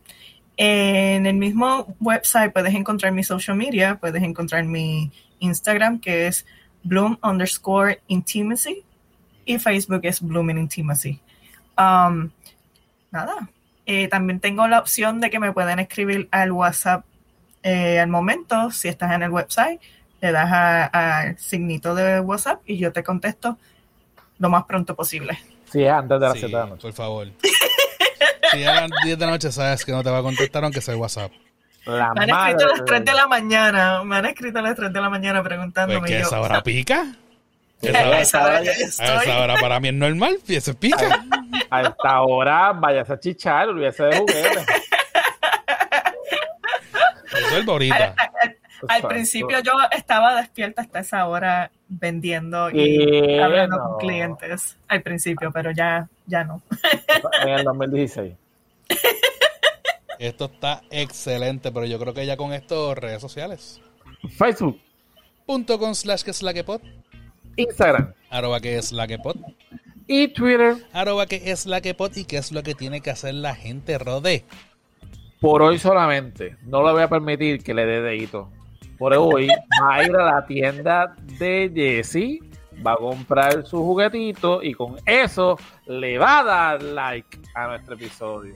En 0.58 1.26
el 1.26 1.34
mismo 1.36 1.96
website 2.00 2.54
puedes 2.54 2.76
encontrar 2.76 3.12
mi 3.12 3.24
social 3.24 3.58
media, 3.58 3.96
puedes 4.00 4.22
encontrar 4.22 4.64
mi 4.66 5.12
Instagram 5.40 6.00
que 6.00 6.28
es 6.28 6.46
bloom 6.84 7.18
underscore 7.24 8.00
intimacy 8.08 8.84
y 9.46 9.60
Facebook 9.60 10.02
es 10.04 10.22
blooming 10.22 10.58
intimacy. 10.58 11.20
Um, 11.78 12.30
nada, 13.12 13.50
Eh, 13.86 14.08
también 14.08 14.40
tengo 14.40 14.66
la 14.68 14.80
opción 14.80 15.20
de 15.20 15.30
que 15.30 15.40
me 15.40 15.52
pueden 15.52 15.78
escribir 15.80 16.30
al 16.32 16.52
WhatsApp 16.54 17.04
eh, 17.64 18.00
al 18.00 18.08
momento, 18.08 18.72
si 18.72 18.88
estás 18.88 19.12
en 19.12 19.24
el 19.24 19.30
website, 19.30 19.80
le 20.22 20.32
das 20.32 20.90
al 20.94 21.38
signito 21.38 21.94
de 21.96 22.20
WhatsApp 22.22 22.62
y 22.66 22.78
yo 22.78 22.92
te 22.94 23.04
contesto 23.04 23.58
lo 24.40 24.50
más 24.50 24.64
pronto 24.66 24.96
posible. 24.96 25.38
Sí, 25.72 25.84
es 25.84 25.92
antes 25.92 26.20
de 26.20 26.26
las 26.26 26.34
Sí, 26.34 26.40
7 26.40 26.56
de 26.56 26.62
la 26.64 26.70
noche. 26.70 26.82
por 26.82 26.94
favor. 26.94 27.28
Si 28.52 28.64
a 28.66 28.82
las 28.82 28.90
10 29.04 29.18
de 29.18 29.26
la 29.26 29.32
noche 29.32 29.52
sabes 29.52 29.84
que 29.84 29.92
no 29.92 30.04
te 30.04 30.12
va 30.12 30.20
a 30.20 30.22
contestar 30.22 30.64
aunque 30.64 30.80
sea 30.80 30.96
WhatsApp. 30.96 31.32
La 31.86 32.14
Me 32.14 32.24
han 32.24 32.30
escrito 32.30 32.66
a 32.66 32.78
las 32.78 32.86
3 32.86 33.04
de 33.06 33.14
la 33.14 33.28
mañana, 33.28 34.04
me 34.04 34.16
han 34.18 34.26
escrito 34.28 34.60
a 34.60 34.62
las 34.62 34.76
3 34.76 34.94
de 34.94 35.02
la 35.02 35.10
mañana 35.10 35.42
preguntándome. 35.42 36.00
Pues 36.00 36.12
que 36.12 36.18
y 36.18 36.22
yo, 36.22 36.28
esa 36.28 36.40
hora 36.40 36.62
pica. 36.62 37.16
"A 37.84 37.90
Esa 37.90 38.08
hora, 38.08 38.20
esa 38.22 38.44
hora 38.44 38.64
ya 38.64 38.72
a 38.72 38.74
estoy". 38.74 39.06
esa 39.24 39.40
hora 39.42 39.56
para 39.60 39.80
mí 39.80 39.88
es 39.90 39.94
normal, 39.94 40.38
y 40.48 40.56
eso 40.56 40.72
es 40.72 40.78
pica. 40.78 41.26
A 41.70 41.82
esta 41.82 42.22
hora 42.22 42.72
vayas 42.74 43.10
a 43.10 43.20
chichar, 43.20 43.70
olvídese 43.70 44.04
de 44.04 44.18
juguetes. 44.20 44.66
Resuelve 47.32 47.72
ahorita. 47.72 48.16
Al 48.90 49.02
principio 49.08 49.60
yo 49.62 49.72
estaba 49.92 50.36
despierta 50.36 50.82
hasta 50.82 51.00
esa 51.00 51.26
hora 51.28 51.72
vendiendo 51.88 52.70
y 52.70 53.36
Y 53.36 53.40
hablando 53.40 53.78
no. 53.78 53.84
con 53.90 53.98
clientes 54.00 54.78
al 54.88 55.02
principio, 55.02 55.52
pero 55.54 55.72
ya, 55.72 56.08
ya 56.26 56.44
no. 56.44 56.62
En 57.44 57.50
el 57.50 57.64
2016. 57.64 58.34
Esto 60.20 60.46
está 60.46 60.82
excelente, 60.92 61.72
pero 61.72 61.86
yo 61.86 61.98
creo 62.00 62.14
que 62.14 62.26
ya 62.26 62.36
con 62.38 62.54
esto, 62.54 62.94
redes 62.96 63.22
sociales. 63.22 63.80
Facebook, 64.38 64.80
Punto 65.46 65.78
con 65.80 65.96
slash 65.96 66.24
que 66.24 66.32
es 66.32 66.42
la 66.42 66.54
que 66.54 66.64
pod, 66.64 66.82
Instagram 67.56 68.14
arroba 68.34 68.60
que 68.60 68.78
es 68.78 68.92
la 68.92 69.06
que 69.08 69.20
pod, 69.20 69.36
y 70.08 70.28
Twitter. 70.30 70.76
arroba 70.92 71.28
que 71.28 71.52
es 71.52 71.66
la 71.68 71.82
que 71.82 71.94
pod 71.94 72.16
y 72.16 72.26
qué 72.26 72.38
es 72.38 72.52
lo 72.52 72.64
que 72.64 72.74
tiene 72.74 73.02
que 73.02 73.12
hacer 73.12 73.36
la 73.36 73.56
gente 73.56 73.98
rode. 74.00 74.44
Por 75.40 75.62
hoy 75.62 75.78
solamente. 75.78 76.58
No 76.64 76.86
le 76.86 76.94
voy 76.94 77.04
a 77.04 77.10
permitir 77.10 77.64
que 77.64 77.74
le 77.74 77.86
dé 77.86 78.02
dedito. 78.02 78.50
Por 78.98 79.14
hoy 79.14 79.48
va 79.48 79.96
a 79.96 80.04
ir 80.04 80.16
a 80.16 80.26
la 80.34 80.46
tienda 80.48 81.16
de 81.38 81.72
Jesse, 81.74 82.40
va 82.86 82.94
a 82.94 82.98
comprar 82.98 83.66
su 83.66 83.78
juguetito 83.78 84.64
y 84.64 84.74
con 84.74 84.96
eso 85.06 85.58
le 85.86 86.18
va 86.18 86.40
a 86.40 86.44
dar 86.44 86.82
like 86.84 87.38
a 87.54 87.68
nuestro 87.68 87.96
episodio. 87.96 88.56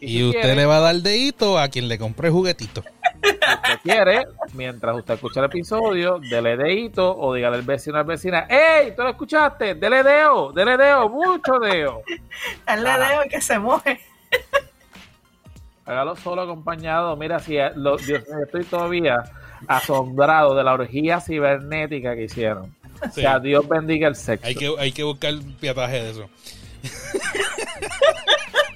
Y 0.00 0.08
si 0.08 0.24
usted 0.24 0.40
quiere, 0.40 0.56
le 0.56 0.66
va 0.66 0.78
a 0.78 0.80
dar 0.80 0.96
dedito 0.96 1.58
a 1.58 1.68
quien 1.68 1.86
le 1.86 1.98
compre 1.98 2.28
el 2.28 2.34
juguetito. 2.34 2.82
Usted 3.22 3.40
usted 3.40 3.80
quiere, 3.82 4.26
mientras 4.54 4.96
usted 4.96 5.14
escucha 5.14 5.40
el 5.40 5.46
episodio, 5.46 6.18
dele 6.18 6.56
dedito 6.56 7.16
o 7.16 7.34
dígale 7.34 7.56
al 7.56 7.62
vecino 7.62 7.98
al 7.98 8.04
vecina, 8.04 8.46
¡Ey! 8.48 8.94
¿Tú 8.94 9.02
lo 9.02 9.10
escuchaste? 9.10 9.74
Dele 9.74 10.02
deo, 10.02 10.52
dele 10.52 10.76
deo, 10.76 11.08
mucho 11.08 11.58
deo. 11.58 12.02
Dale 12.66 13.06
deo 13.06 13.22
que 13.30 13.40
se 13.40 13.58
mueve. 13.58 14.00
Hágalo 15.84 16.16
solo 16.16 16.42
acompañado. 16.42 17.16
Mira, 17.16 17.38
si 17.38 17.56
lo, 17.74 17.96
Dios 17.96 18.22
mío, 18.28 18.44
estoy 18.44 18.64
todavía 18.64 19.22
asombrado 19.66 20.54
de 20.54 20.64
la 20.64 20.74
orgía 20.74 21.20
cibernética 21.20 22.14
que 22.14 22.24
hicieron. 22.24 22.74
O 23.04 23.10
sea, 23.10 23.40
Dios 23.40 23.66
bendiga 23.68 24.08
el 24.08 24.14
sexo. 24.14 24.46
Hay 24.46 24.54
que, 24.54 24.72
hay 24.78 24.92
que 24.92 25.02
buscar 25.02 25.34
piataje 25.60 26.02
de 26.02 26.10
eso. 26.10 26.30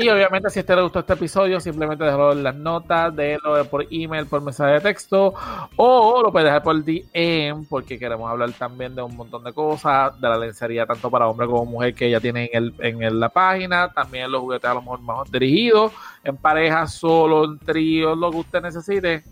Y 0.00 0.08
obviamente 0.10 0.48
si 0.48 0.60
a 0.60 0.62
usted 0.62 0.76
le 0.76 0.82
gustó 0.82 1.00
este 1.00 1.14
episodio, 1.14 1.58
simplemente 1.58 2.04
déjalo 2.04 2.30
en 2.30 2.44
las 2.44 2.54
notas, 2.54 3.14
déjalo 3.16 3.64
por 3.64 3.84
email, 3.90 4.26
por 4.26 4.40
mensaje 4.40 4.74
de 4.74 4.80
texto, 4.80 5.34
o 5.74 6.22
lo 6.22 6.30
puede 6.30 6.44
dejar 6.44 6.62
por 6.62 6.84
DM, 6.84 7.66
porque 7.68 7.98
queremos 7.98 8.30
hablar 8.30 8.52
también 8.52 8.94
de 8.94 9.02
un 9.02 9.16
montón 9.16 9.42
de 9.42 9.52
cosas, 9.52 10.18
de 10.20 10.28
la 10.28 10.38
lencería 10.38 10.86
tanto 10.86 11.10
para 11.10 11.26
hombre 11.26 11.48
como 11.48 11.64
mujer 11.64 11.94
que 11.94 12.06
ella 12.06 12.20
tiene 12.20 12.48
en, 12.52 12.72
el, 12.78 13.02
en 13.02 13.18
la 13.18 13.28
página, 13.28 13.92
también 13.92 14.30
los 14.30 14.40
juguetes 14.40 14.70
a 14.70 14.74
lo 14.74 14.82
mejor 14.82 15.00
más 15.00 15.28
dirigidos, 15.32 15.90
en 16.22 16.36
pareja, 16.36 16.86
solo, 16.86 17.44
en 17.44 17.58
trío, 17.58 18.14
lo 18.14 18.30
que 18.30 18.36
usted 18.36 18.62
necesite 18.62 19.24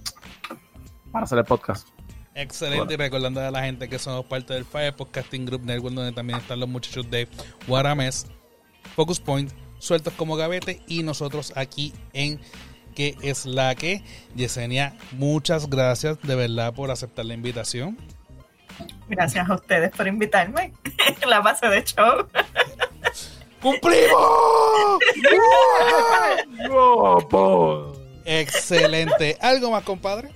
para 1.12 1.26
hacer 1.26 1.38
el 1.38 1.44
podcast. 1.44 1.88
Excelente, 2.34 2.94
y 2.94 2.96
recordando 2.96 3.40
a 3.40 3.52
la 3.52 3.62
gente 3.62 3.88
que 3.88 4.00
somos 4.00 4.26
parte 4.26 4.54
del 4.54 4.64
Fire 4.64 4.96
Podcasting 4.96 5.46
Group 5.46 5.62
Network, 5.62 5.94
donde 5.94 6.10
también 6.10 6.40
están 6.40 6.58
los 6.58 6.68
muchachos 6.68 7.08
de 7.08 7.28
Guarames, 7.68 8.26
Focus 8.96 9.20
Point, 9.20 9.52
Sueltos 9.78 10.14
como 10.14 10.36
Gavete, 10.36 10.82
y 10.86 11.02
nosotros 11.02 11.52
aquí 11.56 11.92
en 12.12 12.40
que 12.94 13.16
es 13.22 13.46
la 13.46 13.74
que. 13.74 14.02
Yesenia, 14.34 14.96
muchas 15.12 15.70
gracias 15.70 16.20
de 16.22 16.34
verdad 16.34 16.74
por 16.74 16.90
aceptar 16.90 17.26
la 17.26 17.34
invitación. 17.34 17.96
Gracias 19.08 19.48
a 19.48 19.54
ustedes 19.54 19.90
por 19.92 20.08
invitarme. 20.08 20.72
la 21.28 21.40
base 21.40 21.68
de 21.68 21.84
show. 21.84 22.26
¡Cumplimos! 23.62 24.98
Excelente. 28.24 29.38
¿Algo 29.40 29.70
más, 29.70 29.84
compadre? 29.84 30.30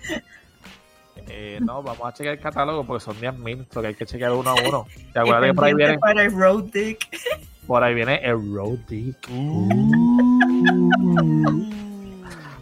Eh, 1.28 1.58
no, 1.60 1.82
vamos 1.82 2.08
a 2.08 2.12
chequear 2.12 2.34
el 2.34 2.40
catálogo 2.40 2.84
porque 2.84 3.04
son 3.04 3.16
10.000, 3.20 3.68
que 3.68 3.86
hay 3.86 3.94
que 3.94 4.06
chequear 4.06 4.32
uno 4.32 4.50
a 4.50 4.54
uno. 4.54 4.86
¿Te 5.12 5.20
acuerdas 5.20 5.50
que 5.50 5.54
por 5.54 5.64
ahí 5.64 5.74
viene? 5.74 5.98
Para 5.98 6.24
el 6.24 6.32
road 6.32 6.64
dick 6.72 7.08
por 7.70 7.84
ahí 7.84 7.94
viene 7.94 8.18
erotic. 8.20 9.28
Mm. 9.28 9.70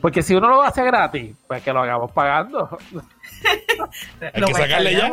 Porque 0.03 0.23
si 0.23 0.35
uno 0.35 0.51
lo 0.51 0.61
hace 0.63 0.85
gratis, 0.85 1.35
pues 1.47 1.63
que 1.63 1.73
lo 1.73 1.81
hagamos 1.81 2.13
pagando. 2.13 2.77
Hay 4.21 4.43
que 4.43 4.53
sacarle 4.53 4.93
ya. 4.93 5.11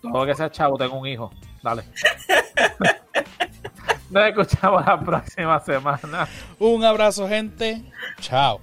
Todo 0.00 0.24
que 0.24 0.34
sea 0.34 0.50
chavo, 0.50 0.78
tengo 0.78 0.98
un 0.98 1.06
hijo. 1.06 1.30
Dale. 1.62 1.82
Nos 4.10 4.28
escuchamos 4.28 4.86
la 4.86 4.98
próxima 4.98 5.60
semana. 5.60 6.26
Un 6.58 6.86
abrazo, 6.86 7.28
gente. 7.28 7.84
Chao. 8.20 8.62